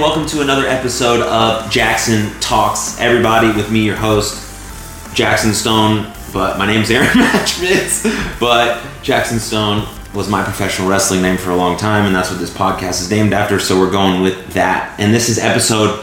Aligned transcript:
And 0.00 0.06
welcome 0.06 0.26
to 0.28 0.40
another 0.40 0.66
episode 0.66 1.20
of 1.20 1.70
Jackson 1.70 2.30
Talks. 2.40 2.98
Everybody, 2.98 3.48
with 3.48 3.70
me, 3.70 3.84
your 3.84 3.96
host, 3.96 5.14
Jackson 5.14 5.52
Stone. 5.52 6.10
But 6.32 6.56
my 6.56 6.66
name's 6.66 6.90
Aaron 6.90 7.06
Matchmitz. 7.18 8.40
But 8.40 8.82
Jackson 9.02 9.38
Stone 9.38 9.86
was 10.14 10.26
my 10.26 10.42
professional 10.42 10.88
wrestling 10.88 11.20
name 11.20 11.36
for 11.36 11.50
a 11.50 11.54
long 11.54 11.76
time, 11.76 12.06
and 12.06 12.14
that's 12.14 12.30
what 12.30 12.40
this 12.40 12.48
podcast 12.48 13.02
is 13.02 13.10
named 13.10 13.34
after. 13.34 13.60
So 13.60 13.78
we're 13.78 13.90
going 13.90 14.22
with 14.22 14.54
that. 14.54 14.98
And 14.98 15.12
this 15.12 15.28
is 15.28 15.38
episode 15.38 16.00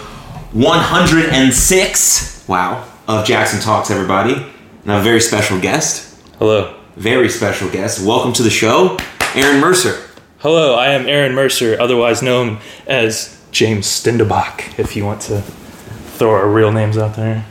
106. 0.51 2.47
Wow, 2.47 2.87
of 3.07 3.25
Jackson 3.25 3.59
Talks. 3.59 3.89
Everybody, 3.89 4.33
and 4.33 4.91
a 4.91 5.01
very 5.01 5.21
special 5.21 5.59
guest. 5.59 6.21
Hello. 6.37 6.79
Very 6.97 7.29
special 7.29 7.67
guest. 7.71 8.05
Welcome 8.05 8.33
to 8.33 8.43
the 8.43 8.51
show, 8.51 8.95
Aaron 9.33 9.59
Mercer. 9.59 10.03
Hello, 10.37 10.75
I 10.75 10.89
am 10.89 11.07
Aaron 11.07 11.33
Mercer, 11.33 11.81
otherwise 11.81 12.21
known 12.21 12.59
as 12.85 13.36
James 13.51 13.87
Stindebach, 13.87 14.77
if 14.79 14.95
you 14.95 15.05
want 15.05 15.21
to 15.23 15.41
throw 15.41 16.31
our 16.31 16.47
real 16.49 16.71
names 16.71 16.97
out 16.97 17.15
there. 17.15 17.45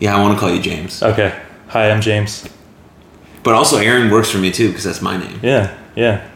Yeah, 0.00 0.16
I 0.16 0.22
want 0.22 0.34
to 0.34 0.40
call 0.40 0.52
you 0.54 0.60
James. 0.60 1.02
Okay. 1.02 1.38
Hi, 1.68 1.90
I'm 1.90 2.00
James. 2.00 2.48
But 3.42 3.54
also, 3.54 3.76
Aaron 3.78 4.10
works 4.10 4.30
for 4.30 4.38
me 4.38 4.50
too 4.50 4.68
because 4.68 4.84
that's 4.84 5.02
my 5.02 5.16
name. 5.16 5.38
Yeah, 5.42 5.76
yeah. 5.94 6.28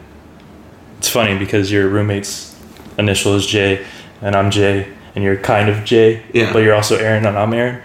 It's 0.99 1.09
funny 1.09 1.37
because 1.37 1.71
your 1.71 1.87
roommate's 1.89 2.55
initial 2.97 3.35
is 3.35 3.45
J, 3.47 3.85
and 4.21 4.35
I'm 4.35 4.51
J, 4.51 4.87
and 5.15 5.23
you're 5.23 5.37
kind 5.37 5.69
of 5.69 5.83
J, 5.85 6.23
Yeah. 6.33 6.53
but 6.53 6.59
you're 6.63 6.75
also 6.75 6.97
Aaron, 6.97 7.25
and 7.25 7.37
I'm 7.37 7.53
Aaron. 7.53 7.81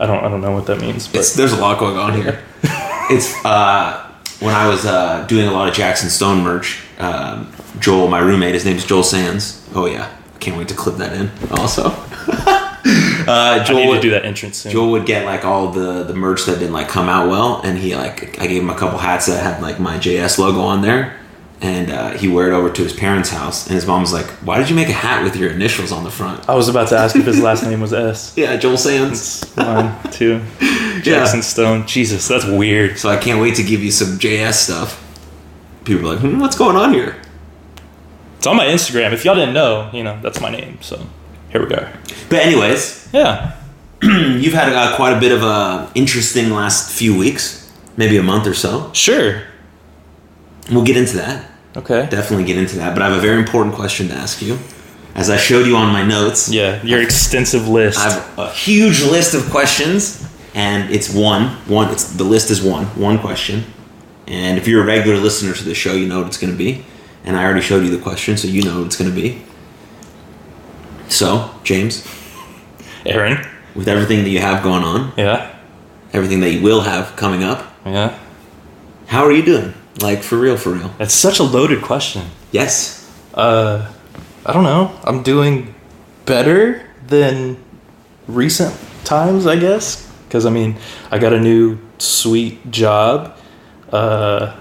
I 0.00 0.06
don't, 0.06 0.24
I 0.24 0.28
don't 0.28 0.40
know 0.40 0.52
what 0.52 0.66
that 0.66 0.80
means, 0.80 1.06
but 1.06 1.18
It's, 1.20 1.34
there's 1.36 1.52
a 1.52 1.60
lot 1.60 1.78
going 1.78 1.96
on 1.96 2.14
here. 2.20 2.42
it's 3.10 3.32
uh, 3.44 4.10
when 4.40 4.54
I 4.54 4.66
was 4.66 4.84
uh, 4.86 5.24
doing 5.28 5.46
a 5.46 5.52
lot 5.52 5.68
of 5.68 5.74
Jackson 5.74 6.08
Stone 6.10 6.42
merch. 6.42 6.82
Um, 6.98 7.52
Joel, 7.78 8.08
my 8.08 8.18
roommate, 8.18 8.54
his 8.54 8.64
name's 8.64 8.84
Joel 8.84 9.02
Sands. 9.04 9.64
Oh 9.74 9.86
yeah, 9.86 10.10
can't 10.44 10.58
wait 10.58 10.68
to 10.68 10.74
clip 10.74 10.96
that 10.96 11.12
in. 11.14 11.30
Also, 11.58 11.84
uh, 11.86 11.94
I 13.26 13.64
Joel 13.64 13.76
need 13.76 13.84
to 13.84 13.90
would, 13.90 14.02
do 14.02 14.10
that 14.10 14.24
entrance 14.24 14.58
soon. 14.58 14.72
Joel 14.72 14.90
would 14.92 15.06
get 15.06 15.24
like 15.24 15.44
all 15.44 15.70
the 15.70 16.04
the 16.04 16.14
merch 16.14 16.44
that 16.44 16.58
didn't 16.58 16.74
like 16.74 16.88
come 16.88 17.08
out 17.08 17.28
well, 17.30 17.62
and 17.62 17.78
he 17.78 17.96
like 17.96 18.38
I 18.40 18.46
gave 18.46 18.62
him 18.62 18.70
a 18.70 18.76
couple 18.76 18.98
hats 18.98 19.26
that 19.26 19.42
had 19.42 19.62
like 19.62 19.80
my 19.80 19.96
JS 19.98 20.38
logo 20.38 20.60
on 20.60 20.82
there. 20.82 21.18
And 21.60 21.90
uh, 21.90 22.10
he 22.10 22.28
wore 22.28 22.46
it 22.46 22.52
over 22.52 22.68
to 22.68 22.82
his 22.82 22.92
parents' 22.92 23.30
house, 23.30 23.66
and 23.66 23.74
his 23.74 23.86
mom 23.86 24.02
was 24.02 24.12
like, 24.12 24.26
"Why 24.42 24.58
did 24.58 24.68
you 24.68 24.76
make 24.76 24.88
a 24.88 24.92
hat 24.92 25.24
with 25.24 25.34
your 25.34 25.50
initials 25.50 25.92
on 25.92 26.04
the 26.04 26.10
front?" 26.10 26.46
I 26.46 26.54
was 26.54 26.68
about 26.68 26.88
to 26.88 26.98
ask 26.98 27.16
if 27.16 27.24
his 27.24 27.40
last 27.40 27.62
name 27.62 27.80
was 27.80 27.94
S. 27.94 28.34
Yeah, 28.36 28.56
Joel 28.56 28.76
Sands. 28.76 29.42
It's 29.42 29.56
one, 29.56 29.96
two. 30.10 30.42
Jackson 31.02 31.42
Stone. 31.42 31.86
Jesus, 31.86 32.28
that's 32.28 32.44
weird. 32.44 32.98
So 32.98 33.08
I 33.08 33.16
can't 33.16 33.40
wait 33.40 33.54
to 33.54 33.62
give 33.62 33.82
you 33.82 33.92
some 33.92 34.18
JS 34.18 34.54
stuff. 34.54 35.00
People 35.84 36.10
are 36.10 36.14
like, 36.16 36.22
hmm, 36.22 36.38
what's 36.40 36.58
going 36.58 36.76
on 36.76 36.92
here? 36.92 37.16
It's 38.44 38.50
on 38.50 38.56
my 38.58 38.66
Instagram. 38.66 39.14
If 39.14 39.24
y'all 39.24 39.34
didn't 39.34 39.54
know, 39.54 39.88
you 39.90 40.04
know, 40.04 40.20
that's 40.20 40.38
my 40.38 40.50
name. 40.50 40.76
So 40.82 41.06
here 41.48 41.66
we 41.66 41.74
are. 41.74 41.90
But 42.28 42.40
anyways, 42.40 43.08
Yeah. 43.10 43.56
you've 44.02 44.52
had 44.52 44.70
uh, 44.70 44.94
quite 44.96 45.16
a 45.16 45.18
bit 45.18 45.32
of 45.32 45.42
a 45.42 45.90
interesting 45.94 46.50
last 46.50 46.92
few 46.92 47.16
weeks, 47.16 47.72
maybe 47.96 48.18
a 48.18 48.22
month 48.22 48.46
or 48.46 48.52
so. 48.52 48.92
Sure. 48.92 49.44
We'll 50.70 50.84
get 50.84 50.98
into 50.98 51.16
that. 51.16 51.50
Okay. 51.74 52.06
Definitely 52.10 52.44
get 52.44 52.58
into 52.58 52.76
that. 52.76 52.92
But 52.94 53.00
I 53.00 53.08
have 53.08 53.16
a 53.16 53.20
very 53.22 53.38
important 53.38 53.74
question 53.76 54.08
to 54.08 54.14
ask 54.14 54.42
you. 54.42 54.58
As 55.14 55.30
I 55.30 55.38
showed 55.38 55.66
you 55.66 55.76
on 55.76 55.90
my 55.90 56.04
notes, 56.04 56.50
Yeah, 56.50 56.82
your 56.82 57.00
extensive 57.00 57.66
list. 57.66 57.98
I 57.98 58.10
have 58.12 58.38
a 58.38 58.50
huge 58.52 59.02
list 59.04 59.32
of 59.32 59.48
questions, 59.48 60.28
and 60.54 60.92
it's 60.92 61.08
one. 61.08 61.48
One. 61.66 61.90
It's 61.90 62.12
the 62.12 62.24
list 62.24 62.50
is 62.50 62.62
one. 62.62 62.84
One 63.00 63.18
question. 63.18 63.64
And 64.26 64.58
if 64.58 64.68
you're 64.68 64.82
a 64.82 64.86
regular 64.86 65.16
listener 65.16 65.54
to 65.54 65.64
the 65.64 65.74
show, 65.74 65.94
you 65.94 66.06
know 66.06 66.18
what 66.18 66.26
it's 66.26 66.36
going 66.36 66.52
to 66.52 66.58
be. 66.58 66.84
And 67.24 67.36
I 67.36 67.44
already 67.44 67.62
showed 67.62 67.84
you 67.84 67.90
the 67.90 68.02
question, 68.02 68.36
so 68.36 68.46
you 68.48 68.62
know 68.62 68.78
what 68.78 68.86
it's 68.86 68.96
going 68.96 69.10
to 69.10 69.16
be. 69.16 69.42
So, 71.08 71.50
James, 71.64 72.06
Aaron. 73.06 73.44
with 73.74 73.88
everything 73.88 74.22
that 74.24 74.30
you 74.30 74.40
have 74.40 74.62
going 74.62 74.82
on, 74.84 75.12
Yeah. 75.16 75.48
everything 76.12 76.40
that 76.40 76.50
you 76.50 76.62
will 76.62 76.82
have 76.82 77.16
coming 77.16 77.42
up, 77.42 77.64
Yeah. 77.84 78.12
how 79.08 79.24
are 79.24 79.32
you 79.32 79.42
doing? 79.42 79.74
Like 80.00 80.22
for 80.22 80.36
real, 80.36 80.56
for 80.56 80.70
real? 80.70 80.90
That's 80.98 81.14
such 81.14 81.38
a 81.38 81.42
loaded 81.44 81.82
question. 81.82 82.22
Yes. 82.52 83.08
Uh, 83.34 83.86
I 84.46 84.52
don't 84.52 84.64
know. 84.64 84.92
I'm 85.04 85.22
doing 85.22 85.74
better 86.26 86.82
than 87.06 87.56
recent 88.28 88.74
times, 89.04 89.46
I 89.46 89.56
guess. 89.56 90.06
Because 90.28 90.46
I 90.46 90.50
mean, 90.50 90.76
I 91.10 91.18
got 91.18 91.32
a 91.32 91.40
new 91.40 91.78
sweet 91.98 92.70
job. 92.70 93.36
Uh, 93.92 94.52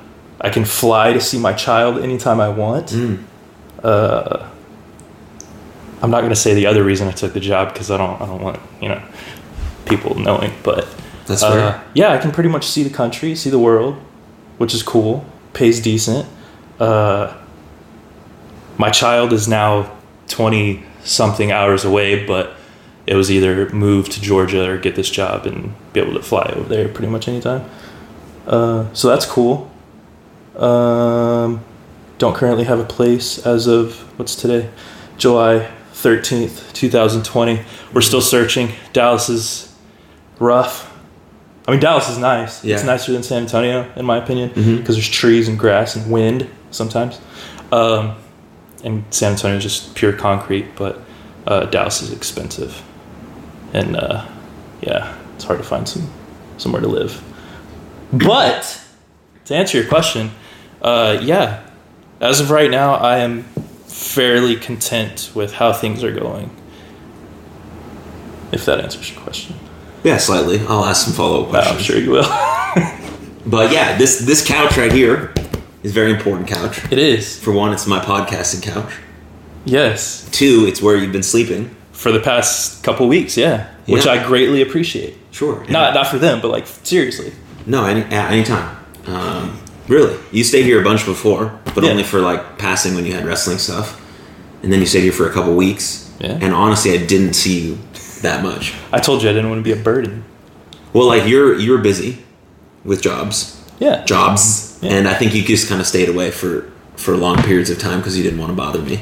I 0.43 0.49
can 0.49 0.65
fly 0.65 1.13
to 1.13 1.21
see 1.21 1.39
my 1.39 1.53
child 1.53 2.03
anytime 2.03 2.39
I 2.41 2.49
want. 2.49 2.87
Mm. 2.87 3.23
Uh, 3.81 4.49
I'm 6.01 6.11
not 6.11 6.21
gonna 6.21 6.35
say 6.35 6.53
the 6.53 6.67
other 6.67 6.83
reason 6.83 7.07
I 7.07 7.11
took 7.11 7.33
the 7.33 7.39
job 7.39 7.73
because 7.73 7.89
I 7.89 7.97
don't. 7.97 8.21
I 8.21 8.25
don't 8.25 8.41
want 8.41 8.59
you 8.81 8.89
know 8.89 9.01
people 9.85 10.15
knowing. 10.15 10.51
But 10.61 10.87
That's 11.27 11.41
fair. 11.41 11.59
uh, 11.59 11.83
yeah, 11.93 12.11
I 12.11 12.17
can 12.17 12.31
pretty 12.31 12.49
much 12.49 12.65
see 12.65 12.83
the 12.83 12.89
country, 12.89 13.35
see 13.35 13.49
the 13.49 13.59
world, 13.59 13.95
which 14.57 14.73
is 14.73 14.83
cool. 14.83 15.25
Pays 15.53 15.81
decent. 15.81 16.27
Uh, 16.79 17.35
my 18.77 18.89
child 18.89 19.31
is 19.31 19.47
now 19.47 19.95
20 20.27 20.83
something 21.03 21.51
hours 21.51 21.85
away, 21.85 22.25
but 22.25 22.55
it 23.05 23.15
was 23.15 23.29
either 23.29 23.69
move 23.69 24.09
to 24.09 24.21
Georgia 24.21 24.69
or 24.69 24.77
get 24.77 24.95
this 24.95 25.09
job 25.09 25.45
and 25.45 25.73
be 25.93 25.99
able 25.99 26.13
to 26.13 26.21
fly 26.23 26.51
over 26.55 26.67
there 26.67 26.87
pretty 26.87 27.11
much 27.11 27.27
anytime. 27.27 27.69
Uh, 28.47 28.91
so 28.93 29.07
that's 29.07 29.25
cool. 29.25 29.71
Um, 30.55 31.63
don't 32.17 32.35
currently 32.35 32.63
have 32.65 32.79
a 32.79 32.83
place 32.85 33.45
as 33.45 33.67
of 33.67 33.95
what's 34.19 34.35
today? 34.35 34.69
July 35.17 35.69
13th, 35.93 36.73
2020. 36.73 37.61
We're 37.93 38.01
still 38.01 38.21
searching. 38.21 38.71
Dallas 38.93 39.29
is 39.29 39.73
rough. 40.39 40.91
I 41.67 41.71
mean, 41.71 41.79
Dallas 41.79 42.09
is 42.09 42.17
nice. 42.17 42.63
Yeah. 42.63 42.75
It's 42.75 42.83
nicer 42.83 43.13
than 43.13 43.23
San 43.23 43.43
Antonio, 43.43 43.89
in 43.95 44.05
my 44.05 44.17
opinion, 44.17 44.49
because 44.49 44.65
Mhm. 44.65 44.85
there's 44.85 45.07
trees 45.09 45.47
and 45.47 45.57
grass 45.57 45.95
and 45.95 46.11
wind 46.11 46.47
sometimes. 46.71 47.19
Um, 47.71 48.13
and 48.83 49.03
San 49.11 49.31
Antonio 49.31 49.57
is 49.57 49.63
just 49.63 49.95
pure 49.95 50.11
concrete, 50.13 50.75
but 50.75 50.99
uh, 51.47 51.65
Dallas 51.65 52.01
is 52.01 52.11
expensive. 52.11 52.81
And 53.73 53.95
uh, 53.95 54.25
yeah, 54.81 55.13
it's 55.35 55.45
hard 55.45 55.59
to 55.59 55.65
find 55.65 55.87
some 55.87 56.09
somewhere 56.57 56.81
to 56.81 56.87
live. 56.87 57.21
But 58.11 58.79
to 59.45 59.55
answer 59.55 59.77
your 59.77 59.87
question, 59.87 60.31
uh, 60.83 61.19
yeah, 61.21 61.63
as 62.19 62.39
of 62.39 62.49
right 62.51 62.69
now, 62.71 62.93
I 62.95 63.19
am 63.19 63.43
fairly 63.87 64.55
content 64.55 65.31
with 65.33 65.53
how 65.53 65.73
things 65.73 66.03
are 66.03 66.11
going. 66.13 66.49
If 68.51 68.65
that 68.65 68.79
answers 68.79 69.11
your 69.11 69.21
question, 69.21 69.55
Yeah, 70.03 70.17
slightly. 70.17 70.59
I'll 70.67 70.85
ask 70.85 71.05
some 71.05 71.13
follow 71.13 71.43
up 71.43 71.49
questions. 71.49 71.77
I'm 71.77 71.83
sure 71.83 71.97
you 71.97 72.11
will. 72.11 72.25
But 73.45 73.73
yeah, 73.73 73.97
this 73.97 74.19
this 74.19 74.45
couch 74.45 74.77
right 74.77 74.91
here 74.91 75.33
is 75.83 75.91
a 75.91 75.93
very 75.93 76.11
important 76.11 76.47
couch. 76.47 76.81
it 76.91 76.97
is. 76.97 77.37
For 77.37 77.51
one, 77.51 77.73
it's 77.73 77.85
my 77.85 77.99
podcasting 77.99 78.63
couch. 78.63 78.93
Yes, 79.65 80.29
Two, 80.31 80.63
it's 80.65 80.81
where 80.81 80.95
you've 80.95 81.11
been 81.11 81.23
sleeping. 81.23 81.75
for 81.91 82.13
the 82.13 82.21
past 82.21 82.83
couple 82.85 83.05
weeks, 83.09 83.35
yeah, 83.35 83.67
which 83.85 84.07
I 84.07 84.25
greatly 84.25 84.61
appreciate. 84.61 85.17
Sure. 85.31 85.65
Not 85.69 85.93
not 85.93 86.07
for 86.07 86.17
them, 86.19 86.39
but 86.41 86.51
like 86.51 86.65
seriously. 86.67 87.33
No, 87.65 87.83
any 87.85 88.01
at 88.03 88.31
any 88.31 88.45
time. 88.45 88.77
Um, 89.07 89.59
really, 89.87 90.17
you 90.31 90.43
stayed 90.43 90.65
here 90.65 90.79
a 90.81 90.83
bunch 90.83 91.05
before, 91.05 91.59
but 91.75 91.83
Yeah. 91.83 91.91
only 91.91 92.03
for 92.03 92.19
like 92.19 92.57
passing 92.57 92.95
when 92.95 93.05
you 93.05 93.13
had 93.13 93.25
wrestling 93.25 93.57
stuff, 93.57 93.99
and 94.61 94.71
then 94.71 94.79
you 94.79 94.85
stayed 94.85 95.03
here 95.03 95.11
for 95.11 95.27
a 95.27 95.31
couple 95.33 95.53
weeks. 95.55 96.09
Yeah. 96.19 96.37
And 96.41 96.53
honestly, 96.53 96.93
I 96.93 96.97
didn't 96.97 97.33
see 97.33 97.59
you 97.59 97.77
that 98.21 98.43
much. 98.43 98.73
I 98.93 98.99
told 98.99 99.21
you 99.23 99.29
I 99.29 99.33
didn't 99.33 99.49
want 99.49 99.59
to 99.59 99.63
be 99.63 99.71
a 99.77 99.83
burden. 99.83 100.23
Well, 100.93 101.07
like 101.07 101.27
you're 101.27 101.55
you're 101.59 101.79
busy 101.79 102.19
with 102.85 103.01
jobs, 103.01 103.57
Yeah. 103.79 104.03
jobs, 104.05 104.73
Yeah. 104.81 104.93
and 104.93 105.07
I 105.07 105.13
think 105.15 105.33
you 105.33 105.41
just 105.43 105.67
kind 105.67 105.81
of 105.81 105.87
stayed 105.87 106.07
away 106.09 106.31
for 106.31 106.65
for 106.95 107.17
long 107.17 107.37
periods 107.43 107.69
of 107.69 107.79
time 107.79 107.97
because 107.99 108.15
you 108.15 108.23
didn't 108.23 108.39
want 108.39 108.51
to 108.51 108.55
bother 108.55 108.79
me. 108.79 108.99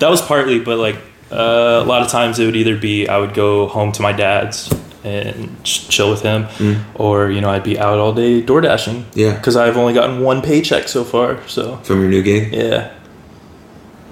That 0.00 0.10
was 0.10 0.20
partly, 0.20 0.58
but 0.58 0.78
like 0.78 0.96
uh, 1.30 1.80
a 1.82 1.86
lot 1.86 2.02
of 2.02 2.08
times 2.08 2.38
it 2.38 2.44
would 2.44 2.56
either 2.56 2.76
be 2.76 3.08
I 3.08 3.16
would 3.18 3.32
go 3.32 3.66
home 3.68 3.92
to 3.92 4.02
my 4.02 4.12
dad's 4.12 4.68
and 5.04 5.62
chill 5.64 6.10
with 6.10 6.22
him, 6.22 6.44
mm. 6.44 6.82
or 6.94 7.30
you 7.30 7.40
know 7.40 7.50
I'd 7.50 7.64
be 7.64 7.78
out 7.78 7.98
all 7.98 8.12
day 8.12 8.40
door 8.40 8.60
dashing. 8.60 9.06
Yeah. 9.14 9.34
because 9.36 9.56
I've 9.56 9.76
only 9.76 9.94
gotten 9.94 10.20
one 10.20 10.42
paycheck 10.42 10.88
so 10.88 11.04
far. 11.04 11.46
So 11.48 11.76
From 11.78 12.00
your 12.00 12.10
new 12.10 12.22
gig. 12.22 12.52
yeah, 12.52 12.92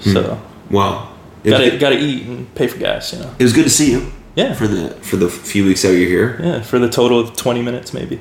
hmm. 0.03 0.13
so 0.13 0.43
Wow. 0.71 1.15
Gotta 1.45 1.79
gotta 1.79 1.99
eat 1.99 2.27
and 2.27 2.55
pay 2.55 2.67
for 2.67 2.79
gas. 2.79 3.13
You 3.13 3.21
know. 3.21 3.35
it 3.39 3.43
was 3.43 3.53
good 3.53 3.65
to 3.65 3.71
see 3.71 3.91
you 3.93 4.13
Yeah. 4.35 4.55
for 4.55 4.69
the 4.69 4.91
for 5.03 5.17
the 5.17 5.29
few 5.29 5.65
weeks 5.65 5.83
that 5.83 5.97
you're 5.97 6.09
here. 6.09 6.41
yeah, 6.43 6.61
for 6.63 6.79
the 6.79 6.89
total 6.89 7.19
of 7.19 7.37
twenty 7.37 7.63
minutes 7.63 7.95
maybe. 7.95 8.21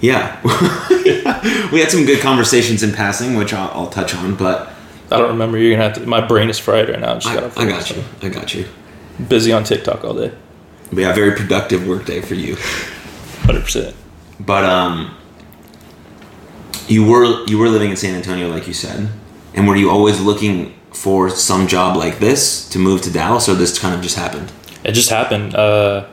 Yeah, 0.00 0.38
we 1.72 1.80
had 1.80 1.90
some 1.90 2.04
good 2.04 2.20
conversations 2.20 2.82
in 2.82 2.92
passing, 2.92 3.34
which 3.34 3.54
I'll, 3.54 3.70
I'll 3.70 3.88
touch 3.88 4.14
on. 4.14 4.34
But 4.34 4.70
I 5.10 5.16
don't 5.16 5.28
remember. 5.30 5.56
You're 5.56 5.72
gonna 5.72 5.84
have 5.84 5.94
to. 5.94 6.06
My 6.06 6.20
brain 6.20 6.50
is 6.50 6.58
fried 6.58 6.90
right 6.90 7.00
now. 7.00 7.18
Just 7.18 7.58
I, 7.58 7.62
I 7.62 7.66
got 7.66 7.90
you. 7.90 8.04
I 8.20 8.28
got 8.28 8.54
you. 8.54 8.66
Busy 9.28 9.52
on 9.52 9.64
TikTok 9.64 10.04
all 10.04 10.12
day. 10.12 10.32
But 10.90 10.98
yeah, 10.98 11.12
very 11.12 11.32
productive 11.32 11.86
work 11.86 12.04
day 12.04 12.20
for 12.20 12.34
you. 12.34 12.56
Hundred 13.42 13.62
percent. 13.62 13.96
But 14.38 14.64
um, 14.64 15.16
you 16.88 17.06
were 17.06 17.44
you 17.46 17.58
were 17.58 17.68
living 17.68 17.90
in 17.90 17.96
San 17.96 18.14
Antonio, 18.14 18.48
like 18.48 18.66
you 18.66 18.74
said, 18.74 19.08
and 19.54 19.66
were 19.66 19.76
you 19.76 19.90
always 19.90 20.20
looking 20.20 20.74
for 20.92 21.28
some 21.30 21.66
job 21.66 21.96
like 21.96 22.18
this 22.18 22.68
to 22.70 22.78
move 22.78 23.02
to 23.02 23.12
Dallas, 23.12 23.48
or 23.48 23.54
this 23.54 23.78
kind 23.78 23.94
of 23.94 24.00
just 24.00 24.16
happened? 24.16 24.52
It 24.84 24.92
just 24.92 25.10
happened. 25.10 25.54
Uh, 25.54 26.06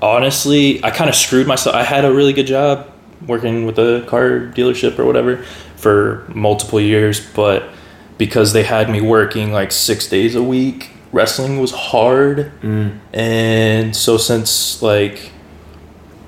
honestly, 0.00 0.82
I 0.84 0.90
kind 0.90 1.08
of 1.08 1.14
screwed 1.14 1.46
myself. 1.46 1.76
I 1.76 1.84
had 1.84 2.04
a 2.04 2.12
really 2.12 2.32
good 2.32 2.46
job 2.46 2.90
working 3.26 3.66
with 3.66 3.78
a 3.78 4.04
car 4.08 4.52
dealership 4.54 4.98
or 4.98 5.04
whatever 5.04 5.44
for 5.76 6.26
multiple 6.34 6.80
years, 6.80 7.20
but 7.34 7.70
because 8.18 8.52
they 8.52 8.64
had 8.64 8.90
me 8.90 9.00
working 9.00 9.52
like 9.52 9.72
six 9.72 10.08
days 10.08 10.34
a 10.34 10.42
week, 10.42 10.90
wrestling 11.12 11.60
was 11.60 11.70
hard. 11.72 12.50
And 13.12 13.94
so 13.94 14.16
since 14.16 14.82
like 14.82 15.30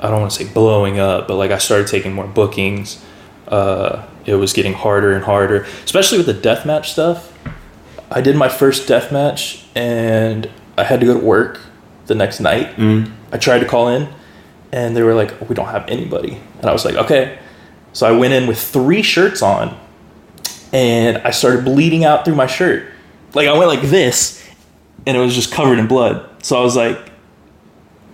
I 0.01 0.11
don't 0.11 0.21
want 0.21 0.33
to 0.33 0.45
say 0.45 0.53
blowing 0.53 0.99
up, 0.99 1.27
but 1.29 1.37
like 1.37 1.51
I 1.51 1.59
started 1.59 1.87
taking 1.87 2.13
more 2.13 2.27
bookings, 2.27 3.03
uh, 3.49 4.05
it 4.27 4.35
was 4.35 4.53
getting 4.53 4.75
harder 4.75 5.13
and 5.13 5.25
harder, 5.25 5.67
especially 5.85 6.19
with 6.19 6.27
the 6.27 6.35
deathmatch 6.35 6.87
stuff. 6.87 7.33
I 8.11 8.21
did 8.21 8.37
my 8.37 8.49
first 8.49 8.87
deathmatch 8.89 9.65
and 9.75 10.51
I 10.77 10.85
had 10.85 11.01
to 11.01 11.07
go 11.07 11.15
to 11.19 11.25
work 11.25 11.61
the 12.07 12.15
next 12.15 12.41
night. 12.41 12.79
I 13.33 13.39
tried 13.39 13.61
to 13.61 13.67
call 13.67 13.89
in 13.89 14.09
and 14.73 14.95
they 14.97 15.03
were 15.03 15.15
like, 15.15 15.49
we 15.49 15.55
don't 15.55 15.69
have 15.69 15.89
anybody. 15.89 16.39
And 16.59 16.67
I 16.67 16.73
was 16.73 16.85
like, 16.85 16.97
okay. 16.97 17.39
So 17.93 18.07
I 18.07 18.13
went 18.13 18.35
in 18.35 18.47
with 18.47 18.61
three 18.61 19.03
shirts 19.03 19.41
on 19.41 19.79
and 20.73 21.19
I 21.19 21.31
started 21.31 21.65
bleeding 21.65 22.05
out 22.05 22.25
through 22.25 22.35
my 22.35 22.47
shirt. 22.47 22.91
Like 23.35 23.49
I 23.49 23.57
went 23.57 23.69
like 23.69 23.83
this 23.83 24.44
and 25.07 25.17
it 25.17 25.21
was 25.21 25.35
just 25.35 25.53
covered 25.53 25.79
in 25.79 25.87
blood. 25.87 26.29
So 26.45 26.59
I 26.59 26.63
was 26.63 26.77
like, 26.77 26.99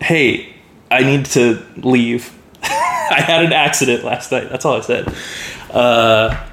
hey, 0.00 0.54
I 0.90 1.02
need 1.02 1.26
to 1.26 1.64
leave. 1.76 2.37
I 2.62 3.22
had 3.25 3.44
an 3.44 3.52
accident 3.52 4.04
last 4.04 4.32
night. 4.32 4.48
That's 4.50 4.64
all 4.64 4.76
I 4.76 4.81
said. 4.81 5.14
Uh, 5.70 6.46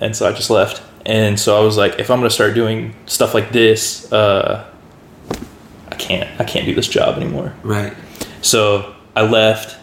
and 0.00 0.16
so 0.16 0.28
I 0.28 0.32
just 0.32 0.50
left. 0.50 0.82
And 1.06 1.38
so 1.38 1.60
I 1.60 1.64
was 1.64 1.76
like, 1.76 1.98
if 1.98 2.10
I'm 2.10 2.18
gonna 2.18 2.30
start 2.30 2.54
doing 2.54 2.94
stuff 3.06 3.34
like 3.34 3.52
this, 3.52 4.10
uh, 4.12 4.70
I 5.88 5.94
can't. 5.96 6.40
I 6.40 6.44
can't 6.44 6.66
do 6.66 6.74
this 6.74 6.88
job 6.88 7.16
anymore. 7.16 7.54
Right. 7.62 7.94
So 8.40 8.94
I 9.14 9.22
left. 9.22 9.78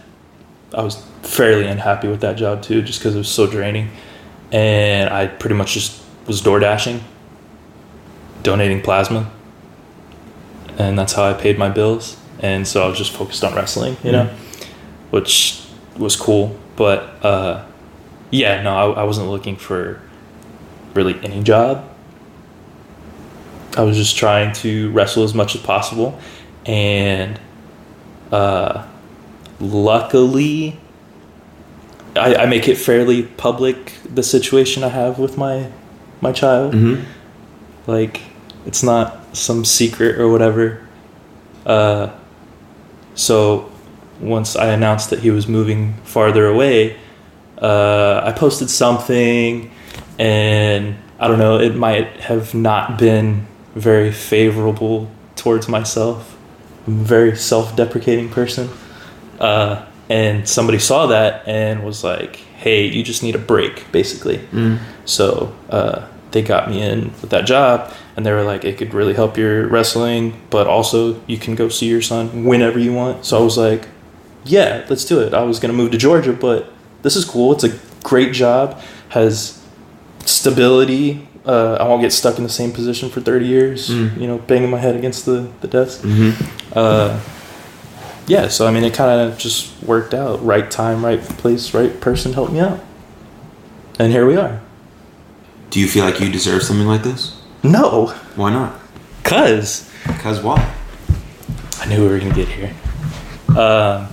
I 0.74 0.81
was 0.81 0.95
fairly 1.21 1.68
unhappy 1.68 2.07
with 2.07 2.21
that 2.21 2.38
job 2.38 2.63
too, 2.63 2.81
just 2.81 3.00
because 3.00 3.15
it 3.15 3.19
was 3.19 3.30
so 3.30 3.45
draining. 3.45 3.92
And 4.51 5.09
I 5.09 5.27
pretty 5.27 5.56
much 5.56 5.74
just 5.74 6.03
was 6.27 6.42
door 6.42 6.59
dashing, 6.59 7.03
donating 8.42 8.81
plasma, 8.81 9.31
and 10.77 10.97
that's 10.97 11.13
how 11.13 11.23
I 11.23 11.33
paid 11.33 11.57
my 11.57 11.69
bills. 11.69 12.18
And 12.39 12.68
so 12.68 12.83
I 12.83 12.88
was 12.88 12.97
just 12.97 13.12
focused 13.12 13.44
on 13.44 13.53
wrestling, 13.53 13.97
you 14.03 14.12
know, 14.12 14.25
which 15.12 15.63
was 15.97 16.15
cool. 16.15 16.57
But 16.75 17.23
uh, 17.23 17.65
yeah, 18.31 18.62
no, 18.63 18.75
I, 18.75 19.01
I 19.01 19.03
wasn't 19.03 19.29
looking 19.29 19.57
for 19.57 20.01
really 20.94 21.19
any 21.23 21.44
job. 21.44 21.88
I 23.77 23.83
was 23.83 23.95
just 23.95 24.18
trying 24.18 24.53
to 24.56 24.91
wrestle 24.91 25.23
as 25.23 25.33
much 25.33 25.56
as 25.56 25.62
possible, 25.62 26.19
and 26.65 27.39
uh, 28.31 28.85
luckily, 29.62 30.77
I, 32.15 32.35
I 32.35 32.45
make 32.47 32.67
it 32.67 32.75
fairly 32.75 33.24
public 33.24 33.94
the 34.13 34.24
situation 34.24 34.83
I 34.83 34.89
have 34.89 35.19
with 35.19 35.38
my 35.38 35.71
my 36.19 36.33
child. 36.33 36.74
Mm-hmm. 36.74 37.03
Like, 37.89 38.21
it's 38.65 38.83
not 38.83 39.20
some 39.33 39.66
secret 39.66 40.19
or 40.19 40.30
whatever. 40.30 40.86
Uh, 41.66 42.12
so 43.16 43.72
once 44.19 44.56
I 44.56 44.68
announced 44.68 45.10
that 45.10 45.19
he 45.19 45.31
was 45.31 45.48
moving 45.48 45.94
farther 46.04 46.45
away, 46.48 46.98
uh, 47.62 48.22
I 48.24 48.31
posted 48.31 48.69
something, 48.69 49.72
and 50.18 50.95
I 51.19 51.28
don't 51.28 51.39
know, 51.39 51.60
it 51.60 51.75
might 51.75 52.19
have 52.22 52.54
not 52.54 52.98
been 52.98 53.48
very 53.75 54.12
favorable 54.12 55.10
towards 55.36 55.68
myself. 55.68 56.38
I'm 56.88 57.01
a 57.01 57.04
very 57.04 57.36
self 57.36 57.75
deprecating 57.75 58.30
person. 58.30 58.69
Uh, 59.39 59.86
and 60.10 60.48
somebody 60.48 60.77
saw 60.77 61.07
that 61.07 61.48
and 61.48 61.84
was 61.84 62.04
like, 62.04 62.36
hey, 62.36 62.86
you 62.86 63.01
just 63.04 63.24
need 63.24 63.36
a 63.36 63.39
break, 63.39 63.92
basically. 63.92 64.38
So 65.06 65.56
uh, 65.69 66.07
they 66.31 66.42
got 66.42 66.69
me 66.69 66.81
in 66.81 67.06
with 67.22 67.30
that 67.30 67.45
job, 67.45 67.94
and 68.16 68.25
they 68.25 68.31
were 68.31 68.44
like, 68.44 68.63
it 68.63 68.78
could 68.78 68.94
really 68.94 69.13
help 69.13 69.38
your 69.38 69.68
wrestling, 69.68 70.39
but 70.50 70.68
also 70.68 71.19
you 71.28 71.38
can 71.38 71.56
go 71.56 71.69
see 71.69 71.88
your 71.88 72.01
son 72.01 72.45
whenever 72.45 72.80
you 72.80 72.94
want. 72.94 73.25
So 73.25 73.38
I 73.38 73.42
was 73.42 73.57
like, 73.57 73.88
yeah, 74.44 74.86
let's 74.89 75.06
do 75.06 75.19
it. 75.19 75.33
I 75.33 75.44
was 75.44 75.60
going 75.60 75.72
to 75.72 75.78
move 75.78 75.92
to 75.92 75.98
Georgia, 75.98 76.33
but 76.33 76.72
this 77.01 77.16
is 77.16 77.25
cool. 77.25 77.51
It's 77.54 77.63
a 77.63 77.78
great 78.04 78.33
job, 78.33 78.80
has 79.10 79.63
stability. 80.25 81.28
Uh, 81.45 81.74
I 81.80 81.88
won't 81.88 82.01
get 82.01 82.13
stuck 82.13 82.38
in 82.38 82.44
the 82.44 82.50
same 82.50 82.72
position 82.72 83.10
for 83.10 83.19
30 83.19 83.45
years, 83.45 83.89
you 83.89 84.27
know, 84.27 84.38
banging 84.38 84.69
my 84.69 84.77
head 84.77 84.95
against 84.95 85.25
the, 85.25 85.50
the 85.62 85.68
desk. 85.68 86.04
Uh, 86.74 87.19
yeah, 88.27 88.48
so 88.48 88.68
I 88.68 88.72
mean, 88.72 88.84
it 88.84 88.94
kind 88.94 89.19
of 89.22 89.38
just 89.38 89.81
worked 89.84 90.13
out. 90.13 90.44
Right 90.45 90.69
time, 90.69 91.04
right 91.04 91.19
place, 91.19 91.74
right 91.74 92.00
person 92.00 92.34
helped 92.34 92.54
me 92.54 92.60
out. 92.60 92.80
And 94.00 94.12
here 94.12 94.25
we 94.27 94.38
are. 94.38 94.62
Do 95.71 95.79
you 95.79 95.88
feel 95.88 96.06
like 96.06 96.19
you 96.19 96.29
deserve 96.31 96.62
something 96.63 96.85
like 96.88 97.01
this? 97.03 97.35
No, 97.63 98.07
Why 98.35 98.51
not? 98.51 98.79
because 99.23 99.89
Because 100.06 100.41
why? 100.41 100.73
I 101.79 101.85
knew 101.88 102.01
we 102.03 102.07
were 102.09 102.19
to 102.19 102.29
get 102.31 102.47
here. 102.47 102.73
Um, 103.50 104.07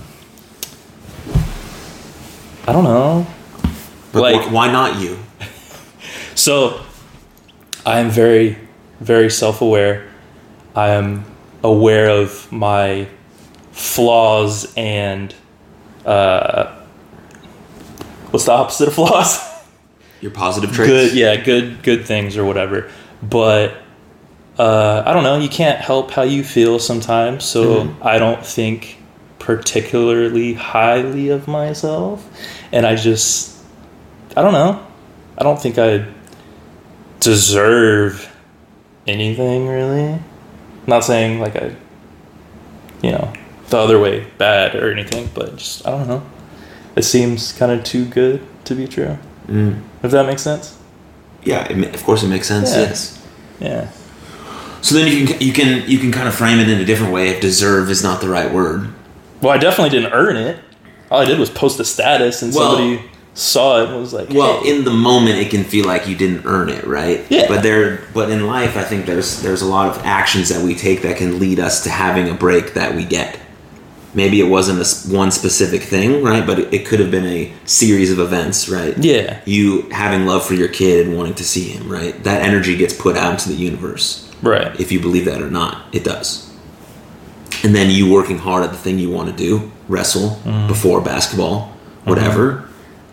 I 2.67 2.71
don't 2.73 2.83
know. 2.83 3.27
But 4.11 4.21
Like- 4.21 4.41
wh- 4.45 4.53
why 4.53 4.71
not 4.71 4.99
you? 4.99 5.19
So, 6.35 6.79
I 7.85 7.99
am 7.99 8.09
very, 8.09 8.57
very 9.01 9.29
self 9.29 9.61
aware. 9.61 10.07
I 10.73 10.89
am 10.91 11.25
aware 11.63 12.09
of 12.09 12.49
my 12.49 13.07
flaws 13.73 14.71
and 14.77 15.35
uh, 16.05 16.73
what's 18.31 18.45
the 18.45 18.53
opposite 18.53 18.87
of 18.87 18.93
flaws? 18.93 19.37
Your 20.21 20.31
positive 20.31 20.71
traits. 20.71 20.89
good, 20.89 21.13
yeah, 21.13 21.35
good, 21.37 21.81
good 21.83 22.05
things 22.05 22.37
or 22.37 22.45
whatever. 22.45 22.89
But 23.21 23.77
uh, 24.57 25.03
I 25.05 25.13
don't 25.13 25.23
know. 25.23 25.37
You 25.37 25.49
can't 25.49 25.79
help 25.79 26.11
how 26.11 26.23
you 26.23 26.43
feel 26.43 26.79
sometimes. 26.79 27.45
So 27.45 27.95
I 28.01 28.17
don't 28.19 28.45
think 28.45 28.97
particularly 29.39 30.53
highly 30.53 31.29
of 31.29 31.47
myself, 31.47 32.29
and 32.71 32.85
I 32.85 32.95
just, 32.95 33.57
I 34.35 34.41
don't 34.41 34.53
know. 34.53 34.85
I 35.37 35.43
don't 35.43 35.59
think 35.59 35.77
I 35.77 36.05
deserve 37.19 38.35
anything 39.07 39.67
really. 39.67 40.19
not 40.87 41.03
saying 41.03 41.39
like 41.39 41.55
I, 41.55 41.75
you 43.01 43.11
know, 43.11 43.33
the 43.69 43.77
other 43.77 43.99
way 43.99 44.27
bad 44.37 44.75
or 44.75 44.91
anything, 44.91 45.29
but 45.33 45.55
just 45.55 45.87
I 45.87 45.91
don't 45.91 46.07
know. 46.07 46.23
It 46.95 47.03
seems 47.03 47.53
kind 47.53 47.71
of 47.71 47.83
too 47.83 48.05
good 48.05 48.45
to 48.65 48.75
be 48.75 48.87
true. 48.87 49.17
Mm. 49.47 49.81
If 50.03 50.11
that 50.11 50.25
makes 50.25 50.41
sense. 50.41 50.77
Yeah, 51.43 51.65
it, 51.71 51.95
of 51.95 52.03
course 52.03 52.23
it 52.23 52.27
makes 52.27 52.47
sense. 52.47 52.71
Yeah. 52.71 52.81
Yes. 52.81 53.27
Yeah. 53.59 53.91
So 54.81 54.95
then 54.95 55.07
you 55.07 55.27
can 55.27 55.41
you 55.41 55.53
can 55.53 55.89
you 55.89 55.99
can 55.99 56.11
kind 56.11 56.27
of 56.27 56.35
frame 56.35 56.59
it 56.59 56.69
in 56.69 56.79
a 56.79 56.85
different 56.85 57.13
way 57.13 57.29
if 57.29 57.41
deserve 57.41 57.89
is 57.89 58.01
not 58.03 58.21
the 58.21 58.29
right 58.29 58.51
word. 58.51 58.93
Well, 59.41 59.53
I 59.53 59.57
definitely 59.57 59.89
didn't 59.97 60.13
earn 60.13 60.35
it. 60.37 60.59
All 61.11 61.21
I 61.21 61.25
did 61.25 61.39
was 61.39 61.49
post 61.49 61.79
a 61.79 61.85
status, 61.85 62.41
and 62.41 62.53
Well- 62.53 62.75
somebody 62.77 63.01
saw 63.33 63.81
it 63.81 63.89
and 63.89 63.99
was 64.01 64.11
like, 64.13 64.29
Well, 64.31 64.61
"Hey." 64.61 64.69
in 64.75 64.83
the 64.83 64.91
moment, 64.91 65.37
it 65.37 65.49
can 65.49 65.63
feel 65.63 65.85
like 65.85 66.07
you 66.07 66.15
didn't 66.15 66.41
earn 66.45 66.69
it, 66.69 66.85
right? 66.85 67.25
Yeah. 67.29 67.45
But 67.47 67.63
there, 67.63 68.01
but 68.13 68.29
in 68.29 68.45
life, 68.47 68.75
I 68.75 68.83
think 68.83 69.05
there's 69.05 69.41
there's 69.41 69.61
a 69.61 69.65
lot 69.67 69.89
of 69.89 70.01
actions 70.05 70.49
that 70.49 70.61
we 70.61 70.75
take 70.75 71.01
that 71.03 71.17
can 71.17 71.39
lead 71.39 71.59
us 71.59 71.83
to 71.83 71.89
having 71.89 72.29
a 72.29 72.33
break 72.33 72.73
that 72.73 72.95
we 72.95 73.05
get. 73.05 73.37
Maybe 74.13 74.39
it 74.39 74.45
wasn't 74.49 74.79
a 74.79 75.13
one 75.15 75.29
specific 75.31 75.83
thing, 75.83 76.23
right? 76.23 76.45
But 76.45 76.59
it, 76.59 76.73
it 76.73 76.85
could 76.87 76.99
have 76.99 77.11
been 77.11 77.25
a 77.25 77.53
series 77.65 78.11
of 78.11 78.19
events, 78.19 78.67
right? 78.67 78.97
yeah, 78.97 79.41
You 79.45 79.83
having 79.89 80.25
love 80.25 80.43
for 80.45 80.55
your 80.55 80.67
kid 80.67 81.05
and 81.07 81.15
wanting 81.15 81.35
to 81.35 81.43
see 81.43 81.69
him, 81.69 81.87
right? 81.91 82.21
That 82.23 82.41
energy 82.41 82.75
gets 82.75 82.93
put 82.93 83.15
out 83.15 83.33
into 83.33 83.49
the 83.49 83.55
universe. 83.55 84.27
right, 84.41 84.79
If 84.79 84.91
you 84.91 84.99
believe 84.99 85.25
that 85.25 85.41
or 85.41 85.51
not, 85.51 85.83
it 85.93 86.03
does. 86.03 86.49
And 87.63 87.75
then 87.75 87.89
you 87.89 88.09
working 88.11 88.37
hard 88.39 88.63
at 88.63 88.71
the 88.71 88.77
thing 88.77 88.97
you 88.99 89.09
want 89.11 89.29
to 89.29 89.35
do, 89.35 89.71
wrestle 89.87 90.39
before 90.67 91.01
basketball, 91.01 91.73
whatever. 92.05 92.67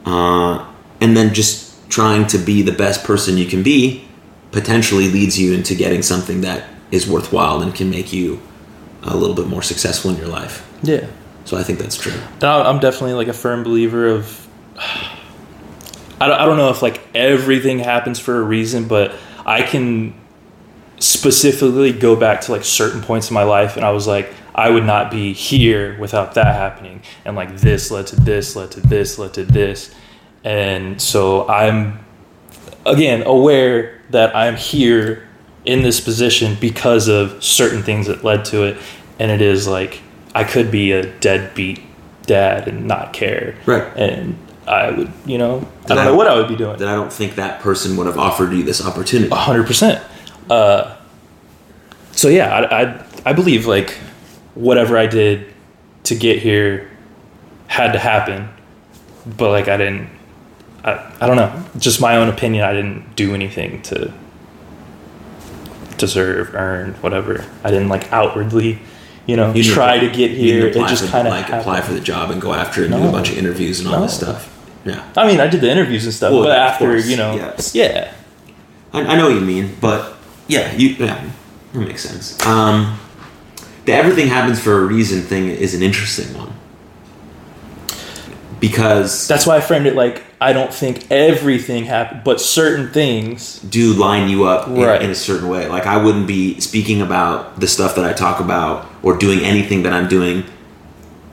Uh, 0.05 0.65
and 1.01 1.17
then 1.17 1.35
just 1.35 1.75
trying 1.91 2.27
to 2.29 2.39
be 2.39 2.63
the 2.63 2.73
best 2.73 3.05
person 3.05 3.37
you 3.37 3.47
can 3.47 3.63
be 3.63 4.05
potentially 4.53 5.11
leads 5.11 5.39
you 5.39 5.53
into 5.53 5.75
getting 5.75 6.01
something 6.03 6.41
that 6.43 6.65
is 6.91 7.07
worthwhile 7.09 7.61
and 7.61 7.75
can 7.75 7.91
make 7.91 8.13
you 8.13 8.41
a 9.03 9.17
little 9.17 9.35
bit 9.35 9.47
more 9.47 9.63
successful 9.63 10.11
in 10.11 10.17
your 10.17 10.29
life. 10.29 10.63
Yeah. 10.87 11.07
So 11.45 11.57
I 11.57 11.63
think 11.63 11.79
that's 11.79 11.97
true. 11.97 12.15
I'm 12.43 12.81
definitely 12.81 13.15
like 13.15 13.29
a 13.29 13.33
firm 13.33 13.63
believer 13.63 14.09
of. 14.09 14.49
I 16.19 16.29
don't, 16.29 16.41
I 16.41 16.47
don't 16.47 16.57
know 16.57 16.71
if 16.71 16.81
like 16.81 17.01
everything 17.15 17.79
happens 17.79 18.19
for 18.19 18.41
a 18.41 18.43
reason, 18.43 18.89
but 18.89 19.15
I 19.45 19.61
can 19.61 20.15
specifically 20.99 21.93
go 21.93 22.17
back 22.17 22.41
to 22.43 22.53
like 22.53 22.65
certain 22.65 23.03
points 23.03 23.31
in 23.31 23.35
my 23.35 23.43
life, 23.43 23.77
and 23.77 23.85
I 23.85 23.91
was 23.91 24.07
like, 24.07 24.33
I 24.55 24.71
would 24.71 24.85
not 24.85 25.11
be 25.11 25.35
here 25.35 25.99
without 25.99 26.35
that 26.35 26.55
happening, 26.55 27.03
and 27.25 27.37
like 27.37 27.57
this 27.57 27.91
led 27.91 28.07
to 28.09 28.17
this, 28.17 28.57
led 28.57 28.71
to 28.73 28.81
this, 28.81 29.19
led 29.19 29.35
to 29.35 29.45
this, 29.45 29.95
and 30.43 31.01
so 31.01 31.47
I'm 31.49 32.01
again 32.87 33.23
aware 33.27 34.01
that 34.11 34.35
I'm 34.35 34.57
here 34.57 35.29
in 35.67 35.83
this 35.83 36.01
position 36.01 36.57
because 36.61 37.09
of 37.09 37.43
certain 37.43 37.83
things 37.83 38.07
that 38.07 38.25
led 38.25 38.45
to 38.47 38.65
it, 38.65 38.79
and 39.19 39.31
it 39.31 39.43
is 39.43 39.69
like 39.69 40.01
I 40.37 40.45
could 40.45 40.71
be 40.71 40.93
a 40.93 41.03
deadbeat 41.21 41.81
dad 42.27 42.69
and 42.69 42.87
not 42.87 43.13
care, 43.13 43.55
Right. 43.67 43.85
And 43.97 44.37
I 44.67 44.91
would, 44.91 45.11
you 45.25 45.39
know, 45.39 45.67
I 45.85 45.89
don't 45.89 45.99
I- 45.99 46.05
know 46.05 46.15
what 46.17 46.27
I 46.29 46.35
would 46.37 46.49
be 46.49 46.57
doing. 46.57 46.77
That 46.79 46.89
I 46.89 46.95
don't 46.95 47.13
think 47.13 47.37
that 47.37 47.61
person 47.61 47.97
would 47.97 48.07
have 48.07 48.19
offered 48.19 48.53
you 48.53 48.63
this 48.63 48.85
opportunity. 48.85 49.31
hundred 49.35 49.67
percent. 49.67 50.03
Uh, 50.51 50.97
so 52.13 52.29
yeah, 52.29 52.49
I, 52.55 52.83
I 52.83 53.05
I 53.27 53.33
believe 53.33 53.67
like 53.67 53.91
whatever 54.55 54.99
I 54.99 55.07
did 55.07 55.53
to 56.05 56.15
get 56.15 56.41
here 56.43 56.91
had 57.69 57.93
to 57.93 57.99
happen, 57.99 58.49
but 59.39 59.51
like 59.51 59.69
I 59.69 59.77
didn't. 59.77 60.09
I, 60.85 61.13
I 61.21 61.27
don't 61.27 61.37
know. 61.37 61.65
Just 61.79 62.01
my 62.01 62.17
own 62.17 62.29
opinion. 62.29 62.65
I 62.65 62.73
didn't 62.73 63.17
do 63.17 63.35
anything 63.35 63.83
to 63.83 64.13
deserve, 65.99 66.55
earn, 66.55 66.95
whatever. 66.95 67.45
I 67.65 67.71
didn't 67.71 67.89
like 67.89 68.13
outwardly, 68.13 68.79
you 69.27 69.37
know, 69.37 69.53
You 69.53 69.63
try 69.65 69.99
to 69.99 70.09
get 70.11 70.31
here. 70.31 70.67
It 70.69 70.75
just 70.75 71.11
kind 71.11 71.27
of 71.27 71.33
like 71.33 71.45
happened. 71.47 71.61
apply 71.61 71.81
for 71.83 71.93
the 71.93 72.01
job 72.01 72.31
and 72.31 72.41
go 72.41 72.55
after 72.55 72.83
it 72.83 72.91
and 72.93 73.03
do 73.03 73.09
a 73.09 73.13
bunch 73.13 73.31
of 73.31 73.39
interviews 73.39 73.81
and 73.81 73.89
all 73.89 74.01
this 74.03 74.17
stuff. 74.17 74.53
Yeah, 74.85 75.05
I 75.17 75.27
mean, 75.27 75.41
I 75.41 75.49
did 75.49 75.61
the 75.63 75.71
interviews 75.71 76.05
and 76.05 76.15
stuff, 76.15 76.33
Well, 76.33 76.45
but 76.45 76.57
after 76.57 76.87
course, 76.87 77.09
you 77.09 77.17
know, 77.17 77.35
yes. 77.35 77.75
yeah, 77.75 78.13
I, 78.93 79.01
I 79.03 79.17
know 79.17 79.27
what 79.27 79.35
you 79.35 79.41
mean, 79.41 79.77
but 79.81 80.15
yeah, 80.47 80.73
you 80.77 80.91
yeah, 80.91 81.29
that 81.73 81.81
makes 81.81 82.03
sense. 82.03 82.41
Um, 82.47 82.97
the 83.85 83.93
everything 83.93 84.29
happens 84.29 84.61
for 84.61 84.79
a 84.83 84.85
reason 84.87 85.23
thing 85.23 85.49
is 85.49 85.75
an 85.75 85.83
interesting 85.83 86.33
one 86.39 86.56
because 88.61 89.29
that's 89.29 89.47
why 89.47 89.57
I 89.57 89.61
framed 89.61 89.87
it 89.87 89.95
like 89.95 90.23
I 90.41 90.53
don't 90.53 90.73
think 90.73 91.11
everything 91.11 91.85
happened, 91.85 92.23
but 92.25 92.41
certain 92.41 92.91
things. 92.91 93.59
do 93.61 93.93
line 93.95 94.29
you 94.29 94.45
up 94.45 94.69
in, 94.69 94.75
Right. 94.81 95.01
in 95.03 95.11
a 95.11 95.15
certain 95.15 95.49
way. 95.49 95.69
Like 95.69 95.87
I 95.87 95.97
wouldn't 96.03 96.27
be 96.27 96.61
speaking 96.61 97.01
about 97.03 97.59
the 97.61 97.67
stuff 97.67 97.95
that 97.97 98.05
I 98.05 98.13
talk 98.13 98.41
about 98.41 98.87
or 99.03 99.17
doing 99.17 99.41
anything 99.41 99.83
that 99.85 99.93
I'm 99.93 100.09
doing. 100.09 100.45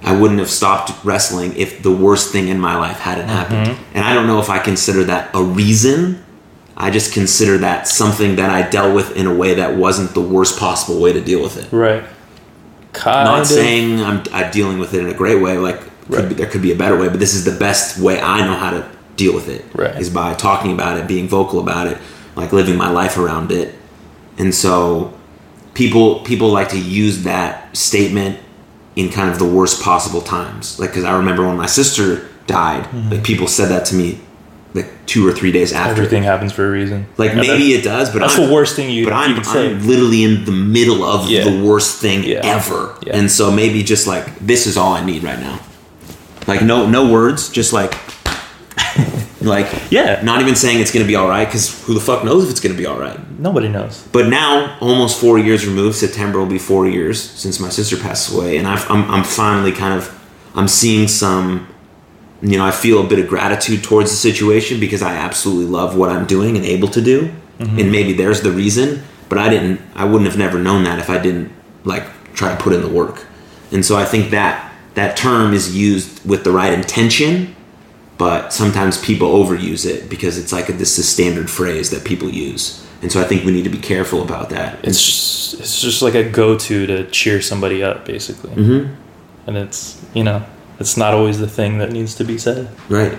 I 0.06 0.14
wouldn't 0.14 0.40
have 0.40 0.50
stopped 0.50 0.92
wrestling 1.06 1.56
if 1.56 1.82
the 1.82 1.92
worst 1.92 2.32
thing 2.32 2.50
in 2.50 2.60
my 2.60 2.76
life 2.78 3.00
hadn't 3.00 3.30
happened. 3.30 3.68
Mm-hmm. 3.68 3.84
And 3.96 4.06
I 4.06 4.14
don't 4.14 4.28
know 4.28 4.40
if 4.40 4.50
I 4.50 4.60
consider 4.60 5.04
that 5.06 5.30
a 5.34 5.42
reason. 5.42 6.24
I 6.76 6.90
just 6.92 7.14
consider 7.14 7.58
that 7.60 7.88
something 7.88 8.36
that 8.36 8.50
I 8.50 8.68
dealt 8.70 8.96
with 8.96 9.16
in 9.16 9.28
a 9.28 9.34
way 9.34 9.54
that 9.54 9.76
wasn't 9.78 10.14
the 10.14 10.22
worst 10.22 10.60
possible 10.60 11.00
way 11.00 11.14
to 11.14 11.22
deal 11.22 11.42
with 11.42 11.56
it. 11.58 11.74
Right. 11.74 12.04
Kind 12.92 13.26
Not 13.26 13.42
of. 13.42 13.48
saying 13.48 14.02
I'm, 14.02 14.24
I'm 14.34 14.52
dealing 14.52 14.78
with 14.80 14.94
it 14.94 15.02
in 15.04 15.10
a 15.10 15.14
great 15.14 15.42
way. 15.42 15.58
Like 15.58 15.82
could 16.10 16.30
be, 16.30 16.36
there 16.36 16.48
could 16.48 16.62
be 16.62 16.72
a 16.72 16.76
better 16.76 16.98
way, 16.98 17.08
but 17.10 17.20
this 17.20 17.34
is 17.34 17.46
the 17.46 17.58
best 17.58 17.98
way 18.00 18.20
I 18.20 18.46
know 18.46 18.56
how 18.56 18.72
to 18.72 18.90
deal 19.16 19.34
with 19.34 19.48
it. 19.50 19.66
Right. 19.74 19.96
Is 19.96 20.10
by 20.10 20.34
talking 20.34 20.72
about 20.74 20.98
it, 20.98 21.08
being 21.08 21.28
vocal 21.28 21.60
about 21.60 21.88
it, 21.88 21.98
like 22.36 22.52
living 22.52 22.78
my 22.78 22.90
life 22.90 23.18
around 23.18 23.52
it. 23.52 23.76
And 24.38 24.54
so 24.54 25.14
people 25.74 26.20
people 26.22 26.50
like 26.50 26.70
to 26.70 26.80
use 26.80 27.24
that 27.24 27.76
statement 27.76 28.40
in 28.96 29.10
kind 29.10 29.30
of 29.32 29.40
the 29.40 29.46
worst 29.48 29.82
possible 29.82 30.22
times. 30.22 30.80
Like 30.80 30.90
because 30.92 31.04
I 31.04 31.16
remember 31.18 31.46
when 31.46 31.58
my 31.58 31.66
sister 31.68 32.28
died, 32.48 32.84
Mm-hmm. 32.86 33.10
like 33.12 33.24
people 33.24 33.48
said 33.48 33.70
that 33.70 33.86
to 33.88 33.96
me 33.96 34.20
like 34.74 34.88
two 35.06 35.28
or 35.28 35.32
three 35.32 35.52
days 35.52 35.72
after. 35.72 35.92
Everything 35.92 36.24
happens 36.24 36.52
for 36.52 36.68
a 36.68 36.72
reason. 36.72 37.06
Like 37.18 37.32
And 37.32 37.42
maybe 37.42 37.74
it 37.74 37.84
does, 37.84 38.10
but 38.12 38.20
that's 38.20 38.38
I'm, 38.40 38.48
the 38.48 38.54
worst 38.54 38.76
thing 38.76 38.90
you, 38.90 39.04
but 39.06 39.14
I'm. 39.14 39.38
I'm 39.46 39.88
literally 39.88 40.24
in 40.24 40.46
the 40.46 40.52
middle 40.52 41.04
of 41.04 41.30
Yeah. 41.30 41.44
the 41.44 41.64
worst 41.64 42.00
thing 42.02 42.24
Yeah. 42.24 42.42
ever, 42.44 42.96
Yeah. 43.06 43.16
and 43.18 43.30
so 43.32 43.52
maybe 43.52 43.84
just 43.84 44.08
like 44.08 44.26
this 44.40 44.66
is 44.66 44.76
all 44.76 44.94
I 44.94 45.06
need 45.06 45.24
right 45.24 45.40
now. 45.40 45.60
Like 46.48 46.62
no 46.62 46.88
no 46.90 47.12
words, 47.12 47.50
just 47.50 47.74
like 47.74 47.94
like 49.42 49.68
Yeah. 49.90 50.22
not 50.24 50.42
even 50.42 50.56
saying 50.56 50.80
it's 50.80 50.92
gonna 50.92 51.06
be 51.06 51.16
all 51.16 51.28
right 51.28 51.46
because 51.46 51.84
who 51.86 51.94
the 51.94 52.00
fuck 52.00 52.24
knows 52.24 52.44
if 52.46 52.50
it's 52.50 52.60
gonna 52.60 52.76
be 52.76 52.86
all 52.86 53.00
right. 53.00 53.20
Nobody 53.40 53.68
knows. 53.68 54.06
But 54.12 54.28
now, 54.28 54.78
almost 54.80 55.20
four 55.20 55.38
years 55.38 55.66
removed, 55.66 55.96
September 55.98 56.40
will 56.40 56.46
be 56.46 56.60
four 56.60 56.88
years 56.88 57.22
since 57.22 57.60
my 57.60 57.70
sister 57.70 57.98
passed 57.98 58.34
away, 58.34 58.58
and 58.58 58.68
I've, 58.68 58.90
I'm 58.90 59.10
I'm 59.10 59.24
finally 59.24 59.72
kind 59.72 59.94
of 59.94 60.10
I'm 60.56 60.68
seeing 60.68 61.08
some. 61.08 61.68
You 62.42 62.58
know, 62.58 62.66
I 62.66 62.72
feel 62.72 63.00
a 63.00 63.08
bit 63.08 63.20
of 63.20 63.30
gratitude 63.30 63.86
towards 63.86 64.12
the 64.12 64.18
situation 64.18 64.78
because 64.82 65.02
I 65.02 65.14
absolutely 65.14 65.66
love 65.66 65.96
what 65.96 66.10
I'm 66.10 66.26
doing 66.26 66.58
and 66.58 66.66
able 66.66 66.90
to 66.90 67.02
do, 67.02 67.32
mm-hmm. 67.58 67.80
and 67.80 67.90
maybe 67.90 68.12
there's 68.12 68.42
the 68.42 68.52
reason. 68.52 69.02
But 69.30 69.38
I 69.38 69.48
didn't, 69.48 69.80
I 69.96 70.04
wouldn't 70.04 70.26
have 70.30 70.38
never 70.38 70.60
known 70.60 70.84
that 70.84 71.00
if 71.00 71.10
I 71.10 71.20
didn't 71.20 71.54
like 71.86 72.04
try 72.34 72.54
to 72.54 72.62
put 72.62 72.74
in 72.74 72.82
the 72.82 72.90
work. 72.90 73.26
And 73.72 73.86
so 73.86 73.96
I 73.96 74.04
think 74.04 74.32
that 74.32 74.73
that 74.96 75.18
term 75.18 75.54
is 75.54 75.76
used 75.76 76.28
with 76.28 76.44
the 76.44 76.52
right 76.52 76.74
intention, 76.74 77.56
but 78.18 78.54
sometimes 78.54 79.04
people 79.04 79.32
overuse 79.32 79.86
it 79.86 80.10
because 80.10 80.38
it's 80.38 80.52
like 80.52 80.70
a, 80.70 80.74
this 80.74 80.98
is 80.98 81.06
a 81.06 81.10
standard 81.10 81.50
phrase 81.50 81.90
that 81.90 82.06
people 82.06 82.30
use. 82.30 82.86
And 83.02 83.12
so 83.12 83.20
I 83.20 83.26
think 83.26 83.44
we 83.44 83.52
need 83.52 83.64
to 83.64 83.70
be 83.70 83.80
careful 83.80 84.22
about 84.22 84.50
that. 84.52 84.80
It's 84.84 85.04
just, 85.04 85.60
it's 85.60 85.82
just 85.82 86.02
like 86.02 86.16
a 86.16 86.24
go 86.24 86.58
to 86.58 86.88
to 86.88 87.10
cheer 87.10 87.42
somebody 87.42 87.84
up, 87.84 88.06
basically. 88.06 88.52
Mm-hmm. 88.52 88.94
And 89.48 89.58
it's, 89.58 90.02
you 90.14 90.24
know, 90.24 90.46
it's 90.80 90.96
not 90.96 91.14
always 91.14 91.40
the 91.40 91.50
thing 91.50 91.80
that 91.80 91.92
needs 91.92 92.16
to 92.16 92.24
be 92.24 92.38
said. 92.38 92.70
Right. 92.88 93.18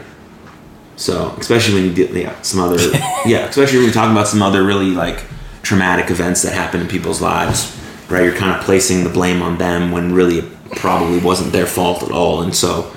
So, 0.96 1.34
especially 1.38 1.74
when 1.74 1.84
you 1.84 1.92
get 1.92 2.10
yeah, 2.12 2.40
some 2.42 2.60
other 2.60 2.76
yeah, 3.26 3.46
especially 3.46 3.78
when 3.78 3.86
you're 3.86 3.94
talking 3.94 4.12
about 4.12 4.28
some 4.28 4.42
other 4.42 4.62
really 4.62 4.90
like 4.90 5.24
traumatic 5.62 6.10
events 6.10 6.42
that 6.42 6.52
happen 6.52 6.80
in 6.80 6.88
people's 6.88 7.20
lives, 7.20 7.76
right? 8.08 8.22
You're 8.22 8.36
kind 8.36 8.58
of 8.58 8.64
placing 8.64 9.04
the 9.04 9.10
blame 9.10 9.42
on 9.42 9.58
them 9.58 9.90
when 9.90 10.14
really 10.14 10.48
probably 10.76 11.18
wasn't 11.18 11.52
their 11.52 11.66
fault 11.66 12.02
at 12.02 12.10
all. 12.10 12.42
And 12.42 12.54
so 12.54 12.92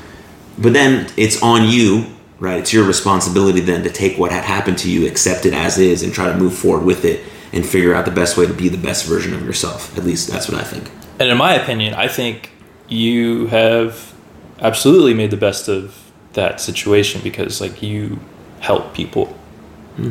but 0.58 0.74
then 0.74 1.08
it's 1.18 1.42
on 1.42 1.70
you, 1.70 2.06
right? 2.40 2.60
It's 2.60 2.74
your 2.74 2.86
responsibility 2.86 3.60
then 3.60 3.84
to 3.84 3.90
take 3.90 4.18
what 4.18 4.32
had 4.32 4.44
happened 4.44 4.78
to 4.80 4.90
you, 4.90 5.08
accept 5.08 5.46
it 5.46 5.54
as 5.54 5.78
is 5.78 6.04
and 6.04 6.14
try 6.14 6.32
to 6.32 6.38
move 6.38 6.54
forward 6.54 6.84
with 6.84 7.06
it 7.06 7.24
and 7.54 7.66
figure 7.66 7.94
out 7.94 8.06
the 8.06 8.12
best 8.12 8.38
way 8.38 8.46
to 8.46 8.54
be 8.54 8.70
the 8.70 8.78
best 8.78 9.06
version 9.06 9.34
of 9.34 9.46
yourself. 9.46 9.96
At 9.98 10.04
least 10.04 10.30
that's 10.30 10.50
what 10.50 10.60
I 10.60 10.64
think. 10.64 10.90
And 11.20 11.30
in 11.30 11.38
my 11.38 11.54
opinion, 11.54 11.94
I 11.94 12.08
think 12.08 12.52
you 12.88 13.48
have 13.48 14.14
absolutely 14.60 15.14
made 15.14 15.32
the 15.32 15.38
best 15.38 15.68
of 15.68 16.12
that 16.34 16.60
situation 16.60 17.22
because 17.24 17.62
like 17.62 17.82
you 17.82 18.20
help 18.60 18.94
people 18.94 19.38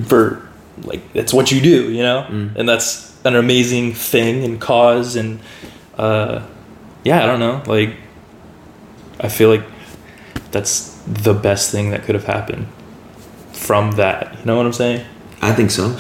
for 0.07 0.49
like 0.85 1.13
that's 1.13 1.33
what 1.33 1.51
you 1.51 1.61
do, 1.61 1.93
you 1.93 2.03
know? 2.03 2.25
And 2.57 2.69
that's 2.69 3.17
an 3.25 3.35
amazing 3.37 3.95
thing 3.95 4.45
and 4.45 4.61
cause 4.61 5.17
and 5.17 5.41
uh 5.99 6.47
yeah, 7.07 7.23
I 7.23 7.27
don't 7.27 7.39
know. 7.39 7.63
Like 7.67 7.95
I 9.21 9.29
feel 9.29 9.49
like 9.49 9.63
that's 10.51 10.91
the 11.07 11.35
best 11.35 11.71
thing 11.71 11.91
that 11.91 12.03
could 12.03 12.17
have 12.17 12.25
happened 12.25 12.67
from 13.53 13.93
that. 13.93 14.37
You 14.41 14.45
know 14.45 14.57
what 14.57 14.67
I'm 14.67 14.73
saying? 14.73 15.07
I 15.41 15.53
think 15.53 15.71
so. 15.71 15.91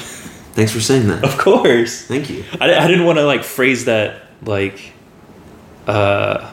Thanks 0.56 0.72
for 0.72 0.80
saying 0.80 1.06
that. 1.08 1.22
Of 1.30 1.38
course. 1.38 2.02
Thank 2.02 2.28
you. 2.28 2.44
I, 2.60 2.74
I 2.74 2.88
didn't 2.88 3.06
want 3.06 3.18
to 3.18 3.24
like 3.24 3.44
phrase 3.44 3.84
that 3.84 4.22
like 4.42 4.92
uh 5.86 6.52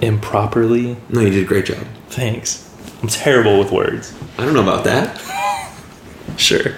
improperly. 0.00 0.96
No, 1.08 1.20
you 1.20 1.30
did 1.30 1.44
a 1.44 1.46
great 1.46 1.66
job. 1.66 1.86
Thanks. 2.08 2.64
I'm 3.02 3.08
terrible 3.08 3.58
with 3.60 3.70
words. 3.70 4.12
I 4.36 4.44
don't 4.44 4.54
know 4.54 4.62
about 4.62 4.84
that. 4.84 5.22
Sure. 6.36 6.74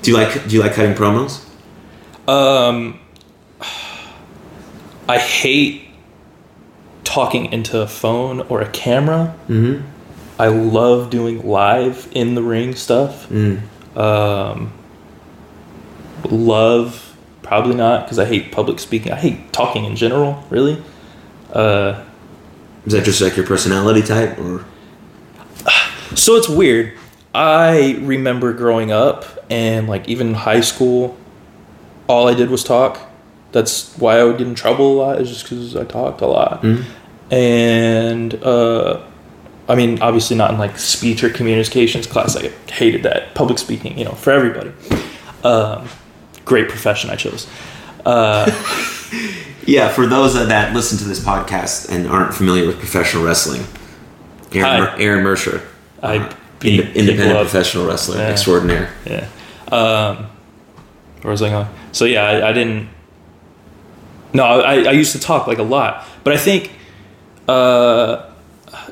Do 0.00 0.10
you 0.10 0.16
like 0.16 0.46
do 0.48 0.54
you 0.54 0.62
like 0.62 0.72
cutting 0.72 0.94
promos? 0.94 1.44
Um 2.26 3.00
I 5.08 5.18
hate 5.18 5.88
talking 7.04 7.52
into 7.52 7.80
a 7.80 7.86
phone 7.86 8.40
or 8.42 8.60
a 8.60 8.68
camera. 8.70 9.34
Mm-hmm. 9.48 9.86
I 10.38 10.48
love 10.48 11.10
doing 11.10 11.46
live 11.46 12.08
in 12.12 12.34
the 12.34 12.42
ring 12.42 12.74
stuff. 12.74 13.28
Mm. 13.28 13.62
Um 13.96 14.72
love 16.30 17.16
probably 17.42 17.74
not 17.74 18.04
because 18.04 18.18
I 18.18 18.24
hate 18.24 18.50
public 18.52 18.80
speaking. 18.80 19.12
I 19.12 19.16
hate 19.16 19.52
talking 19.52 19.84
in 19.84 19.96
general, 19.96 20.44
really. 20.50 20.82
Uh 21.52 22.04
Is 22.84 22.92
that 22.92 23.04
just 23.04 23.20
like 23.20 23.36
your 23.36 23.46
personality 23.46 24.02
type, 24.02 24.38
or 24.38 24.64
So 26.14 26.34
it's 26.34 26.48
weird. 26.48 26.98
I 27.34 27.98
remember 28.00 28.52
growing 28.52 28.90
up 28.90 29.24
and 29.48 29.88
like 29.88 30.08
even 30.08 30.34
high 30.34 30.62
school, 30.62 31.16
all 32.08 32.28
I 32.28 32.34
did 32.34 32.50
was 32.50 32.64
talk. 32.64 32.98
That's 33.56 33.96
why 33.96 34.18
I 34.18 34.24
would 34.24 34.36
get 34.36 34.46
in 34.46 34.54
trouble 34.54 34.92
a 34.92 34.96
lot, 35.02 35.18
is 35.22 35.30
just 35.30 35.44
because 35.44 35.74
I 35.74 35.84
talked 35.84 36.20
a 36.20 36.26
lot. 36.26 36.62
And 37.30 38.34
uh, 38.44 39.02
I 39.66 39.74
mean, 39.74 40.02
obviously 40.02 40.36
not 40.36 40.50
in 40.50 40.58
like 40.58 40.78
speech 40.78 41.24
or 41.24 41.30
communications 41.30 42.06
class. 42.06 42.36
I 42.36 42.48
hated 42.70 43.02
that 43.04 43.34
public 43.34 43.58
speaking. 43.58 43.96
You 43.98 44.04
know, 44.04 44.12
for 44.12 44.30
everybody. 44.32 44.72
Um, 45.42 45.88
great 46.44 46.68
profession 46.68 47.08
I 47.08 47.16
chose. 47.16 47.46
Uh, 48.04 48.44
yeah? 49.66 49.88
For 49.88 50.06
those 50.06 50.34
that 50.34 50.74
listen 50.74 50.98
to 50.98 51.04
this 51.04 51.20
podcast 51.20 51.90
and 51.90 52.06
aren't 52.08 52.34
familiar 52.34 52.66
with 52.66 52.78
professional 52.78 53.24
wrestling, 53.24 53.62
Aaron, 54.52 54.64
Hi. 54.66 54.80
Mer- 54.80 54.96
Aaron 55.00 55.24
Mercer, 55.24 55.62
I 56.02 56.18
uh, 56.18 56.34
inde- 56.62 56.94
independent 56.94 57.40
professional 57.40 57.86
wrestler 57.86 58.18
Yeah. 58.18 58.28
extraordinaire. 58.28 58.92
Yeah. 59.06 59.28
Um, 59.72 60.26
where 61.22 61.30
was 61.30 61.40
I 61.40 61.48
going? 61.48 61.68
So 61.92 62.04
yeah, 62.04 62.22
I, 62.24 62.50
I 62.50 62.52
didn't. 62.52 62.90
No, 64.32 64.44
I, 64.44 64.82
I 64.82 64.90
used 64.92 65.12
to 65.12 65.20
talk 65.20 65.46
like 65.46 65.58
a 65.58 65.62
lot, 65.62 66.06
but 66.24 66.32
I 66.32 66.36
think, 66.36 66.72
uh, 67.48 68.30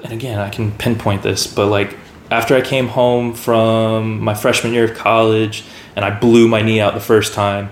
and 0.02 0.12
again, 0.12 0.38
I 0.38 0.48
can 0.48 0.72
pinpoint 0.72 1.22
this, 1.22 1.46
but 1.46 1.66
like 1.66 1.96
after 2.30 2.54
I 2.54 2.60
came 2.60 2.88
home 2.88 3.34
from 3.34 4.20
my 4.20 4.34
freshman 4.34 4.72
year 4.72 4.84
of 4.84 4.94
college 4.94 5.64
and 5.96 6.04
I 6.04 6.18
blew 6.18 6.48
my 6.48 6.62
knee 6.62 6.80
out 6.80 6.94
the 6.94 7.00
first 7.00 7.34
time, 7.34 7.70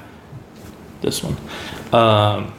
this 1.00 1.22
one, 1.22 1.36
um, 1.92 2.52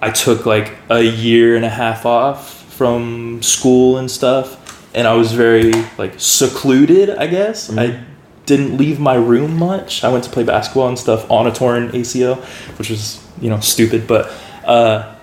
I 0.00 0.10
took 0.10 0.46
like 0.46 0.76
a 0.90 1.02
year 1.02 1.56
and 1.56 1.64
a 1.64 1.70
half 1.70 2.04
off 2.06 2.62
from 2.72 3.42
school 3.42 3.98
and 3.98 4.10
stuff, 4.10 4.58
and 4.94 5.06
I 5.06 5.14
was 5.14 5.32
very 5.32 5.72
like 5.98 6.14
secluded. 6.18 7.10
I 7.10 7.26
guess 7.26 7.70
I 7.70 8.04
didn't 8.46 8.76
leave 8.76 8.98
my 8.98 9.14
room 9.14 9.56
much. 9.56 10.04
I 10.04 10.08
went 10.08 10.24
to 10.24 10.30
play 10.30 10.42
basketball 10.42 10.88
and 10.88 10.98
stuff 10.98 11.30
on 11.30 11.46
a 11.46 11.52
torn 11.52 11.90
ACL, 11.90 12.42
which 12.78 12.90
was 12.90 13.24
you 13.40 13.48
know 13.48 13.60
stupid, 13.60 14.06
but 14.06 14.32
uh, 14.64 15.14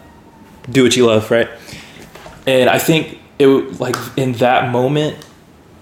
do 0.69 0.83
what 0.83 0.95
you 0.95 1.05
love, 1.05 1.29
right? 1.31 1.49
And 2.47 2.69
I 2.69 2.79
think 2.79 3.19
it 3.37 3.47
like 3.79 3.95
in 4.17 4.33
that 4.33 4.71
moment, 4.71 5.25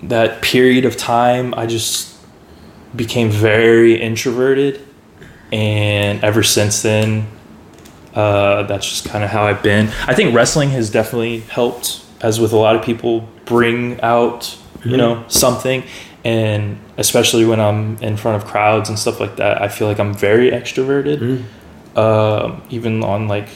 that 0.03 0.41
period 0.41 0.85
of 0.85 0.97
time, 0.97 1.53
I 1.55 1.65
just 1.65 2.15
became 2.95 3.29
very 3.29 4.01
introverted, 4.01 4.85
and 5.51 6.23
ever 6.23 6.43
since 6.43 6.81
then, 6.81 7.27
uh, 8.13 8.63
that's 8.63 8.89
just 8.89 9.05
kind 9.05 9.23
of 9.23 9.29
how 9.29 9.43
I've 9.43 9.61
been. 9.61 9.87
I 10.07 10.13
think 10.13 10.35
wrestling 10.35 10.69
has 10.71 10.89
definitely 10.89 11.39
helped, 11.41 12.03
as 12.21 12.39
with 12.39 12.51
a 12.51 12.57
lot 12.57 12.75
of 12.75 12.83
people, 12.83 13.27
bring 13.45 14.01
out 14.01 14.57
you 14.83 14.97
know 14.97 15.25
something, 15.27 15.83
and 16.23 16.77
especially 16.97 17.45
when 17.45 17.59
I'm 17.59 17.97
in 17.97 18.17
front 18.17 18.41
of 18.41 18.49
crowds 18.49 18.89
and 18.89 18.97
stuff 18.97 19.19
like 19.19 19.37
that, 19.37 19.61
I 19.61 19.67
feel 19.67 19.87
like 19.87 19.99
I'm 19.99 20.13
very 20.13 20.51
extroverted. 20.51 21.43
Um, 21.95 22.61
even 22.69 23.03
on 23.03 23.27
like 23.27 23.47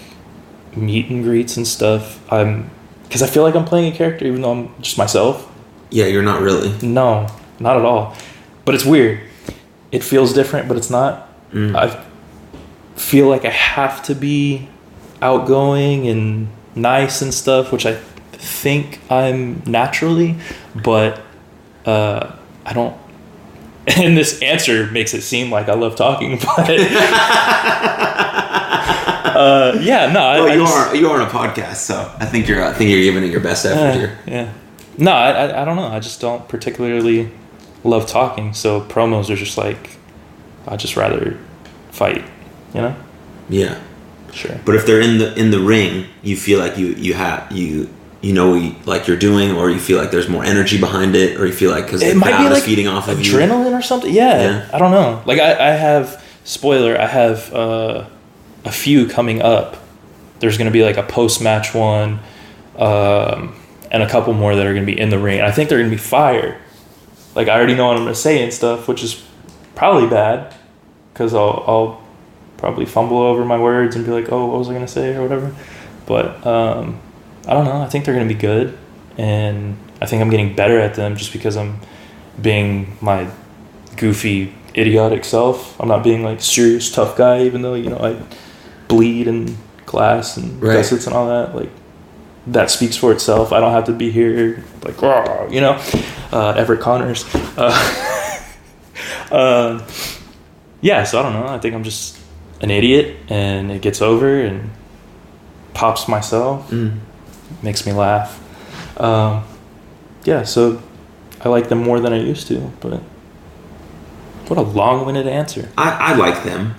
meet 0.75 1.09
and 1.09 1.23
greets 1.23 1.57
and 1.57 1.67
stuff, 1.67 2.19
I'm 2.31 2.69
because 3.03 3.21
I 3.21 3.27
feel 3.27 3.43
like 3.43 3.55
I'm 3.55 3.65
playing 3.65 3.93
a 3.93 3.95
character, 3.95 4.25
even 4.25 4.41
though 4.41 4.51
I'm 4.51 4.81
just 4.81 4.97
myself. 4.97 5.51
Yeah, 5.89 6.05
you're 6.05 6.23
not 6.23 6.41
really. 6.41 6.73
No, 6.81 7.27
not 7.59 7.77
at 7.77 7.83
all. 7.83 8.15
But 8.63 8.75
it's 8.75 8.85
weird. 8.85 9.19
It 9.91 10.03
feels 10.03 10.33
different, 10.33 10.67
but 10.69 10.77
it's 10.77 10.89
not. 10.89 11.27
I 11.75 12.03
feel 12.95 13.27
like 13.27 13.43
I 13.43 13.49
have 13.49 14.01
to 14.03 14.15
be 14.15 14.69
outgoing 15.21 16.07
and 16.07 16.47
nice 16.75 17.21
and 17.21 17.33
stuff, 17.33 17.73
which 17.73 17.85
I 17.85 17.95
think 18.31 18.99
I'm 19.11 19.61
naturally, 19.65 20.37
but 20.73 21.21
uh, 21.85 22.31
I 22.65 22.73
don't. 22.73 22.95
And 23.97 24.15
this 24.15 24.41
answer 24.43 24.85
makes 24.91 25.13
it 25.15 25.21
seem 25.23 25.49
like 25.51 25.67
I 25.67 25.73
love 25.73 25.95
talking, 25.95 26.37
but 26.57 26.69
uh, 29.35 29.77
yeah, 29.81 30.11
no, 30.11 30.19
Well, 30.19 30.47
I 30.47 30.53
you 30.53 30.59
just- 30.61 30.75
are 30.77 30.95
you 30.95 31.09
are 31.09 31.19
on 31.21 31.27
a 31.27 31.29
podcast, 31.29 31.77
so 31.77 32.11
I 32.19 32.25
think 32.25 32.47
you're 32.47 32.63
I 32.63 32.73
think 32.73 32.89
you're 32.91 33.01
giving 33.01 33.23
it 33.23 33.31
your 33.31 33.39
best 33.41 33.65
effort 33.65 33.77
yeah, 33.79 33.93
here. 33.93 34.19
yeah. 34.27 34.53
No, 34.97 35.11
I, 35.11 35.31
I, 35.31 35.61
I 35.61 35.65
don't 35.65 35.75
know. 35.77 35.87
I 35.87 35.99
just 35.99 36.19
don't 36.21 36.47
particularly 36.47 37.31
love 37.83 38.05
talking. 38.07 38.53
So 38.53 38.81
promos 38.81 39.29
are 39.29 39.35
just 39.35 39.57
like, 39.57 39.97
I'd 40.67 40.79
just 40.79 40.95
rather 40.95 41.37
fight, 41.91 42.23
you 42.73 42.81
know? 42.81 42.95
Yeah, 43.49 43.79
Sure. 44.31 44.59
but 44.65 44.75
if 44.75 44.85
they're 44.85 45.01
in 45.01 45.17
the 45.17 45.33
in 45.39 45.49
the 45.51 45.59
ring, 45.59 46.05
you 46.21 46.35
feel 46.37 46.59
like 46.59 46.77
you 46.77 46.87
you 46.87 47.13
have 47.15 47.51
you 47.51 47.89
you 48.21 48.33
know 48.33 48.75
like 48.85 49.07
you're 49.07 49.17
doing, 49.17 49.51
or 49.51 49.69
you 49.69 49.79
feel 49.79 49.97
like 49.97 50.11
there's 50.11 50.29
more 50.29 50.43
energy 50.43 50.79
behind 50.79 51.15
it, 51.15 51.39
or 51.39 51.45
you 51.47 51.53
feel 51.53 51.71
like 51.71 51.85
because 51.85 52.01
the 52.01 52.09
It 52.11 52.15
might 52.17 52.37
be 52.37 52.49
like 52.49 52.63
feeding 52.63 52.87
off 52.87 53.07
of 53.07 53.19
you. 53.19 53.33
adrenaline 53.33 53.77
or 53.77 53.81
something. 53.81 54.13
Yeah, 54.13 54.41
Yeah. 54.41 54.69
I 54.73 54.77
don't 54.79 54.91
know. 54.91 55.21
Like 55.25 55.39
I, 55.39 55.69
I 55.69 55.71
have 55.71 56.23
spoiler. 56.43 56.99
I 56.99 57.07
have 57.07 57.53
uh, 57.53 58.05
a 58.65 58.71
few 58.71 59.07
coming 59.07 59.41
up. 59.41 59.77
There's 60.39 60.57
going 60.57 60.65
to 60.65 60.71
be 60.71 60.83
like 60.83 60.97
a 60.97 61.03
post 61.03 61.41
match 61.41 61.73
one, 61.73 62.19
um, 62.77 63.55
and 63.91 64.03
a 64.03 64.09
couple 64.09 64.33
more 64.33 64.55
that 64.55 64.65
are 64.65 64.73
going 64.73 64.85
to 64.85 64.91
be 64.91 64.99
in 64.99 65.09
the 65.09 65.19
ring. 65.19 65.41
I 65.41 65.51
think 65.51 65.69
they're 65.69 65.79
going 65.79 65.89
to 65.89 65.95
be 65.95 66.01
fire. 66.01 66.59
Like 67.35 67.47
I 67.47 67.55
already 67.55 67.75
know 67.75 67.87
what 67.87 67.97
I'm 67.97 68.03
going 68.03 68.13
to 68.13 68.19
say 68.19 68.43
and 68.43 68.53
stuff, 68.53 68.87
which 68.87 69.03
is 69.03 69.23
probably 69.75 70.09
bad 70.09 70.53
because 71.13 71.33
I'll, 71.33 71.63
I'll 71.67 72.07
probably 72.57 72.85
fumble 72.85 73.17
over 73.19 73.45
my 73.45 73.57
words 73.57 73.95
and 73.95 74.05
be 74.05 74.11
like, 74.11 74.31
oh, 74.31 74.47
what 74.47 74.59
was 74.59 74.69
I 74.69 74.73
going 74.73 74.85
to 74.85 74.91
say 74.91 75.15
or 75.15 75.21
whatever. 75.23 75.55
But 76.05 76.45
um, 76.45 76.99
I 77.47 77.53
don't 77.53 77.65
know. 77.65 77.81
I 77.81 77.87
think 77.87 78.05
they're 78.05 78.13
going 78.15 78.27
to 78.27 78.33
be 78.33 78.39
good, 78.39 78.77
and 79.17 79.77
I 80.01 80.05
think 80.05 80.21
I'm 80.21 80.29
getting 80.29 80.55
better 80.55 80.79
at 80.79 80.93
them 80.95 81.15
just 81.15 81.33
because 81.33 81.57
I'm 81.57 81.79
being 82.41 82.97
my 83.01 83.27
goofy, 83.97 84.53
idiotic 84.75 85.25
self. 85.25 85.79
I'm 85.79 85.87
not 85.87 86.03
being 86.03 86.23
like 86.23 86.41
serious 86.41 86.91
tough 86.91 87.17
guy, 87.17 87.43
even 87.43 87.61
though 87.61 87.73
you 87.73 87.89
know 87.89 87.97
I 87.97 88.21
bleed 88.87 89.27
and 89.27 89.57
glass 89.85 90.37
and 90.37 90.61
Right. 90.61 90.73
gussets 90.77 91.07
and 91.07 91.15
all 91.15 91.27
that. 91.27 91.55
Like 91.55 91.69
that 92.47 92.69
speaks 92.71 92.95
for 92.95 93.11
itself. 93.11 93.51
I 93.51 93.59
don't 93.59 93.71
have 93.71 93.85
to 93.85 93.93
be 93.93 94.11
here 94.11 94.63
like 94.83 95.01
you 95.51 95.61
know, 95.61 95.81
uh, 96.31 96.51
Everett 96.57 96.79
Connors. 96.81 97.25
Uh, 97.57 97.73
um, 99.31 99.83
yeah, 100.81 101.03
so 101.03 101.19
I 101.19 101.23
don't 101.23 101.33
know. 101.33 101.47
I 101.47 101.59
think 101.59 101.75
I'm 101.75 101.83
just 101.83 102.17
an 102.61 102.69
idiot, 102.71 103.17
and 103.29 103.71
it 103.71 103.81
gets 103.81 104.01
over 104.01 104.39
and 104.41 104.69
pops 105.73 106.07
myself 106.07 106.69
Mm. 106.69 106.99
Makes 107.63 107.85
me 107.85 107.93
laugh. 107.93 108.39
Um, 108.99 109.43
yeah, 110.23 110.43
so 110.43 110.81
I 111.43 111.49
like 111.49 111.69
them 111.69 111.79
more 111.83 111.99
than 111.99 112.13
I 112.13 112.17
used 112.19 112.47
to, 112.47 112.59
but 112.81 113.01
what 114.47 114.57
a 114.57 114.61
long-winded 114.61 115.27
answer. 115.27 115.69
I, 115.77 116.13
I 116.13 116.15
like 116.15 116.43
them. 116.43 116.75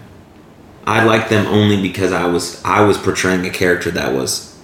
I 0.87 1.05
like 1.05 1.29
them 1.29 1.47
only 1.47 1.81
because 1.81 2.13
I 2.13 2.27
was 2.27 2.63
I 2.65 2.81
was 2.85 2.99
portraying 2.99 3.47
a 3.47 3.51
character 3.51 3.91
that 3.93 4.13
was 4.13 4.59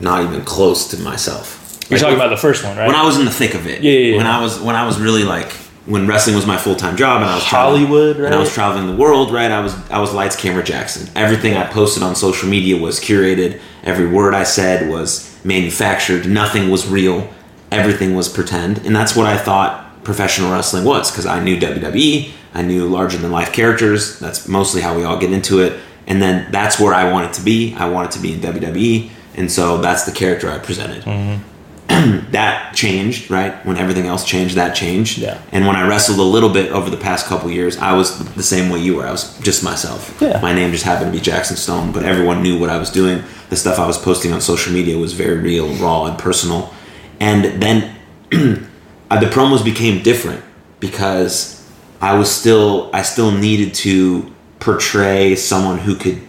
not 0.00 0.22
even 0.22 0.44
close 0.44 0.86
to 0.88 0.98
myself. 1.00 1.56
You're 1.90 1.98
Like, 1.98 2.02
talking 2.02 2.16
about 2.16 2.30
the 2.30 2.36
first 2.36 2.62
one, 2.64 2.76
right? 2.76 2.86
when 2.86 2.94
I 2.94 3.04
was 3.04 3.18
in 3.18 3.24
the 3.24 3.30
thick 3.32 3.54
of 3.54 3.66
it. 3.66 3.82
Yeah, 3.82 3.90
yeah, 3.90 3.98
yeah. 4.12 4.16
When 4.18 4.26
I 4.26 4.40
was 4.40 4.60
when 4.60 4.76
I 4.76 4.86
was 4.86 5.00
really 5.00 5.24
like 5.24 5.50
when 5.86 6.06
wrestling 6.06 6.36
was 6.36 6.46
my 6.46 6.56
full 6.56 6.76
time 6.76 6.96
job 6.96 7.22
and 7.22 7.30
I 7.30 7.34
was 7.34 7.44
traveling- 7.44 7.86
Hollywood, 7.86 8.16
and 8.20 8.32
I 8.34 8.38
was 8.38 8.52
traveling 8.52 8.86
the 8.86 8.94
world, 8.96 9.32
right? 9.32 9.50
I 9.50 9.60
was 9.60 9.74
I 9.90 9.98
was 10.00 10.12
lights 10.14 10.36
camera 10.36 10.62
Jackson. 10.62 11.08
Everything 11.16 11.56
I 11.56 11.64
posted 11.64 12.04
on 12.04 12.14
social 12.14 12.48
media 12.48 12.76
was 12.76 13.00
curated. 13.00 13.58
Every 13.82 14.06
word 14.06 14.34
I 14.34 14.44
said 14.44 14.88
was 14.88 15.36
manufactured. 15.44 16.26
Nothing 16.26 16.70
was 16.70 16.86
real. 16.86 17.32
Everything 17.70 18.14
was 18.14 18.28
pretend, 18.28 18.78
and 18.78 18.96
that's 18.96 19.14
what 19.14 19.26
I 19.26 19.36
thought 19.36 20.04
professional 20.04 20.50
wrestling 20.50 20.84
was 20.84 21.10
because 21.10 21.26
I 21.26 21.42
knew 21.42 21.58
WWE. 21.58 22.30
I 22.54 22.62
knew 22.62 22.86
larger 22.86 23.18
than 23.18 23.30
life 23.30 23.52
characters. 23.52 24.18
That's 24.18 24.48
mostly 24.48 24.80
how 24.80 24.96
we 24.96 25.04
all 25.04 25.18
get 25.18 25.32
into 25.32 25.60
it. 25.60 25.78
And 26.06 26.22
then 26.22 26.50
that's 26.50 26.80
where 26.80 26.94
I 26.94 27.12
wanted 27.12 27.34
to 27.34 27.42
be. 27.42 27.74
I 27.74 27.90
wanted 27.90 28.12
to 28.12 28.20
be 28.20 28.32
in 28.32 28.40
WWE, 28.40 29.10
and 29.34 29.52
so 29.52 29.78
that's 29.78 30.04
the 30.04 30.12
character 30.12 30.50
I 30.50 30.58
presented 30.58 31.04
mm-hmm. 31.04 31.42
that 32.32 32.74
changed, 32.74 33.30
right? 33.30 33.64
When 33.64 33.78
everything 33.78 34.06
else 34.06 34.24
changed, 34.24 34.56
that 34.56 34.74
changed. 34.74 35.18
Yeah. 35.18 35.40
And 35.52 35.66
when 35.66 35.74
I 35.74 35.88
wrestled 35.88 36.18
a 36.18 36.22
little 36.22 36.50
bit 36.50 36.70
over 36.70 36.90
the 36.90 36.96
past 36.96 37.26
couple 37.26 37.50
years, 37.50 37.78
I 37.78 37.94
was 37.94 38.18
the 38.34 38.42
same 38.42 38.70
way 38.70 38.80
you 38.80 38.96
were. 38.96 39.06
I 39.06 39.10
was 39.10 39.38
just 39.40 39.64
myself. 39.64 40.16
Yeah. 40.20 40.38
My 40.40 40.52
name 40.52 40.70
just 40.70 40.84
happened 40.84 41.12
to 41.12 41.18
be 41.18 41.22
Jackson 41.22 41.56
Stone, 41.56 41.92
but 41.92 42.04
everyone 42.04 42.42
knew 42.42 42.58
what 42.58 42.68
I 42.68 42.78
was 42.78 42.90
doing. 42.90 43.22
The 43.48 43.56
stuff 43.56 43.78
I 43.78 43.86
was 43.86 43.96
posting 43.96 44.32
on 44.32 44.40
social 44.40 44.72
media 44.72 44.98
was 44.98 45.14
very 45.14 45.38
real, 45.38 45.68
raw, 45.76 46.04
and 46.04 46.18
personal. 46.18 46.72
And 47.20 47.62
then 47.62 47.96
the 48.30 48.68
promos 49.08 49.64
became 49.64 50.02
different 50.02 50.44
because 50.80 51.66
I 52.00 52.18
was 52.18 52.30
still 52.30 52.90
I 52.92 53.02
still 53.02 53.30
needed 53.30 53.74
to 53.74 54.32
portray 54.60 55.36
someone 55.36 55.78
who 55.78 55.94
could 55.94 56.20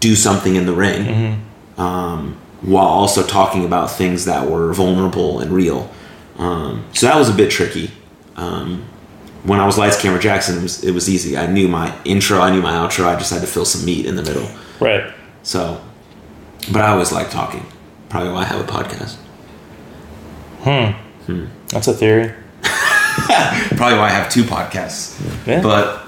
do 0.00 0.16
something 0.16 0.56
in 0.56 0.66
the 0.66 0.72
ring 0.72 1.42
um, 1.80 2.38
while 2.62 2.86
also 2.86 3.26
talking 3.26 3.64
about 3.64 3.90
things 3.90 4.24
that 4.26 4.48
were 4.48 4.72
vulnerable 4.72 5.40
and 5.40 5.50
real. 5.50 5.90
Um, 6.38 6.84
so 6.92 7.06
that 7.06 7.16
was 7.16 7.28
a 7.28 7.34
bit 7.34 7.50
tricky. 7.50 7.90
Um, 8.36 8.84
when 9.44 9.58
I 9.58 9.66
was 9.66 9.78
Lights 9.78 10.00
Camera 10.00 10.20
Jackson, 10.20 10.58
it 10.58 10.62
was, 10.62 10.84
it 10.84 10.92
was 10.92 11.08
easy. 11.08 11.36
I 11.36 11.46
knew 11.46 11.68
my 11.68 11.94
intro, 12.04 12.40
I 12.40 12.50
knew 12.50 12.60
my 12.60 12.72
outro. 12.72 13.06
I 13.06 13.18
just 13.18 13.32
had 13.32 13.40
to 13.40 13.46
fill 13.46 13.64
some 13.64 13.84
meat 13.84 14.04
in 14.06 14.16
the 14.16 14.22
middle. 14.22 14.48
Right. 14.80 15.12
So, 15.42 15.80
but 16.72 16.82
I 16.82 16.88
always 16.88 17.12
like 17.12 17.30
talking. 17.30 17.64
Probably 18.08 18.32
why 18.32 18.40
I 18.40 18.44
have 18.44 18.60
a 18.60 18.70
podcast. 18.70 19.16
Hmm. 20.62 21.46
That's 21.68 21.88
a 21.88 21.94
theory. 21.94 22.34
Probably 22.62 23.98
why 23.98 24.06
I 24.06 24.10
have 24.10 24.30
two 24.30 24.42
podcasts. 24.42 25.18
Yeah. 25.46 25.62
But 25.62 26.04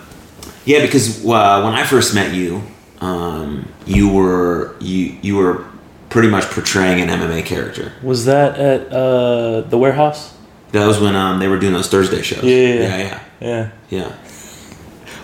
yeah, 0.65 0.83
because 0.83 1.25
uh, 1.25 1.63
when 1.63 1.75
I 1.75 1.85
first 1.85 2.15
met 2.15 2.35
you, 2.35 2.63
um, 3.01 3.69
you 3.87 4.13
were 4.13 4.77
you 4.81 5.17
you 5.23 5.37
were 5.37 5.65
pretty 6.13 6.29
much 6.29 6.45
portraying 6.51 7.01
an 7.01 7.09
MMA 7.09 7.45
character. 7.47 7.93
Was 8.03 8.27
that 8.27 8.59
at 8.59 8.93
uh, 8.93 9.63
the 9.63 9.79
warehouse? 9.79 10.35
That 10.73 10.87
was 10.87 11.01
when 11.01 11.17
um, 11.17 11.39
they 11.39 11.49
were 11.49 11.59
doing 11.59 11.73
those 11.73 11.89
Thursday 11.89 12.21
shows. 12.21 12.45
Yeah, 12.45 12.51
yeah, 12.53 12.99
yeah, 12.99 13.21
yeah. 13.41 13.71
yeah. 13.89 14.13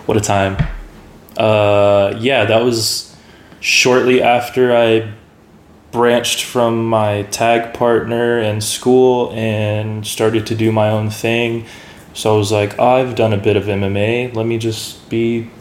What 0.07 0.17
a 0.17 0.21
time. 0.21 0.57
Uh, 1.37 2.15
yeah, 2.17 2.45
that 2.45 2.63
was 2.63 3.15
shortly 3.59 4.23
after 4.23 4.75
I 4.75 5.13
branched 5.91 6.43
from 6.43 6.85
my 6.85 7.23
tag 7.23 7.73
partner 7.75 8.39
and 8.39 8.63
school 8.63 9.31
and 9.33 10.05
started 10.05 10.47
to 10.47 10.55
do 10.55 10.71
my 10.71 10.89
own 10.89 11.11
thing. 11.11 11.65
So 12.13 12.33
I 12.33 12.37
was 12.37 12.51
like, 12.51 12.79
oh, 12.79 12.95
I've 12.95 13.15
done 13.15 13.33
a 13.33 13.37
bit 13.37 13.55
of 13.55 13.65
MMA. 13.65 14.35
Let 14.35 14.47
me 14.47 14.57
just 14.57 15.07
be 15.07 15.51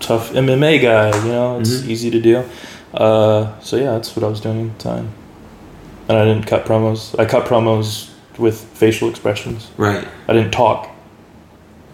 tough 0.00 0.32
MMA 0.32 0.80
guy. 0.80 1.16
You 1.24 1.32
know, 1.32 1.60
it's 1.60 1.84
easy 1.84 2.10
to 2.10 2.20
do. 2.20 2.44
Uh, 2.94 3.58
so 3.60 3.76
yeah, 3.76 3.92
that's 3.92 4.14
what 4.16 4.24
I 4.24 4.28
was 4.28 4.40
doing 4.40 4.70
at 4.70 4.78
the 4.78 4.84
time. 4.84 5.12
And 6.08 6.18
I 6.18 6.24
didn't 6.24 6.46
cut 6.46 6.64
promos. 6.64 7.18
I 7.18 7.26
cut 7.26 7.44
promos 7.46 8.10
with 8.38 8.58
facial 8.60 9.08
expressions. 9.10 9.70
Right. 9.76 10.06
I 10.26 10.32
didn't 10.32 10.52
talk. 10.52 10.88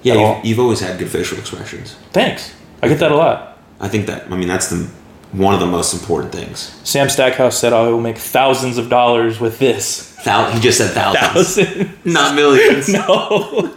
Yeah, 0.02 0.36
you've, 0.36 0.44
you've 0.44 0.58
always 0.60 0.80
had 0.80 0.98
good 0.98 1.10
facial 1.10 1.38
expressions. 1.38 1.94
Thanks. 2.12 2.54
I 2.82 2.88
get 2.88 2.98
that 3.00 3.10
a 3.10 3.16
lot. 3.16 3.58
I 3.80 3.88
think 3.88 4.06
that. 4.06 4.30
I 4.30 4.36
mean, 4.36 4.48
that's 4.48 4.68
the 4.68 4.88
one 5.32 5.52
of 5.54 5.60
the 5.60 5.66
most 5.66 5.94
important 5.94 6.32
things. 6.32 6.78
Sam 6.84 7.08
Stackhouse 7.08 7.58
said 7.58 7.72
I 7.72 7.88
will 7.88 8.00
make 8.00 8.18
thousands 8.18 8.78
of 8.78 8.88
dollars 8.88 9.40
with 9.40 9.58
this. 9.58 10.14
Thou- 10.24 10.50
he 10.50 10.60
just 10.60 10.78
said 10.78 10.90
thousands, 10.92 11.56
Thousands. 11.56 12.04
not 12.04 12.34
millions. 12.36 12.88
no. 12.92 13.74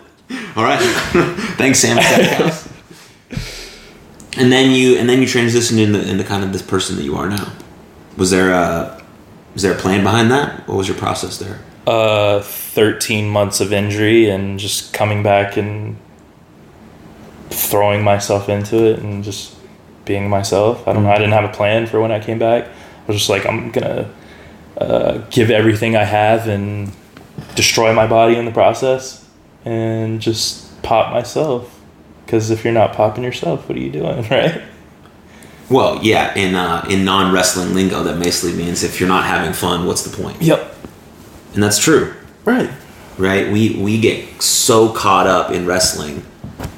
All 0.55 0.63
right. 0.63 0.79
Thanks, 1.57 1.79
Sam 1.79 1.97
Stackhouse. 2.01 2.66
And 4.37 4.51
then 4.51 4.71
you 4.71 4.97
and 4.97 5.09
then 5.09 5.19
you 5.21 5.27
transitioned 5.27 5.79
into 5.79 6.07
into 6.07 6.23
kind 6.23 6.43
of 6.43 6.53
this 6.53 6.61
person 6.61 6.95
that 6.95 7.03
you 7.03 7.15
are 7.15 7.29
now. 7.29 7.51
Was 8.17 8.31
there 8.31 8.51
a 8.51 9.03
was 9.53 9.63
there 9.63 9.73
a 9.73 9.77
plan 9.77 10.03
behind 10.03 10.31
that? 10.31 10.67
What 10.67 10.77
was 10.77 10.87
your 10.87 10.97
process 10.97 11.37
there? 11.37 11.59
Uh, 11.85 12.41
13 12.41 13.29
months 13.29 13.61
of 13.61 13.71
injury 13.71 14.29
and 14.29 14.59
just 14.59 14.93
coming 14.93 15.23
back 15.23 15.55
and 15.57 15.97
throwing 17.49 18.03
myself 18.03 18.49
into 18.49 18.85
it 18.85 18.99
and 18.99 19.23
just 19.23 19.55
being 20.05 20.29
myself. 20.29 20.87
I 20.87 20.93
don't 20.93 21.03
know. 21.03 21.11
I 21.11 21.17
didn't 21.17 21.33
have 21.33 21.45
a 21.45 21.53
plan 21.53 21.87
for 21.87 22.01
when 22.01 22.11
I 22.11 22.19
came 22.19 22.39
back. 22.39 22.65
I 22.65 23.07
was 23.07 23.17
just 23.17 23.29
like, 23.29 23.45
I'm 23.45 23.71
gonna 23.71 24.13
uh, 24.77 25.17
give 25.29 25.49
everything 25.49 25.95
I 25.95 26.03
have 26.03 26.47
and 26.47 26.91
destroy 27.55 27.93
my 27.93 28.05
body 28.05 28.35
in 28.35 28.45
the 28.45 28.51
process 28.51 29.27
and 29.65 30.21
just 30.21 30.81
pop 30.81 31.11
myself. 31.13 31.76
Because 32.27 32.49
if 32.51 32.65
you're 32.65 32.73
not 32.73 32.91
popping 32.91 33.23
yourself, 33.23 33.69
what 33.69 33.77
are 33.77 33.81
you 33.81 33.89
doing, 33.89 34.21
right? 34.29 34.61
Well, 35.69 36.03
yeah, 36.03 36.35
in 36.35 36.55
uh, 36.55 36.85
in 36.89 37.05
non 37.05 37.33
wrestling 37.33 37.73
lingo, 37.73 38.03
that 38.03 38.19
basically 38.21 38.61
means 38.61 38.83
if 38.83 38.99
you're 38.99 39.07
not 39.07 39.23
having 39.23 39.53
fun, 39.53 39.87
what's 39.87 40.03
the 40.03 40.15
point? 40.21 40.41
Yep. 40.41 40.75
And 41.53 41.63
that's 41.63 41.79
true. 41.79 42.13
Right. 42.43 42.69
right? 43.17 43.49
We 43.51 43.77
we 43.81 43.99
get 43.99 44.41
so 44.41 44.89
caught 44.89 45.25
up 45.27 45.51
in 45.51 45.65
wrestling 45.65 46.23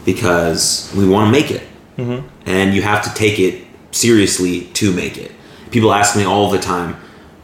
because 0.06 0.92
we 0.96 1.08
want 1.08 1.28
to 1.28 1.32
make 1.32 1.50
it, 1.52 1.64
Mhm. 1.98 2.24
and 2.46 2.74
you 2.76 2.84
have 2.84 3.02
to 3.04 3.14
take 3.16 3.40
it 3.40 3.64
seriously 3.92 4.62
to 4.76 4.92
make 4.92 5.18
it. 5.18 5.32
People 5.72 5.92
ask 5.94 6.16
me 6.16 6.24
all 6.26 6.50
the 6.52 6.60
time, 6.60 6.96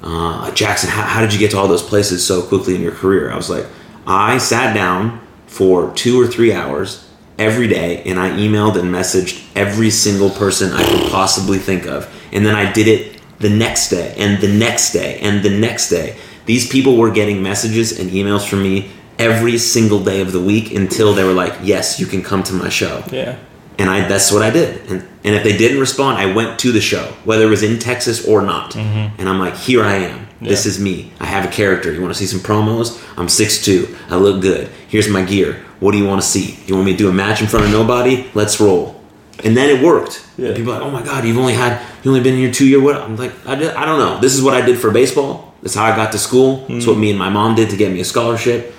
uh, 0.04 0.52
Jackson, 0.52 0.90
how, 0.92 1.02
how 1.04 1.22
did 1.22 1.34
you 1.34 1.40
get 1.40 1.52
to 1.52 1.58
all 1.58 1.68
those 1.68 1.82
places 1.84 2.26
so 2.26 2.42
quickly 2.44 2.76
in 2.76 2.82
your 2.82 2.92
career? 2.92 3.32
I 3.32 3.36
was 3.36 3.50
like, 3.50 3.66
I 4.08 4.38
sat 4.38 4.74
down 4.76 5.20
for 5.48 5.92
two 5.96 6.20
or 6.22 6.28
three 6.28 6.54
hours 6.54 7.04
every 7.38 7.68
day, 7.68 8.04
and 8.06 8.20
I 8.20 8.30
emailed 8.32 8.80
and 8.80 8.94
messaged 8.94 9.46
every 9.56 9.90
single 9.90 10.30
person 10.30 10.72
I 10.72 10.84
could 10.84 11.12
possibly 11.12 11.58
think 11.58 11.86
of, 11.86 12.08
and 12.32 12.46
then 12.46 12.56
I 12.56 12.72
did 12.72 12.88
it 12.88 13.22
the 13.40 13.50
next 13.50 13.90
day, 13.90 14.16
and 14.18 14.42
the 14.42 14.48
next 14.48 14.94
day, 14.94 15.20
and 15.20 15.44
the 15.44 15.50
next 15.50 15.90
day. 15.90 16.16
These 16.46 16.70
people 16.70 16.98
were 16.98 17.12
getting 17.12 17.42
messages 17.42 18.00
and 18.00 18.12
emails 18.12 18.48
from 18.48 18.64
me 18.64 18.92
every 19.18 19.58
single 19.58 20.04
day 20.04 20.22
of 20.22 20.32
the 20.32 20.42
week 20.42 20.74
until 20.74 21.14
they 21.14 21.24
were 21.24 21.34
like, 21.34 21.54
"Yes, 21.64 22.00
you 22.00 22.06
can 22.06 22.22
come 22.22 22.44
to 22.44 22.54
my 22.54 22.70
show." 22.70 23.04
Yeah. 23.12 23.36
And 23.78 23.90
I 23.90 24.08
that's 24.08 24.32
what 24.32 24.42
I 24.42 24.50
did. 24.50 24.90
And 24.90 25.08
and 25.24 25.36
if 25.36 25.44
they 25.44 25.58
didn't 25.58 25.80
respond, 25.80 26.18
I 26.18 26.34
went 26.34 26.60
to 26.60 26.72
the 26.72 26.82
show, 26.82 27.14
whether 27.24 27.46
it 27.46 27.50
was 27.50 27.64
in 27.64 27.80
Texas 27.80 28.26
or 28.28 28.42
not. 28.42 28.72
Mm-hmm. 28.74 29.20
And 29.20 29.30
I'm 29.30 29.40
like, 29.40 29.56
"Here 29.56 29.84
I 29.84 29.96
am. 29.96 30.28
This 30.42 30.66
is 30.66 30.80
me. 30.80 31.12
I 31.20 31.26
have 31.26 31.44
a 31.44 31.48
character. 31.48 31.92
You 31.92 32.02
want 32.02 32.14
to 32.14 32.20
see 32.20 32.28
some 32.28 32.40
promos? 32.40 33.02
I'm 33.18 33.26
6'2. 33.26 34.12
I 34.12 34.18
look 34.18 34.42
good. 34.42 34.70
Here's 34.88 35.10
my 35.10 35.24
gear. 35.24 35.66
What 35.80 35.94
do 35.94 35.98
you 35.98 36.06
want 36.06 36.22
to 36.22 36.28
see? 36.28 36.60
You 36.68 36.76
want 36.76 36.86
me 36.86 36.92
to 36.92 36.98
do 36.98 37.10
a 37.10 37.14
match 37.14 37.42
in 37.42 37.48
front 37.48 37.66
of 37.66 37.72
nobody? 37.72 38.30
Let's 38.34 38.60
roll." 38.60 39.02
And 39.44 39.58
then 39.58 39.70
it 39.70 39.84
worked. 39.84 40.26
Yeah. 40.38 40.54
People 40.54 40.74
are 40.74 40.80
like, 40.80 40.88
"Oh 40.88 40.92
my 40.92 41.02
god, 41.02 41.26
you've 41.26 41.38
only 41.38 41.54
had 41.54 41.82
you 42.04 42.12
only 42.12 42.22
been 42.22 42.38
here 42.38 42.52
2 42.52 42.68
year 42.68 42.80
what?" 42.80 42.96
I'm 42.98 43.16
like, 43.18 43.34
I, 43.48 43.56
did, 43.56 43.74
I 43.76 43.86
don't 43.86 44.00
know. 44.00 44.20
This 44.20 44.36
is 44.36 44.44
what 44.44 44.54
I 44.54 44.62
did 44.62 44.78
for 44.78 44.92
baseball. 44.92 45.54
That's 45.62 45.74
how 45.74 45.86
I 45.86 45.96
got 45.96 46.12
to 46.12 46.20
school. 46.20 46.66
It's 46.70 46.70
mm-hmm. 46.70 46.92
what 46.92 47.00
me 47.00 47.10
and 47.10 47.18
my 47.18 47.30
mom 47.30 47.56
did 47.56 47.72
to 47.72 47.78
get 47.78 47.92
me 47.92 48.00
a 48.00 48.06
scholarship. 48.06 48.75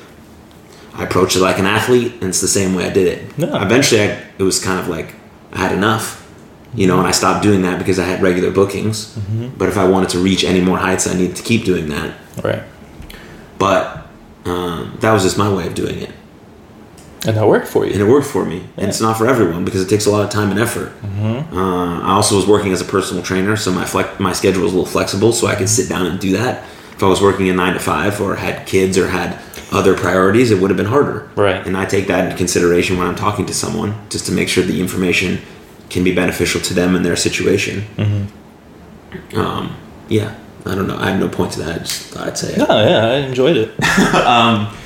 I 0.96 1.04
approached 1.04 1.36
it 1.36 1.40
like 1.40 1.58
an 1.58 1.66
athlete, 1.66 2.12
and 2.14 2.24
it's 2.24 2.40
the 2.40 2.48
same 2.48 2.74
way 2.74 2.84
I 2.86 2.90
did 2.90 3.06
it. 3.06 3.32
Yeah. 3.38 3.64
Eventually, 3.64 4.02
I, 4.02 4.06
it 4.38 4.42
was 4.42 4.62
kind 4.62 4.80
of 4.80 4.88
like 4.88 5.14
I 5.52 5.58
had 5.58 5.72
enough, 5.72 6.26
you 6.74 6.86
know, 6.86 6.98
and 6.98 7.06
I 7.06 7.10
stopped 7.10 7.42
doing 7.42 7.62
that 7.62 7.78
because 7.78 7.98
I 7.98 8.04
had 8.04 8.22
regular 8.22 8.50
bookings. 8.50 9.16
But 9.58 9.68
if 9.68 9.76
I 9.76 9.86
wanted 9.88 10.08
to 10.10 10.18
reach 10.18 10.42
any 10.44 10.60
more 10.60 10.78
heights, 10.78 11.06
I 11.06 11.14
needed 11.14 11.36
to 11.36 11.42
keep 11.42 11.64
doing 11.64 11.88
that. 11.90 12.14
Right. 12.42 12.62
But 13.58 14.06
um, 14.44 14.96
that 15.00 15.12
was 15.12 15.22
just 15.22 15.38
my 15.38 15.52
way 15.52 15.66
of 15.66 15.74
doing 15.74 15.98
it, 15.98 16.10
And 17.26 17.36
that 17.36 17.46
worked 17.48 17.68
for 17.68 17.84
you. 17.86 17.92
and 17.92 18.00
it 18.00 18.06
worked 18.06 18.26
for 18.26 18.44
me. 18.44 18.66
And 18.76 18.88
it's 18.88 19.00
not 19.00 19.16
for 19.18 19.26
everyone 19.26 19.64
because 19.64 19.82
it 19.82 19.88
takes 19.88 20.06
a 20.06 20.10
lot 20.10 20.24
of 20.24 20.30
time 20.30 20.50
and 20.50 20.60
effort. 20.60 20.92
Uh, 21.52 22.00
I 22.02 22.10
also 22.12 22.36
was 22.36 22.46
working 22.46 22.72
as 22.72 22.80
a 22.80 22.84
personal 22.84 23.22
trainer, 23.22 23.56
so 23.56 23.72
my 23.72 23.84
flex- 23.84 24.20
my 24.20 24.32
schedule 24.32 24.62
was 24.62 24.72
a 24.72 24.76
little 24.76 24.90
flexible, 24.90 25.32
so 25.32 25.46
I 25.46 25.54
could 25.56 25.68
sit 25.68 25.88
down 25.88 26.06
and 26.06 26.20
do 26.20 26.32
that. 26.36 26.64
If 26.92 27.02
I 27.02 27.06
was 27.08 27.20
working 27.20 27.48
a 27.48 27.52
nine 27.54 27.74
to 27.74 27.80
five 27.80 28.20
or 28.20 28.36
had 28.36 28.66
kids 28.66 28.96
or 28.98 29.08
had 29.08 29.38
other 29.72 29.96
priorities, 29.96 30.50
it 30.50 30.60
would 30.60 30.70
have 30.70 30.76
been 30.76 30.86
harder. 30.86 31.28
Right. 31.36 31.66
And 31.66 31.76
I 31.76 31.84
take 31.86 32.06
that 32.06 32.24
into 32.24 32.36
consideration 32.36 32.98
when 32.98 33.06
I'm 33.06 33.16
talking 33.16 33.46
to 33.46 33.54
someone, 33.54 33.94
just 34.10 34.26
to 34.26 34.32
make 34.32 34.48
sure 34.48 34.62
the 34.64 34.80
information 34.80 35.40
can 35.90 36.04
be 36.04 36.14
beneficial 36.14 36.60
to 36.62 36.74
them 36.74 36.94
and 36.96 37.04
their 37.04 37.16
situation. 37.16 37.84
Um, 39.34 39.76
yeah, 40.08 40.34
I 40.64 40.74
don't 40.74 40.86
know. 40.86 40.96
I 40.98 41.10
have 41.10 41.20
no 41.20 41.28
point 41.28 41.52
to 41.52 41.60
that. 41.60 41.74
I 41.74 41.78
just 41.78 42.02
thought 42.08 42.26
I'd 42.28 42.38
say 42.38 42.52
it. 42.52 42.58
No, 42.58 42.66
yeah, 42.68 43.06
I 43.06 43.14
enjoyed 43.26 43.56
it. 43.56 43.74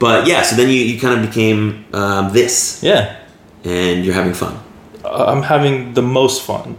But 0.00 0.26
yeah, 0.26 0.42
so 0.42 0.56
then 0.56 0.68
you, 0.68 0.74
you 0.74 1.00
kind 1.00 1.20
of 1.20 1.26
became 1.26 1.86
um, 1.94 2.32
this, 2.32 2.82
Yeah. 2.82 3.16
and 3.62 4.04
you're 4.04 4.12
having 4.12 4.34
fun. 4.34 4.58
Uh, 5.04 5.24
I'm 5.28 5.42
having 5.42 5.94
the 5.94 6.02
most 6.02 6.42
fun 6.42 6.76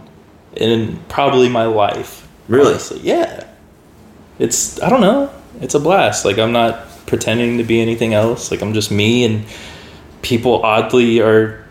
in 0.54 0.98
probably 1.08 1.48
my 1.48 1.64
life. 1.64 2.28
Really? 2.46 2.72
honestly. 2.72 3.00
Yeah. 3.00 3.44
It's 4.38 4.80
I 4.82 4.90
don't 4.90 5.00
know. 5.00 5.30
It's 5.60 5.74
a 5.74 5.80
blast. 5.80 6.24
Like 6.26 6.38
I'm 6.38 6.52
not 6.52 6.86
pretending 7.06 7.58
to 7.58 7.64
be 7.64 7.80
anything 7.80 8.14
else. 8.14 8.50
Like 8.50 8.62
I'm 8.62 8.72
just 8.74 8.90
me 8.90 9.24
and 9.24 9.44
people 10.22 10.62
oddly 10.64 11.20
are 11.20 11.64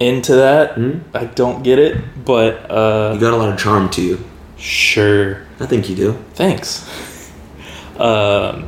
into 0.00 0.34
that. 0.36 0.74
Mhm. 0.76 1.00
I 1.14 1.24
don't 1.24 1.62
get 1.62 1.78
it, 1.78 1.96
but 2.24 2.62
You 2.70 2.76
uh 2.76 3.16
got 3.16 3.32
a 3.32 3.36
lot 3.36 3.48
of 3.50 3.58
charm 3.58 3.88
to 3.90 4.02
you. 4.02 4.18
sure. 4.58 5.38
I 5.60 5.66
think 5.66 5.88
you 5.88 5.96
do. 5.96 6.16
Thanks. 6.34 6.84
um 7.98 8.66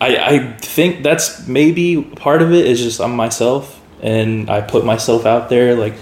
I 0.00 0.16
I 0.16 0.52
think 0.60 1.02
that's 1.02 1.46
maybe 1.48 2.02
part 2.02 2.42
of 2.42 2.52
it 2.52 2.66
is 2.66 2.80
just 2.82 3.00
I'm 3.00 3.14
myself 3.16 3.80
and 4.02 4.50
I 4.50 4.60
put 4.60 4.84
myself 4.84 5.24
out 5.26 5.48
there 5.48 5.74
like 5.74 5.94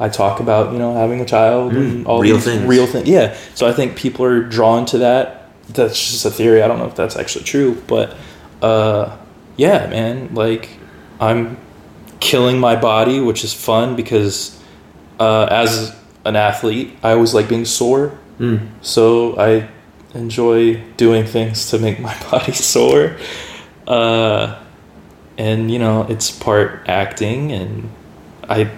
I 0.00 0.08
talk 0.08 0.40
about, 0.40 0.72
you 0.72 0.78
know, 0.78 0.94
having 0.94 1.20
a 1.20 1.24
child 1.24 1.72
and 1.72 2.04
all 2.06 2.18
Mm. 2.18 2.22
real 2.22 2.34
these 2.36 2.44
things. 2.44 2.64
real 2.64 2.86
things. 2.86 3.08
Yeah. 3.08 3.34
So 3.54 3.66
I 3.66 3.72
think 3.72 3.96
people 3.96 4.24
are 4.24 4.40
drawn 4.42 4.84
to 4.86 4.98
that. 4.98 5.48
That's 5.72 5.94
just 6.12 6.24
a 6.26 6.30
theory. 6.30 6.62
I 6.62 6.68
don't 6.68 6.78
know 6.78 6.86
if 6.86 6.96
that's 6.96 7.16
actually 7.16 7.44
true, 7.44 7.80
but 7.86 8.14
uh 8.64 9.16
yeah, 9.56 9.86
man, 9.86 10.34
like 10.34 10.68
I'm 11.20 11.56
killing 12.20 12.58
my 12.58 12.76
body, 12.76 13.20
which 13.20 13.44
is 13.44 13.52
fun 13.52 13.96
because 13.96 14.60
uh 15.20 15.46
as 15.50 15.94
an 16.24 16.36
athlete, 16.36 16.96
I 17.02 17.12
always 17.12 17.34
like 17.34 17.48
being 17.48 17.64
sore. 17.64 18.18
Mm. 18.38 18.68
So 18.80 19.38
I 19.38 19.68
enjoy 20.14 20.82
doing 20.96 21.26
things 21.26 21.70
to 21.70 21.78
make 21.78 22.00
my 22.00 22.16
body 22.30 22.52
sore. 22.52 23.16
Uh, 23.86 24.58
and, 25.36 25.70
you 25.70 25.78
know, 25.78 26.06
it's 26.08 26.30
part 26.30 26.88
acting, 26.88 27.52
and 27.52 27.90
I 28.48 28.70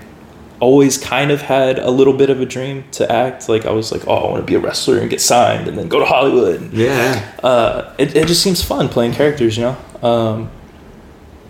always 0.61 0.99
kind 0.99 1.31
of 1.31 1.43
had 1.43 1.79
a 1.79 1.91
little 1.91 2.13
bit 2.13 2.31
of 2.31 2.41
a 2.41 2.47
dream 2.47 2.85
to 2.93 3.11
act. 3.11 3.49
Like, 3.49 3.67
I 3.67 3.73
was 3.73 3.93
like, 3.93 4.07
oh, 4.07 4.15
I 4.15 4.31
want 4.31 4.43
to 4.43 4.47
be 4.47 4.55
a 4.55 4.59
wrestler 4.59 4.99
and 4.99 5.11
get 5.11 5.21
signed 5.21 5.69
and 5.69 5.77
then 5.77 5.89
go 5.89 5.99
to 5.99 6.07
Hollywood. 6.07 6.73
Yeah. 6.73 7.33
Uh, 7.43 7.95
it, 7.99 8.17
it 8.17 8.29
just 8.29 8.43
seems 8.43 8.63
fun 8.63 8.89
playing 8.89 9.13
characters, 9.13 9.57
you 9.57 9.65
know? 9.65 9.77
Um, 10.03 10.51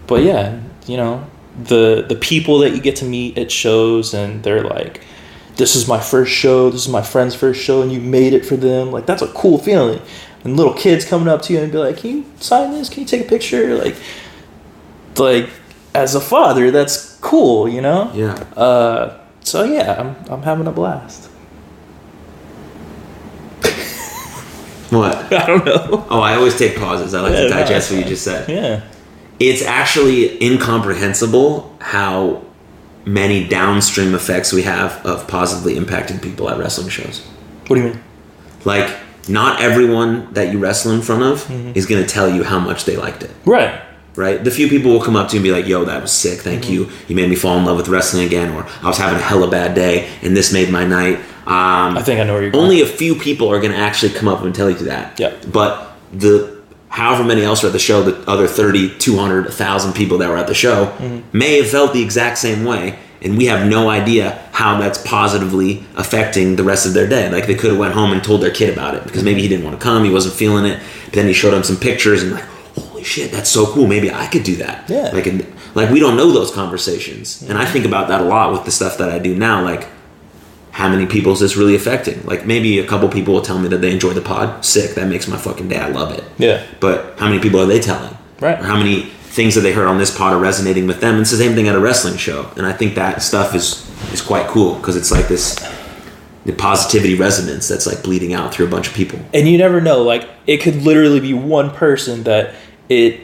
but 0.06 0.22
yeah, 0.22 0.60
you 0.86 0.96
know, 0.96 1.26
the 1.62 2.04
the 2.06 2.14
people 2.14 2.58
that 2.58 2.70
you 2.70 2.80
get 2.80 2.96
to 2.96 3.04
meet 3.04 3.38
at 3.38 3.50
shows 3.50 4.14
and 4.14 4.42
they're 4.42 4.62
like, 4.62 5.02
this 5.56 5.74
is 5.74 5.88
my 5.88 6.00
first 6.00 6.32
show, 6.32 6.70
this 6.70 6.82
is 6.82 6.88
my 6.88 7.02
friend's 7.02 7.34
first 7.34 7.62
show, 7.62 7.82
and 7.82 7.90
you 7.90 8.00
made 8.00 8.34
it 8.34 8.44
for 8.44 8.56
them. 8.56 8.90
Like 8.90 9.06
that's 9.06 9.22
a 9.22 9.28
cool 9.28 9.58
feeling. 9.58 10.00
And 10.44 10.56
little 10.56 10.74
kids 10.74 11.04
coming 11.04 11.28
up 11.28 11.42
to 11.42 11.52
you 11.52 11.60
and 11.60 11.72
be 11.72 11.78
like, 11.78 11.98
Can 11.98 12.10
you 12.18 12.24
sign 12.38 12.72
this? 12.72 12.88
Can 12.88 13.00
you 13.00 13.06
take 13.06 13.22
a 13.22 13.28
picture? 13.28 13.76
Like 13.76 13.96
like 15.18 15.50
as 15.96 16.14
a 16.14 16.20
father, 16.20 16.70
that's 16.70 17.16
cool, 17.20 17.68
you 17.68 17.80
know? 17.80 18.10
Yeah. 18.14 18.34
Uh 18.56 19.18
so 19.40 19.64
yeah, 19.64 19.96
I'm 20.00 20.16
I'm 20.32 20.42
having 20.42 20.66
a 20.66 20.72
blast. 20.72 21.30
What? 24.90 25.32
I 25.32 25.46
don't 25.46 25.64
know. 25.64 26.06
Oh, 26.10 26.20
I 26.20 26.36
always 26.36 26.56
take 26.56 26.76
pauses. 26.76 27.12
I 27.14 27.20
like 27.20 27.32
Yeah, 27.32 27.42
to 27.42 27.48
digest 27.48 27.68
that's 27.70 27.90
what 27.90 27.98
you 27.98 28.04
just 28.04 28.24
said. 28.24 28.48
Yeah. 28.48 28.82
It's 29.40 29.62
actually 29.62 30.42
incomprehensible 30.42 31.76
how 31.80 32.42
many 33.04 33.46
downstream 33.46 34.14
effects 34.14 34.52
we 34.52 34.62
have 34.62 35.04
of 35.04 35.26
positively 35.28 35.74
impacting 35.74 36.22
people 36.22 36.48
at 36.48 36.58
wrestling 36.58 36.88
shows. 36.88 37.20
What 37.66 37.76
do 37.76 37.82
you 37.82 37.88
mean? 37.90 38.00
Like, 38.64 38.88
not 39.28 39.60
everyone 39.60 40.32
that 40.34 40.52
you 40.52 40.58
wrestle 40.58 40.92
in 40.92 41.02
front 41.02 41.22
of 41.22 41.44
Mm-hmm. 41.44 41.72
is 41.74 41.86
going 41.86 42.02
to 42.04 42.08
tell 42.08 42.28
you 42.32 42.44
how 42.44 42.58
much 42.60 42.84
they 42.84 42.96
liked 42.96 43.22
it. 43.24 43.30
Right. 43.44 43.80
Right? 44.16 44.42
The 44.42 44.50
few 44.50 44.68
people 44.68 44.90
will 44.92 45.02
come 45.02 45.16
up 45.16 45.28
to 45.28 45.34
you 45.34 45.38
and 45.40 45.44
be 45.44 45.52
like, 45.52 45.66
"Yo, 45.66 45.84
that 45.84 46.02
was 46.02 46.12
sick. 46.12 46.40
Thank 46.40 46.64
Mm-hmm. 46.64 46.72
you. 46.72 46.90
You 47.08 47.16
made 47.16 47.28
me 47.30 47.36
fall 47.36 47.56
in 47.58 47.64
love 47.64 47.76
with 47.76 47.88
wrestling 47.88 48.24
again." 48.26 48.52
Or 48.54 48.66
I 48.82 48.86
was 48.88 48.98
having 48.98 49.18
a 49.18 49.22
hella 49.22 49.48
bad 49.50 49.74
day, 49.74 50.08
and 50.22 50.36
this 50.36 50.52
made 50.52 50.70
my 50.70 50.84
night. 50.86 51.18
Um, 51.46 51.96
I 51.96 52.02
think 52.02 52.18
I 52.20 52.24
know 52.24 52.32
where 52.34 52.42
you're 52.42 52.50
going. 52.50 52.64
only 52.64 52.80
a 52.82 52.86
few 52.86 53.14
people 53.14 53.48
are 53.52 53.60
going 53.60 53.72
to 53.72 53.78
actually 53.78 54.12
come 54.12 54.26
up 54.28 54.42
and 54.42 54.52
tell 54.54 54.68
you 54.68 54.76
that. 54.86 55.18
Yeah. 55.20 55.32
But 55.52 55.92
the 56.12 56.56
however 56.88 57.22
many 57.22 57.42
else 57.42 57.62
were 57.62 57.68
at 57.68 57.72
the 57.72 57.78
show, 57.78 58.02
the 58.02 58.28
other 58.28 58.46
30, 58.48 58.98
200, 58.98 59.44
1,000 59.44 59.92
people 59.92 60.18
that 60.18 60.28
were 60.30 60.38
at 60.38 60.46
the 60.46 60.54
show 60.54 60.92
may 61.32 61.58
have 61.58 61.68
felt 61.68 61.92
the 61.92 62.02
exact 62.02 62.38
same 62.38 62.64
way. 62.64 62.98
And 63.22 63.36
we 63.38 63.46
have 63.46 63.68
no 63.68 63.88
idea 63.90 64.38
how 64.52 64.78
that's 64.80 64.98
positively 65.06 65.84
affecting 65.96 66.56
the 66.56 66.62
rest 66.64 66.86
of 66.86 66.94
their 66.94 67.06
day. 67.08 67.30
Like 67.30 67.46
they 67.46 67.54
could 67.54 67.70
have 67.70 67.78
went 67.78 67.94
home 67.94 68.12
and 68.12 68.22
told 68.24 68.40
their 68.42 68.50
kid 68.50 68.72
about 68.72 68.94
it 68.94 69.04
because 69.04 69.22
maybe 69.22 69.40
he 69.42 69.48
didn't 69.48 69.64
want 69.64 69.78
to 69.78 69.82
come, 69.82 70.04
he 70.04 70.10
wasn't 70.10 70.34
feeling 70.34 70.64
it. 70.64 70.80
But 71.06 71.14
then 71.14 71.26
he 71.26 71.32
showed 71.32 71.50
them 71.52 71.62
some 71.64 71.76
pictures 71.76 72.22
and 72.22 72.32
like, 72.32 72.44
shit, 73.06 73.30
that's 73.32 73.50
so 73.50 73.66
cool. 73.72 73.86
Maybe 73.86 74.10
I 74.10 74.26
could 74.26 74.42
do 74.42 74.56
that. 74.56 74.88
Yeah. 74.90 75.10
Like, 75.12 75.26
and, 75.26 75.46
like 75.74 75.90
we 75.90 76.00
don't 76.00 76.16
know 76.16 76.30
those 76.30 76.50
conversations, 76.50 77.42
and 77.42 77.58
I 77.58 77.64
think 77.64 77.84
about 77.84 78.08
that 78.08 78.20
a 78.20 78.24
lot 78.24 78.52
with 78.52 78.64
the 78.64 78.70
stuff 78.70 78.98
that 78.98 79.10
I 79.10 79.18
do 79.18 79.34
now. 79.34 79.62
Like, 79.62 79.88
how 80.72 80.88
many 80.88 81.06
people 81.06 81.32
is 81.32 81.40
this 81.40 81.56
really 81.56 81.74
affecting? 81.74 82.22
Like 82.26 82.44
maybe 82.46 82.78
a 82.78 82.86
couple 82.86 83.08
people 83.08 83.32
will 83.34 83.42
tell 83.42 83.58
me 83.58 83.68
that 83.68 83.78
they 83.78 83.92
enjoy 83.92 84.12
the 84.12 84.20
pod. 84.20 84.64
Sick. 84.64 84.94
That 84.94 85.08
makes 85.08 85.26
my 85.26 85.36
fucking 85.38 85.68
day. 85.68 85.78
I 85.78 85.88
love 85.88 86.12
it. 86.12 86.24
Yeah. 86.36 86.66
But 86.80 87.18
how 87.18 87.28
many 87.28 87.40
people 87.40 87.60
are 87.60 87.66
they 87.66 87.80
telling? 87.80 88.14
Right. 88.40 88.60
Or 88.60 88.64
how 88.64 88.76
many 88.76 89.02
things 89.02 89.54
that 89.54 89.62
they 89.62 89.72
heard 89.72 89.86
on 89.86 89.96
this 89.96 90.16
pod 90.16 90.34
are 90.34 90.38
resonating 90.38 90.86
with 90.86 91.00
them? 91.00 91.14
And 91.14 91.22
it's 91.22 91.30
the 91.30 91.38
same 91.38 91.54
thing 91.54 91.66
at 91.68 91.74
a 91.74 91.80
wrestling 91.80 92.18
show. 92.18 92.50
And 92.56 92.66
I 92.66 92.72
think 92.74 92.94
that 92.96 93.22
stuff 93.22 93.54
is 93.54 93.86
is 94.12 94.20
quite 94.20 94.46
cool 94.48 94.74
because 94.74 94.96
it's 94.96 95.10
like 95.10 95.28
this 95.28 95.56
the 96.44 96.52
positivity 96.52 97.14
resonance 97.14 97.66
that's 97.66 97.86
like 97.86 98.02
bleeding 98.04 98.32
out 98.34 98.52
through 98.54 98.66
a 98.66 98.70
bunch 98.70 98.86
of 98.86 98.94
people. 98.94 99.18
and 99.34 99.48
you 99.48 99.58
never 99.58 99.80
know 99.80 100.02
like 100.02 100.28
it 100.46 100.58
could 100.58 100.76
literally 100.82 101.18
be 101.18 101.34
one 101.34 101.70
person 101.70 102.22
that 102.22 102.54
it 102.88 103.20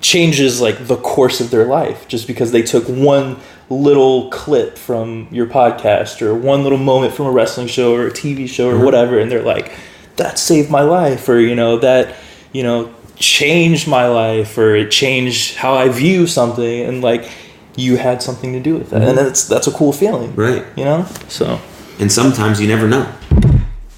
changes 0.00 0.60
like 0.60 0.86
the 0.86 0.96
course 0.96 1.40
of 1.40 1.50
their 1.50 1.64
life 1.66 2.06
just 2.08 2.26
because 2.26 2.52
they 2.52 2.62
took 2.62 2.84
one 2.88 3.36
little 3.68 4.30
clip 4.30 4.78
from 4.78 5.28
your 5.30 5.46
podcast 5.46 6.22
or 6.22 6.34
one 6.34 6.62
little 6.62 6.78
moment 6.78 7.12
from 7.12 7.26
a 7.26 7.30
wrestling 7.30 7.66
show 7.66 7.94
or 7.94 8.06
a 8.06 8.10
TV 8.10 8.48
show 8.48 8.68
or 8.70 8.74
mm-hmm. 8.74 8.84
whatever 8.84 9.18
and 9.18 9.30
they're 9.30 9.42
like 9.42 9.72
that 10.16 10.38
saved 10.38 10.70
my 10.70 10.80
life 10.82 11.28
or 11.28 11.38
you 11.40 11.54
know 11.54 11.78
that 11.78 12.14
you 12.52 12.62
know 12.62 12.92
changed 13.16 13.88
my 13.88 14.06
life 14.06 14.56
or 14.56 14.76
it 14.76 14.90
changed 14.90 15.56
how 15.56 15.74
I 15.74 15.88
view 15.88 16.26
something 16.26 16.82
and 16.82 17.02
like 17.02 17.28
you 17.76 17.96
had 17.96 18.22
something 18.22 18.52
to 18.52 18.60
do 18.60 18.76
with 18.76 18.90
that 18.90 19.02
and 19.02 19.04
mm-hmm. 19.16 19.16
that's 19.16 19.46
that's 19.48 19.66
a 19.66 19.72
cool 19.72 19.92
feeling 19.92 20.34
Right. 20.36 20.64
you 20.76 20.84
know 20.84 21.04
so 21.28 21.60
And 21.98 22.10
sometimes 22.10 22.60
you 22.60 22.68
never 22.68 22.86
know. 22.88 23.12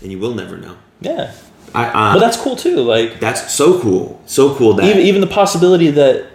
And 0.03 0.11
you 0.11 0.18
will 0.18 0.35
never 0.35 0.57
know. 0.57 0.77
yeah 1.03 1.33
I, 1.74 1.85
uh, 1.87 2.14
but 2.14 2.20
that's 2.20 2.37
cool 2.37 2.56
too 2.56 2.76
like 2.76 3.20
that's 3.20 3.52
so 3.52 3.80
cool. 3.80 4.20
So 4.26 4.54
cool 4.56 4.74
that 4.74 4.85
even 4.87 5.02
even 5.02 5.20
the 5.20 5.26
possibility 5.26 5.90
that 5.90 6.26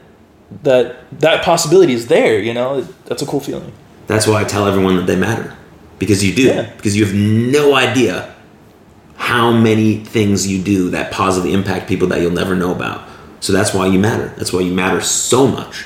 that 0.64 0.98
that 1.20 1.44
possibility 1.44 1.94
is 1.94 2.08
there 2.08 2.40
you 2.40 2.54
know 2.54 2.82
that's 3.06 3.22
a 3.22 3.26
cool 3.26 3.40
feeling 3.40 3.72
That's 4.08 4.28
why 4.28 4.42
I 4.42 4.44
tell 4.44 4.68
everyone 4.68 4.96
that 4.98 5.08
they 5.08 5.16
matter. 5.16 5.56
Because 5.98 6.24
you 6.24 6.36
do. 6.36 6.44
Yeah. 6.44 6.72
Because 6.76 6.96
you 6.96 7.06
have 7.06 7.16
no 7.16 7.74
idea 7.74 8.36
how 9.18 9.52
many 9.52 10.04
things 10.06 10.46
you 10.46 10.62
do 10.62 10.90
that 10.92 11.12
positively 11.12 11.54
impact 11.54 11.88
people 11.88 12.08
that 12.10 12.22
you'll 12.22 12.32
never 12.44 12.56
know 12.56 12.72
about. 12.76 13.08
So 13.40 13.54
that's 13.54 13.74
why 13.74 13.88
you 13.88 13.98
matter. 14.00 14.28
That's 14.38 14.52
why 14.54 14.60
you 14.62 14.74
matter 14.74 15.02
so 15.02 15.48
much. 15.48 15.86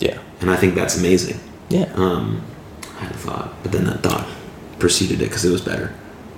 yeah 0.00 0.18
And 0.40 0.50
I 0.50 0.56
think 0.56 0.74
that's 0.74 0.96
amazing. 0.98 1.38
yeah 1.68 1.92
Um, 1.94 2.42
I 2.98 3.04
had 3.04 3.12
a 3.12 3.18
thought, 3.18 3.52
but 3.62 3.70
then 3.72 3.84
that 3.84 4.02
thought 4.02 4.26
preceded 4.78 5.20
it 5.20 5.24
because 5.28 5.44
it 5.44 5.50
was 5.52 5.60
better. 5.62 5.92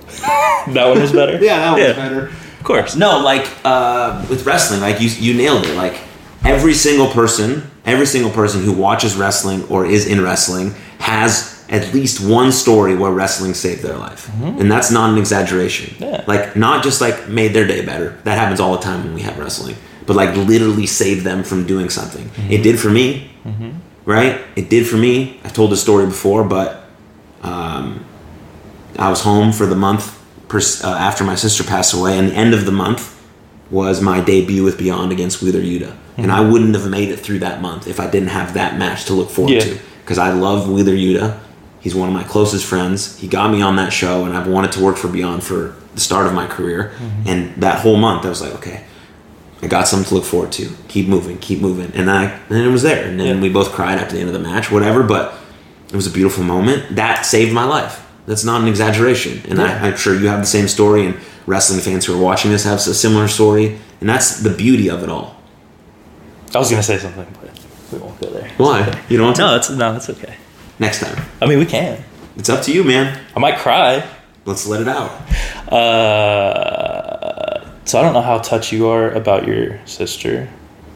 that 0.75 0.85
one 0.87 0.99
was 1.01 1.11
better 1.11 1.33
yeah, 1.41 1.57
that 1.59 1.71
one 1.71 1.79
yeah. 1.81 1.87
was 1.87 1.97
better. 1.97 2.31
Of 2.63 2.67
course 2.67 2.95
No, 2.95 3.19
like 3.19 3.45
uh, 3.65 4.25
with 4.29 4.45
wrestling, 4.45 4.79
like 4.79 5.01
you 5.01 5.09
you 5.09 5.33
nailed 5.33 5.65
it. 5.65 5.75
Like 5.75 5.99
every 6.45 6.73
single 6.73 7.07
person, 7.07 7.69
every 7.85 8.05
single 8.05 8.31
person 8.31 8.63
who 8.63 8.71
watches 8.71 9.15
wrestling 9.15 9.65
or 9.67 9.85
is 9.85 10.07
in 10.07 10.21
wrestling 10.21 10.73
has 10.99 11.65
at 11.69 11.93
least 11.93 12.25
one 12.25 12.51
story 12.51 12.95
where 12.95 13.11
wrestling 13.11 13.53
saved 13.53 13.81
their 13.81 13.97
life, 13.97 14.29
and 14.41 14.71
that's 14.71 14.91
not 14.91 15.09
an 15.09 15.17
exaggeration. 15.17 15.93
Yeah. 15.99 16.23
Like 16.25 16.55
not 16.55 16.83
just 16.85 17.01
like 17.01 17.27
made 17.27 17.51
their 17.53 17.67
day 17.67 17.83
better. 17.85 18.17
That 18.23 18.37
happens 18.37 18.59
all 18.61 18.73
the 18.77 18.83
time 18.83 19.03
when 19.03 19.13
we 19.13 19.21
have 19.23 19.37
wrestling, 19.37 19.75
but 20.05 20.15
like 20.15 20.33
literally 20.35 20.87
saved 20.87 21.25
them 21.25 21.43
from 21.43 21.65
doing 21.67 21.89
something. 21.89 22.31
It 22.49 22.63
did 22.63 22.79
for 22.79 22.89
me, 22.89 23.29
right? 24.05 24.39
It 24.55 24.69
did 24.69 24.87
for 24.87 24.97
me. 24.97 25.39
I've 25.43 25.53
told 25.53 25.71
this 25.71 25.81
story 25.81 26.05
before, 26.05 26.43
but 26.45 26.85
um, 27.41 28.05
I 28.97 29.09
was 29.09 29.19
home 29.21 29.51
for 29.51 29.65
the 29.65 29.75
month 29.75 30.22
pers- 30.53 30.83
uh, 30.83 30.89
after 30.89 31.23
my 31.23 31.35
sister 31.35 31.63
passed 31.63 31.93
away, 31.93 32.17
and 32.17 32.29
the 32.29 32.33
end 32.35 32.53
of 32.53 32.65
the 32.65 32.71
month 32.71 33.19
was 33.71 33.99
my 34.01 34.19
debut 34.21 34.63
with 34.63 34.77
Beyond 34.77 35.11
against 35.11 35.41
Wheeler 35.41 35.59
Yuta. 35.61 35.95
And 36.15 36.31
I 36.31 36.41
wouldn't 36.41 36.75
have 36.75 36.87
made 36.89 37.09
it 37.09 37.19
through 37.19 37.39
that 37.39 37.59
month 37.61 37.87
if 37.87 37.99
I 37.99 38.07
didn't 38.07 38.29
have 38.29 38.53
that 38.53 38.77
match 38.77 39.05
to 39.05 39.13
look 39.13 39.31
forward 39.31 39.53
Yeah. 39.53 39.61
to. 39.61 39.79
Because 40.03 40.19
I 40.19 40.31
love 40.31 40.69
Wheeler 40.69 40.93
Yuta. 40.93 41.37
He's 41.79 41.95
one 41.95 42.07
of 42.07 42.13
my 42.13 42.23
closest 42.23 42.65
friends. 42.65 43.17
He 43.19 43.27
got 43.27 43.51
me 43.51 43.61
on 43.63 43.75
that 43.77 43.91
show, 43.91 44.25
and 44.25 44.37
I've 44.37 44.47
wanted 44.47 44.71
to 44.73 44.79
work 44.79 44.95
for 44.97 45.07
Beyond 45.07 45.43
for 45.43 45.73
the 45.95 45.99
start 45.99 46.27
of 46.27 46.33
my 46.33 46.45
career. 46.45 46.91
And 47.25 47.53
that 47.57 47.79
whole 47.79 47.97
month, 47.97 48.25
I 48.25 48.29
was 48.29 48.41
like, 48.41 48.53
okay, 48.55 48.83
I 49.63 49.67
got 49.67 49.87
something 49.87 50.07
to 50.09 50.15
look 50.15 50.25
forward 50.25 50.51
to. 50.53 50.69
Keep 50.87 51.07
moving, 51.07 51.37
keep 51.39 51.59
moving, 51.61 51.91
and 51.95 52.11
I 52.11 52.25
and 52.49 52.59
it 52.59 52.69
was 52.69 52.83
there. 52.83 53.05
And 53.07 53.19
then 53.19 53.37
Yeah. 53.37 53.41
we 53.41 53.49
both 53.49 53.71
cried 53.71 53.97
after 53.97 54.13
the 54.15 54.19
end 54.21 54.29
of 54.29 54.33
the 54.33 54.47
match, 54.51 54.69
whatever. 54.71 55.01
But 55.01 55.33
it 55.91 55.95
was 55.95 56.05
a 56.05 56.11
beautiful 56.11 56.43
moment 56.43 56.95
that 56.95 57.25
saved 57.25 57.51
my 57.53 57.63
life. 57.63 58.01
That's 58.25 58.43
not 58.45 58.61
an 58.61 58.67
exaggeration, 58.67 59.41
and 59.49 59.59
Yeah. 59.59 59.79
I, 59.83 59.87
I'm 59.87 59.97
sure 59.97 60.13
you 60.15 60.27
have 60.27 60.39
the 60.39 60.45
same 60.47 60.67
story. 60.67 61.05
And 61.05 61.15
wrestling 61.45 61.81
fans 61.81 62.05
who 62.05 62.13
are 62.17 62.21
watching 62.21 62.51
this 62.51 62.63
have 62.63 62.77
a 62.79 62.93
similar 62.93 63.27
story, 63.27 63.77
and 63.99 64.07
that's 64.09 64.39
the 64.41 64.49
beauty 64.49 64.89
of 64.89 65.03
it 65.03 65.09
all. 65.09 65.35
i 66.55 66.57
was 66.57 66.69
gonna 66.69 66.81
say 66.83 66.97
something 66.97 67.25
but 67.41 67.51
we 67.91 67.97
won't 67.99 68.17
go 68.21 68.29
there 68.29 68.49
Why 68.57 68.79
you 69.09 69.17
don't? 69.17 69.25
Want 69.27 69.35
to? 69.37 69.41
no 69.41 69.55
it's 69.55 69.69
no 69.69 69.95
it's 69.95 70.09
okay 70.09 70.35
Next 70.79 70.99
time, 71.01 71.17
i 71.41 71.45
mean 71.45 71.59
we 71.59 71.65
can 71.65 72.01
it's 72.37 72.49
up 72.49 72.61
to 72.65 72.71
you, 72.71 72.83
man. 72.83 73.19
i 73.35 73.39
might 73.39 73.57
cry 73.57 74.03
Let's 74.45 74.65
let 74.67 74.81
it 74.81 74.87
out. 74.87 75.11
uh 75.73 77.59
so 77.85 77.99
i 77.99 78.01
don't 78.01 78.13
know 78.13 78.21
how 78.21 78.37
touched 78.39 78.71
you 78.71 78.87
are 78.87 79.11
about 79.11 79.45
your 79.47 79.79
sister 79.85 80.47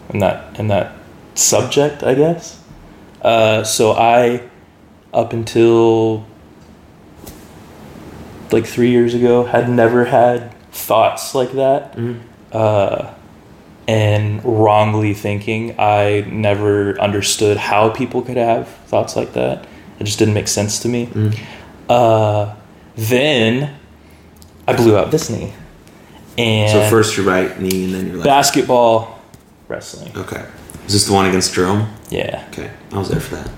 and 0.09 0.21
that 0.21 0.57
and 0.59 0.69
that 0.71 0.93
subject 1.35 2.03
i 2.03 2.13
guess 2.13 2.61
uh 3.21 3.63
so 3.63 3.91
i 3.93 4.41
up 5.13 5.33
until 5.33 6.25
like 8.51 8.65
three 8.65 8.91
years 8.91 9.13
ago 9.13 9.43
had 9.45 9.69
never 9.69 10.05
had 10.05 10.53
thoughts 10.71 11.33
like 11.35 11.51
that 11.53 11.97
uh, 12.51 13.13
and 13.87 14.43
wrongly 14.45 15.13
thinking 15.13 15.75
i 15.79 16.21
never 16.31 16.99
understood 16.99 17.57
how 17.57 17.89
people 17.89 18.21
could 18.21 18.37
have 18.37 18.67
thoughts 18.87 19.15
like 19.15 19.33
that 19.33 19.65
it 19.99 20.03
just 20.03 20.19
didn't 20.19 20.33
make 20.33 20.47
sense 20.47 20.79
to 20.79 20.87
me 20.87 21.09
uh, 21.89 22.53
then 22.95 23.75
i 24.67 24.73
blew 24.75 24.97
out 24.97 25.11
this 25.11 25.29
knee 25.29 25.53
and 26.37 26.71
So 26.71 26.89
first 26.89 27.17
your 27.17 27.25
right 27.25 27.59
knee, 27.59 27.85
and 27.85 27.93
then 27.95 28.05
your 28.07 28.17
left. 28.17 28.25
basketball 28.27 29.19
wrestling 29.67 30.15
Okay. 30.15 30.45
Is 30.85 30.93
this 30.93 31.05
the 31.05 31.13
one 31.13 31.25
against 31.25 31.53
Jerome? 31.53 31.89
yeah 32.09 32.45
Okay, 32.51 32.69
I 32.93 32.97
was 32.99 33.09
there 33.09 33.19
for 33.19 33.35
that. 33.35 33.49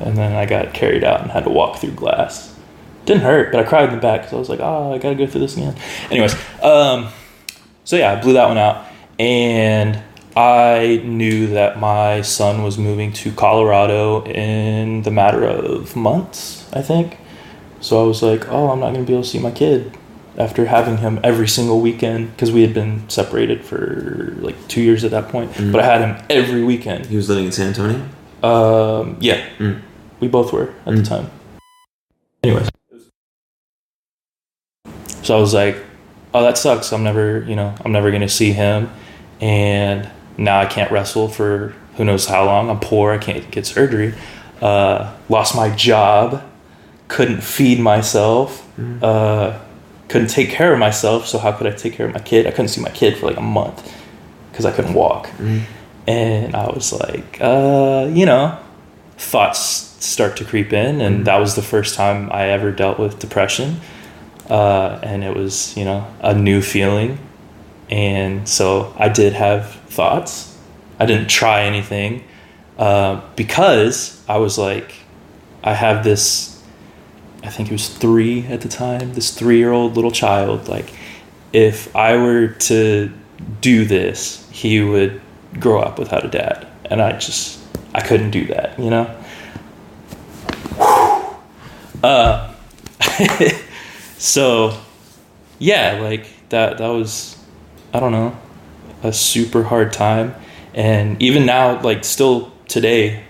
and 0.00 0.16
then 0.16 0.32
I 0.34 0.46
got 0.46 0.72
carried 0.74 1.04
out 1.04 1.22
and 1.22 1.30
had 1.30 1.44
to 1.44 1.50
walk 1.50 1.78
through 1.78 1.90
glass. 1.92 2.51
Didn't 3.04 3.22
hurt, 3.22 3.50
but 3.52 3.60
I 3.60 3.64
cried 3.68 3.88
in 3.88 3.94
the 3.96 4.00
back 4.00 4.20
because 4.22 4.32
I 4.34 4.38
was 4.38 4.48
like, 4.48 4.60
"Oh, 4.60 4.92
I 4.94 4.98
gotta 4.98 5.14
go 5.16 5.26
through 5.26 5.40
this 5.40 5.56
again." 5.56 5.74
Anyways, 6.10 6.34
um, 6.62 7.08
so 7.84 7.96
yeah, 7.96 8.12
I 8.12 8.16
blew 8.20 8.34
that 8.34 8.46
one 8.48 8.58
out, 8.58 8.84
and 9.18 10.00
I 10.36 11.02
knew 11.04 11.48
that 11.48 11.78
my 11.80 12.22
son 12.22 12.62
was 12.62 12.78
moving 12.78 13.12
to 13.14 13.32
Colorado 13.32 14.22
in 14.24 15.02
the 15.02 15.10
matter 15.10 15.44
of 15.44 15.96
months, 15.96 16.68
I 16.72 16.80
think. 16.82 17.18
So 17.80 18.02
I 18.02 18.06
was 18.06 18.22
like, 18.22 18.48
"Oh, 18.48 18.70
I'm 18.70 18.78
not 18.80 18.92
gonna 18.92 19.04
be 19.04 19.12
able 19.14 19.24
to 19.24 19.28
see 19.28 19.38
my 19.40 19.50
kid." 19.50 19.96
After 20.38 20.64
having 20.64 20.96
him 20.98 21.20
every 21.22 21.46
single 21.46 21.80
weekend, 21.80 22.30
because 22.30 22.50
we 22.52 22.62
had 22.62 22.72
been 22.72 23.02
separated 23.10 23.64
for 23.66 24.34
like 24.40 24.56
two 24.66 24.80
years 24.80 25.04
at 25.04 25.10
that 25.10 25.28
point, 25.28 25.50
but 25.70 25.78
I 25.80 25.84
had 25.84 26.00
him 26.00 26.16
every 26.30 26.64
weekend. 26.64 27.04
He 27.06 27.16
was 27.16 27.28
living 27.28 27.44
in 27.46 27.52
San 27.52 27.66
Antonio. 27.68 28.00
Um, 28.42 29.16
yeah, 29.20 29.42
Mm. 29.58 29.80
we 30.20 30.28
both 30.28 30.50
were 30.52 30.70
at 30.86 30.96
the 30.96 31.02
time. 31.02 31.30
Anyways, 32.42 32.68
so 35.22 35.36
I 35.36 35.40
was 35.40 35.54
like, 35.54 35.76
"Oh, 36.34 36.42
that 36.42 36.58
sucks. 36.58 36.92
I'm 36.92 37.02
never, 37.02 37.42
you 37.42 37.56
know, 37.56 37.74
I'm 37.84 37.92
never 37.92 38.10
gonna 38.10 38.28
see 38.28 38.52
him." 38.52 38.90
And 39.40 40.08
now 40.36 40.60
I 40.60 40.66
can't 40.66 40.90
wrestle 40.90 41.28
for 41.28 41.74
who 41.96 42.04
knows 42.04 42.26
how 42.26 42.44
long. 42.44 42.70
I'm 42.70 42.80
poor. 42.80 43.12
I 43.12 43.18
can't 43.18 43.50
get 43.50 43.66
surgery. 43.66 44.14
Uh, 44.60 45.12
lost 45.28 45.54
my 45.56 45.68
job. 45.74 46.42
Couldn't 47.08 47.42
feed 47.42 47.78
myself. 47.80 48.66
Uh, 49.02 49.58
couldn't 50.08 50.28
take 50.28 50.50
care 50.50 50.72
of 50.72 50.78
myself. 50.78 51.26
So 51.26 51.38
how 51.38 51.52
could 51.52 51.66
I 51.66 51.72
take 51.72 51.94
care 51.94 52.06
of 52.06 52.12
my 52.14 52.20
kid? 52.20 52.46
I 52.46 52.50
couldn't 52.50 52.68
see 52.68 52.80
my 52.80 52.90
kid 52.90 53.16
for 53.18 53.26
like 53.26 53.36
a 53.36 53.42
month 53.42 53.92
because 54.50 54.64
I 54.64 54.70
couldn't 54.72 54.94
walk. 54.94 55.28
And 56.06 56.54
I 56.54 56.66
was 56.70 56.92
like, 56.92 57.38
uh, 57.40 58.08
you 58.12 58.26
know, 58.26 58.58
thoughts 59.18 59.60
start 60.04 60.36
to 60.38 60.44
creep 60.44 60.72
in, 60.72 61.00
and 61.00 61.24
that 61.26 61.36
was 61.38 61.54
the 61.54 61.62
first 61.62 61.94
time 61.94 62.28
I 62.32 62.48
ever 62.48 62.72
dealt 62.72 62.98
with 62.98 63.18
depression. 63.18 63.80
Uh, 64.48 64.98
and 65.02 65.24
it 65.24 65.36
was, 65.36 65.76
you 65.76 65.84
know, 65.84 66.06
a 66.20 66.34
new 66.34 66.60
feeling. 66.60 67.18
And 67.90 68.48
so 68.48 68.94
I 68.98 69.08
did 69.08 69.32
have 69.34 69.72
thoughts. 69.88 70.58
I 70.98 71.06
didn't 71.06 71.28
try 71.28 71.62
anything 71.62 72.24
uh, 72.78 73.20
because 73.36 74.22
I 74.28 74.38
was 74.38 74.58
like, 74.58 74.94
I 75.62 75.74
have 75.74 76.04
this, 76.04 76.62
I 77.42 77.50
think 77.50 77.68
it 77.68 77.72
was 77.72 77.88
three 77.88 78.46
at 78.46 78.60
the 78.62 78.68
time, 78.68 79.14
this 79.14 79.36
three 79.36 79.58
year 79.58 79.72
old 79.72 79.94
little 79.94 80.10
child. 80.10 80.68
Like, 80.68 80.92
if 81.52 81.94
I 81.94 82.16
were 82.16 82.48
to 82.48 83.12
do 83.60 83.84
this, 83.84 84.48
he 84.50 84.80
would 84.80 85.20
grow 85.60 85.80
up 85.80 85.98
without 85.98 86.24
a 86.24 86.28
dad. 86.28 86.66
And 86.86 87.00
I 87.00 87.12
just, 87.12 87.60
I 87.94 88.00
couldn't 88.00 88.30
do 88.30 88.46
that, 88.46 88.78
you 88.78 88.90
know? 88.90 89.18
Uh, 92.02 92.54
so, 94.22 94.78
yeah, 95.58 95.98
like 96.00 96.28
that, 96.50 96.78
that 96.78 96.86
was, 96.86 97.36
I 97.92 97.98
don't 97.98 98.12
know, 98.12 98.38
a 99.02 99.12
super 99.12 99.64
hard 99.64 99.92
time. 99.92 100.36
And 100.74 101.20
even 101.20 101.44
now, 101.44 101.80
like 101.80 102.04
still 102.04 102.52
today, 102.68 103.24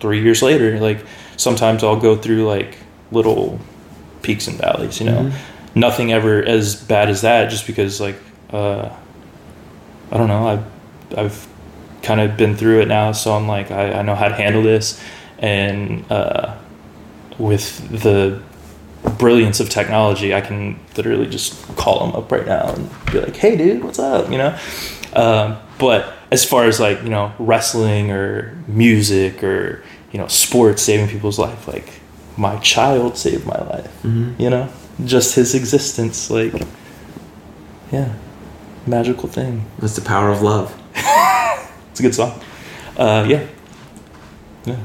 three 0.00 0.22
years 0.22 0.40
later, 0.40 0.80
like 0.80 1.04
sometimes 1.36 1.84
I'll 1.84 2.00
go 2.00 2.16
through 2.16 2.46
like 2.46 2.78
little 3.10 3.60
peaks 4.22 4.48
and 4.48 4.56
valleys, 4.56 5.00
you 5.00 5.04
know? 5.04 5.24
Mm-hmm. 5.24 5.78
Nothing 5.78 6.12
ever 6.14 6.42
as 6.42 6.76
bad 6.76 7.10
as 7.10 7.20
that 7.20 7.50
just 7.50 7.66
because 7.66 8.00
like, 8.00 8.16
uh, 8.54 8.88
I 10.10 10.16
don't 10.16 10.28
know, 10.28 10.48
I've, 10.48 11.18
I've 11.18 11.48
kind 12.02 12.22
of 12.22 12.38
been 12.38 12.56
through 12.56 12.80
it 12.80 12.88
now. 12.88 13.12
So 13.12 13.34
I'm 13.34 13.46
like, 13.46 13.70
I, 13.70 13.92
I 13.92 14.02
know 14.02 14.14
how 14.14 14.28
to 14.28 14.34
handle 14.34 14.62
this. 14.62 14.98
And, 15.38 16.10
uh, 16.10 16.56
with 17.36 18.02
the 18.02 18.42
brilliance 19.10 19.60
of 19.60 19.68
technology, 19.68 20.34
I 20.34 20.40
can 20.40 20.78
literally 20.96 21.26
just 21.26 21.66
call 21.76 22.06
them 22.06 22.14
up 22.16 22.30
right 22.30 22.46
now 22.46 22.72
and 22.72 22.90
be 23.06 23.20
like, 23.20 23.36
"Hey, 23.36 23.56
dude, 23.56 23.84
what's 23.84 23.98
up?" 23.98 24.30
You 24.30 24.38
know. 24.38 24.58
Um, 25.14 25.58
but 25.78 26.14
as 26.30 26.44
far 26.44 26.64
as 26.64 26.80
like 26.80 27.02
you 27.02 27.10
know, 27.10 27.32
wrestling 27.38 28.10
or 28.10 28.56
music 28.66 29.42
or 29.44 29.82
you 30.12 30.18
know, 30.18 30.26
sports 30.28 30.82
saving 30.82 31.08
people's 31.08 31.38
life, 31.38 31.66
like 31.66 32.00
my 32.36 32.56
child 32.58 33.16
saved 33.16 33.46
my 33.46 33.58
life. 33.58 34.04
You 34.38 34.50
know, 34.50 34.68
just 35.04 35.34
his 35.34 35.54
existence, 35.54 36.30
like, 36.30 36.52
yeah, 37.90 38.14
magical 38.86 39.28
thing. 39.28 39.66
That's 39.78 39.96
the 39.96 40.02
power 40.02 40.30
of 40.30 40.42
love. 40.42 40.78
It's 41.90 42.00
a 42.00 42.04
good 42.04 42.14
song. 42.14 42.40
Uh, 42.96 43.26
yeah, 43.28 43.46
yeah. 44.64 44.78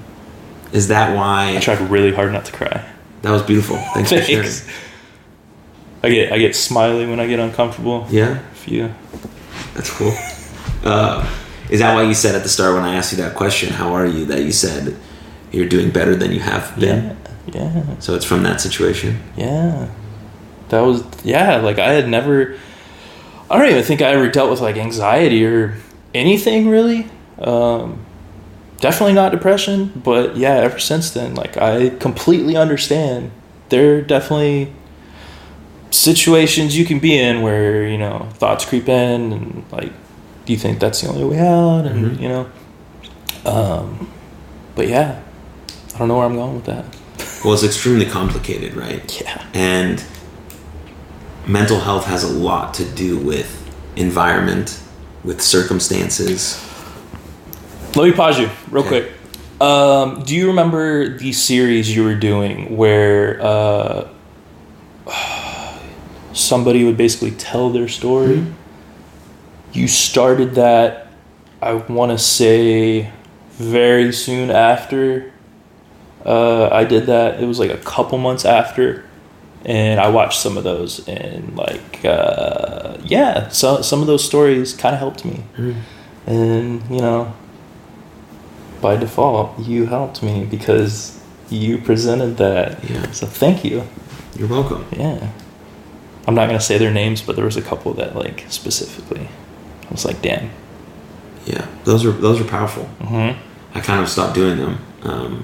Is 0.73 0.89
that 0.89 1.15
why 1.15 1.55
I 1.55 1.59
tried 1.61 1.79
really 1.89 2.13
hard 2.13 2.33
not 2.33 2.43
to 2.43 2.51
cry. 2.51 2.85
That 3.21 3.31
was 3.31 3.41
beautiful? 3.43 3.77
Thanks 3.93 4.11
for 4.11 4.21
sharing. 4.21 4.49
I 6.03 6.09
get 6.09 6.31
I 6.31 6.37
get 6.37 6.55
smiley 6.55 7.05
when 7.07 7.19
I 7.19 7.27
get 7.27 7.39
uncomfortable. 7.39 8.05
Yeah, 8.09 8.39
If 8.53 8.67
you 8.67 8.93
that's 9.73 9.89
cool. 9.89 10.13
Uh, 10.83 11.27
is 11.69 11.79
that 11.79 11.93
why 11.95 12.03
you 12.03 12.13
said 12.13 12.35
at 12.35 12.43
the 12.43 12.49
start 12.49 12.75
when 12.75 12.83
I 12.83 12.95
asked 12.95 13.11
you 13.11 13.17
that 13.23 13.35
question, 13.35 13.73
"How 13.73 13.93
are 13.93 14.05
you?" 14.05 14.25
that 14.25 14.43
you 14.43 14.51
said 14.51 14.95
you're 15.51 15.67
doing 15.67 15.89
better 15.91 16.15
than 16.15 16.31
you 16.31 16.39
have 16.39 16.77
been? 16.79 17.17
yeah 17.53 17.73
yeah 17.73 17.99
So 17.99 18.13
it's 18.15 18.25
from 18.25 18.43
that 18.43 18.61
situation. 18.61 19.21
yeah 19.35 19.87
that 20.69 20.81
was 20.81 21.03
yeah 21.23 21.57
like 21.57 21.79
I 21.79 21.93
had 21.93 22.07
never 22.09 22.57
I 23.49 23.57
don't 23.57 23.69
even 23.71 23.83
think 23.83 24.01
I 24.01 24.07
ever 24.11 24.29
dealt 24.29 24.51
with 24.51 24.59
like 24.61 24.75
anxiety 24.77 25.45
or 25.45 25.75
anything 26.13 26.69
really. 26.69 27.07
Um, 27.39 28.05
definitely 28.79 29.13
not 29.13 29.31
depression, 29.31 29.91
but 30.03 30.37
yeah, 30.37 30.55
ever 30.55 30.79
since 30.79 31.11
then, 31.11 31.35
like 31.35 31.57
I 31.57 31.89
completely 31.89 32.55
understand. 32.55 33.31
There 33.69 33.97
are 33.97 34.01
definitely 34.01 34.73
situations 35.91 36.77
you 36.77 36.85
can 36.85 36.99
be 36.99 37.17
in 37.17 37.41
where 37.41 37.87
you 37.87 37.97
know 37.97 38.27
thoughts 38.33 38.65
creep 38.65 38.87
in 38.89 39.31
and 39.33 39.63
like 39.71 39.91
do 40.45 40.53
you 40.53 40.59
think 40.59 40.79
that's 40.79 41.01
the 41.01 41.07
only 41.07 41.23
way 41.23 41.39
out 41.39 41.85
and 41.85 42.17
Mhm. 42.17 42.21
you 42.21 42.27
know 42.29 42.49
um 43.45 44.09
but 44.75 44.87
yeah 44.87 45.19
i 45.95 45.97
don't 45.97 46.07
know 46.09 46.17
where 46.17 46.25
i'm 46.25 46.35
going 46.35 46.55
with 46.55 46.65
that 46.65 46.85
Well, 47.43 47.53
it's 47.53 47.63
extremely 47.63 48.05
complicated, 48.05 48.75
right? 48.75 49.21
yeah 49.21 49.43
And 49.53 50.03
mental 51.45 51.79
health 51.79 52.05
has 52.05 52.23
a 52.23 52.27
lot 52.31 52.73
to 52.75 52.83
do 52.83 53.17
with 53.17 53.49
environment, 53.95 54.79
with 55.23 55.41
circumstances. 55.41 56.59
Let 57.95 58.05
me 58.05 58.11
pause 58.11 58.39
you 58.39 58.49
real 58.69 58.83
Okay. 58.85 59.01
quick. 59.01 59.11
Um 59.61 60.21
do 60.23 60.35
you 60.35 60.47
remember 60.47 61.17
the 61.17 61.31
series 61.33 61.93
you 61.95 62.03
were 62.03 62.15
doing 62.15 62.77
where 62.77 63.39
uh 63.41 64.07
somebody 66.33 66.83
would 66.83 66.97
basically 66.97 67.31
tell 67.31 67.69
their 67.69 67.87
story? 67.87 68.45
You 69.73 69.87
started 69.87 70.55
that 70.55 71.03
i 71.61 71.73
want 71.73 72.11
to 72.11 72.17
say 72.19 73.11
very 73.53 74.11
soon 74.13 74.51
after 74.51 75.31
uh, 76.23 76.69
i 76.71 76.83
did 76.83 77.07
that. 77.07 77.41
It 77.41 77.45
was 77.47 77.57
like 77.57 77.71
a 77.71 77.77
couple 77.77 78.17
months 78.19 78.45
after 78.45 79.03
and 79.65 79.99
i 79.99 80.07
watched 80.07 80.39
some 80.39 80.55
of 80.57 80.63
those 80.63 81.07
and 81.07 81.55
like 81.57 82.05
uh, 82.05 82.97
yeah 83.03 83.47
so, 83.49 83.81
some 83.81 84.01
of 84.01 84.07
those 84.07 84.23
stories 84.23 84.73
kind 84.73 84.93
of 84.93 84.99
helped 84.99 85.25
me. 85.25 85.43
And 86.27 86.83
you 86.91 87.01
know 87.01 87.33
by 88.81 88.95
default 88.95 89.57
you 89.59 89.85
helped 89.85 90.21
me 90.23 90.45
because 90.45 91.19
you 91.49 91.77
presented 91.77 92.37
that 92.37 92.83
Yeah. 92.89 93.11
so 93.11 93.25
thank 93.27 93.63
you 93.63 93.83
You're 94.37 94.47
welcome. 94.49 94.85
yeah 94.91 95.31
i'm 96.27 96.35
not 96.35 96.47
going 96.47 96.59
to 96.59 96.65
say 96.65 96.77
their 96.77 96.91
names 96.93 97.21
but 97.21 97.35
there 97.35 97.45
was 97.45 97.57
a 97.57 97.61
couple 97.61 97.93
that 97.95 98.15
like 98.15 98.45
specifically 98.49 99.27
i 99.87 99.91
was 99.91 100.05
like 100.05 100.21
damn 100.21 100.49
Yeah, 101.45 101.65
those 101.85 102.05
are 102.05 102.11
those 102.11 102.41
are 102.41 102.43
powerful. 102.43 102.83
Mm-hmm. 102.99 103.39
I 103.77 103.79
kind 103.81 104.01
of 104.03 104.09
stopped 104.09 104.33
doing 104.35 104.57
them 104.57 104.77
um, 105.03 105.43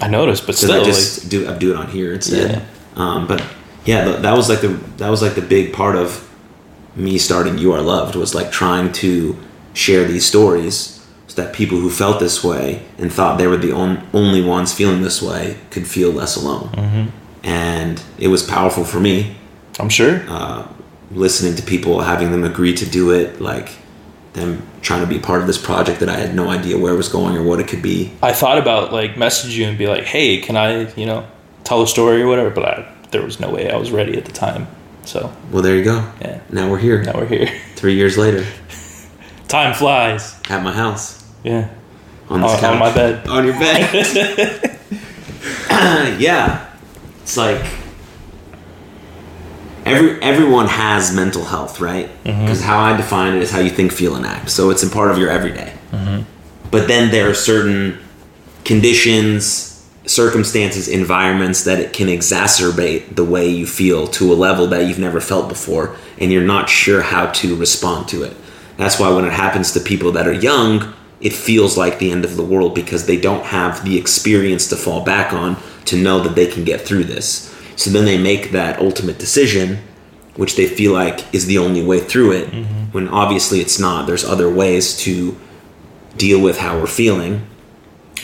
i 0.00 0.08
noticed 0.08 0.44
but 0.46 0.54
still 0.54 0.80
I 0.80 0.84
just 0.84 1.30
do 1.30 1.48
I 1.48 1.56
do 1.56 1.70
it 1.72 1.76
on 1.76 1.88
here 1.88 2.12
instead. 2.12 2.50
Yeah. 2.50 2.62
Um, 2.96 3.26
but 3.26 3.40
yeah, 3.86 4.04
th- 4.04 4.20
that 4.22 4.36
was 4.36 4.48
like 4.48 4.60
the 4.60 4.68
that 4.98 5.08
was 5.10 5.22
like 5.22 5.34
the 5.34 5.42
big 5.56 5.72
part 5.72 5.96
of 5.96 6.28
me 6.96 7.18
starting 7.18 7.58
You 7.58 7.72
Are 7.72 7.80
Loved 7.82 8.14
was 8.16 8.34
like 8.34 8.50
trying 8.52 8.92
to 9.02 9.36
share 9.72 10.04
these 10.04 10.24
stories 10.26 10.93
that 11.36 11.52
people 11.54 11.78
who 11.78 11.90
felt 11.90 12.20
this 12.20 12.42
way 12.44 12.82
and 12.98 13.12
thought 13.12 13.38
they 13.38 13.46
were 13.46 13.56
the 13.56 13.72
on, 13.72 14.06
only 14.12 14.42
ones 14.42 14.72
feeling 14.72 15.02
this 15.02 15.20
way 15.22 15.56
could 15.70 15.86
feel 15.86 16.10
less 16.10 16.36
alone. 16.36 16.68
hmm 16.68 17.06
And 17.42 18.02
it 18.18 18.28
was 18.28 18.42
powerful 18.42 18.84
for 18.84 19.00
me 19.00 19.36
i'm 19.80 19.88
sure. 19.88 20.22
uh, 20.28 20.66
listening 21.10 21.54
to 21.56 21.62
people, 21.62 22.00
having 22.00 22.30
them 22.32 22.44
agree 22.44 22.74
to 22.74 22.86
do 22.88 23.10
it, 23.10 23.40
like 23.40 23.68
them 24.32 24.62
trying 24.82 25.00
to 25.00 25.06
be 25.06 25.18
part 25.18 25.40
of 25.40 25.46
this 25.46 25.58
project 25.58 26.00
that 26.00 26.08
I 26.08 26.16
had 26.16 26.34
no 26.34 26.48
idea 26.50 26.76
where 26.78 26.92
it 26.92 26.96
was 26.96 27.08
going 27.08 27.36
or 27.36 27.42
what 27.42 27.60
it 27.60 27.68
could 27.68 27.82
be. 27.82 28.10
i 28.22 28.32
thought 28.32 28.58
about 28.58 28.92
like 28.92 29.16
message 29.16 29.56
you 29.56 29.64
and 29.66 29.78
be 29.78 29.86
like 29.86 30.04
hey 30.04 30.38
can 30.40 30.56
i 30.56 30.92
you 30.94 31.06
know 31.06 31.24
tell 31.64 31.82
a 31.82 31.86
story 31.86 32.20
or 32.22 32.26
whatever? 32.28 32.50
But 32.50 32.64
I, 32.64 32.94
there 33.12 33.22
was 33.22 33.38
no 33.40 33.48
way 33.50 33.70
i 33.70 33.76
was 33.76 33.90
ready 33.92 34.16
at 34.18 34.24
the 34.24 34.32
time 34.32 34.66
so. 35.04 35.30
Well, 35.50 35.62
there 35.62 35.76
you 35.76 35.84
go. 35.84 35.98
yeah. 36.22 36.40
Now 36.50 36.70
we're 36.70 36.78
here, 36.78 37.02
now 37.02 37.12
we're 37.14 37.26
here. 37.26 37.48
Three 37.76 37.94
years 37.94 38.16
later, 38.16 38.42
time 39.48 39.74
flies. 39.74 40.34
At 40.48 40.62
my 40.62 40.72
house 40.72 41.23
yeah 41.44 41.68
on 42.28 42.40
this 42.40 42.50
oh, 42.50 42.54
on, 42.54 42.60
couch 42.60 42.72
on 42.72 42.78
my 42.78 42.94
bed 42.94 43.28
on 43.28 43.44
your 43.44 43.54
bed. 43.54 44.70
yeah, 46.20 46.70
it's 47.22 47.36
like 47.36 47.64
every 49.84 50.20
everyone 50.22 50.66
has 50.66 51.14
mental 51.14 51.44
health, 51.44 51.80
right? 51.80 52.08
Mm-hmm. 52.24 52.40
Because 52.40 52.62
how 52.62 52.78
I 52.78 52.96
define 52.96 53.34
it 53.36 53.42
is 53.42 53.50
how 53.50 53.60
you 53.60 53.70
think, 53.70 53.92
feel, 53.92 54.16
and 54.16 54.24
act. 54.24 54.50
So 54.50 54.70
it's 54.70 54.82
a 54.82 54.88
part 54.88 55.10
of 55.10 55.18
your 55.18 55.30
everyday. 55.30 55.74
Mm-hmm. 55.90 56.22
But 56.70 56.88
then 56.88 57.10
there 57.10 57.28
are 57.28 57.34
certain 57.34 57.98
conditions, 58.64 59.86
circumstances, 60.06 60.88
environments 60.88 61.64
that 61.64 61.78
it 61.78 61.92
can 61.92 62.08
exacerbate 62.08 63.16
the 63.16 63.24
way 63.24 63.48
you 63.48 63.66
feel 63.66 64.06
to 64.08 64.32
a 64.32 64.34
level 64.34 64.66
that 64.68 64.86
you've 64.86 64.98
never 64.98 65.20
felt 65.20 65.48
before, 65.48 65.96
and 66.18 66.32
you're 66.32 66.42
not 66.42 66.68
sure 66.68 67.02
how 67.02 67.26
to 67.32 67.56
respond 67.56 68.08
to 68.08 68.22
it. 68.22 68.36
That's 68.76 68.98
why 68.98 69.10
when 69.10 69.24
it 69.24 69.32
happens 69.32 69.72
to 69.72 69.80
people 69.80 70.12
that 70.12 70.26
are 70.26 70.32
young, 70.32 70.94
it 71.24 71.32
feels 71.32 71.76
like 71.76 71.98
the 71.98 72.12
end 72.12 72.24
of 72.24 72.36
the 72.36 72.44
world 72.44 72.74
because 72.74 73.06
they 73.06 73.16
don't 73.16 73.44
have 73.46 73.82
the 73.84 73.98
experience 73.98 74.68
to 74.68 74.76
fall 74.76 75.02
back 75.02 75.32
on 75.32 75.56
to 75.86 75.96
know 75.96 76.20
that 76.20 76.36
they 76.36 76.46
can 76.46 76.64
get 76.64 76.82
through 76.82 77.04
this. 77.04 77.50
So 77.76 77.90
then 77.90 78.04
they 78.04 78.18
make 78.18 78.52
that 78.52 78.78
ultimate 78.78 79.18
decision, 79.18 79.78
which 80.36 80.54
they 80.54 80.66
feel 80.66 80.92
like 80.92 81.34
is 81.34 81.46
the 81.46 81.58
only 81.58 81.82
way 81.82 81.98
through 81.98 82.32
it, 82.32 82.50
mm-hmm. 82.50 82.92
when 82.92 83.08
obviously 83.08 83.60
it's 83.60 83.78
not. 83.78 84.06
There's 84.06 84.24
other 84.24 84.52
ways 84.52 84.96
to 84.98 85.36
deal 86.18 86.40
with 86.40 86.58
how 86.58 86.78
we're 86.78 86.86
feeling. 86.86 87.46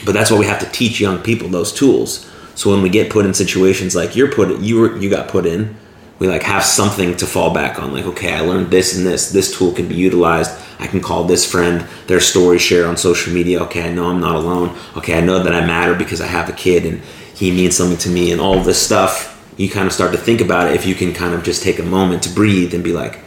But 0.05 0.13
that's 0.13 0.31
why 0.31 0.39
we 0.39 0.47
have 0.47 0.61
to 0.61 0.71
teach 0.71 1.01
young 1.01 1.19
people 1.19 1.49
those 1.49 1.73
tools. 1.73 2.31
So 2.55 2.71
when 2.71 2.83
we 2.83 2.91
get 2.91 3.11
put 3.11 3.25
in 3.25 3.33
situations 3.33 3.97
like 3.97 4.15
you're 4.15 4.31
put 4.31 4.61
you 4.61 4.79
were 4.79 4.97
you 4.99 5.09
got 5.09 5.29
put 5.29 5.47
in, 5.47 5.77
we 6.21 6.29
like 6.29 6.45
have 6.45 6.63
something 6.63 7.17
to 7.17 7.27
fall 7.27 7.53
back 7.53 7.81
on. 7.81 7.93
Like, 7.93 8.05
okay, 8.05 8.33
I 8.33 8.41
learned 8.43 8.71
this 8.71 8.97
and 8.97 9.05
this. 9.05 9.33
This 9.33 9.57
tool 9.57 9.73
can 9.73 9.89
be 9.89 9.97
utilized. 9.97 10.53
I 10.79 10.87
can 10.87 11.01
call 11.01 11.25
this 11.25 11.51
friend, 11.51 11.85
their 12.07 12.21
story 12.21 12.59
share 12.59 12.87
on 12.87 12.97
social 12.97 13.33
media. 13.33 13.61
Okay, 13.65 13.89
I 13.89 13.93
know 13.93 14.09
I'm 14.09 14.21
not 14.21 14.37
alone. 14.37 14.77
Okay, 14.97 15.19
I 15.19 15.21
know 15.21 15.43
that 15.43 15.53
I 15.53 15.67
matter 15.67 15.95
because 15.97 16.21
I 16.21 16.29
have 16.29 16.49
a 16.49 16.53
kid 16.53 16.87
and 16.87 17.03
he 17.35 17.51
means 17.51 17.77
something 17.77 17.99
to 17.99 18.11
me 18.11 18.31
and 18.31 18.41
all 18.41 18.61
this 18.61 18.81
stuff. 18.81 19.27
You 19.57 19.69
kind 19.69 19.87
of 19.87 19.93
start 19.93 20.13
to 20.13 20.19
think 20.19 20.41
about 20.41 20.71
it 20.71 20.77
if 20.77 20.87
you 20.87 20.95
can 20.95 21.13
kind 21.13 21.35
of 21.35 21.43
just 21.43 21.63
take 21.63 21.81
a 21.81 21.83
moment 21.83 22.23
to 22.23 22.29
breathe 22.29 22.75
and 22.75 22.85
be 22.85 22.93
like, 22.93 23.19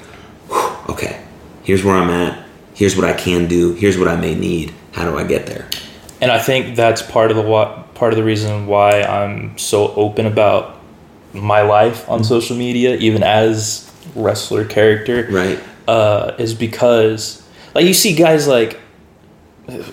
okay, 0.88 1.26
here's 1.64 1.84
where 1.84 1.96
I'm 1.96 2.10
at. 2.10 2.46
Here's 2.74 2.96
what 2.96 3.06
I 3.06 3.14
can 3.14 3.48
do. 3.48 3.74
Here's 3.74 3.98
what 3.98 4.08
I 4.08 4.16
may 4.16 4.34
need. 4.34 4.74
How 4.94 5.04
do 5.04 5.18
I 5.18 5.26
get 5.26 5.48
there? 5.48 5.68
and 6.24 6.32
I 6.32 6.40
think 6.40 6.78
that's 6.78 7.02
part 7.02 7.32
of 7.32 7.38
the 7.38 7.44
part 7.96 8.14
of 8.14 8.18
the 8.18 8.24
reason 8.24 8.66
why 8.66 9.02
I'm 9.02 9.58
so 9.58 9.94
open 9.94 10.26
about 10.26 10.73
my 11.34 11.62
life 11.62 12.08
on 12.10 12.24
social 12.24 12.56
media, 12.56 12.96
even 12.98 13.24
as 13.24 13.90
wrestler 14.16 14.66
character. 14.66 15.28
Right? 15.30 15.60
uh, 15.88 16.34
is 16.38 16.54
because 16.54 17.44
like 17.76 17.86
you 17.86 17.94
see 17.94 18.14
guys 18.16 18.48
like 18.48 18.80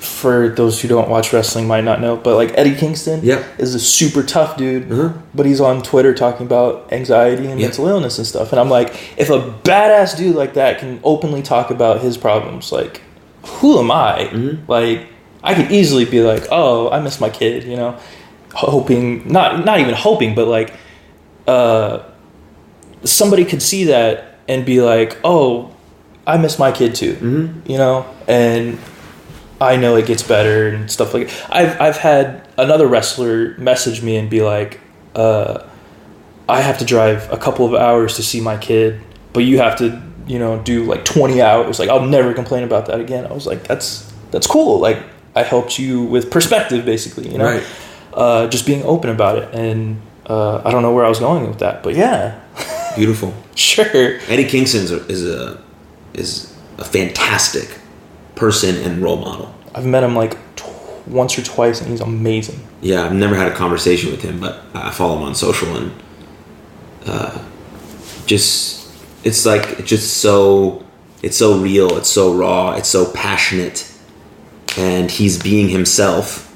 for 0.01 0.49
those 0.49 0.80
who 0.80 0.88
don't 0.88 1.09
watch 1.09 1.32
wrestling 1.32 1.66
might 1.66 1.84
not 1.84 2.01
know, 2.01 2.16
but 2.16 2.34
like 2.34 2.51
Eddie 2.59 2.74
Kingston 2.74 3.20
Yep. 3.22 3.45
is 3.59 3.74
a 3.74 3.78
super 3.80 4.22
tough 4.22 4.57
dude, 4.57 4.91
Uh-huh. 4.91 5.11
but 5.34 5.47
he's 5.47 5.61
on 5.61 5.80
Twitter 5.82 6.12
talking 6.12 6.45
about 6.45 6.88
anxiety 6.93 7.47
and 7.47 7.61
Yep. 7.61 7.68
mental 7.70 7.86
illness 7.88 8.18
and 8.18 8.26
stuff. 8.26 8.51
And 8.53 8.61
I'm 8.61 8.68
like, 8.68 8.95
if 9.16 9.30
a 9.30 9.38
badass 9.62 10.16
dude 10.16 10.34
like 10.34 10.55
that 10.55 10.78
can 10.80 10.99
openly 11.05 11.41
talk 11.43 11.70
about 11.70 12.01
his 12.01 12.16
problems, 12.16 12.72
like, 12.72 13.01
who 13.45 13.78
am 13.78 13.91
I? 13.93 14.28
Mm-hmm. 14.32 14.70
Like, 14.70 15.07
I 15.43 15.55
could 15.55 15.70
easily 15.70 16.05
be 16.05 16.20
like, 16.20 16.47
oh, 16.51 16.91
I 16.91 16.99
miss 17.01 17.20
my 17.20 17.30
kid, 17.30 17.62
you 17.64 17.76
know, 17.76 17.97
hoping 18.55 19.30
not 19.30 19.64
not 19.64 19.78
even 19.80 19.95
hoping, 19.95 20.34
but 20.34 20.49
like, 20.49 20.72
uh, 21.51 22.03
somebody 23.05 23.44
could 23.44 23.62
see 23.62 23.84
that 23.84 24.38
and 24.48 24.64
be 24.64 24.80
like, 24.80 25.18
oh, 25.24 25.74
I 26.26 26.36
miss 26.36 26.59
my 26.59 26.70
kid 26.72 26.94
too, 26.94 27.14
Mm-hmm. 27.14 27.70
you 27.70 27.78
know, 27.78 28.07
and 28.28 28.78
I 29.61 29.76
know 29.76 29.96
it 29.96 30.07
gets 30.07 30.22
better 30.22 30.68
and 30.68 30.90
stuff 30.90 31.12
like. 31.14 31.28
I've 31.51 31.80
I've 31.80 31.96
had 31.96 32.46
another 32.57 32.86
wrestler 32.86 33.55
message 33.59 34.03
me 34.03 34.16
and 34.16 34.28
be 34.30 34.42
like, 34.42 34.80
uh, 35.14 35.66
I 36.48 36.61
have 36.62 36.78
to 36.78 36.84
drive 36.84 37.30
a 37.32 37.36
couple 37.36 37.66
of 37.66 37.74
hours 37.74 38.16
to 38.16 38.22
see 38.22 38.40
my 38.40 38.57
kid, 38.57 39.01
but 39.32 39.40
you 39.44 39.59
have 39.59 39.76
to 39.78 40.01
you 40.26 40.38
know 40.38 40.62
do 40.62 40.84
like 40.84 41.05
twenty 41.05 41.42
hours. 41.42 41.78
Like 41.78 41.90
I'll 41.90 42.07
never 42.07 42.32
complain 42.34 42.64
about 42.64 42.86
that 42.86 43.01
again. 43.01 43.26
I 43.26 43.32
was 43.32 43.46
like, 43.46 43.64
that's 43.64 44.11
that's 44.30 44.46
cool. 44.46 44.78
Like 44.80 44.98
I 45.34 45.42
helped 45.42 45.78
you 45.78 46.03
with 46.05 46.30
perspective, 46.30 46.84
basically. 46.84 47.28
You 47.30 47.38
know, 47.38 47.44
Right. 47.44 47.64
uh, 48.14 48.46
just 48.48 48.64
being 48.66 48.82
open 48.84 49.11
about 49.11 49.38
it. 49.38 49.48
And 49.55 50.01
uh, 50.31 50.62
I 50.64 50.70
don't 50.70 50.83
know 50.83 50.93
where 50.95 51.05
I 51.05 51.09
was 51.09 51.18
going 51.18 51.49
with 51.49 51.59
that, 51.59 51.83
but 51.83 51.95
yeah, 51.97 52.41
Beautiful. 52.97 53.35
sure. 53.55 54.18
Eddie 54.28 54.45
Kingston 54.49 54.83
is 55.09 55.24
a, 55.26 55.61
is 56.14 56.57
a 56.78 56.85
fantastic 56.85 57.68
person 58.37 58.76
and 58.76 59.03
role 59.03 59.16
model. 59.18 59.53
I've 59.74 59.87
met 59.87 60.03
him 60.03 60.14
like 60.16 60.37
tw- 60.57 61.09
once 61.09 61.39
or 61.39 61.43
twice, 61.43 61.81
and 61.81 61.91
he's 61.91 62.01
amazing. 62.01 62.61
Yeah, 62.81 63.05
I've 63.05 63.12
never 63.14 63.35
had 63.35 63.49
a 63.51 63.55
conversation 63.55 64.11
with 64.11 64.22
him, 64.22 64.41
but 64.41 64.62
I 64.74 64.91
follow 64.91 65.16
him 65.18 65.22
on 65.24 65.35
social 65.35 65.76
and 65.76 65.93
uh, 67.07 67.45
just 68.26 68.89
it's 69.24 69.45
like 69.45 69.78
it's 69.78 69.89
just 69.89 70.18
so 70.18 70.85
it's 71.22 71.37
so 71.37 71.59
real, 71.59 71.97
it's 71.99 72.09
so 72.09 72.33
raw, 72.33 72.72
it's 72.76 72.89
so 72.89 73.11
passionate, 73.12 73.91
and 74.78 75.11
he's 75.11 75.43
being 75.43 75.68
himself, 75.68 76.49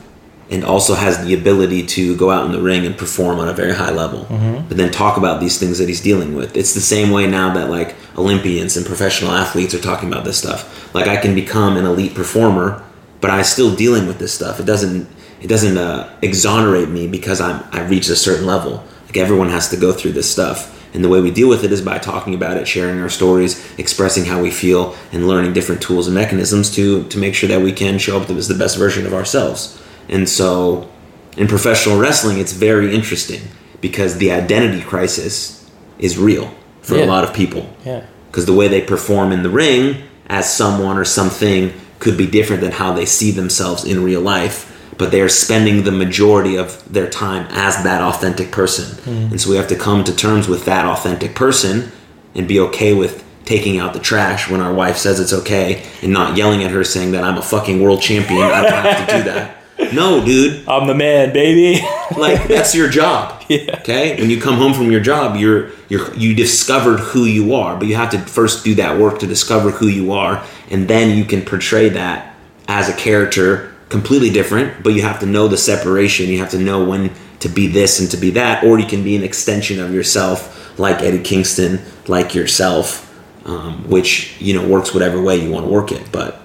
and 0.54 0.64
also 0.64 0.94
has 0.94 1.24
the 1.26 1.34
ability 1.34 1.84
to 1.84 2.16
go 2.16 2.30
out 2.30 2.46
in 2.46 2.52
the 2.52 2.60
ring 2.60 2.86
and 2.86 2.96
perform 2.96 3.40
on 3.40 3.48
a 3.48 3.52
very 3.52 3.74
high 3.74 3.90
level, 3.90 4.24
but 4.68 4.76
then 4.76 4.90
talk 4.90 5.16
about 5.16 5.40
these 5.40 5.58
things 5.58 5.78
that 5.78 5.88
he's 5.88 6.00
dealing 6.00 6.34
with. 6.34 6.56
It's 6.56 6.74
the 6.74 6.80
same 6.80 7.10
way 7.10 7.26
now 7.26 7.52
that 7.54 7.70
like 7.70 7.96
Olympians 8.16 8.76
and 8.76 8.86
professional 8.86 9.32
athletes 9.32 9.74
are 9.74 9.80
talking 9.80 10.08
about 10.10 10.24
this 10.24 10.38
stuff. 10.38 10.94
Like 10.94 11.08
I 11.08 11.16
can 11.16 11.34
become 11.34 11.76
an 11.76 11.84
elite 11.84 12.14
performer, 12.14 12.82
but 13.20 13.30
I'm 13.30 13.44
still 13.44 13.74
dealing 13.74 14.06
with 14.06 14.18
this 14.18 14.32
stuff. 14.32 14.60
It 14.60 14.66
doesn't 14.66 15.08
it 15.40 15.48
doesn't 15.48 15.76
uh, 15.76 16.08
exonerate 16.22 16.88
me 16.88 17.08
because 17.08 17.40
I'm 17.40 17.64
I 17.72 17.82
reached 17.86 18.10
a 18.10 18.16
certain 18.16 18.46
level. 18.46 18.84
Like 19.06 19.16
everyone 19.16 19.50
has 19.50 19.68
to 19.70 19.76
go 19.76 19.92
through 19.92 20.12
this 20.12 20.30
stuff, 20.30 20.70
and 20.94 21.02
the 21.02 21.08
way 21.08 21.20
we 21.20 21.32
deal 21.32 21.48
with 21.48 21.64
it 21.64 21.72
is 21.72 21.82
by 21.82 21.98
talking 21.98 22.34
about 22.34 22.56
it, 22.56 22.68
sharing 22.68 23.00
our 23.00 23.10
stories, 23.10 23.52
expressing 23.76 24.24
how 24.24 24.40
we 24.40 24.50
feel, 24.50 24.94
and 25.12 25.26
learning 25.26 25.52
different 25.52 25.82
tools 25.82 26.06
and 26.06 26.14
mechanisms 26.14 26.70
to 26.76 27.08
to 27.08 27.18
make 27.18 27.34
sure 27.34 27.48
that 27.48 27.60
we 27.60 27.72
can 27.72 27.98
show 27.98 28.20
up 28.20 28.30
as 28.30 28.46
the 28.46 28.54
best 28.54 28.78
version 28.78 29.04
of 29.04 29.12
ourselves. 29.12 29.80
And 30.08 30.28
so, 30.28 30.90
in 31.36 31.48
professional 31.48 31.98
wrestling, 31.98 32.38
it's 32.38 32.52
very 32.52 32.94
interesting 32.94 33.42
because 33.80 34.18
the 34.18 34.30
identity 34.30 34.82
crisis 34.82 35.70
is 35.98 36.16
real 36.18 36.52
for 36.82 36.96
a 36.96 37.06
lot 37.06 37.24
of 37.24 37.32
people. 37.32 37.68
Yeah. 37.84 38.04
because 38.26 38.46
the 38.46 38.52
way 38.52 38.68
they 38.68 38.82
perform 38.82 39.32
in 39.32 39.42
the 39.42 39.50
ring 39.50 40.02
as 40.26 40.52
someone 40.52 40.98
or 40.98 41.04
something 41.04 41.72
could 41.98 42.16
be 42.18 42.26
different 42.26 42.62
than 42.62 42.72
how 42.72 42.92
they 42.92 43.06
see 43.06 43.30
themselves 43.30 43.84
in 43.84 44.02
real 44.02 44.20
life 44.20 44.70
but 44.98 45.10
they 45.10 45.20
are 45.20 45.28
spending 45.28 45.84
the 45.84 45.92
majority 45.92 46.56
of 46.56 46.92
their 46.92 47.08
time 47.08 47.46
as 47.50 47.82
that 47.84 48.00
authentic 48.00 48.50
person. 48.50 48.84
Mm-hmm. 48.84 49.32
And 49.32 49.40
so 49.40 49.50
we 49.50 49.56
have 49.56 49.68
to 49.68 49.76
come 49.76 50.04
to 50.04 50.14
terms 50.14 50.48
with 50.48 50.64
that 50.66 50.84
authentic 50.84 51.34
person 51.34 51.90
and 52.34 52.46
be 52.46 52.60
okay 52.60 52.94
with 52.94 53.24
taking 53.44 53.78
out 53.78 53.92
the 53.92 54.00
trash 54.00 54.48
when 54.48 54.60
our 54.60 54.72
wife 54.72 54.96
says 54.96 55.20
it's 55.20 55.32
okay 55.32 55.84
and 56.02 56.12
not 56.12 56.36
yelling 56.36 56.62
at 56.64 56.70
her 56.70 56.82
saying 56.82 57.12
that 57.12 57.22
i'm 57.24 57.36
a 57.36 57.42
fucking 57.42 57.82
world 57.82 58.00
champion. 58.00 58.40
I 58.40 58.62
don't 58.62 58.72
have 58.72 59.06
to 59.06 59.16
do 59.18 59.22
that 59.24 59.56
no 59.92 60.24
dude 60.24 60.66
I'm 60.68 60.86
the 60.86 60.94
man, 60.94 61.32
baby. 61.32 61.84
like 62.16 62.48
that's 62.48 62.74
your 62.74 62.88
job. 62.88 63.42
Yeah. 63.50 63.80
Okay. 63.80 64.18
When 64.18 64.30
you 64.30 64.40
come 64.40 64.54
home 64.54 64.72
from 64.72 64.90
your 64.90 65.02
job, 65.02 65.36
you're 65.36 65.70
you're 65.90 66.14
you 66.14 66.34
discovered 66.34 66.98
who 66.98 67.24
you 67.26 67.54
are, 67.54 67.76
but 67.76 67.86
you 67.86 67.94
have 67.94 68.10
to 68.12 68.18
first 68.18 68.64
do 68.64 68.74
that 68.76 68.98
work 68.98 69.18
to 69.18 69.26
discover 69.26 69.70
who 69.70 69.86
you 69.86 70.12
are, 70.12 70.42
and 70.70 70.88
then 70.88 71.16
you 71.18 71.26
can 71.26 71.42
portray 71.42 71.90
that 71.90 72.34
as 72.68 72.88
a 72.88 72.94
character 72.94 73.74
completely 73.90 74.30
different. 74.30 74.82
But 74.82 74.94
you 74.94 75.02
have 75.02 75.20
to 75.20 75.26
know 75.26 75.46
the 75.46 75.58
separation. 75.58 76.30
You 76.30 76.38
have 76.38 76.50
to 76.52 76.58
know 76.58 76.84
when 76.84 77.12
to 77.40 77.50
be 77.50 77.66
this 77.66 78.00
and 78.00 78.10
to 78.12 78.16
be 78.16 78.30
that, 78.30 78.64
or 78.64 78.78
you 78.78 78.86
can 78.86 79.04
be 79.04 79.14
an 79.14 79.22
extension 79.22 79.78
of 79.78 79.92
yourself, 79.92 80.78
like 80.78 81.02
Eddie 81.02 81.22
Kingston, 81.22 81.80
like 82.08 82.34
yourself, 82.34 83.14
um, 83.46 83.88
which 83.90 84.40
you 84.40 84.54
know 84.54 84.66
works 84.66 84.94
whatever 84.94 85.20
way 85.20 85.36
you 85.36 85.50
want 85.50 85.66
to 85.66 85.70
work 85.70 85.92
it. 85.92 86.10
But 86.10 86.40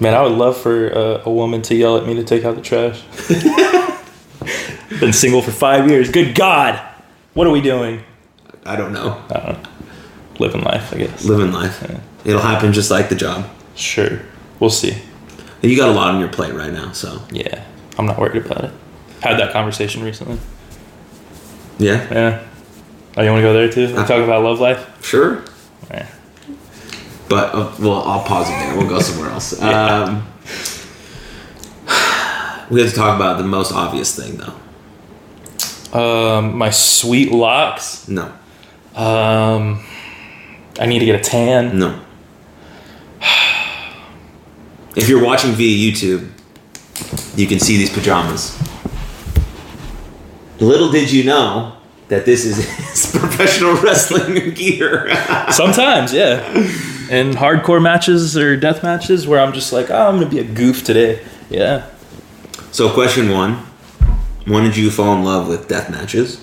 Man, 0.00 0.14
I 0.14 0.22
would 0.22 0.32
love 0.32 0.56
for 0.56 0.96
uh, 0.96 1.22
a 1.24 1.30
woman 1.30 1.60
to 1.62 1.74
yell 1.74 1.96
at 1.98 2.06
me 2.06 2.14
to 2.14 2.24
take 2.24 2.44
out 2.44 2.56
the 2.56 2.62
trash. 2.62 3.02
Been 5.00 5.12
single 5.12 5.42
for 5.42 5.50
five 5.50 5.88
years. 5.88 6.10
Good 6.10 6.34
God. 6.34 6.80
What 7.34 7.46
are 7.46 7.50
we 7.50 7.60
doing? 7.60 8.02
I 8.64 8.76
don't 8.76 8.92
know. 8.92 9.22
I 9.30 9.34
don't 9.40 9.62
know. 9.62 9.68
Living 10.38 10.62
life, 10.62 10.92
I 10.92 10.98
guess. 10.98 11.24
Living 11.24 11.52
life. 11.52 11.82
It'll 12.24 12.40
happen 12.40 12.72
just 12.72 12.90
like 12.90 13.08
the 13.08 13.14
job. 13.14 13.46
Sure. 13.74 14.20
We'll 14.58 14.70
see. 14.70 14.96
You 15.62 15.76
got 15.76 15.90
a 15.90 15.92
lot 15.92 16.14
on 16.14 16.20
your 16.20 16.30
plate 16.30 16.54
right 16.54 16.72
now, 16.72 16.92
so 16.92 17.22
Yeah. 17.30 17.64
I'm 17.98 18.06
not 18.06 18.18
worried 18.18 18.44
about 18.44 18.64
it. 18.64 18.70
Had 19.20 19.38
that 19.38 19.52
conversation 19.52 20.02
recently. 20.02 20.38
yeah. 21.78 22.06
Yeah. 22.10 22.46
Oh, 23.16 23.22
you 23.22 23.30
want 23.30 23.40
to 23.40 23.42
go 23.42 23.52
there 23.52 23.70
too? 23.70 23.94
Uh, 23.94 24.06
Talk 24.06 24.22
about 24.24 24.42
love 24.42 24.60
life? 24.60 25.04
Sure. 25.04 25.44
Yeah. 25.90 26.06
But 27.30 27.54
uh, 27.54 27.72
well, 27.78 28.02
I'll 28.02 28.24
pause 28.24 28.48
it 28.48 28.52
there. 28.58 28.76
We'll 28.76 28.88
go 28.88 29.00
somewhere 29.00 29.30
else. 29.30 29.58
Um, 29.62 30.26
we 32.70 32.80
have 32.80 32.90
to 32.90 32.96
talk 32.96 33.16
about 33.16 33.38
the 33.38 33.44
most 33.44 33.72
obvious 33.72 34.14
thing, 34.14 34.36
though. 34.36 34.54
Um, 36.36 36.56
my 36.56 36.70
sweet 36.70 37.32
locks. 37.32 38.06
No, 38.08 38.26
Um, 38.94 39.84
I 40.78 40.86
need 40.86 41.00
to 41.00 41.04
get 41.06 41.16
a 41.16 41.24
tan. 41.24 41.78
no. 41.78 42.00
If 44.96 45.08
you're 45.08 45.24
watching 45.24 45.52
via 45.52 45.92
YouTube, 45.92 46.28
you 47.36 47.46
can 47.46 47.58
see 47.60 47.76
these 47.76 47.90
pajamas. 47.92 48.56
Little 50.60 50.90
did 50.90 51.10
you 51.12 51.24
know 51.24 51.76
that 52.08 52.24
this 52.24 52.44
is 52.44 52.56
his 52.90 53.10
professional 53.16 53.74
wrestling 53.76 54.52
gear. 54.54 55.08
Sometimes, 55.52 56.12
yeah. 56.12 56.42
In 57.10 57.32
hardcore 57.32 57.82
matches 57.82 58.36
or 58.36 58.56
death 58.56 58.84
matches 58.84 59.26
where 59.26 59.40
I'm 59.40 59.52
just 59.52 59.72
like, 59.72 59.90
oh, 59.90 60.08
I'm 60.08 60.18
gonna 60.18 60.30
be 60.30 60.38
a 60.38 60.44
goof 60.44 60.84
today. 60.84 61.20
Yeah. 61.50 61.86
So, 62.70 62.88
question 62.88 63.30
one: 63.30 63.54
When 64.46 64.62
did 64.62 64.76
you 64.76 64.92
fall 64.92 65.16
in 65.16 65.24
love 65.24 65.48
with 65.48 65.66
death 65.66 65.90
matches? 65.90 66.40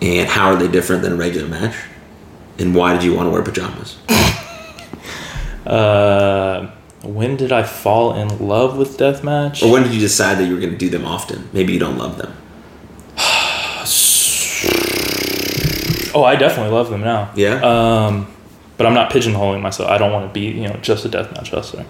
And 0.00 0.26
how 0.26 0.48
are 0.48 0.56
they 0.56 0.68
different 0.68 1.02
than 1.02 1.12
a 1.12 1.16
regular 1.16 1.48
match? 1.48 1.76
And 2.58 2.74
why 2.74 2.94
did 2.94 3.02
you 3.02 3.14
want 3.14 3.26
to 3.26 3.30
wear 3.30 3.42
pajamas? 3.42 3.98
Uh, 5.66 6.70
when 7.02 7.36
did 7.36 7.50
I 7.50 7.64
fall 7.64 8.14
in 8.14 8.46
love 8.46 8.76
with 8.76 8.96
deathmatch? 8.98 9.64
Or 9.64 9.72
when 9.72 9.82
did 9.82 9.92
you 9.92 9.98
decide 9.98 10.38
that 10.38 10.44
you 10.44 10.54
were 10.54 10.60
going 10.60 10.70
to 10.70 10.78
do 10.78 10.88
them 10.88 11.04
often? 11.04 11.48
Maybe 11.52 11.72
you 11.72 11.80
don't 11.80 11.98
love 11.98 12.18
them. 12.18 12.32
Oh, 16.14 16.24
I 16.24 16.34
definitely 16.36 16.72
love 16.72 16.88
them 16.88 17.02
now. 17.02 17.30
Yeah. 17.34 17.60
Um, 17.60 18.34
but 18.76 18.86
I'm 18.86 18.94
not 18.94 19.10
pigeonholing 19.10 19.60
myself. 19.62 19.88
I 19.90 19.98
don't 19.98 20.12
want 20.12 20.28
to 20.28 20.32
be, 20.32 20.46
you 20.46 20.68
know, 20.68 20.76
just 20.82 21.04
a 21.04 21.08
deathmatch 21.08 21.52
wrestler. 21.52 21.84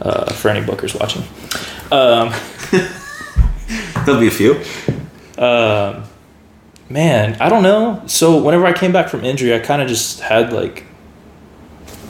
Uh, 0.00 0.32
for 0.32 0.48
any 0.48 0.64
bookers 0.66 0.98
watching. 0.98 1.22
Um, 1.92 2.32
There'll 4.04 4.20
be 4.20 4.26
a 4.26 4.30
few. 4.30 4.54
um, 5.38 6.02
man, 6.88 7.36
I 7.40 7.48
don't 7.48 7.62
know. 7.62 8.02
So 8.06 8.42
whenever 8.42 8.66
I 8.66 8.72
came 8.72 8.90
back 8.92 9.08
from 9.08 9.24
injury, 9.24 9.54
I 9.54 9.60
kind 9.60 9.80
of 9.80 9.86
just 9.88 10.20
had 10.20 10.52
like 10.52 10.84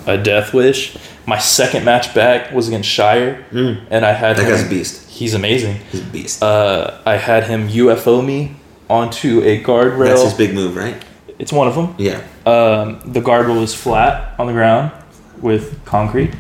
a 0.07 0.17
death 0.17 0.55
wish. 0.55 0.97
My 1.27 1.39
second 1.39 1.85
match 1.85 2.15
back 2.15 2.51
was 2.53 2.67
against 2.67 2.89
Shire, 2.89 3.45
and 3.53 4.05
I 4.07 4.13
had 4.13 4.37
That 4.37 4.45
him- 4.45 4.51
guy's 4.51 4.67
a 4.67 4.69
beast. 4.71 5.09
He's 5.11 5.35
amazing. 5.35 5.77
He's 5.91 6.01
a 6.01 6.05
beast. 6.05 6.43
Uh, 6.43 6.99
I 7.05 7.17
had 7.17 7.45
him 7.45 7.69
UFO 7.69 8.25
me 8.25 8.57
onto 8.89 9.43
a 9.43 9.63
guardrail. 9.63 10.07
That's 10.07 10.23
his 10.23 10.35
big 10.35 10.55
move, 10.55 10.75
right? 10.77 10.97
It's 11.43 11.53
one 11.53 11.67
of 11.69 11.75
them. 11.75 11.95
Yeah. 11.99 12.19
Um, 12.47 13.01
the 13.05 13.21
guardrail 13.21 13.61
was 13.61 13.75
flat 13.75 14.39
on 14.39 14.47
the 14.47 14.53
ground 14.53 14.93
with 15.41 15.85
concrete 15.85 16.31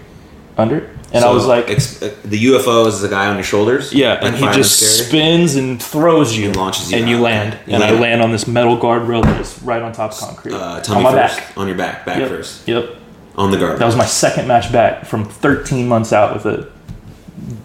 under 0.56 0.76
it. 0.78 0.88
And 1.12 1.24
I 1.24 1.30
was 1.30 1.44
like, 1.44 1.68
ex- 1.68 2.00
uh, 2.02 2.14
the 2.24 2.42
UFO 2.46 2.86
is 2.86 3.00
the 3.02 3.08
guy 3.08 3.26
on 3.26 3.34
your 3.34 3.44
shoulders. 3.44 3.92
yeah, 3.92 4.24
and 4.24 4.34
he 4.34 4.46
just 4.52 5.06
spins 5.08 5.56
and 5.56 5.82
throws 5.82 6.34
you, 6.38 6.46
And 6.46 6.56
launches 6.56 6.90
you 6.90 6.96
and 6.98 7.04
out. 7.06 7.10
you 7.10 7.18
land. 7.20 7.58
You 7.66 7.74
and 7.74 7.84
I 7.84 7.90
land. 7.90 8.22
on 8.22 8.32
this 8.32 8.46
metal 8.46 8.78
guardrail 8.78 9.22
that 9.24 9.38
is 9.40 9.60
right 9.62 9.82
on 9.82 9.92
top 9.92 10.12
of 10.12 10.18
concrete 10.18 10.54
Uh, 10.54 10.76
on 10.76 10.82
tummy 10.82 11.02
my 11.02 11.10
first. 11.12 11.36
back. 11.36 11.52
On 11.58 11.66
your 11.66 11.76
back. 11.76 12.06
Back 12.06 12.18
Yep. 12.20 12.28
first. 12.28 12.66
Yep. 12.68 12.94
On 13.36 13.50
the 13.50 13.56
guardrail. 13.58 13.78
That 13.78 13.86
was 13.86 13.96
my 13.96 14.06
second 14.06 14.46
match 14.48 14.72
back 14.72 15.04
from 15.04 15.24
13 15.26 15.86
months 15.88 16.12
out 16.14 16.32
with 16.32 16.46
a 16.46 16.68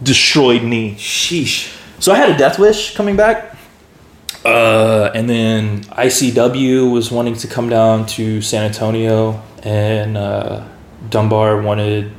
destroyed 0.04 0.64
knee. 0.64 0.96
Sheesh. 0.98 1.74
So 2.00 2.12
I 2.12 2.16
had 2.18 2.30
a 2.30 2.38
death 2.38 2.60
wish 2.60 2.96
coming 2.96 3.16
back. 3.16 3.56
Uh, 4.46 5.12
and 5.14 5.30
then 5.30 5.84
ICW 5.86 6.92
was 6.92 7.12
wanting 7.12 7.36
to 7.36 7.48
come 7.48 7.70
down 7.70 8.06
to 8.06 8.42
San 8.42 8.64
Antonio, 8.64 9.42
and 9.64 10.16
uh, 10.18 10.66
Dunbar 11.10 11.62
wanted 11.62 12.12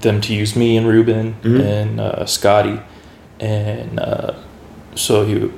them 0.00 0.20
to 0.20 0.34
use 0.34 0.54
me 0.54 0.76
and 0.76 0.86
Ruben 0.86 1.34
and 1.60 2.00
uh, 2.00 2.26
Scotty, 2.26 2.80
and 3.40 3.98
uh, 3.98 4.34
so 4.94 5.24
he, 5.24 5.50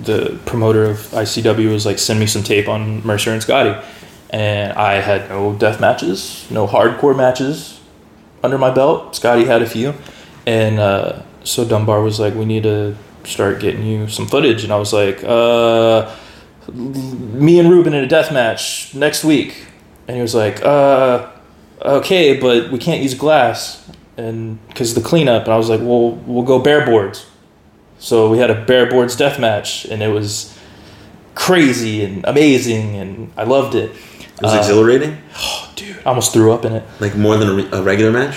the 0.00 0.38
promoter 0.46 0.84
of 0.84 0.98
ICW 0.98 1.72
was 1.72 1.84
like, 1.84 1.98
send 1.98 2.20
me 2.20 2.26
some 2.26 2.42
tape 2.44 2.68
on 2.68 3.04
Mercer 3.04 3.32
and 3.32 3.42
Scotty, 3.42 3.74
and 4.30 4.72
I 4.74 5.00
had 5.00 5.28
no 5.28 5.54
death 5.54 5.80
matches, 5.80 6.46
no 6.50 6.66
hardcore 6.66 7.16
matches 7.16 7.80
under 8.44 8.58
my 8.58 8.70
belt. 8.70 9.16
Scotty 9.16 9.44
had 9.44 9.62
a 9.62 9.66
few, 9.66 9.94
and 10.46 10.78
uh, 10.78 11.22
so 11.42 11.64
Dunbar 11.64 12.02
was 12.02 12.20
like, 12.20 12.34
"We 12.34 12.44
need 12.44 12.62
to 12.62 12.94
start 13.28 13.60
getting 13.60 13.84
you 13.84 14.08
some 14.08 14.26
footage," 14.26 14.64
and 14.64 14.72
I 14.72 14.76
was 14.76 14.92
like, 14.92 15.22
uh, 15.24 16.10
"Me 16.72 17.58
and 17.58 17.70
Ruben 17.70 17.94
in 17.94 18.02
a 18.04 18.06
death 18.08 18.32
match 18.32 18.90
next 18.94 19.24
week," 19.24 19.66
and 20.06 20.16
he 20.16 20.22
was 20.22 20.34
like, 20.34 20.64
uh, 20.64 21.26
"Okay, 21.82 22.36
but 22.36 22.70
we 22.70 22.78
can't 22.78 23.02
use 23.02 23.14
glass." 23.14 23.84
And 24.16 24.58
because 24.68 24.94
the 24.94 25.00
cleanup, 25.00 25.44
and 25.44 25.52
I 25.52 25.56
was 25.56 25.68
like, 25.68 25.80
"Well, 25.80 26.10
we'll 26.26 26.42
go 26.44 26.58
bare 26.58 26.84
boards." 26.84 27.26
So 28.00 28.30
we 28.30 28.38
had 28.38 28.50
a 28.50 28.54
bare 28.64 28.86
boards 28.86 29.16
death 29.16 29.38
match, 29.38 29.84
and 29.84 30.02
it 30.02 30.08
was 30.12 30.54
crazy 31.34 32.04
and 32.04 32.24
amazing, 32.26 32.96
and 32.96 33.30
I 33.36 33.44
loved 33.44 33.74
it. 33.74 33.90
It 34.20 34.42
was 34.42 34.54
Uh, 34.54 34.58
exhilarating. 34.58 35.18
Oh, 35.36 35.68
dude, 35.76 35.96
I 36.04 36.08
almost 36.10 36.32
threw 36.32 36.52
up 36.52 36.64
in 36.64 36.72
it. 36.74 36.82
Like 37.00 37.16
more 37.16 37.36
than 37.36 37.48
a, 37.48 37.54
re- 37.54 37.68
a 37.72 37.82
regular 37.82 38.10
match. 38.12 38.36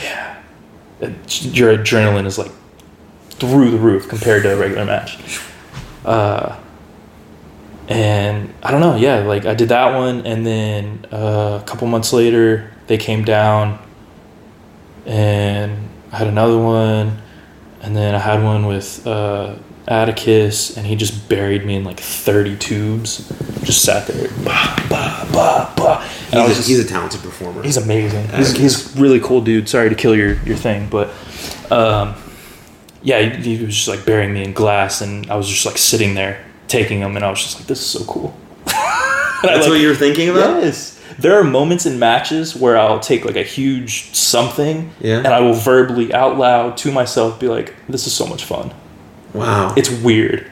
It- 1.00 1.44
Your 1.56 1.76
adrenaline 1.78 2.26
is 2.28 2.38
like 2.38 2.52
through 3.42 3.72
the 3.72 3.78
roof 3.78 4.08
compared 4.08 4.44
to 4.44 4.54
a 4.54 4.56
regular 4.58 4.86
match. 4.86 5.18
Uh, 6.06 6.58
and 7.90 8.54
I 8.64 8.72
don't 8.72 8.80
know, 8.80 8.96
yeah, 8.96 9.20
like 9.20 9.46
I 9.46 9.54
did 9.54 9.70
that 9.70 9.94
one, 9.98 10.26
and 10.26 10.46
then 10.46 11.06
uh, 11.12 11.60
a 11.62 11.66
couple 11.66 11.88
months 11.88 12.14
later 12.14 12.72
they 12.88 12.98
came 12.98 13.26
down, 13.26 13.80
and 15.06 15.90
I 16.12 16.18
had 16.18 16.28
another 16.28 16.58
one, 16.58 17.18
and 17.82 17.96
then 17.96 18.16
I 18.16 18.20
had 18.20 18.42
one 18.44 18.66
with 18.68 19.06
uh, 19.06 19.56
Atticus, 19.88 20.78
and 20.78 20.86
he 20.88 20.96
just 20.96 21.28
buried 21.28 21.66
me 21.66 21.76
in 21.76 21.84
like 21.84 22.00
thirty 22.00 22.56
tubes. 22.56 23.28
Just 23.64 23.84
sat 23.84 24.08
there, 24.08 24.30
bah, 24.46 24.76
bah, 24.90 25.28
bah, 25.34 25.74
bah. 25.76 26.02
He's 26.02 26.34
a, 26.34 26.48
just- 26.56 26.68
he's 26.70 26.80
a 26.80 26.88
talented 26.88 27.22
performer. 27.22 27.62
He's 27.62 27.78
amazing. 27.78 28.28
He's, 28.30 28.56
he's 28.56 28.96
really 28.98 29.20
cool 29.20 29.42
dude. 29.42 29.68
Sorry 29.68 29.90
to 29.90 29.96
kill 29.96 30.16
your, 30.16 30.42
your 30.44 30.56
thing, 30.56 30.88
but 30.90 31.10
um, 31.72 32.16
yeah, 33.04 33.20
he, 33.22 33.56
he 33.58 33.66
was 33.66 33.76
just 33.76 33.88
like 33.88 34.06
burying 34.06 34.34
me 34.34 34.44
in 34.44 34.54
glass, 34.54 35.02
and 35.02 35.30
I 35.32 35.36
was 35.36 35.48
just 35.48 35.66
like 35.66 35.78
sitting 35.78 36.14
there 36.16 36.44
taking 36.68 37.00
them, 37.02 37.16
and 37.16 37.26
I 37.26 37.30
was 37.30 37.42
just 37.42 37.58
like, 37.60 37.68
this 37.68 37.80
is 37.80 37.86
so 37.86 38.06
cool. 38.06 38.36
That's 38.66 39.44
like- 39.44 39.68
what 39.70 39.80
you 39.80 39.88
were 39.88 39.96
thinking 39.96 40.30
about. 40.30 40.64
Yes. 40.64 41.00
There 41.20 41.38
are 41.40 41.44
moments 41.44 41.86
in 41.86 42.00
matches 42.00 42.56
where 42.56 42.78
I'll 42.78 43.00
take 43.00 43.26
like 43.26 43.36
a 43.36 43.44
huge 43.44 44.14
something, 44.16 44.92
Yeah. 45.02 45.18
and 45.18 45.28
I 45.28 45.42
will 45.42 45.54
verbally 45.54 46.14
out 46.14 46.38
loud 46.38 46.78
to 46.78 46.92
myself 46.92 47.40
be 47.40 47.48
like, 47.48 47.74
"This 47.90 48.08
is 48.08 48.14
so 48.14 48.26
much 48.26 48.46
fun." 48.46 48.74
Wow. 49.34 49.74
It's 49.78 49.90
weird. 49.90 50.50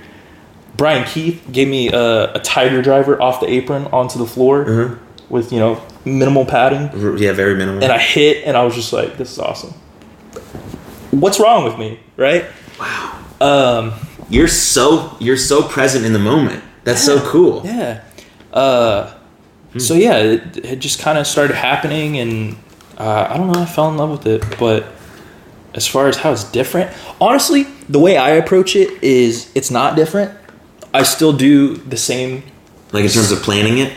Brian 0.77 1.05
Keith 1.05 1.41
gave 1.51 1.67
me 1.67 1.89
a, 1.91 2.33
a 2.33 2.39
tiger 2.39 2.81
driver 2.81 3.21
off 3.21 3.39
the 3.39 3.49
apron 3.49 3.85
onto 3.87 4.17
the 4.19 4.25
floor 4.25 4.61
Uh-huh. 4.69 4.95
with 5.29 5.51
you 5.51 5.59
know 5.59 5.81
minimal 6.05 6.45
padding 6.45 6.89
yeah, 7.17 7.31
very 7.33 7.55
minimal. 7.55 7.83
and 7.83 7.91
I 7.91 7.97
hit, 7.97 8.45
and 8.45 8.55
I 8.55 8.63
was 8.63 8.75
just 8.75 8.93
like, 8.93 9.17
"This 9.17 9.31
is 9.31 9.39
awesome." 9.39 9.73
What's 11.11 11.39
wrong 11.39 11.63
with 11.63 11.77
me, 11.77 11.99
right? 12.17 12.45
wow. 12.79 13.23
Um, 13.41 13.93
You're 14.29 14.47
so 14.47 15.15
you're 15.19 15.37
so 15.37 15.63
present 15.63 16.05
in 16.05 16.13
the 16.13 16.19
moment. 16.19 16.63
That's 16.83 17.03
so 17.03 17.19
cool. 17.29 17.61
yeah. 17.65 18.03
Uh, 18.53 19.13
so 19.77 19.93
yeah, 19.93 20.17
it, 20.17 20.57
it 20.65 20.79
just 20.79 20.99
kind 20.99 21.17
of 21.17 21.25
started 21.27 21.55
happening, 21.55 22.17
and 22.17 22.57
uh, 22.97 23.27
I 23.29 23.37
don't 23.37 23.51
know. 23.51 23.61
I 23.61 23.65
fell 23.65 23.89
in 23.89 23.97
love 23.97 24.09
with 24.11 24.25
it, 24.27 24.43
but 24.59 24.85
as 25.75 25.87
far 25.87 26.07
as 26.07 26.17
how 26.17 26.31
it's 26.31 26.43
different, 26.45 26.91
honestly, 27.21 27.63
the 27.87 27.99
way 27.99 28.17
I 28.17 28.31
approach 28.31 28.75
it 28.75 29.03
is 29.03 29.51
it's 29.55 29.69
not 29.71 29.95
different. 29.95 30.31
I 30.93 31.03
still 31.03 31.33
do 31.33 31.75
the 31.77 31.97
same. 31.97 32.43
Like 32.91 33.03
in 33.05 33.09
terms 33.11 33.31
of 33.31 33.39
planning 33.43 33.77
it, 33.77 33.93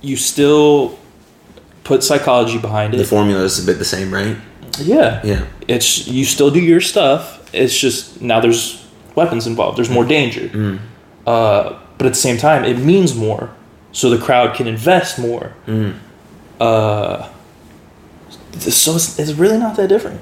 You 0.00 0.16
still 0.16 0.98
put 1.84 2.02
psychology 2.02 2.56
behind 2.58 2.94
it. 2.94 2.96
the 2.96 3.04
formula 3.04 3.42
is 3.44 3.62
a 3.62 3.66
bit 3.66 3.78
the 3.78 3.84
same, 3.84 4.12
right? 4.12 4.36
Yeah. 4.80 5.20
Yeah. 5.24 5.46
it's 5.68 6.06
you 6.06 6.24
still 6.24 6.50
do 6.50 6.60
your 6.60 6.80
stuff. 6.80 7.48
It's 7.54 7.78
just 7.78 8.20
now 8.20 8.40
there's 8.40 8.86
weapons 9.14 9.46
involved. 9.46 9.78
There's 9.78 9.90
more 9.90 10.04
danger. 10.04 10.48
Mm. 10.48 10.78
Uh, 11.26 11.78
but 11.96 12.06
at 12.06 12.12
the 12.12 12.18
same 12.18 12.36
time, 12.36 12.64
it 12.64 12.78
means 12.78 13.14
more, 13.14 13.50
so 13.92 14.10
the 14.10 14.18
crowd 14.18 14.56
can 14.56 14.66
invest 14.66 15.18
more. 15.18 15.54
Mm. 15.66 15.96
Uh, 16.60 17.28
so 18.58 18.96
it's, 18.96 19.18
it's 19.18 19.32
really 19.32 19.58
not 19.58 19.76
that 19.76 19.88
different. 19.88 20.20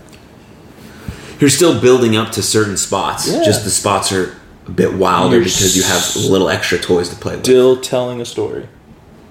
You're 1.41 1.51
still 1.51 1.81
building 1.81 2.17
up 2.17 2.31
to 2.33 2.43
certain 2.43 2.77
spots. 2.77 3.29
Yeah. 3.29 3.43
Just 3.43 3.65
the 3.65 3.71
spots 3.71 4.13
are 4.13 4.37
a 4.67 4.71
bit 4.71 4.95
wilder 4.95 5.37
You're 5.37 5.45
because 5.45 5.77
you 5.77 5.83
have 5.83 6.31
little 6.31 6.49
extra 6.49 6.79
toys 6.79 7.09
to 7.09 7.17
play 7.17 7.35
with. 7.35 7.45
Still 7.45 7.81
telling 7.81 8.21
a 8.21 8.25
story. 8.25 8.69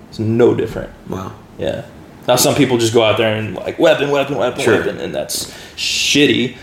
It's 0.09 0.19
no 0.19 0.53
different. 0.53 0.91
Wow. 1.07 1.33
Yeah. 1.57 1.85
Now 2.27 2.35
some 2.35 2.55
people 2.55 2.77
just 2.77 2.93
go 2.93 3.03
out 3.03 3.17
there 3.17 3.35
and 3.35 3.55
like 3.55 3.79
weapon, 3.79 4.11
weapon, 4.11 4.35
weapon, 4.37 4.61
Sure. 4.61 4.77
weapon, 4.77 4.99
and 4.99 5.13
that's 5.13 5.51
shitty. 5.75 6.55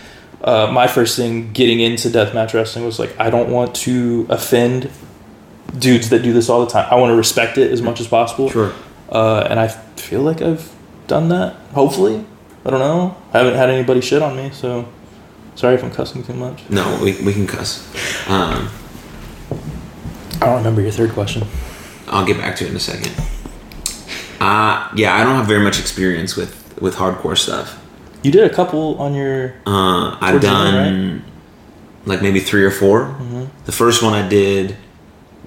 Uh, 0.43 0.69
my 0.71 0.87
first 0.87 1.17
thing 1.17 1.51
getting 1.51 1.79
into 1.81 2.07
deathmatch 2.09 2.53
wrestling 2.53 2.85
was 2.85 2.97
like 2.97 3.13
I 3.19 3.29
don't 3.29 3.49
want 3.49 3.75
to 3.77 4.25
offend 4.29 4.89
dudes 5.77 6.09
that 6.09 6.23
do 6.23 6.31
this 6.33 6.49
all 6.49 6.65
the 6.65 6.71
time. 6.71 6.87
I 6.89 6.95
want 6.95 7.11
to 7.11 7.15
respect 7.15 7.57
it 7.57 7.71
as 7.71 7.81
much 7.81 7.99
as 7.99 8.07
possible. 8.07 8.49
Sure. 8.49 8.73
Uh, 9.09 9.45
and 9.49 9.59
I 9.59 9.67
feel 9.67 10.21
like 10.21 10.41
I've 10.41 10.73
done 11.07 11.29
that. 11.29 11.55
Hopefully, 11.73 12.23
I 12.65 12.69
don't 12.69 12.79
know. 12.79 13.17
I 13.33 13.39
haven't 13.39 13.55
had 13.55 13.69
anybody 13.69 13.99
shit 14.01 14.21
on 14.21 14.35
me, 14.37 14.51
so 14.51 14.87
sorry 15.55 15.75
if 15.75 15.83
I'm 15.83 15.91
cussing 15.91 16.23
too 16.23 16.33
much. 16.33 16.67
No, 16.69 16.99
we, 17.03 17.21
we 17.23 17.33
can 17.33 17.45
cuss. 17.47 17.83
Um, 18.29 18.69
I 20.41 20.45
don't 20.45 20.57
remember 20.57 20.81
your 20.81 20.91
third 20.91 21.11
question. 21.11 21.43
I'll 22.07 22.25
get 22.25 22.37
back 22.37 22.55
to 22.57 22.65
it 22.65 22.69
in 22.71 22.75
a 22.75 22.79
second. 22.79 23.11
Uh, 24.39 24.89
yeah, 24.95 25.15
I 25.15 25.23
don't 25.23 25.35
have 25.35 25.47
very 25.47 25.63
much 25.63 25.79
experience 25.79 26.35
with, 26.35 26.79
with 26.81 26.95
hardcore 26.95 27.37
stuff. 27.37 27.83
You 28.23 28.31
did 28.31 28.49
a 28.49 28.53
couple 28.53 28.97
on 28.97 29.13
your 29.13 29.55
Uh, 29.65 30.17
I've 30.19 30.41
Towards 30.41 30.45
the 30.45 30.51
end, 30.51 31.21
done 31.21 31.31
like 32.05 32.21
maybe 32.21 32.39
three 32.39 32.63
or 32.63 32.71
4 32.71 33.01
Mm-hmm. 33.01 33.45
The 33.65 33.71
first 33.71 34.01
one 34.03 34.13
I 34.13 34.27
did 34.27 34.75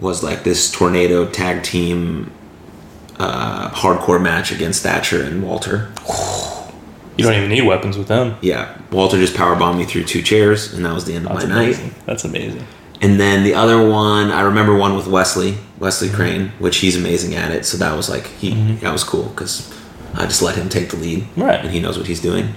was 0.00 0.22
like 0.22 0.44
this 0.44 0.70
tornado 0.70 1.28
tag 1.28 1.62
team 1.62 2.30
uh, 3.18 3.70
hardcore 3.70 4.20
match 4.20 4.52
against 4.52 4.82
Thatcher 4.82 5.22
and 5.22 5.42
Walter. 5.42 5.92
You 7.18 7.26
don't 7.26 7.34
even 7.34 7.50
need 7.50 7.66
weapons 7.66 7.98
with 7.98 8.08
them. 8.08 8.36
Yeah, 8.40 8.74
Walter 8.90 9.18
just 9.18 9.36
power 9.36 9.54
bombed 9.54 9.78
me 9.78 9.84
through 9.84 10.04
two 10.04 10.22
chairs, 10.22 10.72
and 10.72 10.82
that 10.86 10.94
was 10.94 11.04
the 11.04 11.14
end 11.14 11.26
of 11.26 11.34
That's 11.34 11.46
my 11.46 11.66
night. 11.66 11.92
That's 12.06 12.24
amazing. 12.24 12.66
And 13.02 13.18
then 13.18 13.42
the 13.42 13.54
other 13.54 13.86
one, 13.86 14.30
I 14.30 14.42
remember 14.42 14.76
one 14.76 14.96
with 14.96 15.06
Wesley, 15.08 15.58
Wesley 15.78 16.08
Mm-hmm. 16.08 16.16
Crane, 16.16 16.48
which 16.60 16.76
he's 16.78 16.96
amazing 16.96 17.34
at 17.34 17.50
it. 17.50 17.66
So 17.66 17.76
that 17.78 17.96
was 17.96 18.08
like 18.08 18.26
he 18.28 18.54
that 18.76 18.92
was 18.92 19.02
cool 19.04 19.24
because 19.24 19.68
I 20.14 20.24
just 20.26 20.40
let 20.40 20.54
him 20.54 20.68
take 20.68 20.90
the 20.90 20.96
lead, 20.96 21.26
Right. 21.36 21.60
And 21.60 21.70
he 21.70 21.80
knows 21.80 21.98
what 21.98 22.06
he's 22.06 22.20
doing. 22.22 22.54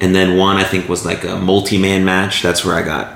And 0.00 0.14
then 0.14 0.36
one 0.36 0.56
I 0.56 0.64
think 0.64 0.88
was 0.88 1.04
like 1.04 1.24
a 1.24 1.36
multi-man 1.36 2.04
match. 2.04 2.42
That's 2.42 2.64
where 2.64 2.74
I 2.76 2.82
got 2.82 3.06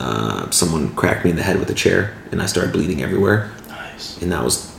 uh, 0.00 0.50
someone 0.50 0.94
cracked 0.94 1.24
me 1.24 1.30
in 1.30 1.36
the 1.36 1.42
head 1.42 1.58
with 1.58 1.68
a 1.70 1.74
chair, 1.74 2.14
and 2.30 2.40
I 2.40 2.46
started 2.46 2.72
bleeding 2.72 3.02
everywhere. 3.02 3.50
Nice. 3.68 4.22
And 4.22 4.30
that 4.32 4.44
was, 4.44 4.74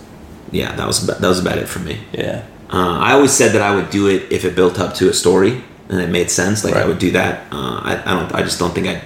yeah, 0.52 0.74
that 0.76 0.88
was 0.88 1.06
that 1.06 1.22
was 1.22 1.40
about 1.40 1.58
it 1.58 1.68
for 1.68 1.80
me. 1.80 2.00
Yeah. 2.14 2.46
Uh, 2.72 3.00
I 3.00 3.14
always 3.14 3.32
said 3.34 3.52
that 3.54 3.62
I 3.62 3.76
would 3.76 3.90
do 3.90 4.08
it 4.08 4.32
if 4.32 4.46
it 4.46 4.56
built 4.56 4.80
up 4.80 4.94
to 4.96 5.10
a 5.10 5.14
story 5.14 5.64
and 5.90 6.00
it 6.00 6.10
made 6.10 6.30
sense. 6.30 6.64
Like 6.64 6.76
I 6.76 6.86
would 6.86 7.00
do 7.00 7.12
that. 7.12 7.52
Uh, 7.52 7.82
I, 7.84 8.02
I 8.06 8.14
don't. 8.20 8.34
I 8.34 8.42
just 8.44 8.60
don't 8.60 8.74
think 8.74 8.88
I. 8.88 9.02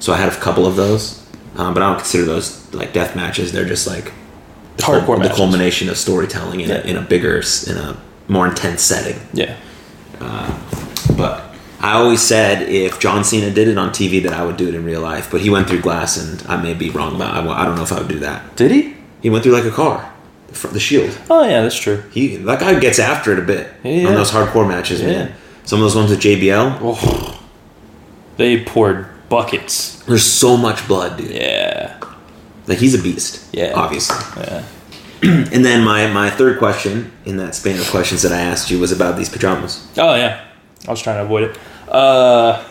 So 0.00 0.12
I 0.12 0.16
had 0.16 0.32
a 0.32 0.36
couple 0.36 0.66
of 0.66 0.76
those, 0.76 1.24
um, 1.56 1.72
but 1.74 1.82
I 1.82 1.88
don't 1.90 1.98
consider 1.98 2.24
those 2.24 2.72
like 2.74 2.92
death 2.92 3.14
matches. 3.14 3.52
They're 3.52 3.64
just 3.66 3.86
like 3.86 4.12
the, 4.76 4.82
Hardcore 4.82 5.06
cul- 5.16 5.18
the 5.20 5.28
culmination 5.34 5.88
of 5.88 5.96
storytelling 5.98 6.60
in, 6.60 6.68
Yeah. 6.70 6.76
a, 6.76 6.82
in 6.82 6.96
a 6.96 7.02
bigger, 7.02 7.42
in 7.68 7.76
a 7.76 7.96
more 8.28 8.46
intense 8.48 8.82
setting. 8.82 9.20
Yeah. 9.32 9.56
But 11.16 11.44
I 11.80 11.92
always 11.94 12.20
said 12.20 12.68
if 12.68 12.98
John 13.00 13.24
Cena 13.24 13.50
did 13.50 13.68
it 13.68 13.78
on 13.78 13.90
TV, 13.90 14.22
that 14.22 14.32
I 14.32 14.44
would 14.44 14.56
do 14.56 14.68
it 14.68 14.74
in 14.74 14.84
real 14.84 15.00
life. 15.00 15.30
But 15.30 15.40
he 15.40 15.50
went 15.50 15.68
through 15.68 15.80
glass, 15.80 16.16
and 16.16 16.42
I 16.48 16.56
may 16.60 16.74
be 16.74 16.90
wrong 16.90 17.16
about. 17.16 17.34
I, 17.34 17.62
I 17.62 17.64
don't 17.64 17.76
know 17.76 17.82
if 17.82 17.92
I 17.92 17.98
would 17.98 18.08
do 18.08 18.18
that. 18.20 18.56
Did 18.56 18.70
he? 18.70 18.94
He 19.22 19.30
went 19.30 19.42
through 19.44 19.52
like 19.52 19.64
a 19.64 19.70
car, 19.70 20.10
the, 20.48 20.68
the 20.68 20.80
shield. 20.80 21.16
Oh 21.28 21.42
yeah, 21.44 21.60
that's 21.62 21.78
true. 21.78 22.02
He 22.12 22.36
that 22.36 22.60
guy 22.60 22.78
gets 22.80 22.98
after 22.98 23.32
it 23.32 23.38
a 23.38 23.42
bit 23.42 23.70
Yeah. 23.82 24.08
on 24.08 24.14
those 24.14 24.30
hardcore 24.30 24.66
matches, 24.66 25.00
Yeah. 25.02 25.06
man. 25.08 25.32
Some 25.64 25.78
of 25.80 25.84
those 25.84 25.96
ones 25.96 26.10
with 26.10 26.20
JBL, 26.20 26.78
Oh, 26.80 27.38
they 28.38 28.64
poured 28.64 29.06
buckets. 29.30 30.02
there's 30.04 30.24
so 30.24 30.58
much 30.58 30.86
blood, 30.86 31.16
dude. 31.16 31.30
Yeah. 31.30 31.98
Like 32.66 32.78
he's 32.78 32.94
a 32.94 33.02
beast. 33.02 33.48
Yeah. 33.54 33.72
obviously. 33.74 34.18
Yeah. 34.36 34.64
and 35.22 35.64
then 35.64 35.84
my 35.84 36.06
my 36.12 36.30
third 36.30 36.58
question 36.58 37.12
in 37.26 37.36
that 37.36 37.54
span 37.54 37.78
of 37.78 37.86
questions 37.90 38.22
that 38.22 38.32
I 38.32 38.40
asked 38.40 38.70
you 38.70 38.78
was 38.78 38.90
about 38.90 39.16
these 39.16 39.28
pajamas. 39.28 39.86
Oh 39.98 40.14
yeah, 40.14 40.44
I 40.88 40.90
was 40.90 41.02
trying 41.02 41.16
to 41.18 41.24
avoid 41.24 41.50
it. 41.50 41.58
Uh, 41.88 42.64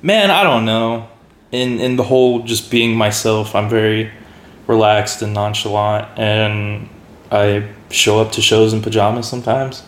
man, 0.00 0.30
I 0.30 0.42
don't 0.42 0.64
know. 0.64 1.08
In 1.52 1.78
in 1.80 1.96
the 1.96 2.02
whole 2.02 2.42
just 2.44 2.70
being 2.70 2.96
myself, 2.96 3.54
I'm 3.54 3.68
very 3.68 4.10
relaxed 4.66 5.20
and 5.20 5.34
nonchalant, 5.34 6.18
and 6.18 6.88
I 7.30 7.68
show 7.90 8.20
up 8.20 8.32
to 8.32 8.42
shows 8.42 8.72
in 8.72 8.80
pajamas 8.80 9.28
sometimes. 9.28 9.82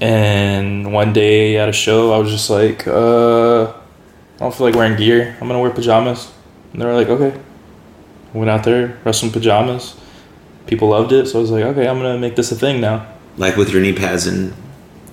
And 0.00 0.92
one 0.92 1.12
day 1.12 1.56
at 1.58 1.68
a 1.68 1.72
show, 1.72 2.12
I 2.12 2.18
was 2.18 2.30
just 2.30 2.50
like, 2.50 2.86
uh, 2.88 3.72
I 4.44 4.48
don't 4.48 4.54
feel 4.54 4.66
like 4.66 4.76
wearing 4.76 4.96
gear. 4.96 5.34
I'm 5.40 5.46
gonna 5.48 5.58
wear 5.58 5.70
pajamas. 5.70 6.30
And 6.74 6.82
they 6.82 6.84
were 6.84 6.92
like, 6.92 7.08
okay. 7.08 7.40
Went 8.34 8.50
out 8.50 8.62
there, 8.62 8.98
wrestled 9.02 9.30
in 9.30 9.40
pajamas. 9.40 9.96
People 10.66 10.88
loved 10.88 11.12
it, 11.12 11.28
so 11.28 11.38
I 11.38 11.40
was 11.40 11.50
like, 11.50 11.64
okay, 11.64 11.88
I'm 11.88 11.96
gonna 11.96 12.18
make 12.18 12.36
this 12.36 12.52
a 12.52 12.54
thing 12.54 12.78
now. 12.78 13.06
Like 13.38 13.56
with 13.56 13.70
your 13.70 13.80
knee 13.80 13.94
pads 13.94 14.26
and 14.26 14.52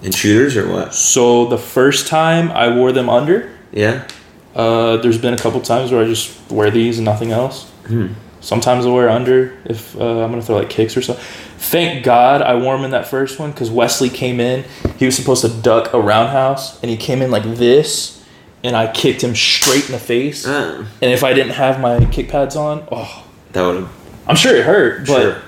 and 0.03 0.13
shooters 0.13 0.57
or 0.57 0.69
what? 0.69 0.93
So 0.93 1.45
the 1.45 1.57
first 1.57 2.07
time 2.07 2.51
I 2.51 2.75
wore 2.75 2.91
them 2.91 3.07
under, 3.09 3.49
Yeah. 3.71 4.05
uh, 4.53 4.97
there's 4.97 5.17
been 5.17 5.33
a 5.33 5.37
couple 5.37 5.61
times 5.61 5.93
where 5.93 6.03
I 6.03 6.07
just 6.07 6.51
wear 6.51 6.69
these 6.69 6.97
and 6.97 7.05
nothing 7.05 7.31
else. 7.31 7.69
Hmm. 7.87 8.07
Sometimes 8.41 8.85
I 8.85 8.89
wear 8.89 9.07
under 9.07 9.57
if 9.63 9.95
uh, 9.97 10.25
I'm 10.25 10.29
gonna 10.31 10.41
throw 10.41 10.57
like 10.57 10.69
kicks 10.69 10.97
or 10.97 11.01
something. 11.01 11.23
Thank 11.57 12.03
God 12.03 12.41
I 12.41 12.55
wore 12.55 12.75
them 12.75 12.83
in 12.83 12.91
that 12.91 13.07
first 13.07 13.39
one 13.39 13.51
because 13.51 13.71
Wesley 13.71 14.09
came 14.09 14.41
in. 14.41 14.65
He 14.97 15.05
was 15.05 15.15
supposed 15.15 15.41
to 15.43 15.49
duck 15.49 15.93
a 15.93 16.01
roundhouse 16.01 16.81
and 16.81 16.89
he 16.91 16.97
came 16.97 17.21
in 17.21 17.31
like 17.31 17.43
this, 17.43 18.20
and 18.63 18.75
I 18.75 18.91
kicked 18.91 19.21
him 19.23 19.35
straight 19.35 19.85
in 19.87 19.91
the 19.91 19.99
face. 19.99 20.45
Uh, 20.47 20.85
And 21.01 21.11
if 21.11 21.23
I 21.23 21.33
didn't 21.33 21.53
have 21.53 21.79
my 21.79 22.05
kick 22.05 22.29
pads 22.29 22.55
on, 22.55 22.87
oh, 22.91 23.25
that 23.53 23.61
would. 23.65 23.87
I'm 24.27 24.35
sure 24.35 24.55
it 24.55 24.65
hurt, 24.65 25.07
but 25.07 25.41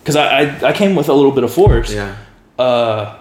because 0.00 0.16
I, 0.16 0.40
I 0.42 0.68
I 0.68 0.72
came 0.72 0.94
with 0.96 1.08
a 1.08 1.12
little 1.14 1.32
bit 1.32 1.44
of 1.44 1.52
force. 1.52 1.92
Yeah. 1.92 2.16
Uh, 2.58 3.18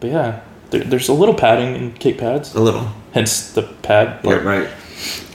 but 0.00 0.10
yeah, 0.10 0.40
there, 0.70 0.82
there's 0.84 1.08
a 1.08 1.12
little 1.12 1.34
padding 1.34 1.74
in 1.76 1.92
kick 1.92 2.18
pads, 2.18 2.54
A 2.54 2.60
little. 2.60 2.86
hence 3.12 3.52
the 3.52 3.62
pad. 3.62 4.20
Yeah. 4.24 4.30
part. 4.30 4.44
Right. 4.44 4.68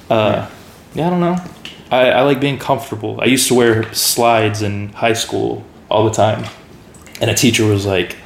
Uh, 0.10 0.48
yeah, 0.94 1.08
I 1.08 1.10
don't 1.10 1.20
know. 1.20 1.38
I, 1.92 2.10
I 2.12 2.22
like 2.24 2.40
being 2.40 2.58
comfortable. 2.60 3.20
I 3.22 3.26
used 3.26 3.48
to 3.48 3.54
wear 3.56 3.92
slides 3.94 4.62
in 4.62 4.90
high 4.90 5.14
school 5.14 5.64
all 5.90 6.04
the 6.04 6.12
time, 6.12 6.46
and 7.22 7.30
a 7.30 7.34
teacher 7.34 7.66
was 7.66 7.86
like, 7.86 8.18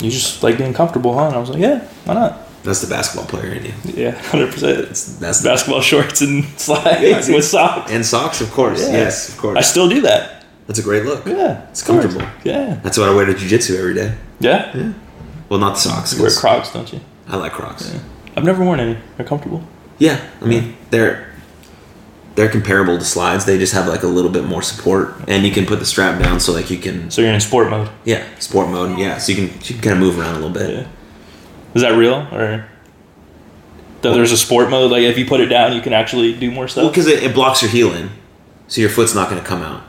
"You 0.00 0.10
just 0.10 0.42
like 0.42 0.58
being 0.58 0.74
comfortable, 0.74 1.14
huh?" 1.14 1.26
And 1.26 1.34
I 1.36 1.38
was 1.38 1.50
like, 1.50 1.60
"Yeah, 1.60 1.86
why 2.04 2.14
not?" 2.14 2.32
That's 2.66 2.80
the 2.82 2.88
basketball 2.88 3.26
player 3.26 3.52
in 3.54 3.64
you. 3.64 3.72
Yeah, 3.84 4.10
hundred 4.10 4.52
percent. 4.52 4.88
That's 5.20 5.40
the 5.40 5.48
Basketball 5.48 5.80
shorts 5.80 6.20
and 6.20 6.44
slides 6.58 7.28
Yeah, 7.28 7.34
with 7.34 7.44
socks. 7.44 7.90
and 7.90 8.04
socks, 8.04 8.40
of 8.40 8.50
course. 8.50 8.80
Yeah. 8.82 8.92
Yes, 8.92 9.28
of 9.30 9.38
course. 9.38 9.56
I 9.56 9.62
still 9.62 9.88
do 9.88 10.00
that. 10.02 10.44
That's 10.66 10.78
a 10.80 10.82
great 10.82 11.04
look. 11.04 11.24
Yeah, 11.26 11.66
It's 11.70 11.82
course. 11.82 12.02
comfortable. 12.04 12.28
Yeah, 12.44 12.80
That's 12.82 12.98
what 12.98 13.08
I 13.08 13.14
wear 13.14 13.24
to 13.26 13.32
jujitsu 13.32 13.78
every 13.78 13.94
day. 13.94 14.14
yeah. 14.40 14.76
yeah. 14.76 14.92
Well, 15.48 15.60
not 15.60 15.74
the 15.74 15.80
socks. 15.80 16.12
You 16.12 16.22
wear 16.22 16.30
Crocs, 16.32 16.72
don't 16.72 16.92
you? 16.92 17.00
I 17.28 17.36
like 17.36 17.52
Crocs. 17.52 17.88
Yeah. 17.94 18.00
I've 18.36 18.44
never 18.44 18.64
worn 18.64 18.80
any. 18.80 18.98
They're 19.16 19.24
comfortable. 19.26 19.62
Yeah, 19.98 20.20
I 20.42 20.44
mean 20.44 20.76
they're 20.90 21.32
they're 22.34 22.50
comparable 22.50 22.98
to 22.98 23.04
slides. 23.04 23.44
They 23.46 23.56
just 23.58 23.72
have 23.72 23.86
like 23.86 24.02
a 24.02 24.06
little 24.08 24.30
bit 24.30 24.44
more 24.44 24.60
support, 24.60 25.14
and 25.28 25.46
you 25.46 25.52
can 25.52 25.64
put 25.64 25.78
the 25.78 25.86
strap 25.86 26.20
down 26.20 26.38
so 26.40 26.52
like 26.52 26.68
you 26.70 26.78
can 26.78 27.10
So 27.10 27.22
you're 27.22 27.32
in 27.32 27.40
sport 27.40 27.70
mode. 27.70 27.88
yeah 28.04 28.24
sport 28.40 28.68
mode. 28.68 28.98
Yeah, 28.98 29.18
so 29.18 29.32
you 29.32 29.36
can 29.48 29.56
you 29.62 29.74
can 29.74 29.80
kind 29.80 29.92
of 29.94 29.98
move 30.00 30.18
around 30.18 30.32
a 30.34 30.38
little 30.46 30.50
bit. 30.50 30.70
Yeah. 30.70 30.86
Is 31.76 31.82
that 31.82 31.96
real 31.96 32.26
or? 32.32 32.66
That 34.02 34.12
there's 34.14 34.32
a 34.32 34.36
sport 34.36 34.70
mode, 34.70 34.90
like 34.90 35.02
if 35.02 35.16
you 35.18 35.26
put 35.26 35.40
it 35.40 35.46
down, 35.46 35.72
you 35.72 35.80
can 35.80 35.92
actually 35.92 36.32
do 36.34 36.50
more 36.50 36.68
stuff. 36.68 36.82
Well, 36.82 36.90
because 36.90 37.06
it, 37.06 37.22
it 37.22 37.34
blocks 37.34 37.62
your 37.62 37.70
healing, 37.70 38.10
so 38.68 38.80
your 38.80 38.90
foot's 38.90 39.14
not 39.14 39.30
going 39.30 39.40
to 39.40 39.46
come 39.46 39.62
out. 39.62 39.82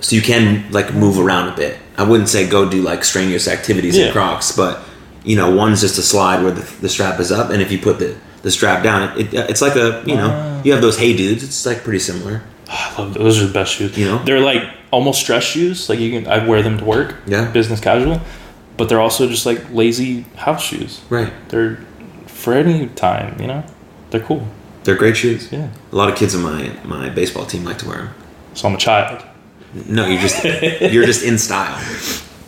So 0.00 0.16
you 0.16 0.22
can 0.22 0.70
like 0.72 0.94
move 0.94 1.18
around 1.18 1.48
a 1.52 1.56
bit. 1.56 1.78
I 1.98 2.04
wouldn't 2.04 2.28
say 2.30 2.48
go 2.48 2.68
do 2.68 2.80
like 2.80 3.04
strenuous 3.04 3.46
activities 3.46 3.96
Yeah. 3.98 4.06
in 4.06 4.12
Crocs, 4.12 4.52
but 4.56 4.80
you 5.24 5.36
know, 5.36 5.54
one's 5.54 5.82
just 5.82 5.98
a 5.98 6.02
slide 6.02 6.42
where 6.42 6.52
the, 6.52 6.62
the 6.80 6.88
strap 6.88 7.20
is 7.20 7.30
up, 7.30 7.50
and 7.50 7.60
if 7.60 7.70
you 7.70 7.78
put 7.78 7.98
the 7.98 8.16
the 8.42 8.50
strap 8.50 8.82
down, 8.82 9.18
it, 9.18 9.34
it 9.34 9.50
it's 9.50 9.60
like 9.60 9.76
a 9.76 10.02
you 10.06 10.16
know 10.16 10.28
Wow. 10.28 10.62
you 10.64 10.72
have 10.72 10.80
those 10.80 10.98
hey 10.98 11.14
dudes. 11.14 11.44
It's 11.44 11.66
like 11.66 11.84
pretty 11.84 11.98
similar. 11.98 12.42
Ah, 12.68 12.94
I 12.96 13.02
love 13.02 13.14
those. 13.14 13.22
Those 13.24 13.42
are 13.42 13.46
the 13.46 13.52
best 13.52 13.74
shoes. 13.74 13.96
You 13.98 14.06
know? 14.06 14.22
they're 14.24 14.40
like 14.40 14.62
almost 14.90 15.26
dress 15.26 15.44
shoes. 15.44 15.88
Like 15.90 15.98
you 15.98 16.10
can, 16.10 16.26
I 16.30 16.46
wear 16.46 16.62
them 16.62 16.78
to 16.78 16.84
work. 16.84 17.16
Yeah. 17.26 17.50
business 17.50 17.78
casual, 17.80 18.20
but 18.80 18.88
they're 18.88 19.00
also 19.00 19.28
just 19.28 19.44
like 19.44 19.60
lazy 19.74 20.22
house 20.36 20.64
shoes. 20.64 21.02
Right. 21.10 21.30
They're 21.50 21.76
for 22.26 22.54
any 22.54 22.86
time. 22.88 23.38
You 23.38 23.46
know, 23.46 23.64
they're 24.08 24.22
cool. 24.22 24.46
They're 24.84 24.96
great 24.96 25.18
shoes. 25.18 25.52
Yeah. 25.52 25.68
A 25.92 25.96
lot 25.96 26.08
of 26.08 26.16
kids 26.16 26.34
in 26.34 26.40
my 26.40 26.74
my 26.84 27.10
baseball 27.10 27.44
team 27.44 27.62
like 27.66 27.76
to 27.80 27.86
wear 27.88 27.98
them. 27.98 28.14
So 28.54 28.66
I'm 28.68 28.74
a 28.74 28.78
child. 28.78 29.22
No, 29.86 30.06
you're 30.06 30.18
just 30.22 30.42
you're 30.94 31.04
just 31.04 31.22
in 31.22 31.36
style 31.36 31.76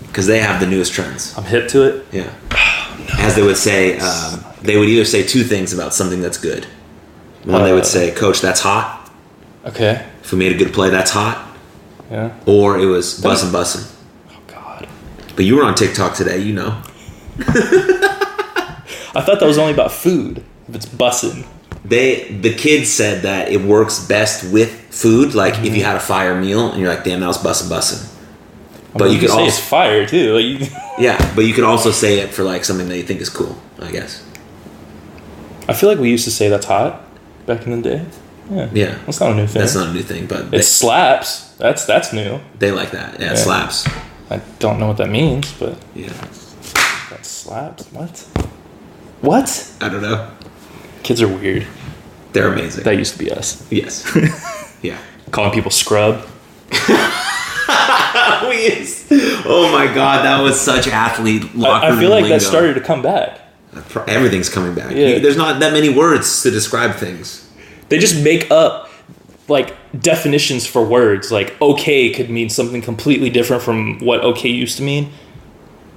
because 0.07 0.27
they 0.27 0.39
have 0.39 0.59
the 0.59 0.67
newest 0.67 0.95
trends. 0.95 1.37
I'm 1.37 1.45
hip 1.45 1.69
to 1.69 1.83
it. 1.83 2.07
Yeah. 2.13 2.33
As 3.19 3.35
they 3.37 3.43
would 3.43 3.59
say, 3.59 3.99
um, 3.99 4.43
they 4.63 4.79
would 4.79 4.89
either 4.89 5.05
say 5.05 5.23
two 5.23 5.43
things 5.45 5.75
about 5.75 5.93
something 5.93 6.23
that's 6.23 6.39
good. 6.39 6.65
One, 7.45 7.63
they 7.65 7.73
would 7.75 7.83
Uh. 7.83 7.97
say, 7.97 8.11
"Coach, 8.11 8.41
that's 8.41 8.61
hot." 8.61 9.11
Okay. 9.67 10.03
If 10.23 10.33
we 10.33 10.39
made 10.39 10.53
a 10.53 10.59
good 10.65 10.73
play, 10.73 10.89
that's 10.89 11.11
hot. 11.11 11.37
Yeah. 12.11 12.31
Or 12.47 12.79
it 12.79 12.87
was 12.87 13.21
bussin' 13.21 13.51
bussin'. 13.53 13.85
But 15.37 15.45
you 15.45 15.57
were 15.57 15.65
on 15.65 15.75
TikTok 15.75 16.15
today, 16.15 16.39
you 16.39 16.53
know. 16.53 16.83
I 19.15 19.21
thought 19.21 19.41
that 19.41 19.47
was 19.47 19.59
only 19.59 19.73
about 19.73 19.93
food. 19.93 20.45
If 20.69 20.75
it's 20.75 20.87
bussin'. 20.87 21.47
They 21.85 22.29
the 22.31 22.55
kids 22.55 22.91
said 22.91 23.23
that 23.23 23.51
it 23.51 23.61
works 23.61 24.07
best 24.07 24.51
with 24.53 24.71
food. 24.95 25.35
Like 25.35 25.55
if 25.55 25.65
you 25.65 25.71
mm-hmm. 25.71 25.81
had 25.81 25.97
a 25.97 26.01
fire 26.01 26.41
meal 26.41 26.71
and 26.71 26.81
you're 26.81 26.89
like, 26.89 27.05
"Damn, 27.05 27.21
that 27.21 27.27
was 27.27 27.43
bussin' 27.43 27.69
bussin'." 27.69 28.09
But 28.95 29.11
you 29.11 29.19
could 29.19 29.31
say 29.31 29.35
also 29.35 29.47
it's 29.47 29.59
fire 29.59 30.07
too. 30.07 30.35
Like 30.35 30.71
yeah, 30.99 31.35
but 31.35 31.45
you 31.45 31.55
could 31.55 31.65
also 31.65 31.91
say 31.91 32.21
it 32.21 32.31
for 32.31 32.43
like 32.45 32.65
something 32.65 32.89
that 32.89 32.97
you 32.97 33.03
think 33.03 33.21
is 33.21 33.29
cool. 33.29 33.61
I 33.81 33.91
guess. 33.91 34.25
I 35.69 35.75
feel 35.75 35.89
like 35.89 35.99
we 35.99 36.11
used 36.11 36.25
to 36.25 36.31
say 36.31 36.49
that's 36.49 36.67
hot 36.67 37.03
back 37.47 37.67
in 37.67 37.81
the 37.81 37.89
day. 37.89 38.07
Yeah. 38.51 38.71
Yeah. 38.73 38.99
That's 39.07 39.21
not 39.21 39.33
a 39.33 39.35
new 39.35 39.47
thing. 39.47 39.61
That's 39.61 39.75
not 39.75 39.89
a 39.89 39.93
new 39.93 40.03
thing, 40.03 40.27
but 40.27 40.47
It 40.47 40.51
they, 40.51 40.63
slaps. 40.63 41.55
That's 41.55 41.85
that's 41.85 42.13
new. 42.13 42.41
they 42.59 42.71
like 42.73 42.91
that. 42.91 43.19
Yeah, 43.19 43.27
it 43.27 43.31
Yeah. 43.31 43.35
slaps. 43.37 43.89
I 44.33 44.41
don't 44.59 44.79
know 44.81 44.87
what 44.87 44.97
that 44.97 45.11
means, 45.11 45.53
but 45.53 45.77
Yeah. 45.95 46.09
that 47.11 47.25
slaps. 47.27 47.87
What? 47.93 48.19
What? 49.21 49.73
I 49.81 49.89
don't 49.89 50.03
know. 50.03 50.31
Kids 51.03 51.21
are 51.21 51.29
weird. 51.29 51.67
They're 52.33 52.51
amazing. 52.53 52.85
That 52.85 52.97
used 52.97 53.13
to 53.13 53.19
be 53.19 53.31
us. 53.31 53.63
yes. 53.71 54.07
yeah. 54.83 54.97
Calling 55.31 55.53
people 55.53 55.71
scrub. 55.71 56.27
Oh 59.45 59.71
my 59.73 59.93
god, 59.93 60.25
that 60.25 60.41
was 60.43 60.61
such 60.61 60.87
athlete 60.89 61.55
locker 61.55 61.87
I, 61.87 61.97
I 61.97 61.99
feel 61.99 62.11
like 62.11 62.27
that 62.29 62.43
started 62.43 62.75
to 62.75 62.81
come 62.81 63.03
back. 63.03 63.41
Uh, 63.75 64.05
everything's 64.07 64.49
coming 64.49 64.75
back. 64.75 64.93
Yeah. 64.93 65.09
You- 65.09 65.21
there's 65.21 65.37
not 65.37 65.61
that 65.61 65.73
many 65.73 65.89
words 65.89 66.43
to 66.43 66.51
describe 66.51 66.95
things. 66.97 67.49
They 67.89 67.99
just 67.99 68.23
make 68.23 68.51
up 68.51 68.89
like 69.49 69.75
definitions 70.01 70.67
for 70.67 70.85
words. 70.85 71.31
Like 71.33 71.61
okay 71.61 72.13
could 72.13 72.31
mean 72.31 72.49
something 72.51 72.83
completely 72.83 73.31
different 73.31 73.63
from 73.63 73.99
what 74.01 74.23
okay 74.25 74.49
used 74.49 74.77
to 74.79 74.83
mean. 74.83 75.13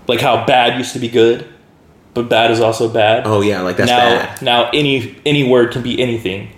Like 0.07 0.21
how 0.21 0.45
bad 0.45 0.77
used 0.77 0.93
to 0.93 0.99
be 0.99 1.07
good, 1.07 1.47
but 2.13 2.29
bad 2.29 2.51
is 2.51 2.59
also 2.59 2.87
bad. 2.87 3.23
Oh 3.25 3.41
yeah, 3.41 3.61
like 3.61 3.77
that's 3.77 3.89
now 3.89 3.99
bad. 4.17 4.41
now 4.41 4.69
any 4.73 5.15
any 5.25 5.47
word 5.49 5.71
can 5.71 5.81
be 5.81 5.99
anything. 6.01 6.49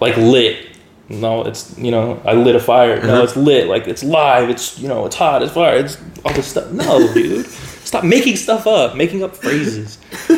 Like 0.00 0.16
lit. 0.16 0.64
No, 1.08 1.44
it's 1.44 1.78
you 1.78 1.90
know, 1.92 2.20
I 2.24 2.32
lit 2.34 2.56
a 2.56 2.60
fire. 2.60 3.00
No, 3.00 3.14
Uh-huh. 3.14 3.22
it's 3.22 3.36
lit. 3.36 3.68
Like 3.68 3.86
it's 3.86 4.02
live. 4.02 4.50
It's 4.50 4.78
you 4.78 4.88
know, 4.88 5.06
it's 5.06 5.14
hot. 5.16 5.42
It's 5.42 5.52
fire. 5.52 5.76
It's 5.76 5.96
all 6.24 6.32
this 6.34 6.48
stuff. 6.48 6.70
No, 6.72 7.12
dude, 7.14 7.46
stop 7.46 8.04
making 8.04 8.36
stuff 8.36 8.66
up. 8.66 8.96
Making 8.96 9.22
up 9.22 9.36
phrases. 9.36 9.98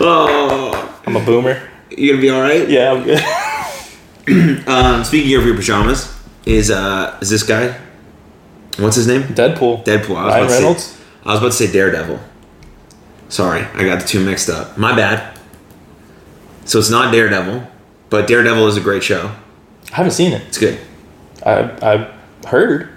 Oh, 0.00 1.00
I'm 1.06 1.16
a 1.16 1.24
boomer. 1.24 1.60
you 1.90 2.10
gonna 2.10 2.20
be 2.20 2.30
all 2.30 2.40
right? 2.40 2.68
Yeah, 2.68 2.92
I'm 2.92 3.02
good. 3.04 3.20
Um, 4.68 5.04
speaking 5.04 5.34
of 5.36 5.44
your 5.46 5.54
pajamas, 5.56 6.14
is 6.44 6.70
uh 6.70 7.16
is 7.20 7.30
this 7.30 7.42
guy? 7.42 7.76
What's 8.78 8.96
his 8.96 9.06
name? 9.06 9.22
Deadpool. 9.22 9.84
Deadpool. 9.84 10.16
I 10.16 10.24
was 10.24 10.34
Ryan 10.34 10.44
about 10.44 10.48
to 10.48 10.52
Reynolds. 10.54 10.82
Say, 10.84 11.02
I 11.24 11.30
was 11.32 11.38
about 11.40 11.52
to 11.52 11.56
say 11.66 11.72
Daredevil. 11.72 12.20
Sorry, 13.28 13.62
I 13.74 13.84
got 13.84 14.00
the 14.00 14.06
two 14.06 14.24
mixed 14.24 14.48
up. 14.48 14.78
My 14.78 14.94
bad. 14.94 15.36
So 16.64 16.78
it's 16.78 16.90
not 16.90 17.12
Daredevil, 17.12 17.66
but 18.10 18.26
Daredevil 18.26 18.66
is 18.66 18.76
a 18.76 18.80
great 18.80 19.02
show. 19.02 19.32
I 19.92 19.96
haven't 19.96 20.12
seen 20.12 20.32
it. 20.32 20.42
It's 20.48 20.58
good. 20.58 20.78
I 21.44 21.62
I 21.82 22.14
heard. 22.46 22.90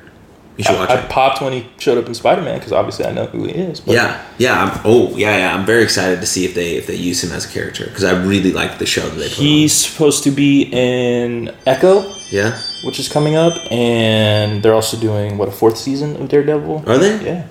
You 0.57 0.63
should 0.65 0.75
watch 0.75 0.89
I, 0.89 1.01
I 1.03 1.07
popped 1.07 1.41
when 1.41 1.53
he 1.53 1.65
showed 1.79 1.97
up 1.97 2.05
in 2.07 2.13
Spider 2.13 2.41
Man 2.41 2.57
because 2.59 2.73
obviously 2.73 3.05
I 3.05 3.11
know 3.13 3.25
who 3.25 3.45
he 3.45 3.51
is. 3.53 3.79
But 3.79 3.95
Yeah, 3.95 4.23
yeah. 4.37 4.61
I'm, 4.63 4.81
oh, 4.83 5.09
yeah, 5.15 5.37
yeah. 5.37 5.55
I'm 5.55 5.65
very 5.65 5.81
excited 5.83 6.19
to 6.19 6.27
see 6.27 6.45
if 6.45 6.53
they 6.55 6.75
if 6.75 6.87
they 6.87 6.95
use 6.95 7.23
him 7.23 7.31
as 7.31 7.45
a 7.45 7.49
character 7.49 7.85
because 7.85 8.03
I 8.03 8.11
really 8.23 8.51
like 8.51 8.77
the 8.77 8.85
show 8.85 9.01
that 9.01 9.15
they 9.15 9.29
put 9.29 9.37
he's 9.37 9.73
supposed 9.73 10.23
to 10.25 10.31
be 10.31 10.63
in 10.71 11.51
Echo. 11.65 12.03
Yeah, 12.29 12.57
which 12.85 12.99
is 12.99 13.09
coming 13.09 13.35
up, 13.35 13.53
and 13.71 14.61
they're 14.63 14.73
also 14.73 14.97
doing 14.97 15.37
what 15.37 15.47
a 15.47 15.51
fourth 15.51 15.77
season 15.77 16.15
of 16.21 16.29
Daredevil. 16.29 16.83
are 16.87 16.97
they? 16.97 17.25
Yeah, 17.25 17.47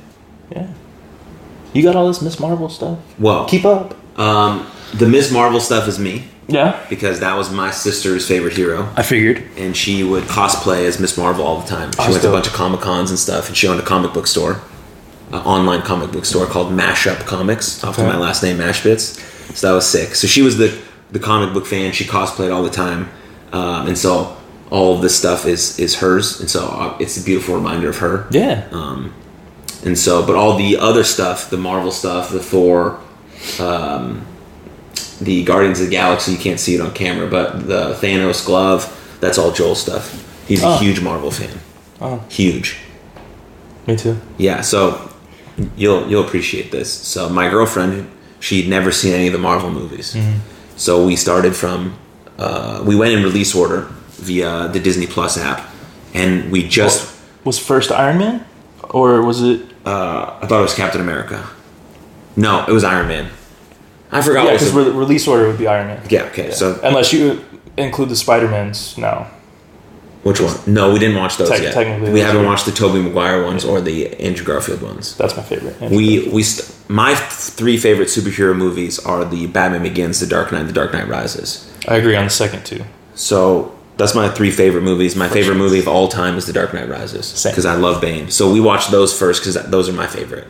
yeah. 0.52 0.66
You 1.72 1.82
got 1.82 1.96
all 1.96 2.08
this 2.08 2.20
Miss 2.22 2.38
Marvel 2.40 2.68
stuff. 2.68 2.98
Well, 3.18 3.46
Keep 3.46 3.64
up. 3.64 3.94
um, 4.18 4.66
the 4.94 5.06
Miss 5.06 5.30
Marvel 5.32 5.60
stuff 5.60 5.86
is 5.88 5.98
me. 5.98 6.24
Yeah, 6.50 6.84
because 6.88 7.20
that 7.20 7.36
was 7.36 7.50
my 7.50 7.70
sister's 7.70 8.26
favorite 8.26 8.54
hero, 8.54 8.88
I 8.96 9.02
figured. 9.02 9.42
and 9.56 9.76
she 9.76 10.02
would 10.04 10.24
cosplay 10.24 10.84
as 10.86 10.98
Miss 11.00 11.16
Marvel 11.16 11.44
all 11.46 11.60
the 11.60 11.68
time. 11.68 11.92
She 11.92 11.98
Oh, 12.00 12.10
went 12.10 12.22
to 12.22 12.28
a 12.28 12.32
bunch 12.32 12.46
of 12.46 12.52
comic 12.52 12.80
cons 12.80 13.10
and 13.10 13.18
stuff, 13.18 13.48
and 13.48 13.56
she 13.56 13.66
owned 13.68 13.80
a 13.80 13.84
comic 13.84 14.12
book 14.12 14.26
store, 14.26 14.60
an 15.32 15.40
online 15.42 15.82
comic 15.82 16.10
book 16.12 16.24
store 16.24 16.46
called 16.46 16.72
Mashup 16.72 17.24
Comics, 17.26 17.82
after 17.84 18.02
Okay. 18.02 18.10
my 18.10 18.18
last 18.18 18.42
name 18.42 18.58
Mashbits. 18.58 19.18
So 19.56 19.68
that 19.68 19.74
was 19.74 19.86
sick. 19.88 20.14
So 20.14 20.26
she 20.26 20.42
was 20.42 20.56
the 20.58 20.76
the 21.12 21.18
comic 21.18 21.52
book 21.52 21.66
fan. 21.66 21.90
She 21.92 22.04
cosplayed 22.04 22.52
all 22.54 22.62
the 22.62 22.70
time, 22.70 23.08
um, 23.52 23.86
and 23.88 23.98
so 23.98 24.36
all 24.70 24.94
of 24.94 25.02
this 25.02 25.16
stuff 25.18 25.44
is 25.46 25.78
is 25.78 25.96
hers, 25.96 26.40
and 26.40 26.48
so 26.48 26.66
uh, 26.68 26.96
it's 27.00 27.16
a 27.20 27.24
beautiful 27.24 27.54
reminder 27.56 27.88
of 27.88 27.98
her. 27.98 28.26
Yeah. 28.30 28.66
Um, 28.72 29.12
and 29.84 29.98
so, 29.98 30.24
but 30.24 30.36
all 30.36 30.56
the 30.56 30.76
other 30.76 31.02
stuff, 31.04 31.48
the 31.50 31.56
Marvel 31.56 31.90
stuff, 31.90 32.30
the 32.30 32.38
Thor, 32.42 33.00
um, 33.58 34.24
the 35.18 35.44
Guardians 35.44 35.80
of 35.80 35.86
the 35.86 35.90
Galaxy, 35.92 36.32
you 36.32 36.38
can't 36.38 36.60
see 36.60 36.74
it 36.74 36.80
on 36.80 36.92
camera, 36.92 37.26
but 37.28 37.66
the 37.66 37.94
Thanos 38.00 38.44
glove, 38.44 38.86
that's 39.20 39.38
all 39.38 39.52
Joel 39.52 39.74
stuff. 39.74 40.04
He's 40.48 40.62
a 40.62 40.68
Oh. 40.68 40.76
huge 40.78 41.00
Marvel 41.00 41.30
fan. 41.30 41.60
Oh. 42.00 42.22
Huge. 42.28 42.76
Me 43.86 43.96
too. 43.96 44.16
Yeah, 44.38 44.60
so 44.62 45.10
you'll 45.76 46.08
you'll 46.08 46.24
appreciate 46.24 46.70
this. 46.70 46.92
So 46.92 47.28
my 47.28 47.48
girlfriend, 47.48 48.10
she'd 48.40 48.68
never 48.68 48.90
seen 48.92 49.14
any 49.14 49.26
of 49.26 49.32
the 49.32 49.38
Marvel 49.38 49.70
movies. 49.70 50.16
So 50.76 51.04
we 51.04 51.16
started 51.16 51.54
from 51.56 51.94
uh, 52.38 52.82
we 52.86 52.94
went 52.96 53.12
in 53.14 53.22
release 53.22 53.54
order 53.54 53.88
via 54.18 54.68
the 54.72 54.80
Disney 54.80 55.06
Plus 55.06 55.36
app, 55.38 55.68
and 56.14 56.50
we 56.52 56.66
just 56.68 57.16
Was 57.44 57.58
first 57.58 57.90
Iron 57.92 58.18
Man, 58.18 58.44
or 58.90 59.22
was 59.22 59.42
it? 59.42 59.60
uh, 59.86 60.38
I 60.42 60.46
thought 60.46 60.60
it 60.60 60.62
was 60.70 60.74
Captain 60.74 61.00
America. 61.00 61.44
No, 62.36 62.64
it 62.68 62.72
was 62.72 62.84
Iron 62.84 63.08
Man. 63.08 63.30
I 64.12 64.22
forgot. 64.22 64.46
Yeah, 64.46 64.52
because 64.52 64.72
re- 64.72 64.90
release 64.90 65.26
order 65.28 65.46
would 65.46 65.58
be 65.58 65.66
Iron 65.66 65.86
Man. 65.88 66.02
yeah. 66.10 66.22
Okay. 66.24 66.48
Yeah. 66.48 66.54
So 66.54 66.80
unless 66.82 67.12
you 67.12 67.44
include 67.76 68.08
the 68.08 68.16
Spider 68.16 68.48
Mans 68.48 68.98
now. 68.98 69.28
which 70.22 70.40
one? 70.40 70.54
No, 70.66 70.92
we 70.92 70.98
didn't 70.98 71.16
watch 71.16 71.36
those 71.36 71.48
Tec- 71.48 71.62
yet. 71.62 71.72
technically 71.74 72.12
we 72.12 72.20
haven't 72.20 72.44
watched 72.44 72.66
the 72.66 72.72
Tobey 72.72 73.00
Maguire 73.00 73.44
ones 73.44 73.64
or 73.64 73.80
the 73.80 74.08
Andrew 74.20 74.44
Garfield 74.44 74.82
ones. 74.82 75.16
That's 75.16 75.36
my 75.36 75.42
favorite. 75.42 75.80
We 75.80 76.28
we 76.28 76.42
st- 76.42 76.76
my 76.90 77.14
three 77.14 77.76
favorite 77.78 78.08
superhero 78.08 78.54
movies 78.56 78.98
are 78.98 79.24
the 79.24 79.46
Batman 79.46 79.82
Begins, 79.82 80.18
The 80.20 80.26
Dark 80.26 80.50
Knight, 80.52 80.66
The 80.66 80.72
Dark 80.72 80.92
Knight 80.92 81.08
Rises. 81.08 81.70
I 81.88 81.96
agree 81.96 82.16
on 82.16 82.24
the 82.24 82.30
second 82.30 82.66
two. 82.66 82.82
So 83.14 83.72
that's 83.96 84.14
my 84.14 84.28
three 84.28 84.50
favorite 84.50 84.82
movies. 84.82 85.14
My 85.14 85.28
favorite 85.28 85.54
movie 85.56 85.78
of 85.78 85.86
all 85.88 86.08
time 86.08 86.36
is 86.36 86.46
The 86.46 86.52
Dark 86.52 86.74
Knight 86.74 86.88
Rises 86.88 87.44
because 87.48 87.64
I 87.64 87.74
love 87.76 88.00
Bane. 88.00 88.30
So 88.30 88.52
we 88.52 88.60
watched 88.60 88.90
those 88.90 89.16
first 89.16 89.40
because 89.40 89.54
those 89.70 89.88
are 89.88 89.92
my 89.92 90.06
favorite. 90.08 90.48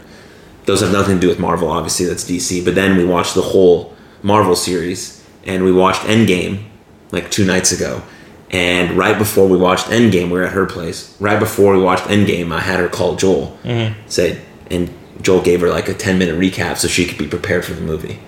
Those 0.67 0.81
have 0.83 0.93
nothing 0.93 1.17
to 1.17 1.21
do 1.21 1.29
with 1.29 1.39
Marvel, 1.39 1.69
obviously. 1.69 2.07
That's 2.07 2.25
DC. 2.25 2.65
But 2.65 2.75
then 2.75 2.97
we 2.97 3.05
watched 3.05 3.35
the 3.35 3.43
whole 3.43 3.95
Marvel 4.23 4.55
series, 4.55 5.25
and 5.45 5.65
we 5.65 5.73
watched 5.73 6.03
Endgame 6.03 6.65
like 7.13 7.31
two 7.31 7.45
nights 7.45 7.73
ago. 7.73 8.03
And 8.51 8.97
right 8.97 9.17
before 9.17 9.49
we 9.49 9.57
watched 9.57 9.87
Endgame, 9.87 10.27
we 10.27 10.33
were 10.33 10.45
at 10.45 10.53
her 10.53 10.67
place. 10.67 11.17
Right 11.21 11.39
before 11.39 11.77
we 11.77 11.83
watched 11.83 12.05
Endgame, 12.05 12.53
I 12.53 12.61
had 12.61 12.81
her 12.81 12.89
call 12.89 13.17
Joel, 13.17 13.57
mm-hmm. 13.63 13.99
said, 14.09 14.43
and 14.71 14.93
Joel 15.23 15.43
gave 15.43 15.61
her 15.61 15.69
like 15.69 15.89
a 15.89 15.95
ten 15.95 16.19
minute 16.19 16.37
recap 16.37 16.77
so 16.77 16.89
she 16.89 17.07
could 17.07 17.19
be 17.19 17.29
prepared 17.29 17.65
for 17.65 17.75
the 17.75 17.81
movie. 17.81 18.19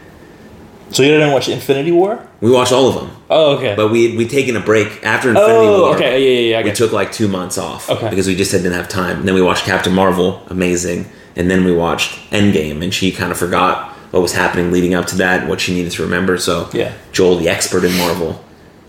So 0.93 1.03
you 1.03 1.11
didn't 1.11 1.33
watch 1.33 1.49
Infinity 1.49 1.91
War? 1.91 2.29
We 2.41 2.51
watched 2.51 2.73
all 2.73 2.89
of 2.89 2.95
them. 2.95 3.17
Oh, 3.31 3.57
okay. 3.57 3.75
But 3.75 3.89
we 3.89 4.17
we 4.17 4.29
taken 4.29 4.57
a 4.57 4.61
break 4.61 5.03
after 5.03 5.31
Infinity 5.31 5.55
oh, 5.55 5.81
War. 5.81 5.95
okay. 5.95 6.23
Yeah, 6.23 6.41
yeah, 6.41 6.59
yeah. 6.59 6.65
We 6.65 6.73
took 6.73 6.93
like 6.93 7.13
two 7.13 7.29
months 7.29 7.57
off 7.57 7.89
Okay. 7.89 8.11
because 8.11 8.27
we 8.27 8.37
just 8.37 8.53
didn't 8.53 8.73
have 8.73 8.89
time. 8.89 9.21
And 9.21 9.29
then 9.29 9.35
we 9.35 9.43
watched 9.43 9.65
Captain 9.65 9.95
Marvel, 9.95 10.43
amazing. 10.49 11.07
And 11.37 11.51
then 11.51 11.65
we 11.65 11.73
watched 11.75 12.19
Endgame, 12.31 12.83
and 12.83 12.93
she 12.93 13.11
kind 13.13 13.33
of 13.33 13.39
forgot 13.39 13.91
what 14.11 14.21
was 14.21 14.35
happening 14.35 14.71
leading 14.71 14.95
up 14.95 15.07
to 15.07 15.17
that, 15.17 15.49
what 15.49 15.61
she 15.61 15.73
needed 15.75 15.93
to 15.93 16.03
remember. 16.03 16.37
So 16.39 16.69
Yeah. 16.73 16.93
Joel, 17.13 17.37
the 17.37 17.49
expert 17.49 17.85
in 17.85 17.97
Marvel, 17.97 18.45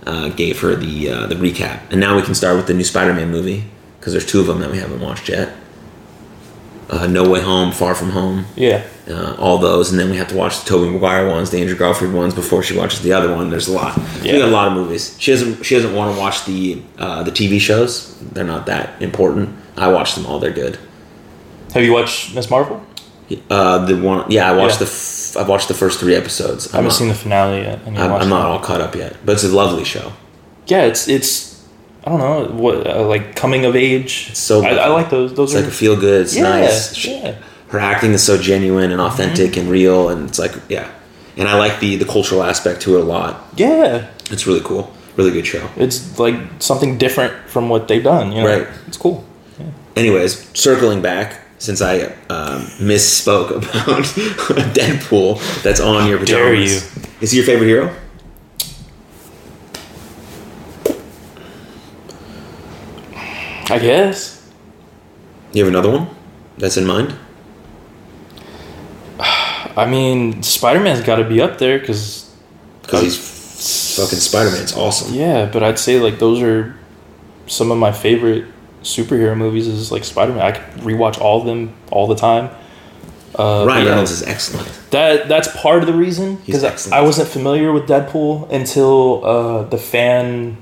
uh, 0.05 0.29
gave 0.29 0.59
her 0.59 0.75
the 0.75 1.09
uh, 1.09 1.27
the 1.27 1.35
recap. 1.35 1.79
And 1.91 1.99
now 1.99 2.15
we 2.17 2.21
can 2.23 2.35
start 2.35 2.57
with 2.57 2.67
the 2.67 2.73
new 2.73 2.83
Spider-Man 2.83 3.31
movie 3.31 3.63
because 3.99 4.11
there's 4.13 4.25
two 4.25 4.41
of 4.41 4.47
them 4.47 4.59
that 4.59 4.69
we 4.71 4.77
haven't 4.79 4.99
watched 4.99 5.29
yet. 5.29 5.53
Uh, 6.89 7.07
no 7.07 7.27
Way 7.27 7.41
Home, 7.41 7.71
Far 7.71 7.95
From 7.95 8.09
Home, 8.11 8.45
Yeah. 8.57 8.83
uh, 9.09 9.35
all 9.39 9.57
those, 9.57 9.89
and 9.89 9.97
then 9.99 10.11
we 10.11 10.17
have 10.17 10.27
to 10.27 10.35
watch 10.35 10.59
the 10.63 10.69
Tobey 10.69 10.89
Maguire 10.91 11.27
ones, 11.29 11.49
the 11.49 11.57
Andrew 11.59 11.77
Garfield 11.77 12.13
ones 12.13 12.33
before 12.35 12.61
she 12.61 12.77
watches 12.77 12.99
the 13.01 13.13
other 13.13 13.33
one. 13.33 13.49
There's 13.49 13.69
a 13.69 13.71
lot. 13.71 13.97
We 14.21 14.33
got 14.33 14.41
a 14.41 14.51
lot 14.51 14.67
of 14.67 14.73
movies. 14.73 15.15
She 15.17 15.31
doesn't. 15.31 15.63
She 15.63 15.75
doesn't 15.75 15.95
want 15.95 16.13
to 16.13 16.19
watch 16.19 16.43
the 16.45 16.81
uh, 16.99 17.23
the 17.23 17.31
TV 17.31 17.59
shows. 17.59 18.13
They're 18.33 18.43
not 18.43 18.65
that 18.65 19.01
important. 19.01 19.55
I 19.77 19.87
watch 19.87 20.13
them 20.15 20.25
all. 20.25 20.39
They're 20.39 20.51
good. 20.51 20.77
Have 21.73 21.83
you 21.83 21.91
watched 21.93 22.35
Miss 22.35 22.49
Marvel? 22.49 22.81
Uh, 23.49 23.85
the 23.85 23.97
one, 23.97 24.29
yeah, 24.29 24.51
I 24.51 24.55
watched 24.55 24.75
Yeah. 24.79 24.85
the. 24.85 24.91
F- 24.91 25.37
I've 25.37 25.47
watched 25.49 25.67
the 25.67 25.73
first 25.73 25.99
three 25.99 26.15
episodes. 26.15 26.67
I 26.67 26.77
haven't 26.77 26.89
not, 26.89 26.93
seen 26.93 27.07
the 27.07 27.15
finale 27.15 27.61
yet. 27.61 27.79
I'm, 27.87 27.97
I'm 27.97 28.29
not 28.29 28.45
all 28.45 28.59
caught 28.59 28.81
up 28.81 28.95
yet, 28.95 29.15
but 29.25 29.31
it's 29.33 29.43
a 29.43 29.47
lovely 29.47 29.83
show. 29.85 30.13
Yeah, 30.67 30.83
it's 30.83 31.07
it's. 31.07 31.65
I 32.05 32.09
don't 32.11 32.19
know 32.19 32.45
what 32.61 32.85
uh, 32.85 33.07
like 33.07 33.35
coming 33.35 33.65
of 33.65 33.75
age. 33.75 34.27
It's 34.31 34.39
so 34.39 34.63
I. 34.63 34.75
I 34.75 34.87
like 34.89 35.09
those. 35.09 35.33
Those 35.33 35.53
It's 35.53 35.61
are 35.61 35.63
like 35.63 35.73
a 35.73 35.75
feel 35.75 35.95
good. 35.99 36.21
It's 36.23 36.35
yeah, 36.35 36.43
nice. 36.43 36.93
She- 36.95 37.15
yeah. 37.15 37.35
Her 37.69 37.79
acting 37.79 38.11
is 38.13 38.21
so 38.21 38.37
genuine 38.37 38.91
and 38.91 39.01
authentic 39.01 39.51
Mm-hmm. 39.51 39.61
and 39.61 39.69
real, 39.71 40.09
and 40.09 40.29
it's 40.29 40.37
like 40.37 40.53
yeah. 40.69 40.91
And 41.37 41.47
I 41.47 41.57
like 41.57 41.79
the 41.79 41.95
the 41.95 42.05
cultural 42.05 42.43
aspect 42.43 42.81
to 42.81 42.97
it 42.97 43.01
a 43.01 43.03
lot. 43.03 43.41
Yeah, 43.55 44.09
It's 44.29 44.45
really 44.45 44.61
cool. 44.61 44.93
Really 45.15 45.31
good 45.31 45.47
show. 45.47 45.67
it's 45.77 46.19
like 46.19 46.35
something 46.59 46.97
different 46.99 47.33
from 47.49 47.69
what 47.69 47.87
they've 47.87 48.03
done. 48.03 48.31
You 48.31 48.43
know, 48.43 48.47
Right. 48.59 48.67
It's 48.87 48.97
cool. 48.97 49.23
anyways, 49.95 50.49
circling 50.53 51.01
back, 51.01 51.39
since 51.63 51.81
I 51.81 51.99
um, 52.29 52.63
misspoke 52.77 53.51
about 53.51 54.03
Deadpool, 54.75 55.63
that's 55.63 55.79
on 55.79 56.09
your 56.09 56.19
pajamas. 56.19 56.43
Dare 56.43 56.53
you. 56.53 56.81
Is 57.21 57.31
he 57.31 57.37
your 57.37 57.45
favorite 57.45 57.67
hero? 57.67 57.95
I 63.69 63.79
guess. 63.79 64.51
You 65.53 65.63
have 65.63 65.73
another 65.73 65.89
one 65.89 66.09
that's 66.57 66.75
in 66.75 66.85
mind? 66.85 67.15
I 69.19 69.85
mean, 69.89 70.43
Spider 70.43 70.81
Man's 70.81 70.99
got 70.99 71.15
to 71.15 71.23
be 71.23 71.39
up 71.39 71.59
there 71.59 71.79
because 71.79 72.29
Because 72.81 73.01
he's 73.03 73.97
fucking 73.97 74.19
Spider 74.19 74.51
Man. 74.51 74.63
It's 74.63 74.75
awesome. 74.75 75.13
yeah, 75.13 75.45
but 75.45 75.63
I'd 75.63 75.79
say 75.79 75.97
like 76.01 76.19
those 76.19 76.41
are 76.41 76.75
some 77.47 77.71
of 77.71 77.77
my 77.77 77.93
favorite 77.93 78.47
superhero 78.83 79.35
movies. 79.35 79.67
Is 79.67 79.91
like 79.91 80.03
Spider 80.03 80.33
Man. 80.33 80.41
I 80.41 80.51
could 80.51 80.81
rewatch 80.83 81.19
all 81.19 81.39
of 81.41 81.45
them 81.45 81.73
all 81.91 82.07
the 82.07 82.15
time. 82.15 82.49
Uh, 83.37 83.65
Ryan 83.67 83.87
Reynolds 83.87 84.11
is 84.11 84.21
excellent. 84.23 84.71
That 84.91 85.27
that's 85.27 85.47
part 85.59 85.81
of 85.81 85.87
the 85.87 85.93
reason 85.93 86.35
because 86.45 86.63
excellent. 86.63 86.93
I 86.93 87.01
wasn't 87.01 87.27
familiar 87.29 87.71
with 87.73 87.87
Deadpool 87.87 88.51
until 88.51 89.25
uh, 89.25 89.63
the 89.63 89.77
fan 89.79 90.57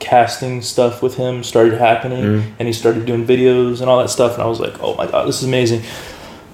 casting 0.00 0.62
stuff 0.62 1.02
with 1.02 1.16
him 1.16 1.42
started 1.44 1.74
happening, 1.78 2.22
Mm. 2.24 2.52
and 2.58 2.66
he 2.68 2.72
started 2.72 3.04
doing 3.06 3.24
videos 3.26 3.80
and 3.80 3.88
all 3.90 3.98
that 3.98 4.10
stuff, 4.10 4.34
and 4.34 4.42
I 4.42 4.46
was 4.46 4.58
like, 4.60 4.80
oh 4.82 4.94
my 4.96 5.06
god, 5.06 5.26
this 5.28 5.38
is 5.42 5.44
amazing. 5.48 5.82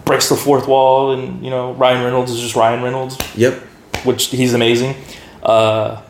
Breaks 0.04 0.28
the 0.28 0.36
fourth 0.36 0.66
wall, 0.68 1.12
and 1.12 1.42
you 1.42 1.50
know 1.50 1.72
Ryan 1.72 2.04
Reynolds 2.04 2.30
is 2.30 2.40
just 2.40 2.56
Ryan 2.56 2.82
Reynolds, 2.82 3.16
Yep. 3.34 3.54
which 4.04 4.26
he's 4.26 4.52
amazing. 4.54 4.94
Uh, 5.42 6.00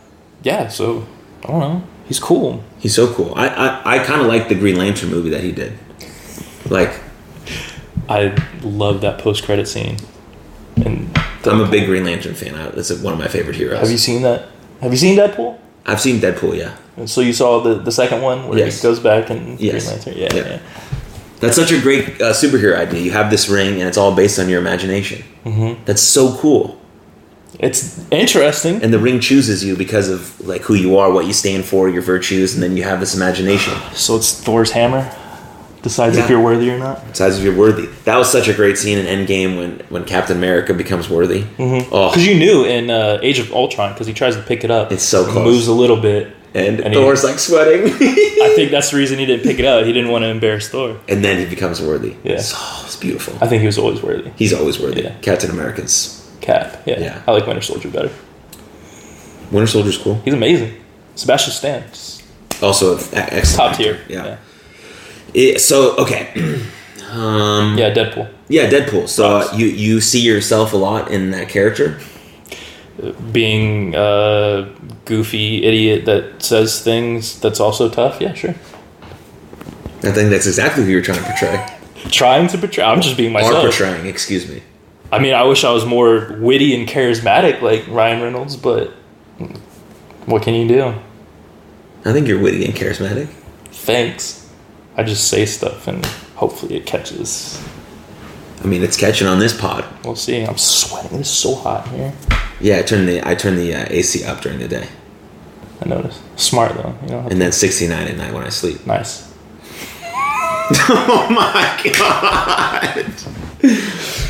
yeah, 0.42 0.66
so 0.68 1.06
I 1.44 1.46
don't 1.48 1.60
know, 1.60 1.82
he's 2.06 2.18
cool. 2.20 2.62
He's 2.78 2.94
so 2.94 3.12
cool. 3.12 3.32
I 3.36 3.48
I, 3.48 3.94
I 3.96 3.98
kind 4.04 4.20
of 4.20 4.26
like 4.26 4.48
the 4.48 4.54
Green 4.54 4.76
Lantern 4.76 5.10
movie 5.10 5.30
that 5.30 5.42
he 5.42 5.52
did. 5.52 5.72
Like, 6.70 7.00
I 8.08 8.34
love 8.62 9.00
that 9.02 9.18
post 9.18 9.44
credit 9.44 9.66
scene. 9.68 9.96
And 10.76 11.08
I'm 11.46 11.60
a 11.60 11.68
big 11.70 11.86
Green 11.86 12.04
Lantern 12.04 12.34
fan. 12.34 12.54
I, 12.54 12.68
that's 12.70 12.90
one 13.00 13.12
of 13.12 13.18
my 13.18 13.28
favorite 13.28 13.56
heroes. 13.56 13.80
have 13.80 13.90
you 13.90 13.98
seen 13.98 14.22
that? 14.22 14.48
Have 14.80 14.90
you 14.92 14.98
seen 14.98 15.16
Deadpool? 15.18 15.58
I've 15.86 16.00
seen 16.00 16.20
Deadpool, 16.20 16.56
yeah. 16.56 16.74
And 16.96 17.08
so 17.08 17.20
you 17.20 17.32
saw 17.32 17.60
the 17.60 17.74
the 17.74 17.92
second 17.92 18.22
one 18.22 18.48
where 18.48 18.58
Yes. 18.58 18.80
he 18.80 18.82
goes 18.88 18.98
back 19.00 19.30
and 19.30 19.60
Yes. 19.60 19.84
Green 19.84 19.96
Lantern. 19.96 20.14
Yeah, 20.16 20.34
Yeah. 20.34 20.48
yeah. 20.52 20.60
That's 21.40 21.56
such 21.56 21.72
a 21.72 21.80
great 21.80 22.20
uh, 22.22 22.32
superhero 22.32 22.76
idea. 22.78 23.00
You 23.00 23.10
have 23.10 23.30
this 23.30 23.48
ring, 23.50 23.74
and 23.80 23.88
it's 23.88 23.98
all 23.98 24.14
based 24.14 24.38
on 24.38 24.48
your 24.48 24.60
imagination. 24.60 25.22
Mm-hmm. 25.44 25.84
That's 25.84 26.00
so 26.00 26.36
cool. 26.38 26.80
It's 27.58 27.98
interesting. 28.10 28.82
And 28.82 28.92
the 28.92 28.98
ring 28.98 29.20
chooses 29.20 29.64
you 29.64 29.76
because 29.76 30.08
of 30.08 30.40
like 30.46 30.62
who 30.62 30.74
you 30.74 30.96
are, 30.98 31.10
what 31.12 31.26
you 31.26 31.32
stand 31.32 31.64
for, 31.64 31.88
your 31.88 32.02
virtues, 32.02 32.54
and 32.54 32.62
then 32.62 32.76
you 32.76 32.82
have 32.84 33.00
this 33.00 33.14
imagination. 33.14 33.74
So 33.94 34.16
it's 34.16 34.32
Thor's 34.40 34.70
hammer 34.72 35.10
decides 35.82 36.16
Yeah. 36.16 36.24
if 36.24 36.30
you're 36.30 36.40
worthy 36.40 36.70
or 36.70 36.78
not. 36.78 37.06
Decides 37.08 37.38
if 37.38 37.44
you're 37.44 37.56
worthy. 37.56 37.86
That 38.04 38.16
was 38.16 38.30
such 38.32 38.48
a 38.48 38.54
great 38.54 38.78
scene 38.78 38.98
in 38.98 39.06
Endgame 39.06 39.56
when 39.58 39.82
when 39.90 40.04
Captain 40.04 40.36
America 40.36 40.74
becomes 40.74 41.08
worthy. 41.10 41.42
Mm-hmm. 41.42 41.90
Oh, 41.94 42.10
Because 42.10 42.26
you 42.26 42.34
knew 42.38 42.64
in 42.64 42.90
uh, 42.90 43.18
Age 43.22 43.38
of 43.38 43.52
Ultron, 43.52 43.92
because 43.92 44.06
he 44.06 44.14
tries 44.14 44.34
to 44.36 44.42
pick 44.42 44.64
it 44.64 44.70
up. 44.70 44.90
It's 44.92 45.04
so 45.04 45.24
close. 45.24 45.44
moves 45.44 45.68
a 45.68 45.72
little 45.74 45.98
bit. 46.00 46.34
and, 46.54 46.80
and 46.80 46.94
he- 46.94 47.00
Thor's 47.00 47.22
like 47.24 47.38
sweating, 47.38 47.92
I 47.92 48.52
think 48.56 48.70
that's 48.70 48.90
the 48.92 48.96
reason 48.96 49.18
he 49.18 49.26
didn't 49.26 49.42
pick 49.44 49.58
it 49.58 49.64
up. 49.64 49.84
He 49.84 49.92
didn't 49.92 50.10
want 50.10 50.22
to 50.22 50.28
embarrass 50.28 50.68
Thor. 50.68 51.00
and 51.08 51.22
then 51.24 51.38
he 51.38 51.46
becomes 51.52 51.80
worthy. 51.82 52.16
Yeah. 52.24 52.34
it's, 52.34 52.52
oh, 52.54 52.82
it's 52.86 52.96
beautiful. 52.96 53.34
I 53.40 53.46
think 53.48 53.60
he 53.60 53.66
was 53.66 53.76
always 53.78 54.00
worthy. 54.02 54.30
He's 54.36 54.52
always 54.52 54.78
worthy. 54.80 55.02
Yeah. 55.02 55.16
Captain 55.20 55.50
America's 55.50 56.23
Cap. 56.44 56.82
Yeah. 56.86 57.00
Yeah. 57.00 57.22
I 57.26 57.32
like 57.32 57.46
Winter 57.46 57.62
Soldier 57.62 57.88
better. 57.88 58.10
Winter 59.50 59.66
Soldier's 59.66 59.98
cool. 59.98 60.16
He's 60.24 60.34
amazing. 60.34 60.74
Sebastian 61.14 61.52
Stan. 61.52 61.84
Also, 62.62 62.96
excellent. 63.12 63.44
Top 63.56 63.76
tier. 63.76 64.00
Yeah. 64.08 64.24
Yeah. 64.26 64.36
It- 65.32 65.60
so 65.60 65.96
okay. 65.96 66.28
um, 67.10 67.76
Yeah, 67.78 67.92
Deadpool. 67.94 68.28
yeah, 68.48 68.68
Deadpool. 68.68 69.08
So 69.08 69.38
uh, 69.38 69.52
you 69.56 69.66
you 69.66 70.00
see 70.00 70.20
yourself 70.20 70.72
a 70.72 70.76
lot 70.76 71.10
in 71.10 71.30
that 71.32 71.48
character. 71.48 71.98
being 73.32 73.94
a 73.96 74.68
goofy 75.04 75.64
idiot 75.64 76.04
that 76.06 76.42
says 76.42 76.80
things 76.82 77.40
that's 77.40 77.60
also 77.60 77.88
tough. 77.88 78.20
Yeah, 78.20 78.34
sure. 78.34 78.54
I 80.04 80.12
think 80.12 80.30
that's 80.30 80.46
exactly 80.46 80.84
who 80.84 80.90
you're 80.90 81.02
trying 81.02 81.18
to 81.18 81.24
portray. 81.24 81.66
Trying 82.10 82.48
to 82.48 82.58
portray. 82.58 82.84
I'm 82.84 83.00
just 83.00 83.16
being 83.16 83.32
myself. 83.32 83.62
portraying, 83.64 84.06
excuse 84.06 84.46
me. 84.48 84.62
I 85.12 85.18
mean, 85.18 85.34
I 85.34 85.44
wish 85.44 85.64
I 85.64 85.70
was 85.72 85.84
more 85.84 86.36
witty 86.40 86.74
and 86.78 86.88
charismatic 86.88 87.60
like 87.62 87.86
Ryan 87.88 88.22
Reynolds, 88.22 88.56
but 88.56 88.90
what 90.26 90.42
can 90.42 90.54
you 90.54 90.66
do? 90.66 90.94
I 92.04 92.12
think 92.12 92.26
you're 92.28 92.40
witty 92.40 92.64
and 92.64 92.74
charismatic. 92.74 93.28
Thanks. 93.66 94.50
I 94.96 95.02
just 95.02 95.28
say 95.28 95.46
stuff 95.46 95.86
and 95.88 96.04
hopefully 96.36 96.76
it 96.76 96.86
catches. 96.86 97.62
I 98.62 98.66
mean, 98.66 98.82
it's 98.82 98.96
catching 98.96 99.26
on 99.26 99.38
this 99.38 99.58
pod. 99.58 99.84
We'll 100.04 100.16
see. 100.16 100.42
I'm 100.42 100.56
sweating. 100.56 101.20
It's 101.20 101.28
so 101.28 101.54
hot 101.54 101.86
in 101.88 101.94
here. 101.94 102.12
Yeah, 102.60 102.78
I 102.78 102.82
turn 102.82 103.06
the 103.06 103.26
I 103.28 103.34
turn 103.34 103.56
the 103.56 103.74
uh, 103.74 103.86
AC 103.90 104.24
up 104.24 104.40
during 104.40 104.58
the 104.58 104.68
day, 104.68 104.88
I 105.82 105.88
noticed. 105.88 106.20
Smart 106.38 106.72
though. 106.74 106.94
You 107.02 107.08
know. 107.08 107.28
and 107.30 107.40
then 107.40 107.52
69 107.52 108.08
at 108.08 108.16
night 108.16 108.32
when 108.32 108.42
I 108.44 108.48
sleep. 108.48 108.86
Nice. 108.86 109.30
Oh 110.88 111.28
my 111.30 111.78
god! 111.98 113.04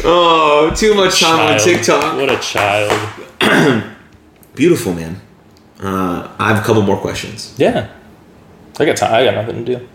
Oh, 0.07 0.73
too 0.77 0.95
much 0.95 1.21
time 1.21 1.53
on 1.55 1.59
TikTok. 1.59 2.17
What 2.17 2.31
a 2.31 2.39
child. 2.39 2.93
Beautiful 4.55 4.93
man. 4.93 5.21
Uh, 5.81 6.35
I 6.39 6.49
have 6.53 6.63
a 6.63 6.67
couple 6.67 6.83
more 6.83 6.97
questions, 6.99 7.55
Yeah. 7.59 7.89
I 8.79 8.85
got 8.85 8.97
time. 8.97 9.13
I 9.15 9.25
got 9.25 9.35
nothing 9.35 9.65
to 9.65 9.77
do. 9.79 9.89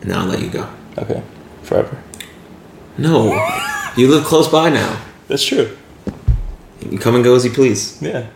and 0.00 0.10
then 0.10 0.18
I'll 0.18 0.26
let 0.26 0.40
you 0.40 0.48
go. 0.48 0.68
Okay. 0.98 1.22
Forever. 1.62 2.00
No, 2.98 3.32
you 3.96 4.08
live 4.08 4.24
close 4.24 4.48
by 4.48 4.68
now. 4.70 5.00
That's 5.28 5.44
true. 5.44 5.76
You 6.80 6.88
can 6.88 6.98
come 6.98 7.14
and 7.16 7.24
go 7.24 7.34
as 7.34 7.44
you 7.44 7.50
please. 7.50 8.00
Yeah. 8.02 8.26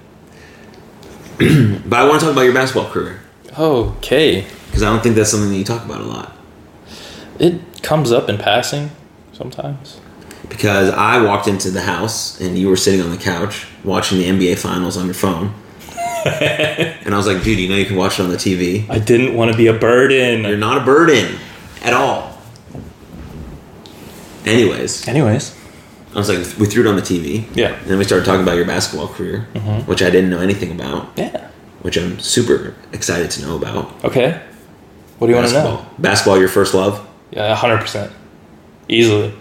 But 1.86 2.00
I 2.00 2.08
want 2.08 2.18
to 2.20 2.26
talk 2.26 2.32
about 2.32 2.42
your 2.42 2.54
basketball 2.54 2.90
career 2.90 3.20
Okay. 3.58 4.44
because 4.66 4.82
I 4.82 4.86
don't 4.90 5.02
think 5.02 5.14
that's 5.14 5.30
something 5.30 5.50
that 5.50 5.56
you 5.56 5.64
talk 5.64 5.84
about 5.84 6.00
a 6.00 6.04
lot. 6.04 6.36
It 7.38 7.60
comes 7.82 8.10
up 8.10 8.28
in 8.28 8.38
passing 8.38 8.90
sometimes. 9.32 10.00
Because 10.48 10.90
I 10.90 11.22
walked 11.22 11.48
into 11.48 11.70
the 11.70 11.82
house 11.82 12.40
and 12.40 12.58
you 12.58 12.68
were 12.68 12.76
sitting 12.76 13.00
on 13.00 13.10
the 13.10 13.16
couch 13.16 13.66
watching 13.84 14.18
the 14.18 14.24
NBA 14.24 14.58
finals 14.58 14.96
on 14.96 15.06
your 15.06 15.14
phone. 15.14 15.54
and 16.26 17.14
I 17.14 17.16
was 17.16 17.26
like, 17.26 17.42
dude, 17.42 17.58
you 17.58 17.68
know 17.68 17.76
you 17.76 17.84
can 17.86 17.96
watch 17.96 18.18
it 18.18 18.22
on 18.22 18.30
the 18.30 18.36
TV. 18.36 18.88
I 18.88 18.98
didn't 18.98 19.34
want 19.34 19.50
to 19.52 19.56
be 19.56 19.66
a 19.66 19.72
burden. 19.72 20.44
You're 20.44 20.56
not 20.56 20.82
a 20.82 20.84
burden 20.84 21.38
at 21.82 21.92
all. 21.92 22.38
Anyways, 24.44 25.06
Anyways. 25.08 25.54
I 26.14 26.18
was 26.18 26.28
like, 26.28 26.58
we 26.58 26.66
threw 26.66 26.84
it 26.84 26.88
on 26.88 26.96
the 26.96 27.02
TV. 27.02 27.44
Yeah. 27.54 27.74
And 27.74 27.86
then 27.86 27.98
we 27.98 28.04
started 28.04 28.24
talking 28.24 28.42
about 28.42 28.56
your 28.56 28.64
basketball 28.64 29.08
career, 29.08 29.46
mm-hmm. 29.52 29.88
which 29.90 30.02
I 30.02 30.08
didn't 30.08 30.30
know 30.30 30.40
anything 30.40 30.70
about, 30.70 31.10
Yeah. 31.16 31.48
which 31.82 31.98
I'm 31.98 32.18
super 32.20 32.74
excited 32.92 33.30
to 33.32 33.42
know 33.42 33.56
about. 33.56 34.04
Okay. 34.04 34.40
What 35.18 35.26
do 35.26 35.32
you 35.32 35.38
want 35.38 35.48
to 35.50 35.54
know? 35.54 35.86
Basketball, 35.98 36.38
your 36.38 36.48
first 36.48 36.74
love? 36.74 37.06
Yeah, 37.30 37.54
hundred 37.54 37.78
percent, 37.78 38.12
easily. 38.88 39.34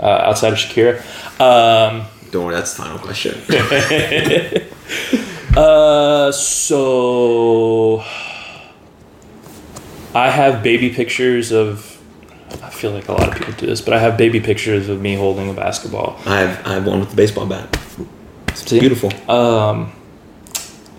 Uh, 0.00 0.06
outside 0.06 0.52
of 0.52 0.58
Shakira, 0.58 1.00
um, 1.40 2.06
Don't 2.30 2.46
worry, 2.46 2.54
that's 2.54 2.74
the 2.74 2.82
final 2.82 2.98
question. 2.98 3.40
uh, 5.56 6.32
so 6.32 8.02
I 10.14 10.30
have 10.30 10.62
baby 10.62 10.90
pictures 10.90 11.52
of. 11.52 11.86
I 12.62 12.70
feel 12.70 12.92
like 12.92 13.08
a 13.08 13.12
lot 13.12 13.28
of 13.28 13.34
people 13.34 13.52
do 13.54 13.66
this, 13.66 13.80
but 13.80 13.94
I 13.94 13.98
have 13.98 14.16
baby 14.16 14.40
pictures 14.40 14.88
of 14.88 15.00
me 15.00 15.14
holding 15.14 15.50
a 15.50 15.54
basketball. 15.54 16.18
I 16.26 16.40
have 16.40 16.66
I 16.66 16.74
have 16.74 16.86
one 16.86 17.00
with 17.00 17.10
the 17.10 17.16
baseball 17.16 17.46
bat. 17.46 17.78
It's 18.48 18.68
See? 18.68 18.80
beautiful. 18.80 19.12
Um, 19.30 19.92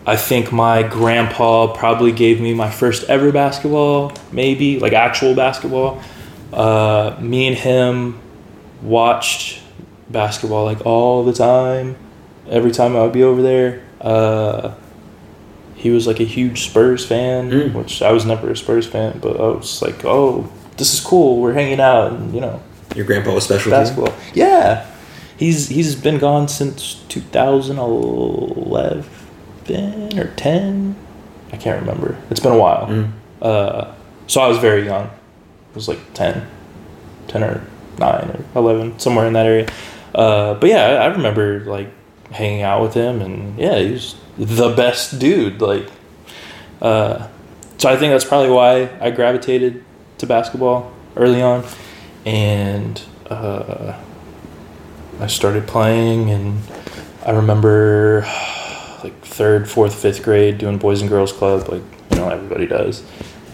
I 0.05 0.15
think 0.15 0.51
my 0.51 0.83
grandpa 0.83 1.73
probably 1.73 2.11
gave 2.11 2.39
me 2.39 2.53
my 2.53 2.69
first 2.69 3.03
ever 3.09 3.31
basketball, 3.31 4.13
maybe 4.31 4.79
like 4.79 4.93
actual 4.93 5.35
basketball. 5.35 6.01
Uh, 6.53 7.17
me 7.19 7.47
and 7.47 7.57
him 7.57 8.19
watched 8.81 9.61
basketball 10.09 10.65
like 10.65 10.85
all 10.85 11.23
the 11.23 11.33
time. 11.33 11.95
Every 12.49 12.71
time 12.71 12.95
I 12.95 13.01
would 13.03 13.13
be 13.13 13.23
over 13.23 13.41
there, 13.41 13.81
uh, 14.01 14.73
he 15.75 15.89
was 15.89 16.05
like 16.07 16.19
a 16.19 16.23
huge 16.25 16.65
Spurs 16.69 17.05
fan, 17.05 17.49
Mm. 17.49 17.73
which 17.73 18.01
I 18.01 18.11
was 18.11 18.25
never 18.25 18.49
a 18.51 18.55
Spurs 18.57 18.87
fan, 18.87 19.19
but 19.21 19.39
I 19.39 19.47
was 19.47 19.81
like, 19.81 20.03
oh, 20.05 20.49
this 20.77 20.93
is 20.93 20.99
cool. 20.99 21.39
We're 21.41 21.53
hanging 21.53 21.79
out, 21.79 22.11
and 22.11 22.33
you 22.33 22.41
know, 22.41 22.59
Your 22.95 23.05
grandpa 23.05 23.33
was 23.33 23.45
special 23.45 23.71
basketball. 23.71 24.13
Yeah, 24.33 24.85
he's 25.37 25.69
he's 25.69 25.95
been 25.95 26.17
gone 26.19 26.47
since 26.49 26.95
2011 27.07 29.05
or 30.19 30.27
10. 30.35 30.95
I 31.53 31.57
can't 31.57 31.79
remember. 31.79 32.17
It's 32.29 32.39
been 32.39 32.51
a 32.53 32.57
while. 32.57 32.87
Mm. 32.87 33.11
Uh, 33.41 33.91
so 34.27 34.41
I 34.41 34.47
was 34.47 34.57
very 34.57 34.85
young. 34.85 35.07
I 35.07 35.75
was 35.75 35.87
like 35.87 35.99
10, 36.13 36.45
10 37.27 37.43
or 37.43 37.61
9 37.97 38.45
or 38.55 38.59
11, 38.61 38.99
somewhere 38.99 39.27
in 39.27 39.33
that 39.33 39.45
area. 39.45 39.67
Uh, 40.13 40.55
but 40.55 40.69
yeah, 40.69 40.85
I, 40.85 40.93
I 40.93 41.05
remember 41.07 41.61
like 41.61 41.89
hanging 42.31 42.61
out 42.61 42.81
with 42.81 42.93
him, 42.93 43.21
and 43.21 43.57
yeah, 43.57 43.77
he 43.77 43.91
was 43.91 44.15
the 44.37 44.69
best 44.69 45.19
dude. 45.19 45.61
Like, 45.61 45.87
uh, 46.81 47.27
so 47.77 47.89
I 47.89 47.97
think 47.97 48.11
that's 48.11 48.25
probably 48.25 48.49
why 48.49 48.89
I 48.99 49.11
gravitated 49.11 49.83
to 50.19 50.27
basketball 50.27 50.91
early 51.15 51.41
on, 51.41 51.65
and 52.25 53.01
uh, 53.29 53.97
I 55.19 55.27
started 55.27 55.67
playing, 55.67 56.29
and 56.29 56.61
I 57.25 57.31
remember 57.31 58.21
like 59.03 59.19
third, 59.21 59.69
fourth, 59.69 59.95
fifth 59.95 60.23
grade 60.23 60.57
doing 60.57 60.77
boys 60.77 61.01
and 61.01 61.09
girls 61.09 61.31
club, 61.31 61.67
like 61.69 61.83
you 62.11 62.17
know 62.17 62.29
everybody 62.29 62.67
does. 62.67 63.03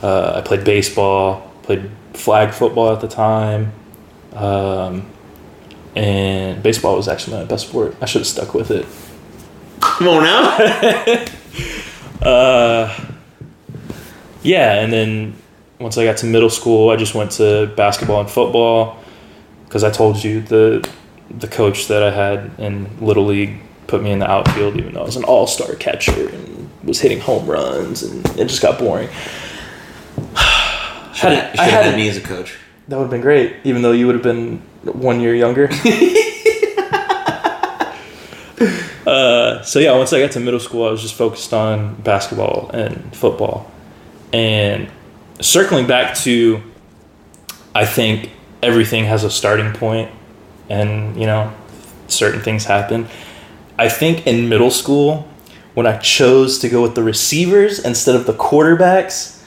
Uh, 0.01 0.33
I 0.35 0.41
played 0.41 0.63
baseball, 0.63 1.51
played 1.63 1.89
flag 2.13 2.53
football 2.53 2.91
at 2.91 3.01
the 3.01 3.07
time, 3.07 3.71
um, 4.37 5.05
and 5.95 6.61
baseball 6.61 6.95
was 6.95 7.07
actually 7.07 7.37
my 7.37 7.45
best 7.45 7.67
sport. 7.69 7.95
I 8.01 8.05
should 8.05 8.21
have 8.21 8.27
stuck 8.27 8.53
with 8.53 8.71
it. 8.71 8.85
Come 9.79 10.07
on 10.07 10.23
now. 10.23 11.25
Uh, 12.19 12.91
yeah, 14.41 14.81
and 14.81 14.91
then 14.91 15.35
once 15.79 15.97
I 15.99 16.03
got 16.03 16.17
to 16.17 16.25
middle 16.25 16.49
school, 16.49 16.89
I 16.89 16.95
just 16.95 17.13
went 17.13 17.31
to 17.33 17.71
basketball 17.77 18.21
and 18.21 18.29
football 18.29 18.97
because 19.65 19.83
I 19.83 19.91
told 19.91 20.23
you 20.23 20.41
the 20.41 20.89
the 21.29 21.47
coach 21.47 21.87
that 21.87 22.01
I 22.01 22.09
had 22.09 22.51
in 22.57 22.89
little 23.05 23.25
league 23.25 23.59
put 23.85 24.01
me 24.01 24.11
in 24.11 24.19
the 24.19 24.29
outfield, 24.29 24.77
even 24.77 24.93
though 24.93 25.01
I 25.01 25.05
was 25.05 25.15
an 25.15 25.25
all 25.25 25.45
star 25.45 25.75
catcher 25.75 26.29
and 26.29 26.69
was 26.83 26.99
hitting 26.99 27.19
home 27.19 27.45
runs, 27.45 28.01
and 28.01 28.25
it 28.39 28.47
just 28.47 28.61
got 28.61 28.79
boring. 28.79 29.09
Should 31.13 31.31
Had 31.31 31.33
have, 31.33 31.51
should 31.51 31.59
I 31.59 31.63
have 31.65 31.71
had 31.71 31.85
had 31.85 31.95
me 31.95 32.09
as 32.09 32.17
a 32.17 32.21
coach. 32.21 32.57
That 32.87 32.95
would 32.97 33.03
have 33.03 33.11
been 33.11 33.21
great, 33.21 33.57
even 33.65 33.81
though 33.81 33.91
you 33.91 34.05
would 34.05 34.15
have 34.15 34.23
been 34.23 34.61
one 34.83 35.19
year 35.19 35.35
younger. 35.35 35.69
uh, 39.05 39.61
so 39.61 39.79
yeah, 39.79 39.95
once 39.95 40.13
I 40.13 40.21
got 40.21 40.31
to 40.31 40.39
middle 40.39 40.59
school, 40.59 40.87
I 40.87 40.91
was 40.91 41.01
just 41.01 41.15
focused 41.15 41.53
on 41.53 41.95
basketball 41.95 42.69
and 42.73 43.13
football. 43.15 43.69
And 44.31 44.89
circling 45.41 45.85
back 45.85 46.15
to, 46.19 46.61
I 47.75 47.85
think 47.85 48.31
everything 48.63 49.03
has 49.05 49.23
a 49.23 49.29
starting 49.29 49.73
point, 49.73 50.09
and 50.69 51.19
you 51.19 51.25
know, 51.25 51.53
certain 52.07 52.41
things 52.41 52.65
happen. 52.65 53.07
I 53.77 53.89
think 53.89 54.25
in 54.25 54.47
middle 54.49 54.71
school, 54.71 55.27
when 55.73 55.85
I 55.85 55.97
chose 55.97 56.57
to 56.59 56.69
go 56.69 56.81
with 56.81 56.95
the 56.95 57.03
receivers 57.03 57.79
instead 57.79 58.15
of 58.15 58.25
the 58.25 58.33
quarterbacks, 58.33 59.43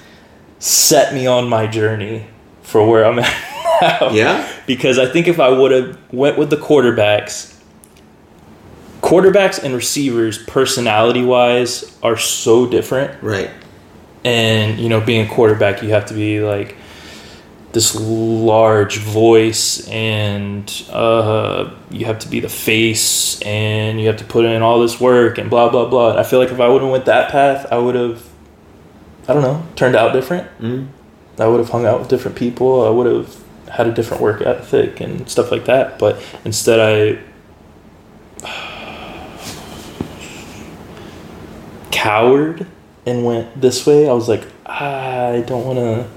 set 0.58 1.14
me 1.14 1.26
on 1.26 1.48
my 1.48 1.66
journey 1.66 2.26
for 2.70 2.86
where 2.86 3.04
I'm 3.04 3.18
at 3.18 3.80
now. 4.00 4.10
Yeah? 4.10 4.50
Because 4.66 4.98
I 4.98 5.06
think 5.06 5.28
if 5.28 5.40
I 5.40 5.48
would 5.48 5.72
have 5.72 5.98
went 6.12 6.38
with 6.38 6.50
the 6.50 6.56
quarterbacks, 6.56 7.56
quarterbacks 9.00 9.62
and 9.62 9.74
receivers 9.74 10.38
personality 10.38 11.22
wise 11.22 11.98
are 12.02 12.16
so 12.16 12.66
different. 12.66 13.22
Right. 13.22 13.50
And 14.24 14.78
you 14.78 14.88
know, 14.88 15.00
being 15.00 15.26
a 15.26 15.30
quarterback, 15.30 15.82
you 15.82 15.90
have 15.90 16.06
to 16.06 16.14
be 16.14 16.40
like 16.40 16.76
this 17.72 17.94
large 17.94 18.98
voice, 18.98 19.86
and 19.88 20.70
uh, 20.90 21.72
you 21.90 22.04
have 22.04 22.18
to 22.18 22.28
be 22.28 22.40
the 22.40 22.48
face, 22.48 23.40
and 23.42 24.00
you 24.00 24.08
have 24.08 24.16
to 24.16 24.24
put 24.24 24.44
in 24.44 24.60
all 24.60 24.80
this 24.80 25.00
work, 25.00 25.38
and 25.38 25.48
blah 25.48 25.70
blah 25.70 25.88
blah. 25.88 26.10
And 26.10 26.20
I 26.20 26.22
feel 26.22 26.38
like 26.38 26.50
if 26.50 26.60
I 26.60 26.68
would 26.68 26.82
have 26.82 26.90
went 26.90 27.06
that 27.06 27.30
path, 27.30 27.66
I 27.70 27.78
would 27.78 27.94
have, 27.94 28.22
I 29.26 29.32
don't 29.32 29.42
know, 29.42 29.66
turned 29.76 29.96
out 29.96 30.12
different. 30.12 30.48
Mm. 30.58 30.88
I 31.40 31.46
would 31.46 31.60
have 31.60 31.70
hung 31.70 31.86
out 31.86 32.00
with 32.00 32.08
different 32.08 32.36
people. 32.36 32.86
I 32.86 32.90
would 32.90 33.06
have 33.06 33.36
had 33.68 33.86
a 33.86 33.92
different 33.92 34.22
work 34.22 34.42
ethic 34.42 35.00
and 35.00 35.28
stuff 35.28 35.50
like 35.50 35.64
that. 35.66 35.98
But 35.98 36.22
instead, 36.44 36.80
I 36.80 37.18
cowered 41.92 42.66
and 43.06 43.24
went 43.24 43.60
this 43.60 43.86
way. 43.86 44.08
I 44.08 44.12
was 44.12 44.28
like, 44.28 44.46
I 44.66 45.44
don't 45.46 45.64
want 45.64 45.78
to 45.78 46.08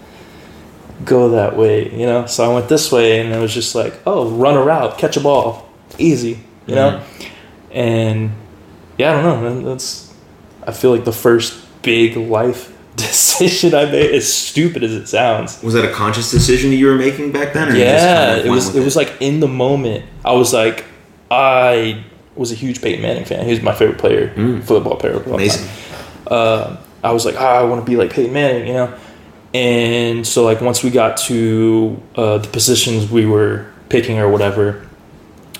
go 1.05 1.31
that 1.31 1.55
way, 1.55 1.91
you 1.91 2.05
know? 2.05 2.25
So 2.25 2.49
I 2.49 2.53
went 2.53 2.69
this 2.69 2.91
way 2.91 3.19
and 3.19 3.33
it 3.33 3.39
was 3.39 3.53
just 3.53 3.75
like, 3.75 3.99
oh, 4.05 4.29
run 4.29 4.55
a 4.55 4.61
route, 4.61 4.97
catch 4.97 5.17
a 5.17 5.19
ball, 5.19 5.69
easy, 5.97 6.39
you 6.67 6.75
know? 6.75 6.99
Mm-hmm. 6.99 7.77
And 7.77 8.31
yeah, 8.97 9.17
I 9.17 9.21
don't 9.21 9.43
know. 9.43 9.49
man. 9.49 9.63
That's 9.63 10.13
I 10.65 10.71
feel 10.71 10.95
like 10.95 11.05
the 11.05 11.11
first 11.11 11.59
big 11.81 12.15
life 12.15 12.72
decision 12.95 13.73
I 13.73 13.85
made, 13.85 14.11
as 14.13 14.31
stupid 14.31 14.83
as 14.83 14.93
it 14.93 15.07
sounds. 15.07 15.61
Was 15.63 15.73
that 15.73 15.85
a 15.85 15.91
conscious 15.91 16.31
decision 16.31 16.69
that 16.71 16.75
you 16.77 16.87
were 16.87 16.95
making 16.97 17.31
back 17.31 17.53
then? 17.53 17.69
Or 17.69 17.71
you 17.75 17.83
just 17.83 18.03
Yeah, 18.05 18.25
kind 18.27 18.39
of 18.39 18.45
it 18.45 18.49
was. 18.49 18.67
with 18.67 18.75
It 18.77 18.85
was 18.85 18.95
like 18.95 19.13
in 19.19 19.39
the 19.39 19.47
moment. 19.47 20.05
I 20.23 20.33
was 20.33 20.53
like, 20.53 20.85
I 21.31 22.03
was 22.35 22.51
a 22.51 22.55
huge 22.55 22.81
Peyton 22.81 23.01
Manning 23.01 23.25
fan. 23.25 23.45
He 23.45 23.51
was 23.51 23.61
my 23.61 23.73
favorite 23.73 23.97
player, 23.99 24.29
football 24.63 24.95
player. 24.95 25.13
of 25.13 25.17
all 25.19 25.23
time. 25.25 25.33
amazing. 25.35 25.69
uh, 26.27 26.77
I 27.03 27.11
was 27.11 27.25
like, 27.25 27.35
ah, 27.37 27.59
I 27.59 27.63
want 27.63 27.83
to 27.85 27.89
be 27.89 27.97
like 27.97 28.11
Peyton 28.13 28.33
Manning, 28.33 28.67
you 28.67 28.73
know. 28.73 28.97
And 29.53 30.25
so 30.25 30.43
like 30.43 30.61
once 30.61 30.83
we 30.83 30.89
got 30.89 31.17
to 31.17 32.01
uh, 32.15 32.37
the 32.39 32.47
positions 32.47 33.11
we 33.11 33.25
were 33.25 33.67
picking 33.89 34.17
or 34.19 34.27
whatever, 34.29 34.87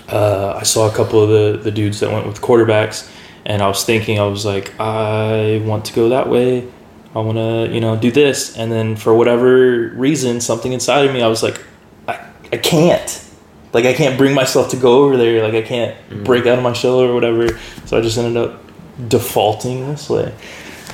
uh, 0.10 0.54
I 0.58 0.64
saw 0.64 0.90
a 0.90 0.94
couple 0.94 1.22
of 1.22 1.30
the 1.30 1.60
the 1.64 1.72
dudes 1.72 2.00
that 2.00 2.12
went 2.12 2.26
with 2.26 2.42
quarterbacks, 2.42 3.10
and 3.46 3.62
I 3.62 3.68
was 3.68 3.84
thinking, 3.84 4.20
I 4.20 4.26
was 4.26 4.46
like, 4.46 4.74
I 4.80 5.62
want 5.66 5.86
to 5.86 5.94
go 5.94 6.10
that 6.10 6.28
way. 6.30 6.68
I 7.16 7.20
want 7.20 7.38
to, 7.38 7.74
you 7.74 7.80
know, 7.80 7.96
do 7.96 8.12
this. 8.12 8.58
And 8.58 8.72
then 8.72 8.96
for 8.96 9.14
whatever 9.14 9.90
reason, 9.90 10.42
something 10.42 10.74
inside 10.74 11.06
of 11.06 11.14
me, 11.14 11.22
I 11.22 11.28
was 11.28 11.44
like, 11.44 11.62
I, 12.08 12.20
I 12.52 12.58
can't. 12.58 13.24
Like 13.72 13.86
I 13.86 13.94
can't 13.94 14.18
bring 14.18 14.34
myself 14.34 14.70
to 14.70 14.78
go 14.78 15.04
over 15.04 15.18
there. 15.18 15.44
Like 15.44 15.54
I 15.56 15.68
can't 15.68 16.24
break 16.24 16.46
out 16.46 16.58
of 16.58 16.64
my 16.64 16.74
shell 16.74 17.00
or 17.00 17.14
whatever. 17.14 17.58
So 17.86 17.98
I 17.98 18.02
just 18.02 18.18
ended 18.18 18.38
up 18.38 18.62
defaulting 19.08 19.88
this 19.88 20.10
way. 20.10 20.34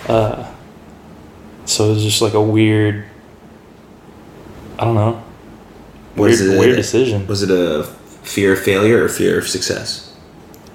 Uh, 0.07 0.49
so 1.65 1.85
it 1.85 1.89
was 1.95 2.03
just 2.03 2.21
like 2.21 2.33
a 2.33 2.41
weird. 2.41 3.05
I 4.77 4.85
don't 4.85 4.95
know. 4.95 5.23
Weird, 6.15 6.31
Was 6.31 6.41
it 6.41 6.59
weird 6.59 6.75
decision. 6.77 7.27
Was 7.27 7.43
it 7.43 7.51
a 7.51 7.83
fear 8.23 8.53
of 8.53 8.59
failure 8.59 9.03
or 9.03 9.09
fear 9.09 9.37
of 9.39 9.47
success? 9.47 10.15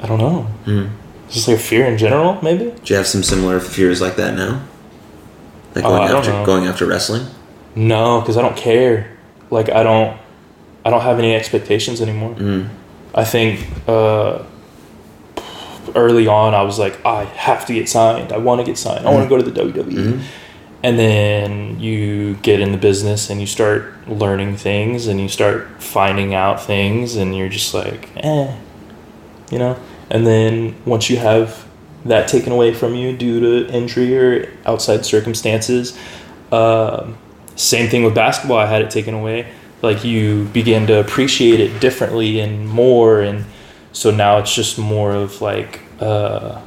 I 0.01 0.07
don't 0.07 0.19
know. 0.19 0.43
Hmm. 0.43 0.87
Just 1.31 1.49
like 1.49 1.57
a 1.57 1.61
fear 1.61 1.87
in 1.87 1.97
general, 1.97 2.41
maybe. 2.43 2.71
Do 2.71 2.93
you 2.93 2.97
have 2.97 3.07
some 3.07 3.23
similar 3.23 3.61
fears 3.61 4.01
like 4.01 4.17
that 4.17 4.35
now? 4.35 4.63
Like 5.75 5.85
going 5.85 6.09
don't 6.09 6.17
after 6.27 6.45
going 6.45 6.67
after 6.67 6.87
wrestling? 6.87 7.27
No, 7.75 8.21
because 8.21 8.37
I 8.37 8.43
don't 8.43 8.57
care. 8.57 9.17
Like 9.51 9.69
I 9.71 9.83
don't. 9.83 10.19
I 10.85 10.91
don't 10.91 11.01
have 11.01 11.19
any 11.19 11.35
expectations 11.35 12.03
anymore. 12.03 12.35
Mm. 12.35 12.69
I 13.15 13.25
think 13.25 13.67
uh, 13.89 14.43
early 15.95 16.27
on 16.27 16.55
I 16.55 16.63
was 16.63 16.79
like, 16.79 17.05
I 17.07 17.25
have 17.25 17.65
to 17.67 17.75
get 17.75 17.89
signed. 17.89 18.33
I 18.33 18.39
want 18.39 18.61
to 18.61 18.67
get 18.67 18.77
signed. 18.77 19.07
I 19.07 19.13
want 19.13 19.25
to 19.25 19.29
go 19.29 19.37
to 19.43 19.51
the 19.51 19.51
WWE. 19.51 19.93
Mhm. 19.95 20.23
And 20.83 20.99
then 20.99 21.81
you 21.81 22.35
get 22.37 22.61
in 22.61 22.73
the 22.73 22.77
business 22.79 23.31
and 23.31 23.41
you 23.41 23.47
start 23.47 23.95
learning 24.07 24.57
things 24.57 25.07
and 25.07 25.19
you 25.19 25.29
start 25.29 25.83
finding 25.83 26.35
out 26.35 26.63
things 26.63 27.17
and 27.17 27.35
you're 27.35 27.49
just 27.49 27.73
like, 27.73 28.11
eh, 28.17 28.55
you 29.51 29.59
know. 29.59 29.77
And 30.11 30.27
then 30.27 30.75
once 30.85 31.09
you 31.09 31.17
have 31.17 31.64
that 32.05 32.29
taken 32.29 32.53
away 32.53 32.75
from 32.75 32.95
you 32.95 33.17
due 33.17 33.41
to 33.41 33.73
injury 33.73 34.17
or 34.17 34.53
outside 34.67 35.05
circumstances, 35.07 35.99
um, 36.53 37.17
same 37.57 37.89
thing 37.89 38.05
with 38.05 38.15
basketball. 38.15 38.59
I 38.59 38.67
had 38.67 38.83
it 38.83 38.91
taken 38.91 39.15
away. 39.15 39.47
Like 39.83 40.05
you 40.05 40.45
begin 40.53 40.87
to 40.87 40.99
appreciate 41.01 41.61
it 41.61 41.81
differently 41.81 42.41
and 42.41 42.69
more, 42.69 43.21
and 43.21 43.45
so 43.93 44.11
now 44.11 44.39
it's 44.39 44.55
just 44.55 44.79
more 44.79 45.13
of 45.13 45.41
like 45.43 45.81
uh, 46.01 46.61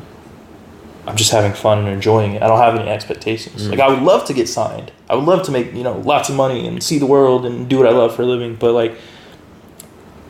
I'm 1.08 1.16
just 1.16 1.32
having 1.32 1.54
fun 1.54 1.80
and 1.80 1.88
enjoying 1.88 2.34
it. 2.34 2.44
I 2.44 2.48
don't 2.48 2.60
have 2.60 2.76
any 2.76 2.90
expectations. 2.90 3.70
Like 3.70 3.80
I 3.80 3.88
would 3.88 4.02
love 4.04 4.26
to 4.26 4.34
get 4.34 4.48
signed. 4.50 4.92
I 5.10 5.16
would 5.16 5.24
love 5.24 5.44
to 5.46 5.52
make 5.52 5.74
you 5.74 5.84
know 5.84 5.98
lots 6.00 6.30
of 6.30 6.36
money 6.36 6.68
and 6.68 6.84
see 6.84 7.00
the 7.00 7.06
world 7.06 7.46
and 7.46 7.68
do 7.70 7.78
what 7.78 7.88
I 7.88 7.92
love 7.92 8.16
for 8.16 8.22
a 8.24 8.26
living. 8.26 8.56
But 8.56 8.74
like, 8.74 8.94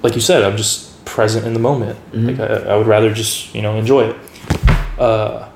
like 0.03 0.15
you 0.15 0.21
said, 0.21 0.43
I'm 0.43 0.55
just 0.55 1.03
present 1.03 1.45
in 1.45 1.53
the 1.53 1.59
moment. 1.59 1.97
Like 2.13 2.39
I, 2.39 2.73
I 2.73 2.77
would 2.77 2.87
rather 2.87 3.13
just 3.13 3.53
you 3.55 3.61
know 3.61 3.75
enjoy 3.75 4.09
it. 4.09 4.15
Uh, 4.97 5.49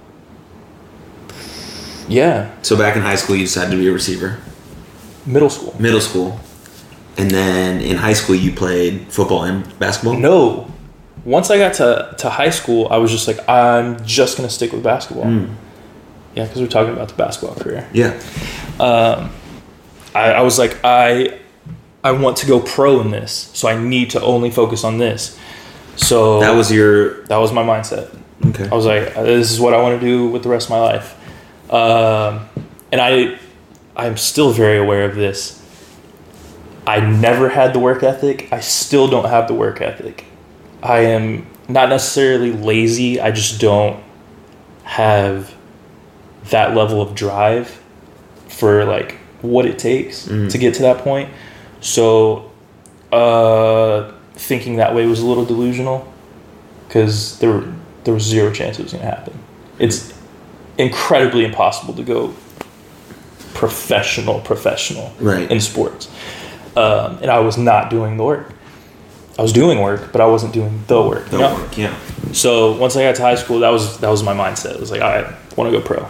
yeah, 2.08 2.52
So 2.62 2.76
back 2.78 2.96
in 2.96 3.02
high 3.02 3.16
school, 3.16 3.36
you 3.36 3.44
decided 3.46 3.72
to 3.72 3.78
be 3.78 3.88
a 3.88 3.92
receiver. 3.92 4.38
middle 5.26 5.50
school. 5.50 5.76
Middle 5.80 6.02
school, 6.02 6.39
and 7.18 7.32
then 7.32 7.80
in 7.82 7.98
high 7.98 8.14
school, 8.14 8.36
you 8.36 8.52
played 8.52 9.08
football 9.12 9.44
and 9.44 9.64
basketball. 9.80 10.16
No. 10.18 10.68
Once 11.24 11.50
I 11.52 11.58
got 11.58 11.76
to, 11.76 12.16
to 12.18 12.30
high 12.30 12.50
school, 12.50 12.88
I 12.89 12.98
was 12.98 13.12
just 13.12 13.28
like, 13.28 13.48
I'm 13.48 14.04
just 14.06 14.38
going 14.38 14.48
to 14.50 14.54
stick 14.54 14.72
with 14.72 14.84
basketball. 14.84 15.26
Mm. 15.26 15.54
Yeah, 16.36 16.46
because 16.46 16.62
we're 16.62 16.68
talking 16.68 16.94
about 16.94 17.10
the 17.10 17.14
basketball 17.16 17.56
career. 17.56 17.88
Yeah. 17.94 18.20
Um, 18.80 19.30
I, 20.16 20.32
I 20.34 20.42
was 20.42 20.58
like, 20.58 20.78
I, 20.84 21.39
I 22.04 22.12
want 22.14 22.38
to 22.38 22.48
go 22.48 22.60
pro 22.60 23.00
in 23.02 23.12
this, 23.12 23.52
so 23.54 23.68
I 23.68 23.78
need 23.82 24.10
to 24.12 24.22
only 24.22 24.50
focus 24.50 24.84
on 24.84 24.98
this. 24.98 25.38
So 25.96 26.39
That 26.39 26.56
was 26.56 26.72
your 26.72 27.24
that 27.26 27.38
was 27.38 27.52
my 27.54 27.64
mindset. 27.64 28.18
Okay. 28.46 28.70
I 28.70 28.76
was 28.76 28.86
like, 28.86 29.14
this 29.16 29.52
is 29.52 29.60
what 29.60 29.74
I 29.74 29.82
want 29.82 30.00
to 30.00 30.06
do 30.06 30.28
with 30.28 30.44
the 30.44 30.50
rest 30.50 30.68
of 30.68 30.72
my 30.72 30.80
life. 30.80 31.18
Um, 31.72 32.48
and 32.92 33.00
I, 33.00 33.39
I'm 33.96 34.18
still 34.18 34.52
very 34.52 34.78
aware 34.78 35.06
of 35.06 35.16
this. 35.16 35.60
I 36.86 37.00
never 37.00 37.50
had 37.50 37.74
the 37.74 37.80
work 37.80 38.04
ethic. 38.04 38.52
I 38.52 38.60
still 38.60 39.08
don't 39.08 39.30
have 39.30 39.48
the 39.48 39.54
work 39.54 39.82
ethic. 39.82 40.26
I 40.82 41.00
am 41.00 41.48
not 41.70 41.89
necessarily 41.89 42.52
lazy. 42.52 43.22
I 43.22 43.32
just 43.32 43.62
don't 43.62 44.04
have 44.84 45.54
that 46.50 46.76
level 46.76 47.02
of 47.02 47.16
drive 47.16 47.82
for 48.48 48.84
like 48.86 49.18
what 49.42 49.66
it 49.66 49.80
takes 49.80 50.28
to 50.50 50.58
get 50.58 50.74
to 50.76 50.82
that 50.82 51.00
point. 51.00 51.30
So, 51.80 52.52
uh, 53.12 54.12
thinking 54.34 54.78
that 54.78 54.94
way 54.96 55.06
was 55.06 55.20
a 55.20 55.26
little 55.26 55.46
delusional 55.46 56.12
because 56.88 57.39
there 57.39 57.64
there 58.04 58.14
was 58.14 58.24
zero 58.24 58.52
chance 58.52 58.80
it 58.80 58.84
was 58.84 58.93
going 58.93 59.04
to 59.04 59.10
happen. 59.10 59.38
It's 59.80 60.14
incredibly 60.78 61.45
impossible 61.45 61.93
to 61.95 62.04
go 62.04 62.34
professional 63.54 64.39
professional 64.39 65.12
Right. 65.20 65.49
in 65.52 65.60
sports, 65.60 66.08
um, 66.76 67.20
and 67.22 67.30
I 67.30 67.39
was 67.39 67.58
not 67.58 67.89
doing 67.89 68.18
the 68.18 68.24
work. 68.24 68.54
I 69.38 69.41
was 69.41 69.54
doing 69.54 69.80
work, 69.82 70.12
but 70.12 70.22
I 70.22 70.26
wasn't 70.26 70.54
doing 70.54 70.84
the 70.88 71.02
work. 71.02 71.32
you 71.32 71.38
know? 71.39 71.56
work. 71.56 71.78
Yeah. 71.78 71.95
So 72.34 72.74
once 72.78 72.95
I 72.95 73.04
got 73.04 73.16
to 73.16 73.22
high 73.22 73.36
school, 73.36 73.60
that 73.60 73.70
was 73.70 73.97
that 73.99 74.10
was 74.10 74.24
my 74.24 74.34
mindset. 74.34 74.76
It 74.76 74.80
was 74.80 74.91
like 74.91 75.02
I 75.02 75.34
want 75.56 75.72
to 75.72 75.80
go 75.80 75.82
pro, 75.82 76.08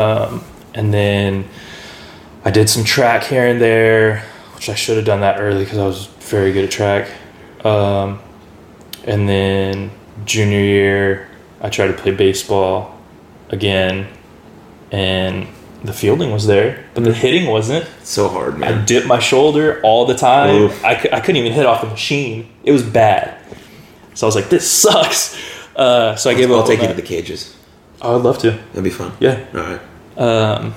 um, 0.00 0.44
and 0.74 0.92
then 0.94 1.44
I 2.44 2.50
did 2.50 2.68
some 2.70 2.84
track 2.84 3.24
here 3.24 3.46
and 3.46 3.60
there, 3.60 4.24
which 4.54 4.68
I 4.68 4.74
should 4.74 4.96
have 4.96 5.06
done 5.06 5.20
that 5.20 5.40
early 5.40 5.64
because 5.64 5.78
I 5.78 5.86
was 5.86 6.06
very 6.20 6.52
good 6.52 6.64
at 6.64 6.70
track. 6.70 7.08
Um, 7.64 8.20
and 9.04 9.28
then 9.28 9.90
junior 10.24 10.60
year, 10.60 11.28
I 11.60 11.70
tried 11.70 11.88
to 11.88 11.92
play 11.94 12.12
baseball 12.12 12.98
again, 13.50 14.08
and 14.90 15.46
the 15.82 15.92
fielding 15.92 16.32
was 16.32 16.46
there, 16.46 16.84
but 16.94 17.04
the 17.04 17.14
hitting 17.14 17.48
wasn't. 17.50 17.88
So 18.02 18.28
hard, 18.28 18.58
man. 18.58 18.74
I 18.74 18.84
dipped 18.84 19.06
my 19.06 19.18
shoulder 19.18 19.80
all 19.82 20.06
the 20.06 20.14
time. 20.14 20.70
I, 20.84 20.94
I 21.12 21.20
couldn't 21.20 21.36
even 21.36 21.52
hit 21.52 21.66
off 21.66 21.82
the 21.82 21.88
machine. 21.88 22.50
It 22.64 22.72
was 22.72 22.82
bad. 22.82 23.38
So 24.14 24.26
I 24.26 24.28
was 24.28 24.34
like, 24.34 24.48
this 24.48 24.68
sucks. 24.82 25.38
Uh, 25.76 26.16
so 26.16 26.30
I 26.30 26.34
gave 26.34 26.50
I'll 26.50 26.58
up. 26.60 26.66
take 26.66 26.80
you 26.80 26.88
to 26.88 26.94
the 26.94 27.02
cages. 27.02 27.56
I 28.00 28.12
would 28.12 28.22
love 28.22 28.38
to. 28.38 28.50
That'd 28.50 28.84
be 28.84 28.90
fun. 28.90 29.12
Yeah. 29.20 29.44
All 29.54 29.60
right. 29.60 29.80
Um, 30.16 30.74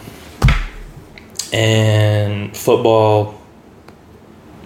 and 1.53 2.55
football, 2.55 3.41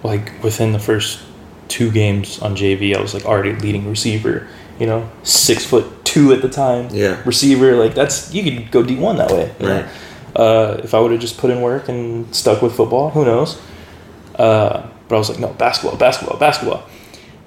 like 0.02 0.42
within 0.42 0.72
the 0.72 0.78
first 0.78 1.20
two 1.68 1.90
games 1.90 2.38
on 2.40 2.54
JV, 2.54 2.94
I 2.96 3.00
was 3.00 3.14
like 3.14 3.24
already 3.24 3.54
leading 3.54 3.88
receiver. 3.88 4.46
You 4.78 4.86
know, 4.86 5.10
six 5.22 5.64
foot 5.64 6.04
two 6.04 6.32
at 6.32 6.42
the 6.42 6.48
time. 6.48 6.88
Yeah. 6.92 7.22
Receiver, 7.24 7.76
like 7.76 7.94
that's 7.94 8.32
you 8.32 8.42
could 8.42 8.70
go 8.70 8.82
D 8.82 8.96
one 8.96 9.16
that 9.16 9.30
way. 9.30 9.54
Right. 9.60 9.86
Uh, 10.34 10.80
if 10.84 10.92
I 10.92 11.00
would 11.00 11.12
have 11.12 11.20
just 11.20 11.38
put 11.38 11.50
in 11.50 11.62
work 11.62 11.88
and 11.88 12.34
stuck 12.34 12.60
with 12.60 12.74
football, 12.74 13.10
who 13.10 13.24
knows? 13.24 13.60
Uh, 14.34 14.86
but 15.08 15.14
I 15.14 15.18
was 15.18 15.30
like, 15.30 15.38
no, 15.38 15.48
basketball, 15.54 15.96
basketball, 15.96 16.38
basketball. 16.38 16.86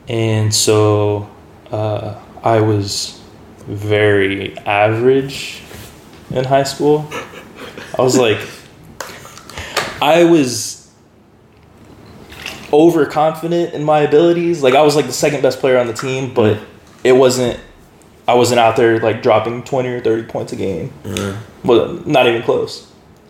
And 0.07 0.53
so 0.53 1.29
uh, 1.71 2.19
I 2.43 2.61
was 2.61 3.21
very 3.67 4.57
average 4.59 5.61
in 6.31 6.45
high 6.45 6.63
school. 6.63 7.07
I 7.97 8.01
was 8.01 8.17
like, 8.17 8.39
I 10.01 10.23
was 10.23 10.91
overconfident 12.73 13.73
in 13.73 13.83
my 13.83 13.99
abilities. 13.99 14.63
Like 14.63 14.73
I 14.73 14.81
was 14.81 14.95
like 14.95 15.05
the 15.05 15.13
second 15.13 15.41
best 15.41 15.59
player 15.59 15.77
on 15.77 15.87
the 15.87 15.93
team, 15.93 16.33
but 16.33 16.59
it 17.03 17.13
wasn't. 17.13 17.59
I 18.27 18.35
wasn't 18.35 18.59
out 18.59 18.75
there 18.75 18.99
like 18.99 19.23
dropping 19.23 19.63
twenty 19.63 19.89
or 19.89 20.01
thirty 20.01 20.23
points 20.23 20.53
a 20.53 20.55
game. 20.55 20.93
Uh, 21.05 21.35
Well, 21.63 21.93
not 22.05 22.27
even 22.27 22.43
close. 22.43 22.87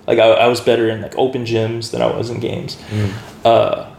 Like 0.07 0.20
I, 0.20 0.28
I 0.30 0.47
was 0.47 0.59
better 0.59 0.89
in 0.89 1.01
like 1.01 1.15
open 1.17 1.45
gyms 1.45 1.91
than 1.91 2.01
I 2.01 2.07
was 2.07 2.30
in 2.30 2.39
games. 2.39 2.78
Uh, 3.45 3.89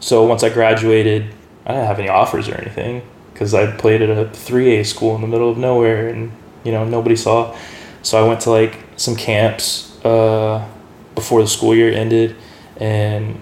so 0.00 0.24
once 0.24 0.42
I 0.42 0.48
graduated, 0.48 1.26
I 1.64 1.72
didn't 1.72 1.86
have 1.86 1.98
any 2.00 2.08
offers 2.08 2.48
or 2.48 2.54
anything 2.56 3.02
because 3.32 3.54
I 3.54 3.70
played 3.76 4.02
at 4.02 4.10
a 4.10 4.28
three 4.30 4.76
A 4.78 4.84
school 4.84 5.14
in 5.14 5.20
the 5.20 5.28
middle 5.28 5.50
of 5.50 5.58
nowhere, 5.58 6.08
and 6.08 6.32
you 6.64 6.72
know 6.72 6.84
nobody 6.84 7.14
saw. 7.16 7.56
So 8.02 8.22
I 8.22 8.26
went 8.26 8.40
to 8.42 8.50
like 8.50 8.78
some 8.96 9.14
camps 9.14 9.96
uh, 10.04 10.66
before 11.14 11.40
the 11.42 11.48
school 11.48 11.74
year 11.74 11.92
ended, 11.92 12.34
and 12.78 13.38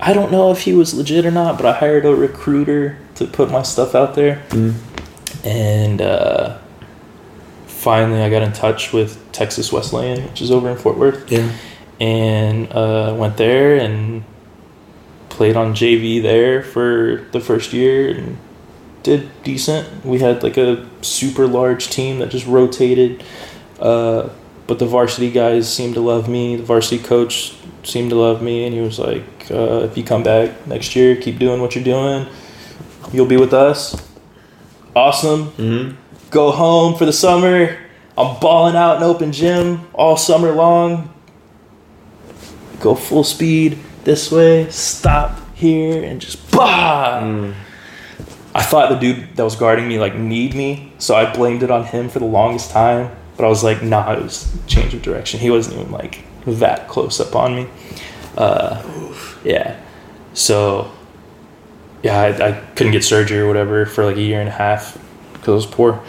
I 0.00 0.14
don't 0.14 0.32
know 0.32 0.50
if 0.52 0.62
he 0.62 0.72
was 0.72 0.94
legit 0.94 1.26
or 1.26 1.30
not, 1.30 1.56
but 1.58 1.66
I 1.66 1.72
hired 1.74 2.06
a 2.06 2.14
recruiter 2.14 2.96
to 3.16 3.26
put 3.26 3.50
my 3.50 3.62
stuff 3.62 3.94
out 3.94 4.14
there, 4.14 4.42
and 5.44 6.00
uh, 6.00 6.58
finally, 7.66 8.20
I 8.22 8.30
got 8.30 8.42
in 8.42 8.52
touch 8.52 8.92
with 8.92 9.18
Texas 9.32 9.72
Wesleyan, 9.72 10.24
which 10.26 10.40
is 10.42 10.50
over 10.50 10.68
in 10.70 10.76
Fort 10.76 10.96
Worth, 10.98 11.30
Yeah. 11.30 11.50
and 12.00 12.70
uh, 12.72 13.14
went 13.16 13.36
there 13.36 13.76
and 13.76 14.24
played 15.28 15.56
on 15.56 15.74
JV 15.74 16.20
there 16.22 16.62
for 16.62 17.26
the 17.32 17.40
first 17.40 17.72
year 17.72 18.10
and 18.10 18.36
did 19.02 19.30
decent. 19.42 20.04
We 20.04 20.18
had 20.18 20.42
like 20.42 20.58
a 20.58 20.86
super 21.00 21.46
large 21.46 21.88
team 21.88 22.18
that 22.18 22.28
just 22.30 22.46
rotated, 22.46 23.24
uh, 23.78 24.28
but 24.66 24.78
the 24.78 24.86
varsity 24.86 25.30
guys 25.30 25.72
seemed 25.72 25.94
to 25.94 26.00
love 26.00 26.28
me. 26.28 26.56
The 26.56 26.62
varsity 26.62 27.02
coach 27.02 27.54
seemed 27.82 28.10
to 28.10 28.16
love 28.16 28.42
me, 28.42 28.66
and 28.66 28.74
he 28.74 28.80
was 28.80 28.98
like, 28.98 29.50
uh, 29.50 29.84
"If 29.88 29.96
you 29.96 30.04
come 30.04 30.22
back 30.22 30.66
next 30.66 30.94
year, 30.94 31.16
keep 31.16 31.38
doing 31.38 31.62
what 31.62 31.74
you're 31.74 31.82
doing. 31.84 32.26
You'll 33.12 33.24
be 33.26 33.38
with 33.38 33.54
us." 33.54 33.96
Awesome. 34.94 35.50
Mm-hmm. 35.52 35.96
Go 36.30 36.50
home 36.50 36.96
for 36.96 37.04
the 37.04 37.12
summer. 37.12 37.78
I'm 38.18 38.40
balling 38.40 38.76
out 38.76 38.96
in 38.98 39.02
open 39.02 39.32
gym 39.32 39.86
all 39.94 40.16
summer 40.16 40.52
long. 40.52 41.12
Go 42.80 42.94
full 42.94 43.24
speed 43.24 43.78
this 44.04 44.32
way, 44.32 44.68
stop 44.70 45.38
here, 45.54 46.02
and 46.02 46.20
just 46.20 46.50
bah. 46.50 47.20
Mm. 47.22 47.54
I 48.54 48.62
thought 48.62 48.90
the 48.90 48.96
dude 48.96 49.36
that 49.36 49.44
was 49.44 49.54
guarding 49.54 49.86
me 49.86 49.98
like 49.98 50.16
need 50.16 50.54
me, 50.54 50.92
so 50.98 51.14
I 51.14 51.32
blamed 51.32 51.62
it 51.62 51.70
on 51.70 51.84
him 51.84 52.08
for 52.08 52.18
the 52.18 52.26
longest 52.26 52.70
time. 52.70 53.14
But 53.36 53.46
I 53.46 53.48
was 53.48 53.62
like, 53.62 53.82
nah, 53.82 54.12
it 54.12 54.22
was 54.22 54.54
change 54.66 54.92
of 54.92 55.02
direction. 55.02 55.40
He 55.40 55.50
wasn't 55.50 55.78
even 55.78 55.92
like 55.92 56.24
that 56.46 56.88
close 56.88 57.20
up 57.20 57.34
on 57.36 57.54
me. 57.54 57.68
Uh, 58.36 58.82
yeah. 59.44 59.80
So 60.34 60.90
yeah, 62.02 62.20
I, 62.20 62.48
I 62.48 62.52
couldn't 62.74 62.92
get 62.92 63.04
surgery 63.04 63.38
or 63.38 63.46
whatever 63.46 63.86
for 63.86 64.04
like 64.04 64.16
a 64.16 64.22
year 64.22 64.40
and 64.40 64.48
a 64.48 64.52
half 64.52 64.98
because 65.32 65.48
I 65.48 65.54
was 65.54 65.66
poor. 65.66 66.02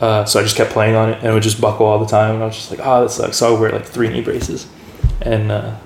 Uh, 0.00 0.24
so 0.24 0.40
I 0.40 0.42
just 0.42 0.56
kept 0.56 0.70
playing 0.70 0.96
on 0.96 1.10
it 1.10 1.18
and 1.18 1.26
it 1.26 1.32
would 1.32 1.42
just 1.42 1.60
buckle 1.60 1.86
all 1.86 1.98
the 1.98 2.06
time. 2.06 2.34
And 2.34 2.42
I 2.42 2.46
was 2.46 2.56
just 2.56 2.70
like, 2.70 2.80
oh, 2.82 3.02
that 3.02 3.10
sucks. 3.10 3.38
So 3.38 3.48
I 3.48 3.50
would 3.52 3.60
wear 3.60 3.72
like 3.72 3.86
three 3.86 4.08
knee 4.08 4.20
braces. 4.20 4.66
And 5.20 5.50
uh, 5.50 5.76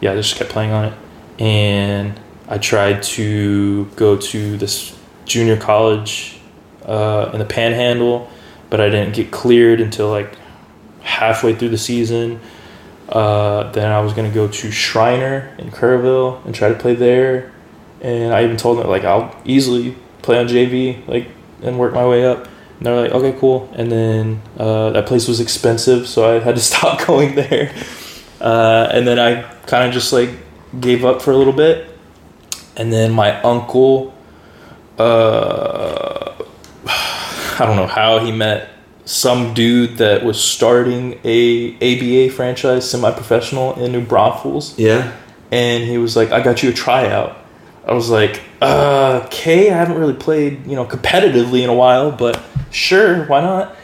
yeah, 0.00 0.12
I 0.12 0.14
just 0.14 0.36
kept 0.36 0.50
playing 0.50 0.72
on 0.72 0.86
it. 0.86 0.94
And 1.38 2.18
I 2.48 2.58
tried 2.58 3.02
to 3.02 3.84
go 3.96 4.16
to 4.16 4.56
this 4.56 4.98
junior 5.24 5.56
college 5.56 6.38
uh, 6.84 7.30
in 7.32 7.40
the 7.40 7.44
panhandle, 7.44 8.30
but 8.70 8.80
I 8.80 8.88
didn't 8.88 9.14
get 9.14 9.30
cleared 9.30 9.80
until 9.80 10.08
like 10.08 10.36
halfway 11.02 11.54
through 11.54 11.70
the 11.70 11.78
season. 11.78 12.40
Uh, 13.08 13.70
then 13.72 13.90
I 13.92 14.00
was 14.00 14.12
going 14.12 14.28
to 14.28 14.34
go 14.34 14.48
to 14.48 14.70
Schreiner 14.70 15.54
in 15.58 15.70
Kerrville 15.70 16.44
and 16.44 16.54
try 16.54 16.68
to 16.68 16.74
play 16.74 16.94
there. 16.94 17.52
And 18.00 18.32
I 18.34 18.44
even 18.44 18.56
told 18.56 18.78
them, 18.78 18.88
like, 18.88 19.04
I'll 19.04 19.34
easily 19.44 19.96
play 20.22 20.38
on 20.38 20.46
JV, 20.48 21.06
like, 21.08 21.28
and 21.62 21.78
work 21.78 21.94
my 21.94 22.06
way 22.06 22.24
up. 22.26 22.46
And 22.78 22.86
they're 22.86 23.00
like, 23.00 23.12
okay, 23.12 23.38
cool. 23.38 23.70
And 23.74 23.90
then 23.90 24.42
uh, 24.58 24.90
that 24.90 25.06
place 25.06 25.26
was 25.28 25.40
expensive, 25.40 26.06
so 26.06 26.28
I 26.36 26.40
had 26.40 26.56
to 26.56 26.60
stop 26.72 27.06
going 27.06 27.34
there. 27.34 27.74
Uh, 28.40 28.88
and 28.92 29.06
then 29.06 29.18
I 29.18 29.42
kind 29.66 29.86
of 29.88 29.94
just 29.94 30.12
like 30.12 30.30
gave 30.78 31.04
up 31.04 31.22
for 31.22 31.30
a 31.30 31.36
little 31.36 31.54
bit. 31.54 31.88
And 32.76 32.92
then 32.92 33.12
my 33.12 33.40
uncle, 33.40 34.14
uh, 34.98 36.34
I 36.86 37.64
don't 37.64 37.76
know 37.76 37.86
how 37.86 38.18
he 38.18 38.30
met 38.32 38.68
some 39.06 39.54
dude 39.54 39.98
that 39.98 40.24
was 40.24 40.38
starting 40.42 41.18
a 41.24 41.74
ABA 41.76 42.34
franchise, 42.34 42.90
semi-professional 42.90 43.74
in 43.82 43.92
New 43.92 44.00
Braunfels 44.04 44.76
Yeah. 44.78 45.12
and 45.52 45.84
he 45.84 45.96
was 45.96 46.16
like, 46.16 46.32
"I 46.32 46.40
got 46.42 46.62
you 46.62 46.70
a 46.70 46.72
tryout." 46.72 47.36
I 47.86 47.94
was 47.94 48.10
like, 48.10 48.42
uh, 48.60 49.22
"Okay, 49.26 49.70
I 49.70 49.76
haven't 49.76 49.98
really 49.98 50.14
played, 50.14 50.66
you 50.66 50.74
know, 50.74 50.84
competitively 50.84 51.62
in 51.62 51.70
a 51.70 51.74
while, 51.74 52.10
but 52.10 52.42
sure, 52.70 53.24
why 53.26 53.40
not?" 53.40 53.76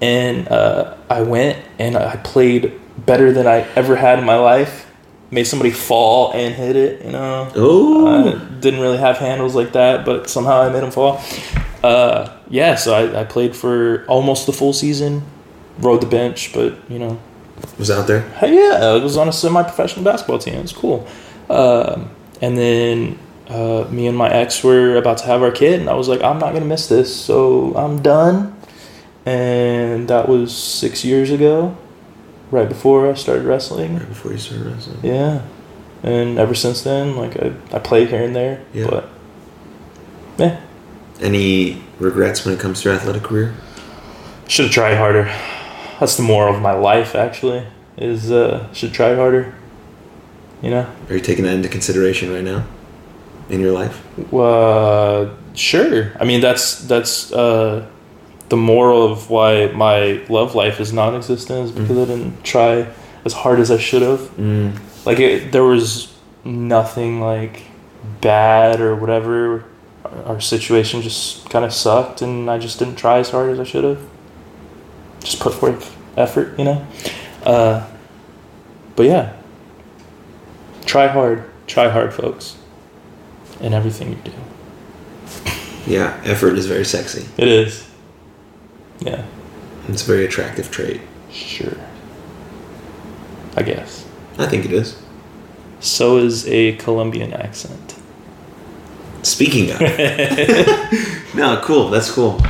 And 0.00 0.48
uh, 0.48 0.96
I 1.08 1.22
went 1.22 1.64
and 1.78 1.96
I 1.96 2.16
played 2.16 2.78
better 2.98 3.32
than 3.32 3.46
I 3.46 3.60
ever 3.76 3.96
had 3.96 4.18
in 4.18 4.24
my 4.24 4.36
life. 4.36 4.90
Made 5.30 5.44
somebody 5.44 5.70
fall 5.70 6.32
and 6.32 6.54
hit 6.54 6.76
it, 6.76 7.04
you 7.04 7.12
know. 7.12 7.50
Oh. 7.56 8.38
Didn't 8.60 8.80
really 8.80 8.98
have 8.98 9.18
handles 9.18 9.54
like 9.54 9.72
that, 9.72 10.04
but 10.04 10.28
somehow 10.30 10.60
I 10.60 10.68
made 10.68 10.82
him 10.82 10.90
fall. 10.90 11.20
Uh, 11.82 12.36
yeah, 12.48 12.74
so 12.74 12.94
I, 12.94 13.20
I 13.20 13.24
played 13.24 13.54
for 13.54 14.04
almost 14.06 14.46
the 14.46 14.52
full 14.52 14.72
season, 14.72 15.22
rode 15.78 16.00
the 16.00 16.06
bench, 16.06 16.52
but 16.52 16.78
you 16.90 16.98
know, 16.98 17.18
was 17.78 17.90
out 17.90 18.06
there. 18.06 18.22
Hey, 18.40 18.54
yeah, 18.54 18.86
I 18.86 19.02
was 19.02 19.16
on 19.16 19.28
a 19.28 19.32
semi-professional 19.32 20.04
basketball 20.04 20.38
team. 20.38 20.54
It 20.54 20.62
was 20.62 20.72
cool. 20.72 21.06
Um, 21.48 22.10
and 22.40 22.56
then 22.56 23.18
uh, 23.48 23.86
me 23.90 24.06
and 24.06 24.16
my 24.16 24.28
ex 24.30 24.62
were 24.64 24.96
about 24.96 25.18
to 25.18 25.24
have 25.26 25.42
our 25.42 25.50
kid, 25.52 25.80
and 25.80 25.88
I 25.88 25.94
was 25.94 26.08
like, 26.08 26.22
I'm 26.22 26.38
not 26.38 26.52
gonna 26.52 26.64
miss 26.66 26.88
this, 26.88 27.14
so 27.14 27.74
I'm 27.76 28.02
done. 28.02 28.54
And 29.24 30.08
that 30.08 30.28
was 30.28 30.56
six 30.56 31.04
years 31.04 31.30
ago, 31.30 31.76
right 32.50 32.68
before 32.68 33.10
I 33.10 33.14
started 33.14 33.44
wrestling. 33.44 33.98
Right 33.98 34.08
before 34.08 34.32
you 34.32 34.38
started 34.38 34.66
wrestling. 34.66 34.98
Yeah, 35.02 35.42
and 36.02 36.38
ever 36.38 36.54
since 36.54 36.82
then, 36.82 37.16
like 37.16 37.36
I, 37.36 37.52
I 37.72 37.78
played 37.78 38.08
here 38.08 38.22
and 38.22 38.34
there, 38.36 38.64
Yeah. 38.72 38.86
but 38.88 39.08
yeah, 40.38 40.60
Any 41.20 41.82
regrets 41.98 42.44
when 42.44 42.54
it 42.54 42.60
comes 42.60 42.82
to 42.82 42.88
your 42.90 42.98
athletic 42.98 43.22
career? 43.22 43.54
should 44.48 44.66
have 44.66 44.74
tried 44.74 44.94
harder. 44.96 45.24
That's 45.98 46.16
the 46.16 46.22
moral 46.22 46.54
of 46.54 46.62
my 46.62 46.72
life, 46.74 47.14
actually. 47.16 47.66
Is 47.96 48.30
uh, 48.30 48.70
should 48.74 48.92
try 48.92 49.14
harder. 49.16 49.54
You 50.62 50.70
know. 50.70 50.86
Are 51.08 51.14
you 51.14 51.20
taking 51.20 51.44
that 51.46 51.54
into 51.54 51.68
consideration 51.68 52.32
right 52.32 52.44
now 52.44 52.64
in 53.48 53.60
your 53.60 53.72
life? 53.72 54.02
Uh, 54.32 55.30
sure. 55.54 56.12
I 56.20 56.24
mean, 56.24 56.40
that's 56.40 56.82
that's 56.82 57.32
uh, 57.32 57.86
the 58.48 58.56
moral 58.56 59.10
of 59.10 59.30
why 59.30 59.66
my 59.68 60.24
love 60.28 60.54
life 60.54 60.80
is 60.80 60.92
non-existent 60.92 61.66
is 61.66 61.72
because 61.72 61.98
I 61.98 62.04
didn't 62.04 62.44
try 62.44 62.86
as 63.24 63.32
hard 63.32 63.60
as 63.60 63.70
I 63.70 63.78
should 63.78 64.02
have. 64.02 64.20
Mm. 64.36 64.78
Like, 65.04 65.18
it, 65.20 65.52
there 65.52 65.64
was 65.64 66.12
nothing 66.44 67.20
like 67.20 67.62
bad 68.20 68.80
or 68.80 68.94
whatever. 68.94 69.64
Our, 70.04 70.22
our 70.24 70.40
situation 70.40 71.02
just 71.02 71.48
kind 71.50 71.64
of 71.64 71.72
sucked, 71.72 72.22
and 72.22 72.50
I 72.50 72.58
just 72.58 72.78
didn't 72.78 72.96
try 72.96 73.18
as 73.18 73.30
hard 73.30 73.50
as 73.50 73.60
I 73.60 73.64
should 73.64 73.84
have. 73.84 74.00
Just 75.20 75.40
put 75.40 75.54
forth 75.54 75.96
effort, 76.16 76.58
you 76.58 76.64
know. 76.64 76.86
Uh, 77.44 77.86
but 78.94 79.06
yeah, 79.06 79.36
try 80.84 81.06
hard. 81.06 81.50
Try 81.66 81.88
hard, 81.88 82.14
folks, 82.14 82.55
in 83.60 83.74
everything 83.74 84.10
you 84.10 84.18
do. 84.24 84.32
Yeah, 85.86 86.20
effort 86.24 86.56
is 86.58 86.66
very 86.66 86.84
sexy. 86.84 87.26
It 87.36 87.48
is. 87.48 87.88
Yeah, 89.00 89.24
It's 89.88 90.02
a 90.02 90.06
very 90.06 90.24
attractive 90.24 90.70
trait. 90.70 91.00
sure. 91.30 91.76
I 93.56 93.62
guess. 93.62 94.06
I 94.38 94.46
think 94.46 94.64
it 94.66 94.72
is. 94.72 95.00
So 95.80 96.18
is 96.18 96.46
a 96.48 96.76
Colombian 96.76 97.32
accent. 97.32 97.94
Speaking 99.22 99.70
of. 99.70 99.80
no, 101.34 101.60
cool. 101.62 101.88
That's 101.90 102.10
cool. 102.10 102.40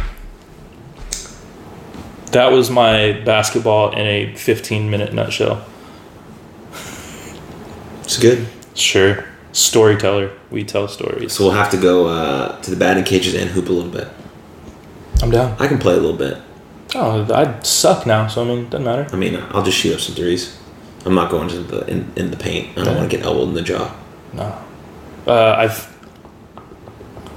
That 2.32 2.50
was 2.52 2.70
my 2.70 3.12
basketball 3.24 3.90
in 3.92 4.06
a 4.06 4.34
15 4.34 4.90
minute 4.90 5.12
nutshell. 5.14 5.64
It's 8.02 8.18
good. 8.18 8.46
Sure. 8.74 9.24
Storyteller. 9.56 10.32
We 10.50 10.64
tell 10.64 10.86
stories. 10.86 11.32
So 11.32 11.44
we'll 11.44 11.54
have 11.54 11.70
to 11.70 11.78
go 11.78 12.08
uh, 12.08 12.60
to 12.60 12.70
the 12.70 12.76
batting 12.76 13.04
cages 13.04 13.34
and 13.34 13.48
hoop 13.48 13.70
a 13.70 13.72
little 13.72 13.90
bit. 13.90 14.06
I'm 15.22 15.30
down. 15.30 15.56
I 15.58 15.66
can 15.66 15.78
play 15.78 15.94
a 15.94 15.96
little 15.96 16.16
bit. 16.16 16.36
Oh, 16.94 17.26
I 17.32 17.58
suck 17.62 18.06
now, 18.06 18.26
so 18.26 18.42
I 18.44 18.48
mean, 18.48 18.68
doesn't 18.68 18.84
matter. 18.84 19.06
I 19.10 19.16
mean, 19.16 19.36
I'll 19.50 19.62
just 19.62 19.78
shoot 19.78 19.94
up 19.94 20.00
some 20.00 20.14
threes. 20.14 20.58
I'm 21.06 21.14
not 21.14 21.30
going 21.30 21.48
to 21.48 21.60
the 21.60 21.86
in, 21.90 22.12
in 22.16 22.30
the 22.30 22.36
paint. 22.36 22.70
I 22.72 22.84
don't 22.84 22.86
Yeah. 22.94 22.98
want 22.98 23.10
to 23.10 23.16
get 23.16 23.24
elbowed 23.24 23.48
in 23.48 23.54
the 23.54 23.62
jaw. 23.62 23.94
No. 24.34 24.58
Uh, 25.26 25.54
I've 25.58 25.96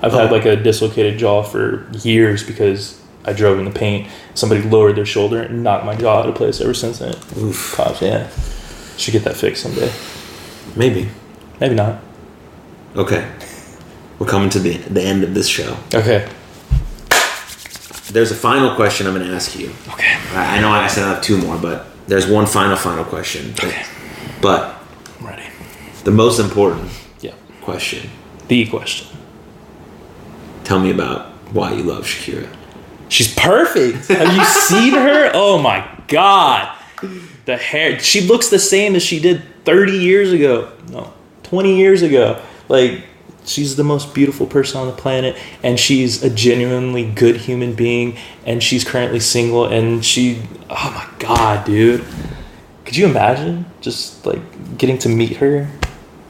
I've 0.01 0.11
had 0.11 0.29
Oh. 0.29 0.35
like 0.35 0.45
a 0.45 0.57
dislocated 0.57 1.17
jaw 1.19 1.41
for 1.43 1.87
years 2.03 2.43
because 2.43 2.99
I 3.25 3.31
drove 3.31 3.59
in 3.59 3.65
the 3.65 3.71
paint. 3.71 4.07
Somebody 4.33 4.61
lowered 4.61 4.95
their 4.97 5.05
shoulder 5.05 5.41
and 5.41 5.63
knocked 5.63 5.85
my 5.85 5.95
jaw 5.95 6.19
out 6.19 6.27
of 6.29 6.35
place. 6.35 6.59
Ever 6.59 6.73
since 6.73 6.99
then, 6.99 7.15
Oof. 7.37 7.75
pops. 7.77 8.01
Yeah, 8.01 8.27
should 8.97 9.13
get 9.13 9.23
that 9.23 9.37
fixed 9.37 9.63
someday. 9.63 9.91
Maybe. 10.75 11.09
Maybe 11.61 11.75
not. 11.75 12.01
Okay. 12.95 13.29
We're 14.17 14.27
coming 14.27 14.49
to 14.51 14.59
the 14.59 14.77
the 14.77 15.01
end 15.01 15.23
of 15.23 15.33
this 15.33 15.47
show. 15.47 15.77
Okay. 15.93 16.27
There's 18.11 18.31
a 18.31 18.35
final 18.35 18.75
question 18.75 19.05
I'm 19.07 19.13
going 19.13 19.27
to 19.27 19.33
ask 19.33 19.57
you. 19.57 19.69
Okay. 19.89 20.17
I 20.33 20.57
I 20.57 20.61
know 20.61 20.69
I 20.71 20.87
said 20.87 21.03
I 21.03 21.09
have 21.13 21.21
two 21.21 21.37
more, 21.37 21.57
but 21.57 21.85
there's 22.07 22.25
one 22.27 22.45
final, 22.47 22.75
final 22.75 23.05
question. 23.05 23.51
Okay. 23.53 23.83
But 24.41 24.75
I'm 25.19 25.27
ready. 25.27 25.43
the 26.03 26.11
most 26.11 26.39
important 26.39 26.89
Yeah. 27.21 27.33
question 27.61 28.09
The 28.47 28.65
question. 28.67 29.07
tell 30.63 30.79
me 30.79 30.91
about 30.91 31.27
why 31.53 31.73
you 31.73 31.83
love 31.83 32.05
Shakira. 32.05 32.47
She's 33.09 33.33
perfect. 33.35 34.07
Have 34.07 34.33
you 34.35 34.43
seen 34.45 34.93
her? 34.93 35.31
Oh 35.33 35.57
my 35.61 35.85
god. 36.07 36.75
The 37.45 37.57
hair. 37.57 37.99
She 37.99 38.21
looks 38.21 38.49
the 38.49 38.59
same 38.59 38.95
as 38.95 39.03
she 39.03 39.19
did 39.19 39.41
30 39.65 39.93
years 39.97 40.31
ago. 40.31 40.71
No, 40.91 41.13
20 41.43 41.77
years 41.77 42.01
ago. 42.01 42.39
Like 42.69 43.03
She's 43.49 43.75
the 43.75 43.83
most 43.83 44.13
beautiful 44.13 44.45
person 44.45 44.79
on 44.79 44.87
the 44.87 44.93
planet, 44.93 45.35
and 45.63 45.79
she's 45.79 46.23
a 46.23 46.29
genuinely 46.29 47.09
good 47.09 47.37
human 47.37 47.73
being, 47.73 48.15
and 48.45 48.61
she's 48.61 48.83
currently 48.83 49.19
single, 49.19 49.65
and 49.65 50.05
she, 50.05 50.43
oh 50.69 50.91
my 50.93 51.07
god, 51.19 51.65
dude. 51.65 52.05
Could 52.85 52.95
you 52.95 53.07
imagine 53.07 53.65
just 53.81 54.25
like 54.25 54.77
getting 54.77 54.97
to 54.99 55.09
meet 55.09 55.37
her? 55.37 55.67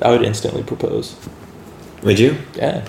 I 0.02 0.12
would 0.12 0.24
instantly 0.24 0.64
propose. 0.64 1.16
Would 2.04 2.20
you? 2.20 2.38
Yeah. 2.56 2.88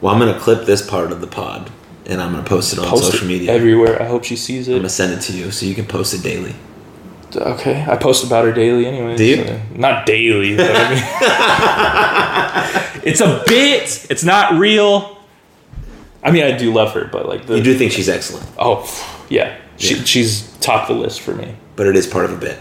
Well, 0.00 0.12
I'm 0.14 0.20
gonna 0.20 0.38
clip 0.38 0.66
this 0.66 0.86
part 0.86 1.12
of 1.12 1.20
the 1.20 1.26
pod 1.26 1.70
and 2.06 2.20
I'm 2.20 2.32
gonna 2.32 2.44
post 2.44 2.72
it 2.72 2.78
on 2.78 2.86
Post 2.86 3.12
social 3.12 3.26
it 3.26 3.32
media. 3.32 3.52
everywhere. 3.52 4.00
I 4.00 4.06
hope 4.06 4.24
she 4.24 4.36
sees 4.36 4.68
it 4.68 4.72
I'm 4.72 4.78
gonna 4.78 4.88
send 4.88 5.12
it 5.12 5.20
to 5.22 5.32
you 5.32 5.50
so 5.50 5.66
you 5.66 5.74
can 5.74 5.86
post 5.86 6.14
it 6.14 6.22
daily. 6.22 6.54
Okay, 7.36 7.84
I 7.88 7.96
post 7.96 8.24
about 8.24 8.44
her 8.44 8.52
daily 8.52 8.86
anyway. 8.86 9.16
Do 9.16 9.24
you? 9.24 9.44
so- 9.46 9.60
not 9.74 10.06
daily, 10.06 10.56
but 10.56 10.70
I 10.74 10.90
mean, 10.90 11.02
it's 13.04 13.20
a 13.20 13.42
bit. 13.46 14.06
It's 14.10 14.24
not 14.24 14.54
real. 14.58 15.16
I 16.22 16.30
mean, 16.30 16.44
I 16.44 16.56
do 16.56 16.72
love 16.72 16.92
her, 16.94 17.06
but 17.06 17.26
like 17.28 17.46
the 17.46 17.56
You 17.56 17.62
do 17.62 17.74
think 17.78 17.92
she's 17.92 18.08
excellent, 18.08 18.46
oh 18.58 18.84
yeah, 19.30 19.56
she, 19.78 19.94
Yeah. 19.96 20.04
she's 20.04 20.50
top 20.58 20.90
of 20.90 20.96
the 20.96 21.02
list 21.02 21.20
for 21.22 21.34
me. 21.34 21.54
but 21.76 21.86
it 21.86 21.96
is 21.96 22.06
part 22.06 22.26
of 22.26 22.32
a 22.32 22.36
bit. 22.36 22.58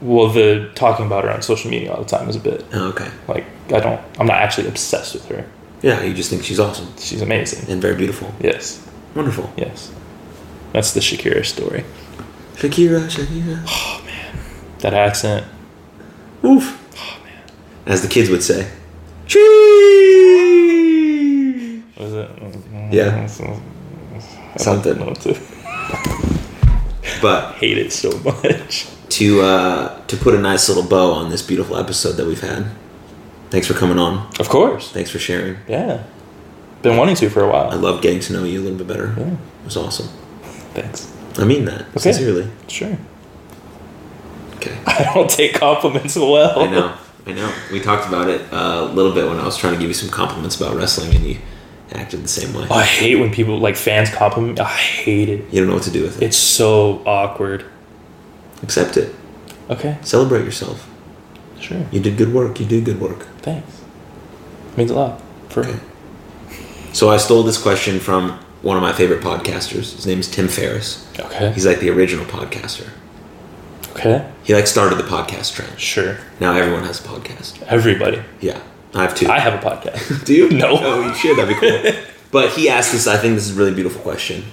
Well, 0.00 0.28
the 0.30 0.70
talking 0.74 1.06
about 1.06 1.22
her 1.24 1.30
on 1.30 1.42
social 1.42 1.70
media 1.70 1.92
all 1.92 2.02
the 2.02 2.08
time 2.08 2.28
is 2.28 2.34
a 2.34 2.40
bit 2.40 2.64
Oh, 2.72 2.88
okay. 2.88 3.08
like 3.28 3.44
I 3.72 3.78
don't. 3.78 4.00
I'm 4.18 4.26
not 4.26 4.38
actually 4.42 4.66
obsessed 4.68 5.14
with 5.14 5.26
her. 5.28 5.44
Yeah, 5.80 6.02
you 6.02 6.12
just 6.14 6.30
think 6.30 6.42
she's 6.44 6.58
awesome 6.60 6.88
She's 6.98 7.22
amazing. 7.22 7.70
and 7.70 7.80
very 7.80 7.94
beautiful. 7.96 8.32
Yes, 8.40 8.80
Wonderful. 9.14 9.52
yes. 9.56 9.90
That's 10.72 10.92
the 10.92 11.00
Shakira 11.00 11.44
story. 11.44 11.84
Shakira, 12.56 13.08
Shakira. 13.08 13.62
Oh 13.66 14.02
man, 14.04 14.36
that 14.80 14.94
accent. 14.94 15.44
Oof. 16.44 16.78
Oh 16.96 17.18
man. 17.24 17.42
As 17.86 18.02
the 18.02 18.08
kids 18.08 18.28
would 18.30 18.42
say. 18.42 18.70
Cheese. 19.26 19.42
Was 21.98 22.12
it? 22.12 22.30
Yeah. 22.90 23.26
Something. 24.56 25.00
I 25.00 25.04
don't. 25.04 25.40
But 27.22 27.54
hate 27.56 27.78
it 27.78 27.92
so 27.92 28.10
much. 28.20 28.86
to 29.10 29.40
uh, 29.40 30.00
to 30.06 30.16
put 30.16 30.34
a 30.34 30.38
nice 30.38 30.68
little 30.68 30.84
bow 30.84 31.12
on 31.12 31.30
this 31.30 31.42
beautiful 31.42 31.76
episode 31.76 32.12
that 32.12 32.26
we've 32.26 32.40
had. 32.40 32.66
Thanks 33.50 33.66
for 33.66 33.74
coming 33.74 33.98
on. 33.98 34.28
Of 34.40 34.48
course. 34.48 34.90
Thanks 34.92 35.10
for 35.10 35.18
sharing. 35.18 35.56
Yeah. 35.68 36.04
Been 36.82 36.96
wanting 36.96 37.16
to 37.16 37.28
for 37.30 37.42
a 37.44 37.48
while. 37.48 37.70
I 37.70 37.74
love 37.74 38.00
getting 38.02 38.20
to 38.20 38.32
know 38.32 38.44
you 38.44 38.60
a 38.60 38.62
little 38.62 38.78
bit 38.78 38.86
better. 38.88 39.14
Yeah. 39.16 39.32
It 39.34 39.64
was 39.64 39.76
awesome. 39.76 40.08
Thanks. 40.74 41.12
I 41.38 41.44
mean 41.44 41.64
that 41.66 41.82
Okay. 41.90 42.12
sincerely. 42.12 42.50
Sure. 42.68 42.96
Okay. 44.56 44.76
I 44.86 45.10
don't 45.14 45.30
take 45.30 45.54
compliments 45.54 46.16
well. 46.16 46.58
I 46.60 46.66
know. 46.70 46.94
I 47.26 47.32
know. 47.32 47.52
We 47.70 47.80
talked 47.80 48.08
about 48.08 48.28
it 48.28 48.40
uh, 48.52 48.88
a 48.90 48.92
little 48.92 49.12
bit 49.12 49.26
when 49.28 49.38
I 49.38 49.44
was 49.44 49.56
trying 49.56 49.74
to 49.74 49.78
give 49.78 49.88
you 49.88 49.94
some 49.94 50.08
compliments 50.10 50.60
about 50.60 50.76
wrestling, 50.76 51.14
and 51.14 51.24
you 51.24 51.38
acted 51.92 52.22
the 52.22 52.28
same 52.28 52.52
way. 52.54 52.66
Oh, 52.70 52.74
I 52.74 52.84
hate 52.84 53.16
when 53.16 53.30
people 53.30 53.58
like 53.58 53.76
fans 53.76 54.10
compliment. 54.10 54.58
I 54.60 54.64
hate 54.68 55.28
it. 55.28 55.44
You 55.52 55.60
don't 55.60 55.68
know 55.68 55.74
what 55.74 55.84
to 55.84 55.90
do 55.90 56.02
with 56.02 56.20
it. 56.20 56.24
It's 56.26 56.36
so 56.36 57.02
awkward. 57.06 57.64
Accept 58.62 58.96
it. 58.96 59.14
Okay. 59.70 59.98
Celebrate 60.02 60.44
yourself. 60.44 60.88
Sure. 61.60 61.84
You 61.92 62.00
did 62.00 62.16
good 62.16 62.32
work. 62.34 62.58
You 62.60 62.66
did 62.66 62.84
good 62.84 63.00
work. 63.00 63.20
Thanks. 63.38 63.82
Means 64.76 64.90
a 64.90 64.94
lot. 64.94 65.22
For 65.48 65.60
Okay. 65.64 65.78
So 66.92 67.08
I 67.08 67.16
stole 67.18 67.42
this 67.44 67.60
question 67.60 68.00
from 68.00 68.38
one 68.62 68.76
of 68.76 68.82
my 68.82 68.92
favorite 68.92 69.22
podcasters. 69.22 69.94
His 69.94 70.06
name 70.06 70.20
is 70.20 70.30
Tim 70.30 70.48
Ferriss. 70.48 71.06
Okay. 71.18 71.52
He's 71.52 71.66
like 71.66 71.80
the 71.80 71.90
original 71.90 72.24
podcaster. 72.24 72.88
Okay. 73.90 74.28
He 74.44 74.54
like 74.54 74.66
started 74.66 74.96
the 74.98 75.04
podcast 75.04 75.54
trend. 75.54 75.78
Sure. 75.78 76.16
Now 76.40 76.54
everyone 76.54 76.84
has 76.84 77.04
a 77.04 77.08
podcast. 77.08 77.62
Everybody. 77.64 78.22
Yeah, 78.40 78.60
I 78.94 79.02
have 79.02 79.14
two. 79.14 79.28
I 79.28 79.38
have 79.38 79.54
a 79.54 79.58
podcast. 79.58 80.24
Do 80.24 80.34
you? 80.34 80.50
No. 80.50 80.78
Oh, 80.80 81.06
you 81.06 81.14
should. 81.14 81.36
That'd 81.36 81.60
be 81.60 81.60
cool. 81.60 81.92
but 82.30 82.50
he 82.50 82.68
asked 82.68 82.92
this. 82.92 83.06
I 83.06 83.18
think 83.18 83.34
this 83.34 83.48
is 83.48 83.56
a 83.56 83.58
really 83.58 83.74
beautiful 83.74 84.00
question. 84.00 84.44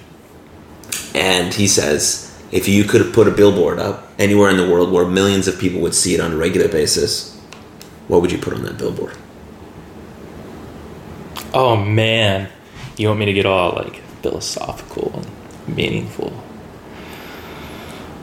And 1.14 1.54
he 1.54 1.66
says, 1.66 2.38
if 2.52 2.68
you 2.68 2.84
could 2.84 3.12
put 3.14 3.26
a 3.26 3.30
billboard 3.30 3.78
up 3.78 4.08
anywhere 4.18 4.50
in 4.50 4.56
the 4.56 4.68
world 4.68 4.92
where 4.92 5.06
millions 5.06 5.48
of 5.48 5.58
people 5.58 5.80
would 5.80 5.94
see 5.94 6.14
it 6.14 6.20
on 6.20 6.32
a 6.32 6.36
regular 6.36 6.68
basis, 6.68 7.36
what 8.08 8.20
would 8.20 8.30
you 8.30 8.38
put 8.38 8.52
on 8.52 8.62
that 8.64 8.76
billboard? 8.76 9.16
oh 11.52 11.76
man, 11.76 12.48
you 13.02 13.08
want 13.08 13.20
me 13.20 13.26
to 13.26 13.32
get 13.32 13.46
all 13.46 13.72
like 13.72 13.96
philosophical 14.22 15.12
and 15.66 15.76
meaningful? 15.76 16.32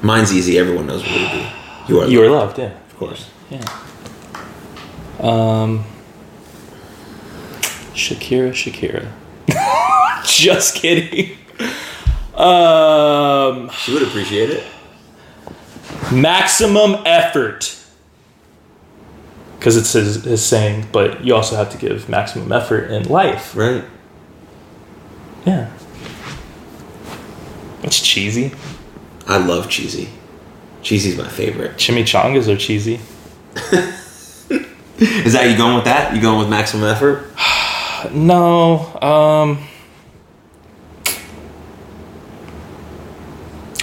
Mine's 0.02 0.34
easy. 0.34 0.58
Everyone 0.60 0.86
knows 0.88 1.02
what 1.02 1.12
it 1.12 1.32
be. 1.32 1.50
You 1.94 2.00
are. 2.02 2.08
You 2.08 2.24
are 2.24 2.30
loved. 2.30 2.60
Yeah. 2.60 2.66
of 2.90 2.98
course. 2.98 3.30
Yeah. 3.50 3.64
Um. 5.20 5.84
Shakira, 7.94 8.52
Shakira. 8.52 9.08
Just 10.26 10.76
kidding. 10.76 11.36
Um, 12.36 13.72
She 13.72 13.92
would 13.94 14.04
appreciate 14.04 14.52
it. 14.52 14.64
maximum 16.12 17.02
effort. 17.08 17.74
Because 19.58 19.76
it's 19.78 19.94
his, 19.94 20.24
his 20.24 20.46
saying, 20.46 20.86
but 20.92 21.26
you 21.26 21.34
also 21.34 21.56
have 21.56 21.72
to 21.72 21.78
give 21.80 22.08
maximum 22.08 22.52
effort 22.52 22.92
in 22.92 23.04
life. 23.10 23.56
Right. 23.56 23.84
Yeah. 25.48 25.72
It's 27.84 28.02
cheesy. 28.02 28.52
I 29.28 29.38
love 29.38 29.70
cheesy. 29.70 30.10
Cheesy's 30.82 31.18
my 31.18 31.28
favorite. 31.30 31.78
Chimichangas 31.78 32.48
are 32.54 32.58
cheesy. 32.58 33.00
Is 35.00 35.34
that 35.34 35.50
you 35.50 35.56
going 35.58 35.76
with 35.76 35.86
that? 35.86 36.14
You 36.16 36.22
going 36.22 36.40
with 36.40 36.50
maximum 36.50 36.84
effort? 36.90 37.30
No, 38.12 38.94
um 39.02 39.58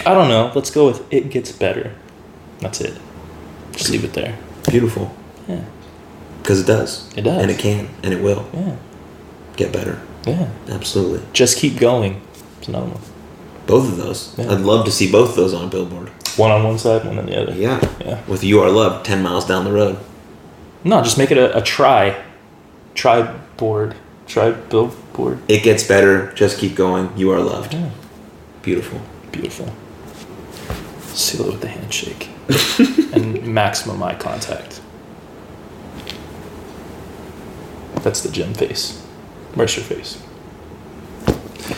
I 0.06 0.14
don't 0.14 0.28
know. 0.28 0.52
Let's 0.54 0.70
go 0.70 0.86
with 0.86 1.12
it 1.12 1.30
gets 1.30 1.50
better. 1.50 1.92
That's 2.60 2.80
it. 2.80 2.96
Just 3.72 3.90
leave 3.90 4.04
it 4.04 4.12
there. 4.12 4.38
Beautiful. 4.70 5.12
Yeah. 5.48 5.64
Because 6.40 6.60
it 6.60 6.66
does. 6.66 7.10
It 7.16 7.22
does. 7.22 7.42
And 7.42 7.50
it 7.50 7.58
can. 7.58 7.88
And 8.04 8.14
it 8.14 8.22
will 8.22 8.48
Yeah. 8.54 8.76
get 9.56 9.72
better. 9.72 10.00
Yeah. 10.26 10.48
Absolutely. 10.68 11.26
Just 11.32 11.58
keep 11.58 11.78
going. 11.78 12.22
It's 12.58 12.68
another 12.68 12.86
one. 12.86 13.00
Both 13.66 13.88
of 13.88 13.96
those. 13.96 14.38
Yeah. 14.38 14.52
I'd 14.52 14.60
love 14.60 14.84
to 14.84 14.90
see 14.90 15.10
both 15.10 15.30
of 15.30 15.36
those 15.36 15.54
on 15.54 15.64
a 15.64 15.68
billboard. 15.68 16.08
One 16.36 16.50
on 16.50 16.64
one 16.64 16.78
side, 16.78 17.04
one 17.04 17.18
on 17.18 17.26
the 17.26 17.40
other. 17.40 17.54
Yeah. 17.54 17.80
Yeah. 18.00 18.22
With 18.26 18.42
You 18.42 18.60
Are 18.60 18.70
Loved 18.70 19.06
10 19.06 19.22
miles 19.22 19.46
down 19.46 19.64
the 19.64 19.72
road. 19.72 19.98
No, 20.82 21.02
just 21.02 21.16
make 21.16 21.30
it 21.30 21.38
a, 21.38 21.56
a 21.56 21.62
try. 21.62 22.22
Try 22.94 23.22
board. 23.56 23.94
Try 24.26 24.50
billboard. 24.50 25.38
It 25.48 25.62
gets 25.62 25.84
better. 25.84 26.32
Just 26.32 26.58
keep 26.58 26.74
going. 26.74 27.16
You 27.16 27.30
are 27.30 27.40
loved. 27.40 27.74
Yeah. 27.74 27.90
Beautiful. 28.62 29.00
Beautiful. 29.32 29.72
Seal 31.00 31.46
it 31.46 31.52
with 31.52 31.60
the 31.60 31.68
handshake. 31.68 32.28
and 33.14 33.46
maximum 33.46 34.02
eye 34.02 34.14
contact. 34.14 34.80
That's 38.02 38.22
the 38.22 38.30
gym 38.30 38.52
face. 38.54 39.03
Where's 39.54 39.76
your 39.76 39.84
face? 39.84 40.22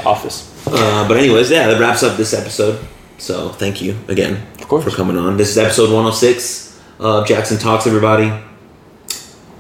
Office. 0.05 0.53
Uh, 0.67 1.07
but 1.07 1.17
anyways, 1.17 1.51
yeah, 1.51 1.69
that 1.69 1.81
wraps 1.81 2.03
up 2.03 2.17
this 2.17 2.33
episode. 2.35 2.85
So 3.19 3.51
thank 3.51 3.81
you 3.81 3.97
again 4.09 4.47
Of 4.61 4.69
course. 4.69 4.85
for 4.85 4.91
coming 4.91 5.17
on. 5.17 5.37
This 5.37 5.51
is 5.51 5.59
episode 5.59 5.87
106 5.87 6.81
of 6.99 7.27
Jackson 7.27 7.57
Talks, 7.59 7.87
everybody. 7.87 8.33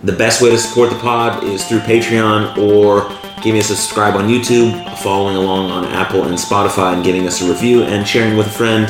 The 0.03 0.13
best 0.13 0.43
way 0.43 0.51
to 0.51 0.59
support 0.59 0.91
the 0.91 0.99
pod 0.99 1.43
is 1.45 1.67
through 1.67 1.81
Patreon 1.81 2.59
or 2.59 3.09
giving 3.43 3.61
us 3.61 3.71
a 3.71 3.77
subscribe 3.77 4.15
on 4.15 4.29
YouTube, 4.29 4.73
following 4.99 5.37
along 5.37 5.71
on 5.71 5.85
Apple 5.87 6.25
and 6.25 6.37
Spotify, 6.37 6.95
and 6.95 7.03
giving 7.05 7.27
us 7.27 7.41
a 7.43 7.49
review 7.49 7.83
and 7.83 8.07
sharing 8.07 8.37
with 8.37 8.47
a 8.47 8.51
friend. 8.51 8.87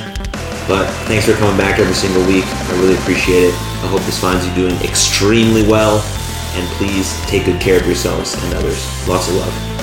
But 0.69 0.87
thanks 1.07 1.27
for 1.27 1.33
coming 1.35 1.57
back 1.57 1.79
every 1.79 1.95
single 1.95 2.27
week. 2.27 2.45
I 2.45 2.73
really 2.81 2.97
appreciate 2.97 3.45
it. 3.45 3.55
I 3.55 3.87
hope 3.89 4.01
this 4.03 4.21
finds 4.21 4.47
you 4.47 4.55
doing 4.55 4.75
extremely 4.83 5.63
well. 5.67 5.99
And 6.57 6.67
please 6.79 7.21
take 7.27 7.45
good 7.45 7.61
care 7.61 7.79
of 7.79 7.87
yourselves 7.87 8.35
and 8.43 8.55
others. 8.55 9.07
Lots 9.07 9.29
of 9.29 9.35
love. 9.37 9.76